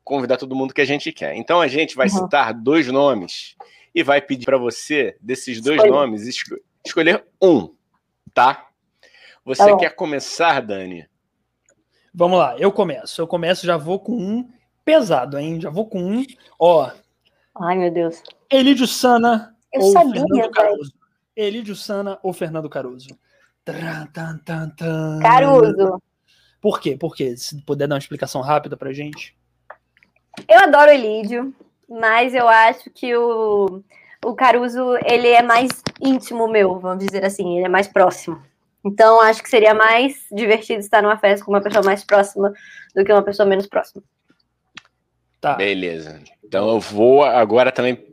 convidar 0.02 0.38
todo 0.38 0.56
mundo 0.56 0.72
que 0.72 0.80
a 0.80 0.86
gente 0.86 1.12
quer. 1.12 1.36
Então 1.36 1.60
a 1.60 1.68
gente 1.68 1.94
vai 1.94 2.09
uhum. 2.09 2.14
citar 2.14 2.55
dois 2.55 2.86
nomes 2.88 3.55
e 3.94 4.02
vai 4.02 4.22
pedir 4.22 4.47
para 4.47 4.56
você, 4.56 5.16
desses 5.20 5.60
dois 5.60 5.76
Escolhe. 5.76 5.92
nomes, 5.92 6.26
esco 6.26 6.56
escolher 6.82 7.22
um, 7.42 7.74
tá? 8.32 8.68
Você 9.44 9.66
tá 9.66 9.76
quer 9.76 9.94
começar, 9.94 10.60
Dani? 10.60 11.06
Vamos 12.14 12.38
lá, 12.38 12.56
eu 12.59 12.72
começo. 12.72 13.20
Eu 13.20 13.26
começo, 13.26 13.66
já 13.66 13.76
vou 13.76 14.01
com 14.01 14.16
um 14.16 14.48
pesado, 14.84 15.38
hein? 15.38 15.60
Já 15.60 15.68
vou 15.68 15.86
com 15.86 16.02
um. 16.02 16.24
Ó. 16.59 16.90
Ai, 17.55 17.76
meu 17.76 17.90
Deus. 17.90 18.22
Elidio 18.51 18.86
Sana. 18.86 19.55
Eu 19.72 19.82
sabia, 19.82 20.51
Caruso. 20.51 20.99
Elidio 21.47 21.75
Sana 21.75 22.19
ou 22.23 22.33
Fernando 22.33 22.69
Caruso? 22.69 23.09
Caruso. 25.23 26.03
Por 26.61 26.81
quê? 26.81 26.97
Por 26.97 27.15
quê? 27.15 27.37
Se 27.37 27.61
puder 27.62 27.87
dar 27.87 27.95
uma 27.95 28.01
explicação 28.01 28.41
rápida 28.41 28.77
pra 28.77 28.93
gente. 28.93 29.37
Eu 30.49 30.59
adoro 30.61 30.91
Elídio, 30.91 31.55
mas 31.89 32.35
eu 32.35 32.49
acho 32.49 32.91
que 32.91 33.17
o, 33.17 33.83
o 34.25 34.35
Caruso, 34.35 34.97
ele 35.05 35.29
é 35.29 35.43
mais 35.43 35.69
íntimo 36.01 36.49
meu, 36.49 36.79
vamos 36.79 37.05
dizer 37.05 37.25
assim, 37.25 37.57
ele 37.57 37.67
é 37.67 37.69
mais 37.69 37.89
próximo. 37.89 38.41
Então, 38.85 39.21
acho 39.21 39.43
que 39.43 39.51
seria 39.51 39.75
mais 39.75 40.25
divertido 40.33 40.81
estar 40.81 41.03
numa 41.03 41.19
festa 41.19 41.45
com 41.45 41.53
uma 41.53 41.61
pessoa 41.61 41.85
mais 41.85 42.03
próxima 42.05 42.53
do 42.95 43.05
que 43.05 43.12
uma 43.12 43.23
pessoa 43.23 43.47
menos 43.47 43.67
próxima. 43.67 44.03
Tá. 45.41 45.55
Beleza. 45.55 46.21
Então, 46.43 46.69
eu 46.71 46.81
vou 46.81 47.23
agora 47.23 47.71
também 47.71 48.07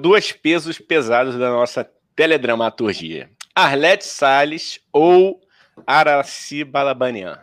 duas 0.00 0.32
pesos 0.32 0.78
pesados 0.78 1.36
da 1.36 1.50
nossa 1.50 1.88
teledramaturgia. 2.16 3.30
Arlete 3.54 4.04
Salles 4.04 4.80
ou 4.92 5.40
Araci 5.86 6.64
Balabanian? 6.64 7.38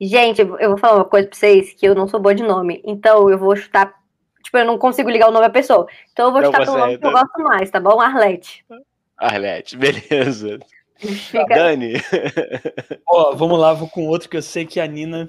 Gente, 0.00 0.40
eu 0.40 0.68
vou 0.70 0.78
falar 0.78 0.96
uma 0.96 1.04
coisa 1.04 1.28
pra 1.28 1.36
vocês, 1.36 1.74
que 1.74 1.86
eu 1.86 1.94
não 1.94 2.06
sou 2.06 2.20
boa 2.20 2.34
de 2.34 2.42
nome. 2.42 2.82
Então, 2.84 3.28
eu 3.28 3.38
vou 3.38 3.54
chutar... 3.56 3.92
Tipo, 4.42 4.58
eu 4.58 4.64
não 4.64 4.78
consigo 4.78 5.10
ligar 5.10 5.28
o 5.28 5.32
nome 5.32 5.46
da 5.46 5.52
pessoa. 5.52 5.86
Então, 6.12 6.26
eu 6.28 6.32
vou 6.32 6.44
chutar 6.44 6.64
pelo 6.64 6.78
nome 6.78 6.98
que 6.98 7.06
eu 7.06 7.12
gosto 7.12 7.42
mais, 7.42 7.70
tá 7.70 7.80
bom? 7.80 8.00
Arlete. 8.00 8.64
Arlete, 9.16 9.76
beleza. 9.76 10.58
Fica... 10.96 11.44
Dani. 11.46 11.94
Ó, 13.06 13.34
vamos 13.34 13.58
lá, 13.58 13.72
vou 13.72 13.88
com 13.88 14.06
outro 14.06 14.28
que 14.28 14.36
eu 14.36 14.42
sei 14.42 14.64
que 14.64 14.78
é 14.80 14.84
a 14.84 14.86
Nina... 14.86 15.28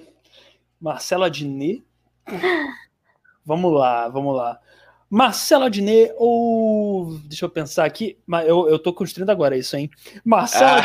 Marcela 0.80 1.30
Diné. 1.30 1.82
Vamos 3.46 3.74
lá, 3.74 4.08
vamos 4.08 4.36
lá. 4.36 4.60
Marcelo 5.10 5.66
Adnet 5.66 6.14
ou. 6.18 7.18
Deixa 7.24 7.46
eu 7.46 7.50
pensar 7.50 7.86
aqui. 7.86 8.18
Eu, 8.46 8.70
eu 8.70 8.78
tô 8.78 8.94
construindo 8.94 9.32
agora 9.32 9.58
isso, 9.58 9.76
hein? 9.76 9.90
Marcelo. 10.24 10.82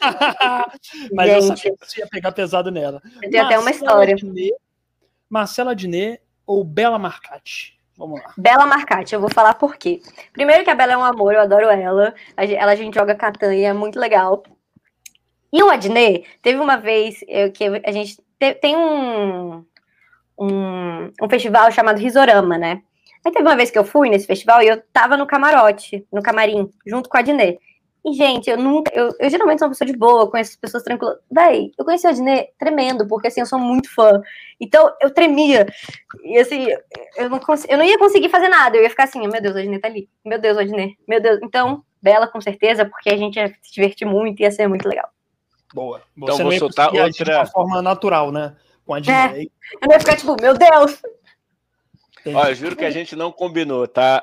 Ah. 0.00 0.64
Mas 1.12 1.30
Gente. 1.30 1.36
eu 1.36 1.42
sabia 1.42 1.76
que 1.76 1.86
você 1.86 2.00
ia 2.00 2.06
pegar 2.06 2.30
pesado 2.32 2.70
nela. 2.70 3.02
Tem 3.20 3.40
até 3.40 3.58
uma 3.58 3.70
história. 3.70 4.14
Marcelo 5.28 5.70
Adnet 5.70 6.20
ou 6.46 6.62
Bela 6.62 6.98
Marcati? 6.98 7.74
Vamos 7.96 8.20
lá. 8.20 8.32
Bela 8.36 8.66
Marcati, 8.66 9.14
eu 9.14 9.20
vou 9.20 9.30
falar 9.30 9.54
por 9.54 9.76
quê. 9.76 10.00
Primeiro 10.32 10.62
que 10.62 10.70
a 10.70 10.74
Bela 10.74 10.92
é 10.92 10.96
um 10.96 11.04
amor, 11.04 11.34
eu 11.34 11.40
adoro 11.40 11.68
ela. 11.68 12.14
Ela 12.36 12.72
a 12.72 12.76
gente 12.76 12.94
joga 12.94 13.14
catanha, 13.14 13.70
é 13.70 13.72
muito 13.72 13.98
legal. 13.98 14.42
E 15.52 15.62
o 15.62 15.70
Adnet, 15.70 16.24
teve 16.42 16.58
uma 16.58 16.76
vez 16.76 17.24
eu, 17.28 17.50
que 17.50 17.64
a 17.84 17.92
gente 17.92 18.18
tem 18.60 18.76
um, 18.76 19.64
um, 20.38 21.12
um 21.22 21.28
festival 21.28 21.70
chamado 21.70 21.98
Risorama, 21.98 22.58
né? 22.58 22.82
Aí 23.24 23.32
teve 23.32 23.48
uma 23.48 23.56
vez 23.56 23.70
que 23.70 23.78
eu 23.78 23.84
fui 23.84 24.10
nesse 24.10 24.26
festival 24.26 24.62
e 24.62 24.68
eu 24.68 24.82
tava 24.92 25.16
no 25.16 25.26
camarote, 25.26 26.06
no 26.12 26.22
camarim, 26.22 26.70
junto 26.86 27.08
com 27.08 27.16
a 27.16 27.22
Dinê. 27.22 27.58
E, 28.04 28.12
gente, 28.12 28.50
eu 28.50 28.58
nunca. 28.58 28.92
Eu, 28.94 29.08
eu 29.18 29.30
geralmente 29.30 29.60
sou 29.60 29.66
uma 29.66 29.72
pessoa 29.72 29.90
de 29.90 29.96
boa, 29.96 30.30
conheço 30.30 30.50
as 30.50 30.56
pessoas 30.56 30.82
tranquilas. 30.82 31.16
Véi, 31.30 31.70
eu 31.78 31.84
conheci 31.86 32.06
a 32.06 32.12
Dinê 32.12 32.50
tremendo, 32.58 33.08
porque 33.08 33.28
assim, 33.28 33.40
eu 33.40 33.46
sou 33.46 33.58
muito 33.58 33.92
fã. 33.94 34.20
Então, 34.60 34.92
eu 35.00 35.10
tremia. 35.10 35.66
E 36.22 36.36
assim, 36.36 36.66
eu 37.16 37.30
não, 37.30 37.38
cons... 37.38 37.64
eu 37.66 37.78
não 37.78 37.84
ia 37.84 37.98
conseguir 37.98 38.28
fazer 38.28 38.48
nada. 38.48 38.76
Eu 38.76 38.82
ia 38.82 38.90
ficar 38.90 39.04
assim, 39.04 39.26
meu 39.26 39.40
Deus, 39.40 39.56
a 39.56 39.62
Dinê 39.62 39.78
tá 39.78 39.88
ali. 39.88 40.06
Meu 40.22 40.38
Deus, 40.38 40.58
a 40.58 40.64
Dinê. 40.64 40.94
Meu 41.08 41.18
Deus. 41.18 41.40
Então, 41.42 41.82
Bela, 42.02 42.26
com 42.26 42.42
certeza, 42.42 42.84
porque 42.84 43.08
a 43.08 43.16
gente 43.16 43.36
ia 43.36 43.48
se 43.62 43.72
divertir 43.72 44.06
muito 44.06 44.40
e 44.40 44.42
ia 44.42 44.50
ser 44.50 44.68
muito 44.68 44.86
legal. 44.86 45.08
Boa. 45.72 46.02
Você 46.14 46.34
então, 46.34 46.38
vou 46.44 46.58
soltar 46.58 46.88
outra. 46.88 47.10
De 47.10 47.30
uma 47.30 47.46
forma 47.46 47.80
natural, 47.80 48.30
né? 48.30 48.54
Com 48.84 48.92
a 48.92 49.00
Dinê. 49.00 49.16
É. 49.16 49.42
Eu 49.44 49.88
não 49.88 49.92
ia 49.94 50.00
ficar 50.00 50.16
tipo, 50.16 50.36
meu 50.38 50.52
Deus, 50.52 51.00
Olha, 52.26 52.54
juro 52.54 52.74
que 52.74 52.84
a 52.84 52.90
gente 52.90 53.14
não 53.14 53.30
combinou, 53.30 53.86
tá, 53.86 54.22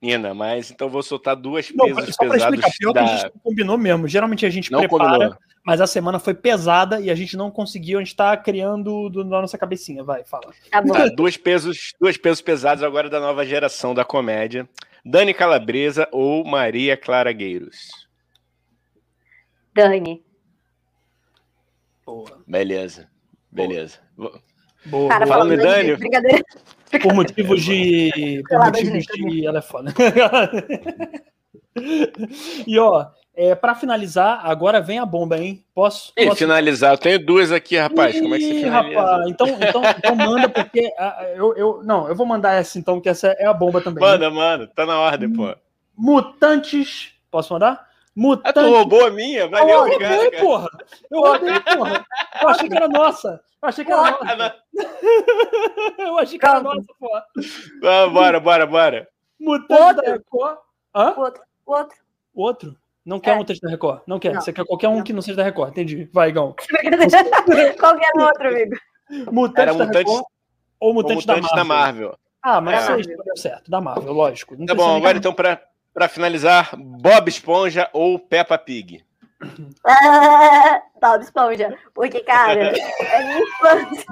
Nina? 0.00 0.32
Mas 0.32 0.70
então 0.70 0.88
vou 0.88 1.02
soltar 1.02 1.34
duas 1.34 1.70
não, 1.74 1.86
pesos 1.86 2.14
só 2.14 2.28
pesados. 2.28 2.58
Explicar, 2.58 2.78
pior 2.78 2.92
da... 2.92 3.02
que 3.02 3.10
a 3.10 3.16
gente 3.16 3.24
não 3.24 3.40
combinou 3.42 3.78
mesmo. 3.78 4.08
Geralmente 4.08 4.46
a 4.46 4.50
gente 4.50 4.70
não 4.70 4.80
prepara, 4.80 5.12
combinou. 5.12 5.36
mas 5.64 5.80
a 5.80 5.86
semana 5.86 6.18
foi 6.18 6.34
pesada 6.34 7.00
e 7.00 7.10
a 7.10 7.14
gente 7.14 7.36
não 7.36 7.50
conseguiu. 7.50 7.98
A 7.98 8.02
gente 8.02 8.14
tá 8.14 8.36
criando 8.36 9.08
do, 9.08 9.24
da 9.24 9.40
nossa 9.40 9.58
cabecinha. 9.58 10.04
Vai, 10.04 10.24
fala. 10.24 10.52
Tá 10.70 10.80
bom. 10.80 10.92
Tá, 10.92 11.06
dois, 11.06 11.36
pesos, 11.36 11.92
dois 12.00 12.16
pesos 12.16 12.40
pesados 12.40 12.84
agora 12.84 13.10
da 13.10 13.18
nova 13.18 13.44
geração 13.44 13.94
da 13.94 14.04
comédia. 14.04 14.68
Dani 15.04 15.34
Calabresa 15.34 16.08
ou 16.12 16.44
Maria 16.44 16.96
Clara 16.96 17.32
Gueiros? 17.32 18.08
Dani. 19.74 20.22
Boa. 22.04 22.42
Beleza. 22.46 23.08
Beleza. 23.50 23.98
Boa. 24.16 24.40
Boa. 24.86 25.08
Cara, 25.08 25.26
falando 25.26 25.54
em 25.54 25.56
Dani. 25.56 25.96
Por 26.98 27.14
motivos 27.14 27.62
de. 27.62 28.42
Por 28.48 28.58
motivos 28.58 29.04
de. 29.04 29.46
Ela 29.46 29.58
é 29.58 29.62
foda. 29.62 29.94
e 32.66 32.78
ó, 32.78 33.06
é, 33.34 33.54
para 33.54 33.74
finalizar, 33.74 34.40
agora 34.44 34.80
vem 34.80 34.98
a 34.98 35.06
bomba, 35.06 35.38
hein? 35.38 35.64
Posso? 35.74 36.12
E 36.16 36.26
posso... 36.26 36.38
finalizar? 36.38 36.94
Eu 36.94 36.98
tenho 36.98 37.24
duas 37.24 37.52
aqui, 37.52 37.76
rapaz. 37.76 38.16
Ih, 38.16 38.20
Como 38.20 38.34
é 38.34 38.38
que 38.38 38.44
você 38.44 38.54
finaliza? 38.54 39.00
Rapaz, 39.00 39.30
então, 39.30 39.48
então, 39.48 39.82
então 39.98 40.16
manda, 40.16 40.48
porque 40.48 40.92
eu, 41.36 41.56
eu. 41.56 41.82
Não, 41.84 42.08
eu 42.08 42.14
vou 42.14 42.26
mandar 42.26 42.54
essa 42.54 42.78
então, 42.78 43.00
que 43.00 43.08
essa 43.08 43.28
é 43.38 43.46
a 43.46 43.54
bomba 43.54 43.80
também. 43.80 44.02
Manda, 44.02 44.28
né? 44.28 44.34
manda. 44.34 44.66
Tá 44.66 44.84
na 44.84 44.98
ordem, 44.98 45.32
pô. 45.32 45.54
Mutantes. 45.96 47.12
Posso 47.30 47.52
mandar? 47.52 47.88
Mutante. 48.16 48.48
Ah, 48.48 48.52
tu 48.52 48.68
roubou 48.70 49.06
a 49.06 49.10
minha? 49.10 49.48
Valeu, 49.48 49.86
eu 49.86 49.98
cara, 49.98 50.14
roubei, 50.16 50.30
cara. 50.30 50.44
porra. 50.44 50.68
Eu 51.10 51.20
roubei, 51.20 51.60
porra. 51.60 52.06
Eu 52.42 52.48
achei 52.48 52.68
que 52.68 52.76
era 52.76 52.88
nossa. 52.88 53.40
Eu 53.62 53.68
achei 53.68 53.84
que 53.84 53.92
era 53.92 54.00
Ah, 54.02 54.10
nossa. 54.10 54.36
não. 54.36 56.06
Eu 56.06 56.18
achei 56.18 56.38
que 56.38 56.46
era 56.46 56.60
nossa, 56.60 56.86
porra. 56.98 57.24
Ah, 57.84 58.06
bora, 58.08 58.40
bora, 58.40 58.66
bora. 58.66 59.08
Mutante 59.38 59.80
Outro. 59.82 60.02
da 60.02 60.12
Record. 60.12 60.58
Hã? 60.94 61.14
O 61.16 61.20
outro, 61.20 61.42
o 61.66 61.72
outro. 61.72 61.96
Outro? 62.34 62.76
Não 63.04 63.18
quer 63.20 63.30
É. 63.30 63.34
mutante 63.36 63.60
da 63.60 63.70
Record? 63.70 64.02
Não 64.06 64.18
quer. 64.18 64.34
Não. 64.34 64.40
Você 64.40 64.52
quer 64.52 64.64
qualquer 64.66 64.88
um 64.88 64.96
Não. 64.96 65.02
que 65.04 65.12
não 65.12 65.22
seja 65.22 65.36
da 65.36 65.42
Record. 65.44 65.70
Entendi. 65.70 66.08
Vai, 66.12 66.28
Igão. 66.28 66.54
Qualquer 67.78 68.10
outro, 68.16 68.48
amigo. 68.48 68.76
Mutante 69.32 69.60
Era 69.60 69.72
da 69.74 69.86
mutante- 69.86 69.98
Record 69.98 70.24
ou 70.78 70.90
O 70.90 70.94
mutante, 70.94 71.26
mutante 71.26 71.48
da 71.48 71.56
da 71.56 71.64
Marvel? 71.64 72.08
Marvel. 72.08 72.18
Ah, 72.42 72.60
mas 72.60 72.74
você 72.82 72.88
Marvel. 72.90 73.00
escolheu 73.12 73.36
certo. 73.36 73.70
Da 73.70 73.80
Marvel, 73.80 74.12
lógico. 74.12 74.56
Não 74.56 74.66
Tá 74.66 74.74
bom, 74.74 74.96
agora 74.96 75.18
então, 75.18 75.32
pra, 75.32 75.60
pra 75.92 76.08
finalizar, 76.08 76.70
Bob 76.76 77.28
Esponja 77.28 77.88
ou 77.92 78.18
Peppa 78.18 78.58
Pig? 78.58 79.04
Ah, 79.84 80.82
Bob 81.00 81.22
Esponja. 81.22 81.76
Porque, 81.94 82.20
cara, 82.20 82.72
é 82.76 83.24
minha 83.24 83.40
infância. 83.40 84.06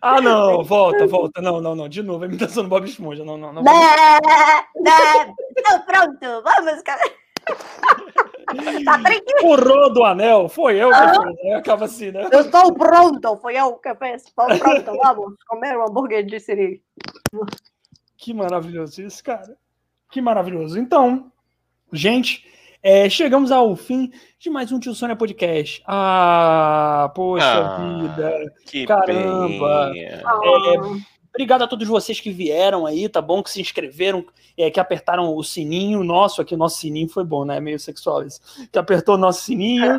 Ah, 0.00 0.20
não. 0.20 0.62
Volta, 0.62 1.06
volta. 1.06 1.40
Não, 1.40 1.60
não, 1.60 1.74
não. 1.74 1.88
De 1.88 2.02
novo. 2.02 2.24
A 2.24 2.26
imitação 2.26 2.62
do 2.62 2.68
Bob 2.68 2.84
Esponja. 2.84 3.24
Não, 3.24 3.36
não, 3.36 3.52
não. 3.52 3.62
Né, 3.62 3.72
né. 4.76 5.34
Então, 5.56 5.80
pronto, 5.82 6.42
vamos, 6.42 6.82
cara. 6.82 7.00
Tá. 8.84 9.00
O 9.44 9.56
Rô 9.56 9.88
do 9.90 10.04
Anel 10.04 10.48
foi 10.48 10.76
eu 10.76 10.90
que 10.90 10.94
Ah. 10.94 11.12
fiz. 11.24 11.44
né? 11.44 11.54
Acaba 11.54 11.84
assim, 11.86 12.10
né? 12.10 12.28
Eu 12.30 12.40
estou 12.40 12.72
pronto, 12.74 13.36
foi 13.38 13.56
eu 13.56 13.72
que 13.74 13.94
fiz. 13.94 14.24
Estou 14.26 14.46
pronto, 14.46 14.92
vamos 15.16 15.42
comer 15.44 15.76
um 15.78 15.84
hambúrguer 15.88 16.24
de 16.24 16.38
siri. 16.38 16.82
Que 18.18 18.34
maravilhoso 18.34 19.02
isso, 19.02 19.22
cara. 19.24 19.56
Que 20.10 20.20
maravilhoso. 20.20 20.78
Então, 20.78 21.32
gente, 21.92 22.44
é, 22.82 23.08
chegamos 23.08 23.50
ao 23.50 23.74
fim 23.74 24.12
de 24.38 24.50
mais 24.50 24.70
um 24.70 24.78
Tio 24.78 24.94
Sônia 24.94 25.16
Podcast. 25.16 25.82
Ah, 25.86 27.10
poxa 27.14 27.44
Ah. 27.46 27.98
vida. 28.02 28.52
Que 28.66 28.84
Caramba. 28.86 29.92
pena. 29.94 29.98
É, 29.98 30.22
Obrigado 31.34 31.62
a 31.62 31.66
todos 31.66 31.88
vocês 31.88 32.20
que 32.20 32.30
vieram 32.30 32.84
aí, 32.84 33.08
tá 33.08 33.22
bom? 33.22 33.42
Que 33.42 33.50
se 33.50 33.58
inscreveram, 33.58 34.22
é, 34.56 34.70
que 34.70 34.78
apertaram 34.78 35.34
o 35.34 35.42
sininho 35.42 36.04
nosso 36.04 36.42
aqui. 36.42 36.54
O 36.54 36.58
nosso 36.58 36.78
sininho 36.78 37.08
foi 37.08 37.24
bom, 37.24 37.42
né? 37.42 37.58
Meio 37.58 37.78
sexual 37.80 38.22
isso. 38.22 38.38
Que 38.70 38.78
apertou 38.78 39.14
o 39.14 39.18
nosso 39.18 39.42
sininho, 39.42 39.98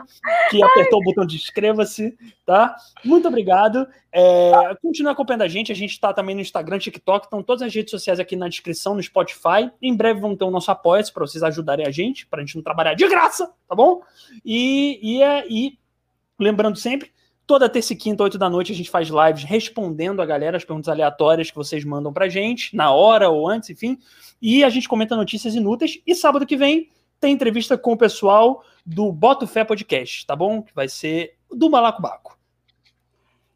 que 0.51 0.61
apertou 0.63 0.99
o 0.99 1.03
botão 1.03 1.25
de 1.25 1.35
inscreva-se, 1.35 2.15
tá? 2.45 2.75
Muito 3.03 3.27
obrigado. 3.27 3.87
É, 4.11 4.51
continue 4.79 5.11
acompanhando 5.11 5.41
a 5.41 5.47
gente. 5.47 5.71
A 5.71 5.75
gente 5.75 5.99
tá 5.99 6.13
também 6.13 6.35
no 6.35 6.41
Instagram, 6.41 6.77
TikTok. 6.77 7.25
Estão 7.25 7.41
todas 7.41 7.63
as 7.63 7.73
redes 7.73 7.89
sociais 7.89 8.19
aqui 8.19 8.35
na 8.35 8.47
descrição, 8.47 8.93
no 8.93 9.01
Spotify. 9.01 9.71
Em 9.81 9.95
breve 9.95 10.19
vão 10.19 10.35
ter 10.35 10.43
o 10.45 10.51
nosso 10.51 10.69
apoia 10.69 11.03
para 11.11 11.25
vocês 11.25 11.41
ajudarem 11.43 11.87
a 11.87 11.91
gente, 11.91 12.27
pra 12.27 12.41
gente 12.41 12.55
não 12.55 12.61
trabalhar 12.61 12.93
de 12.93 13.07
graça, 13.07 13.51
tá 13.67 13.75
bom? 13.75 14.01
E, 14.45 14.99
e, 15.01 15.23
é- 15.23 15.47
e 15.49 15.79
lembrando 16.39 16.77
sempre, 16.77 17.11
Toda 17.45 17.67
terça 17.67 17.93
e 17.93 17.95
quinta, 17.95 18.23
oito 18.23 18.37
da 18.37 18.49
noite, 18.49 18.71
a 18.71 18.75
gente 18.75 18.89
faz 18.89 19.09
lives 19.09 19.43
respondendo 19.43 20.21
a 20.21 20.25
galera 20.25 20.55
as 20.55 20.63
perguntas 20.63 20.87
aleatórias 20.87 21.51
que 21.51 21.55
vocês 21.57 21.83
mandam 21.83 22.13
pra 22.13 22.29
gente, 22.29 22.75
na 22.75 22.91
hora 22.91 23.29
ou 23.29 23.47
antes, 23.47 23.69
enfim. 23.69 23.97
E 24.41 24.63
a 24.63 24.69
gente 24.69 24.87
comenta 24.87 25.15
notícias 25.15 25.53
inúteis. 25.53 26.01
E 26.07 26.15
sábado 26.15 26.45
que 26.45 26.55
vem 26.55 26.89
tem 27.19 27.33
entrevista 27.33 27.77
com 27.77 27.93
o 27.93 27.97
pessoal 27.97 28.63
do 28.85 29.11
Boto 29.11 29.45
Fé 29.45 29.63
Podcast, 29.63 30.25
tá 30.25 30.35
bom? 30.35 30.61
Que 30.61 30.73
vai 30.73 30.87
ser 30.87 31.35
do 31.51 31.69
Balacobaco. 31.69 32.37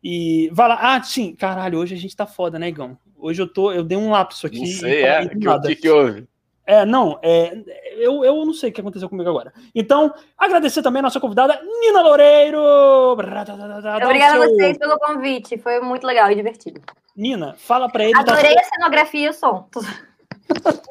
E 0.03 0.49
vai 0.53 0.67
lá. 0.69 0.77
Ah, 0.79 1.03
sim, 1.03 1.33
caralho, 1.35 1.79
hoje 1.79 1.95
a 1.95 1.97
gente 1.97 2.15
tá 2.15 2.25
foda, 2.25 2.59
né, 2.59 2.69
Igão? 2.69 2.97
Hoje 3.17 3.41
eu 3.41 3.47
tô. 3.47 3.71
Eu 3.71 3.83
dei 3.83 3.97
um 3.97 4.11
lapso 4.11 4.47
aqui. 4.47 4.59
Não 4.59 4.65
sei, 4.67 5.03
é. 5.03 5.21
O 5.23 5.61
que, 5.61 5.75
que 5.75 5.89
houve? 5.89 6.27
É, 6.67 6.85
não, 6.85 7.17
é, 7.23 7.63
eu, 7.95 8.25
eu 8.25 8.45
não 8.45 8.53
sei 8.53 8.69
o 8.69 8.73
que 8.73 8.81
aconteceu 8.81 9.07
comigo 9.07 9.29
agora. 9.29 9.53
Então, 9.73 10.13
agradecer 10.37 10.81
também 10.83 10.99
a 10.99 11.03
nossa 11.03 11.17
convidada, 11.19 11.57
Nina 11.79 12.01
Loureiro. 12.01 12.59
Obrigada 12.59 13.53
a 13.53 14.29
seu- 14.31 14.41
vocês 14.41 14.77
pelo 14.77 14.99
convite. 14.99 15.57
Foi 15.57 15.79
muito 15.79 16.05
legal 16.05 16.29
e 16.29 16.35
divertido. 16.35 16.81
Nina, 17.15 17.55
fala 17.57 17.89
pra 17.89 18.03
ele. 18.03 18.17
Adorei 18.17 18.53
a 18.59 18.63
cenografia 18.63 19.27
e 19.27 19.29
o 19.29 19.33
som. 19.33 19.67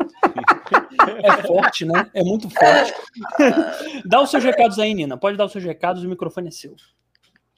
É 1.22 1.42
forte, 1.46 1.84
né? 1.84 2.10
É 2.14 2.22
muito 2.22 2.48
forte. 2.50 2.94
Dá 4.04 4.20
os 4.20 4.30
seus 4.30 4.42
recados 4.42 4.78
aí, 4.78 4.92
Nina. 4.94 5.16
Pode 5.16 5.36
dar 5.36 5.44
os 5.44 5.52
seus 5.52 5.64
recados, 5.64 6.02
o 6.02 6.08
microfone 6.08 6.48
é 6.48 6.50
seu. 6.50 6.74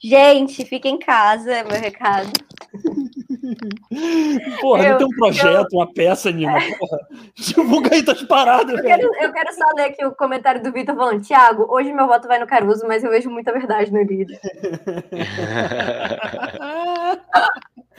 Gente, 0.01 0.63
fica 0.65 0.87
em 0.87 0.97
casa, 0.97 1.51
é 1.51 1.63
meu 1.63 1.79
recado. 1.79 2.31
Porra, 4.61 4.83
não 4.83 4.89
Eu- 4.91 4.97
tem 4.97 5.07
um 5.07 5.11
projeto, 5.11 5.73
uma 5.73 5.91
peça, 5.93 6.31
Nina. 6.31 6.53
Porra. 6.79 6.99
Divulga 7.35 7.93
aí 7.95 8.03
tuas 8.03 8.21
paradas, 8.23 8.77
Eu 8.77 8.83
velho. 8.83 8.87
quero, 8.87 9.15
eu 9.23 9.33
quero 9.33 9.53
só 9.53 9.65
ler 9.75 9.85
aqui 9.85 10.05
o 10.05 10.11
comentário 10.11 10.61
do 10.61 10.71
Vitor 10.71 10.95
falando: 10.95 11.23
Thiago, 11.25 11.65
hoje 11.69 11.91
meu 11.93 12.07
voto 12.07 12.27
vai 12.27 12.39
no 12.39 12.47
Caruso, 12.47 12.85
mas 12.87 13.03
eu 13.03 13.09
vejo 13.09 13.29
muita 13.29 13.51
verdade 13.51 13.91
no 13.91 14.01
líder. 14.03 14.39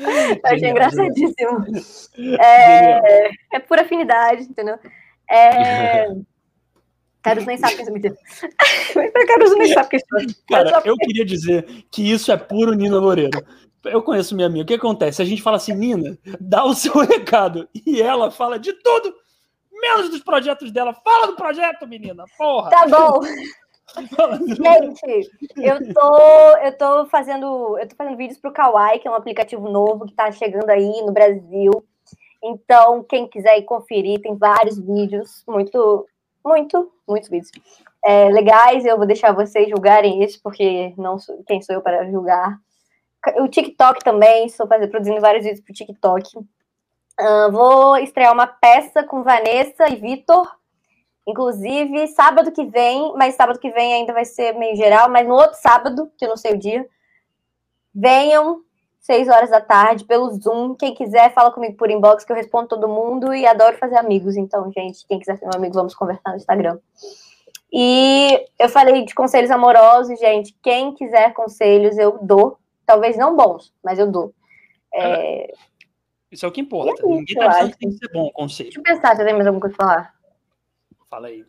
Eu 0.01 0.40
achei 0.44 0.70
engraçadíssimo. 0.70 1.64
É, 2.40 3.28
é 3.52 3.59
pura 3.59 3.82
afinidade, 3.82 4.44
entendeu? 4.44 4.78
É... 5.30 6.06
Caruso 7.22 7.47
nem 7.47 7.59
sabe 7.59 7.74
que 7.76 7.82
isso 7.82 7.90
é 7.90 7.92
mentira. 7.92 8.14
Caruso 9.28 9.56
nem 9.56 9.74
sabe 9.74 9.88
que 9.90 9.97
isso 9.97 10.06
é 10.18 10.24
Cara, 10.48 10.82
eu 10.86 10.97
queria 10.97 11.24
dizer 11.24 11.66
que 11.90 12.10
isso 12.10 12.32
é 12.32 12.36
puro 12.38 12.72
Nina 12.72 12.98
Loureiro. 12.98 13.44
Eu 13.85 14.02
conheço 14.02 14.35
minha 14.35 14.47
amiga. 14.47 14.65
O 14.65 14.66
que 14.66 14.74
acontece? 14.74 15.23
A 15.23 15.24
gente 15.24 15.43
fala 15.43 15.57
assim, 15.57 15.74
Nina, 15.74 16.19
dá 16.40 16.65
o 16.65 16.74
seu 16.74 16.93
recado. 17.05 17.69
E 17.86 18.01
ela 18.02 18.31
fala 18.31 18.59
de 18.59 18.73
tudo, 18.74 19.15
menos 19.73 20.11
dos 20.11 20.23
projetos 20.23 20.70
dela. 20.70 20.93
Fala 20.93 21.28
do 21.28 21.36
projeto, 21.36 21.86
menina. 21.86 22.24
Porra. 22.36 22.70
Tá 22.70 22.86
bom. 22.86 23.20
Gente, 24.47 25.31
eu 25.57 25.94
tô, 25.94 26.57
eu 26.62 26.78
tô 26.78 27.07
fazendo, 27.07 27.78
eu 27.78 27.89
tô 27.89 27.97
fazendo 27.97 28.16
vídeos 28.16 28.39
pro 28.39 28.52
Kawaii, 28.52 29.01
que 29.01 29.09
é 29.09 29.11
um 29.11 29.15
aplicativo 29.15 29.69
novo 29.69 30.07
que 30.07 30.15
tá 30.15 30.31
chegando 30.31 30.70
aí 30.70 31.02
no 31.02 31.12
Brasil. 31.12 31.73
Então, 32.43 33.02
quem 33.02 33.28
quiser 33.28 33.59
ir 33.59 33.65
conferir, 33.65 34.20
tem 34.20 34.36
vários 34.36 34.78
vídeos, 34.78 35.44
muito, 35.47 36.07
muito, 36.44 36.90
muitos 37.07 37.28
vídeos 37.28 37.51
é, 38.05 38.28
legais. 38.31 38.85
Eu 38.85 38.97
vou 38.97 39.07
deixar 39.07 39.32
vocês 39.32 39.69
julgarem 39.69 40.23
isso, 40.23 40.40
porque 40.43 40.94
não 40.97 41.19
sou, 41.19 41.43
quem 41.47 41.61
sou 41.61 41.74
eu 41.74 41.82
para 41.82 42.11
julgar. 42.11 42.59
O 43.38 43.48
TikTok 43.48 44.02
também, 44.02 44.47
estou 44.47 44.66
fazendo, 44.66 44.90
produzindo 44.90 45.20
vários 45.20 45.44
vídeos 45.44 45.62
pro 45.62 45.74
TikTok. 45.74 46.38
Ah, 47.18 47.48
vou 47.51 47.98
estrear 47.98 48.32
uma 48.32 48.47
peça 48.47 49.05
com 49.05 49.22
Vanessa 49.22 49.88
e 49.90 49.97
Vitor. 49.97 50.51
Inclusive, 51.26 52.06
sábado 52.09 52.51
que 52.51 52.64
vem, 52.64 53.12
mas 53.14 53.34
sábado 53.34 53.59
que 53.59 53.70
vem 53.70 53.92
ainda 53.92 54.12
vai 54.12 54.24
ser 54.24 54.55
meio 54.55 54.74
geral, 54.74 55.09
mas 55.10 55.28
no 55.28 55.34
outro 55.34 55.60
sábado, 55.60 56.10
que 56.16 56.24
eu 56.24 56.30
não 56.30 56.36
sei 56.36 56.55
o 56.55 56.59
dia, 56.59 56.86
venham, 57.94 58.62
seis 58.98 59.28
horas 59.28 59.51
da 59.51 59.60
tarde, 59.60 60.05
pelo 60.05 60.30
Zoom. 60.30 60.74
Quem 60.74 60.94
quiser, 60.94 61.32
fala 61.32 61.52
comigo 61.52 61.76
por 61.76 61.90
inbox, 61.90 62.24
que 62.24 62.32
eu 62.32 62.36
respondo 62.36 62.68
todo 62.68 62.88
mundo 62.88 63.34
e 63.34 63.47
adoro 63.47 63.76
fazer 63.76 63.97
amigos. 63.97 64.36
Então, 64.36 64.72
gente, 64.72 65.06
quem 65.06 65.18
quiser 65.18 65.36
ser 65.36 65.44
meu 65.44 65.55
amigo, 65.56 65.74
vamos 65.74 65.94
conversar 65.94 66.30
no 66.30 66.36
Instagram. 66.36 66.78
E 67.72 68.47
eu 68.59 68.68
falei 68.68 69.05
de 69.05 69.14
conselhos 69.14 69.51
amorosos, 69.51 70.18
gente. 70.18 70.56
Quem 70.62 70.94
quiser 70.94 71.32
conselhos, 71.34 71.98
eu 71.98 72.18
dou. 72.22 72.59
Talvez 72.90 73.16
não 73.16 73.36
bons, 73.36 73.72
mas 73.84 74.00
eu 74.00 74.10
dou. 74.10 74.34
É, 74.92 75.52
Isso 76.28 76.44
é 76.44 76.48
o 76.48 76.50
que 76.50 76.60
importa. 76.60 77.00
É 77.00 77.06
Ninguém 77.06 77.36
tá 77.36 77.46
dizendo 77.46 77.70
que 77.70 77.78
tem 77.78 77.90
que 77.90 77.98
ser 77.98 78.12
bom 78.12 78.26
o 78.26 78.32
conselho. 78.32 78.68
deixa 78.68 78.80
eu 78.80 78.82
pensar 78.82 79.14
se 79.14 79.22
eu 79.22 79.26
tenho 79.26 79.36
mais 79.36 79.46
alguma 79.46 79.60
coisa 79.60 79.76
pra 79.76 79.86
falar. 79.86 80.14
Fala 81.08 81.28
aí. 81.28 81.44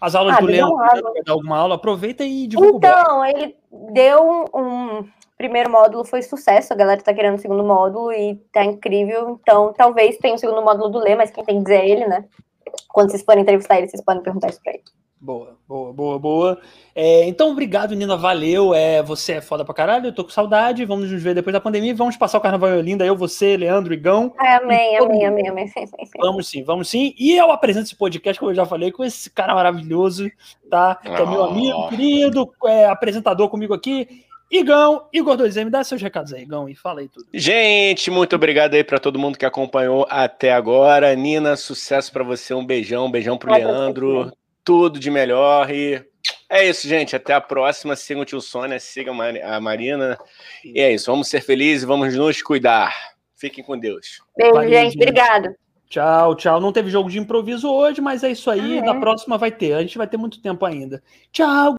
As 0.00 0.14
aulas 0.14 0.36
Ah, 0.36 0.40
do 0.40 0.46
vai 0.46 1.22
dar 1.22 1.32
alguma 1.32 1.58
aula, 1.58 1.74
aproveita 1.74 2.24
e 2.24 2.46
divulga. 2.46 2.88
Então, 2.88 3.24
ele 3.26 3.58
deu 3.92 4.22
um, 4.22 4.44
um 4.58 5.08
primeiro 5.36 5.70
módulo, 5.70 6.02
foi 6.02 6.22
sucesso. 6.22 6.72
A 6.72 6.76
galera 6.76 7.02
tá 7.02 7.12
querendo 7.12 7.34
o 7.34 7.40
segundo 7.42 7.62
módulo 7.62 8.10
e 8.10 8.36
tá 8.50 8.64
incrível. 8.64 9.38
Então, 9.42 9.74
talvez 9.74 10.16
tenha 10.16 10.34
o 10.34 10.38
segundo 10.38 10.62
módulo 10.62 10.88
do 10.88 10.98
Lê, 10.98 11.14
mas 11.14 11.30
quem 11.30 11.44
tem 11.44 11.58
que 11.58 11.64
dizer 11.64 11.80
é 11.82 11.88
ele, 11.90 12.06
né? 12.06 12.24
Quando 12.88 13.10
vocês 13.10 13.22
forem 13.22 13.42
entrevistar 13.42 13.76
ele, 13.76 13.88
vocês 13.88 14.02
podem 14.02 14.22
perguntar 14.22 14.48
isso 14.48 14.62
pra 14.62 14.72
ele. 14.72 14.84
Boa, 15.18 15.56
boa, 15.66 15.92
boa, 15.94 16.18
boa. 16.18 16.60
É, 16.94 17.24
então, 17.26 17.50
obrigado, 17.50 17.94
Nina. 17.94 18.16
Valeu. 18.16 18.74
É, 18.74 19.02
você 19.02 19.32
é 19.34 19.40
foda 19.40 19.64
pra 19.64 19.74
caralho. 19.74 20.06
Eu 20.08 20.14
tô 20.14 20.22
com 20.22 20.30
saudade. 20.30 20.84
Vamos 20.84 21.10
nos 21.10 21.22
ver 21.22 21.34
depois 21.34 21.52
da 21.54 21.60
pandemia. 21.60 21.94
Vamos 21.94 22.16
passar 22.16 22.36
o 22.38 22.40
carnaval 22.40 22.70
em 22.70 22.78
Olinda. 22.78 23.04
Eu, 23.04 23.16
você, 23.16 23.56
Leandro, 23.56 23.94
Igão. 23.94 24.32
Ai, 24.38 24.56
amém, 24.56 24.96
amém, 24.98 25.18
mundo. 25.18 25.26
amém, 25.26 25.48
amém. 25.48 25.66
Sim, 25.68 25.86
sim, 25.86 26.04
sim. 26.04 26.18
Vamos 26.20 26.46
sim, 26.48 26.62
vamos 26.62 26.88
sim. 26.88 27.14
E 27.18 27.32
eu 27.36 27.50
apresento 27.50 27.86
esse 27.86 27.96
podcast, 27.96 28.38
como 28.38 28.50
eu 28.50 28.54
já 28.54 28.66
falei, 28.66 28.92
com 28.92 29.02
esse 29.02 29.30
cara 29.30 29.54
maravilhoso, 29.54 30.30
tá? 30.70 30.94
Que 30.96 31.08
é 31.08 31.26
meu 31.26 31.40
Oh. 31.40 31.44
amigo, 31.44 31.88
querido, 31.88 32.52
é, 32.66 32.84
apresentador 32.86 33.48
comigo 33.48 33.72
aqui. 33.72 34.22
Igão, 34.48 35.06
Igor 35.12 35.36
2M, 35.36 35.70
dá 35.70 35.82
seus 35.82 36.00
recados 36.00 36.32
aí, 36.32 36.42
Igão, 36.42 36.68
e 36.68 36.74
fala 36.74 37.00
aí 37.00 37.08
tudo. 37.08 37.26
Gente, 37.34 38.12
muito 38.12 38.36
obrigado 38.36 38.74
aí 38.74 38.84
pra 38.84 39.00
todo 39.00 39.18
mundo 39.18 39.36
que 39.36 39.44
acompanhou 39.46 40.06
até 40.08 40.52
agora. 40.52 41.12
Nina, 41.16 41.56
sucesso 41.56 42.12
pra 42.12 42.22
você. 42.22 42.54
Um 42.54 42.64
beijão, 42.64 43.06
um 43.06 43.10
beijão 43.10 43.36
pro 43.36 43.48
pra 43.48 43.58
você 43.58 43.64
Leandro. 43.64 44.30
Tudo 44.66 44.98
de 44.98 45.10
melhor. 45.10 45.70
E 45.70 46.04
é 46.50 46.68
isso, 46.68 46.86
gente. 46.88 47.14
Até 47.16 47.32
a 47.32 47.40
próxima. 47.40 47.94
Sigam 47.96 48.22
o 48.22 48.26
tio 48.26 48.40
Sônia, 48.40 48.78
sigam 48.80 49.14
a 49.14 49.16
Mari- 49.16 49.42
a 49.42 49.60
Marina. 49.60 50.18
E 50.64 50.80
é 50.80 50.92
isso. 50.92 51.10
Vamos 51.10 51.28
ser 51.28 51.40
felizes, 51.40 51.84
vamos 51.84 52.14
nos 52.14 52.42
cuidar. 52.42 52.92
Fiquem 53.36 53.62
com 53.62 53.78
Deus. 53.78 54.20
Beijo, 54.36 54.54
Valeu, 54.54 54.68
gente. 54.68 54.92
gente. 54.92 54.96
Obrigado. 54.96 55.54
Tchau, 55.88 56.34
tchau. 56.34 56.60
Não 56.60 56.72
teve 56.72 56.90
jogo 56.90 57.08
de 57.08 57.18
improviso 57.18 57.70
hoje, 57.70 58.00
mas 58.00 58.24
é 58.24 58.30
isso 58.32 58.50
aí. 58.50 58.78
Ah, 58.78 58.82
é? 58.82 58.82
Na 58.82 58.98
próxima 58.98 59.38
vai 59.38 59.52
ter. 59.52 59.72
A 59.74 59.82
gente 59.82 59.96
vai 59.96 60.06
ter 60.08 60.16
muito 60.16 60.42
tempo 60.42 60.66
ainda. 60.66 61.00
Tchau. 61.30 61.74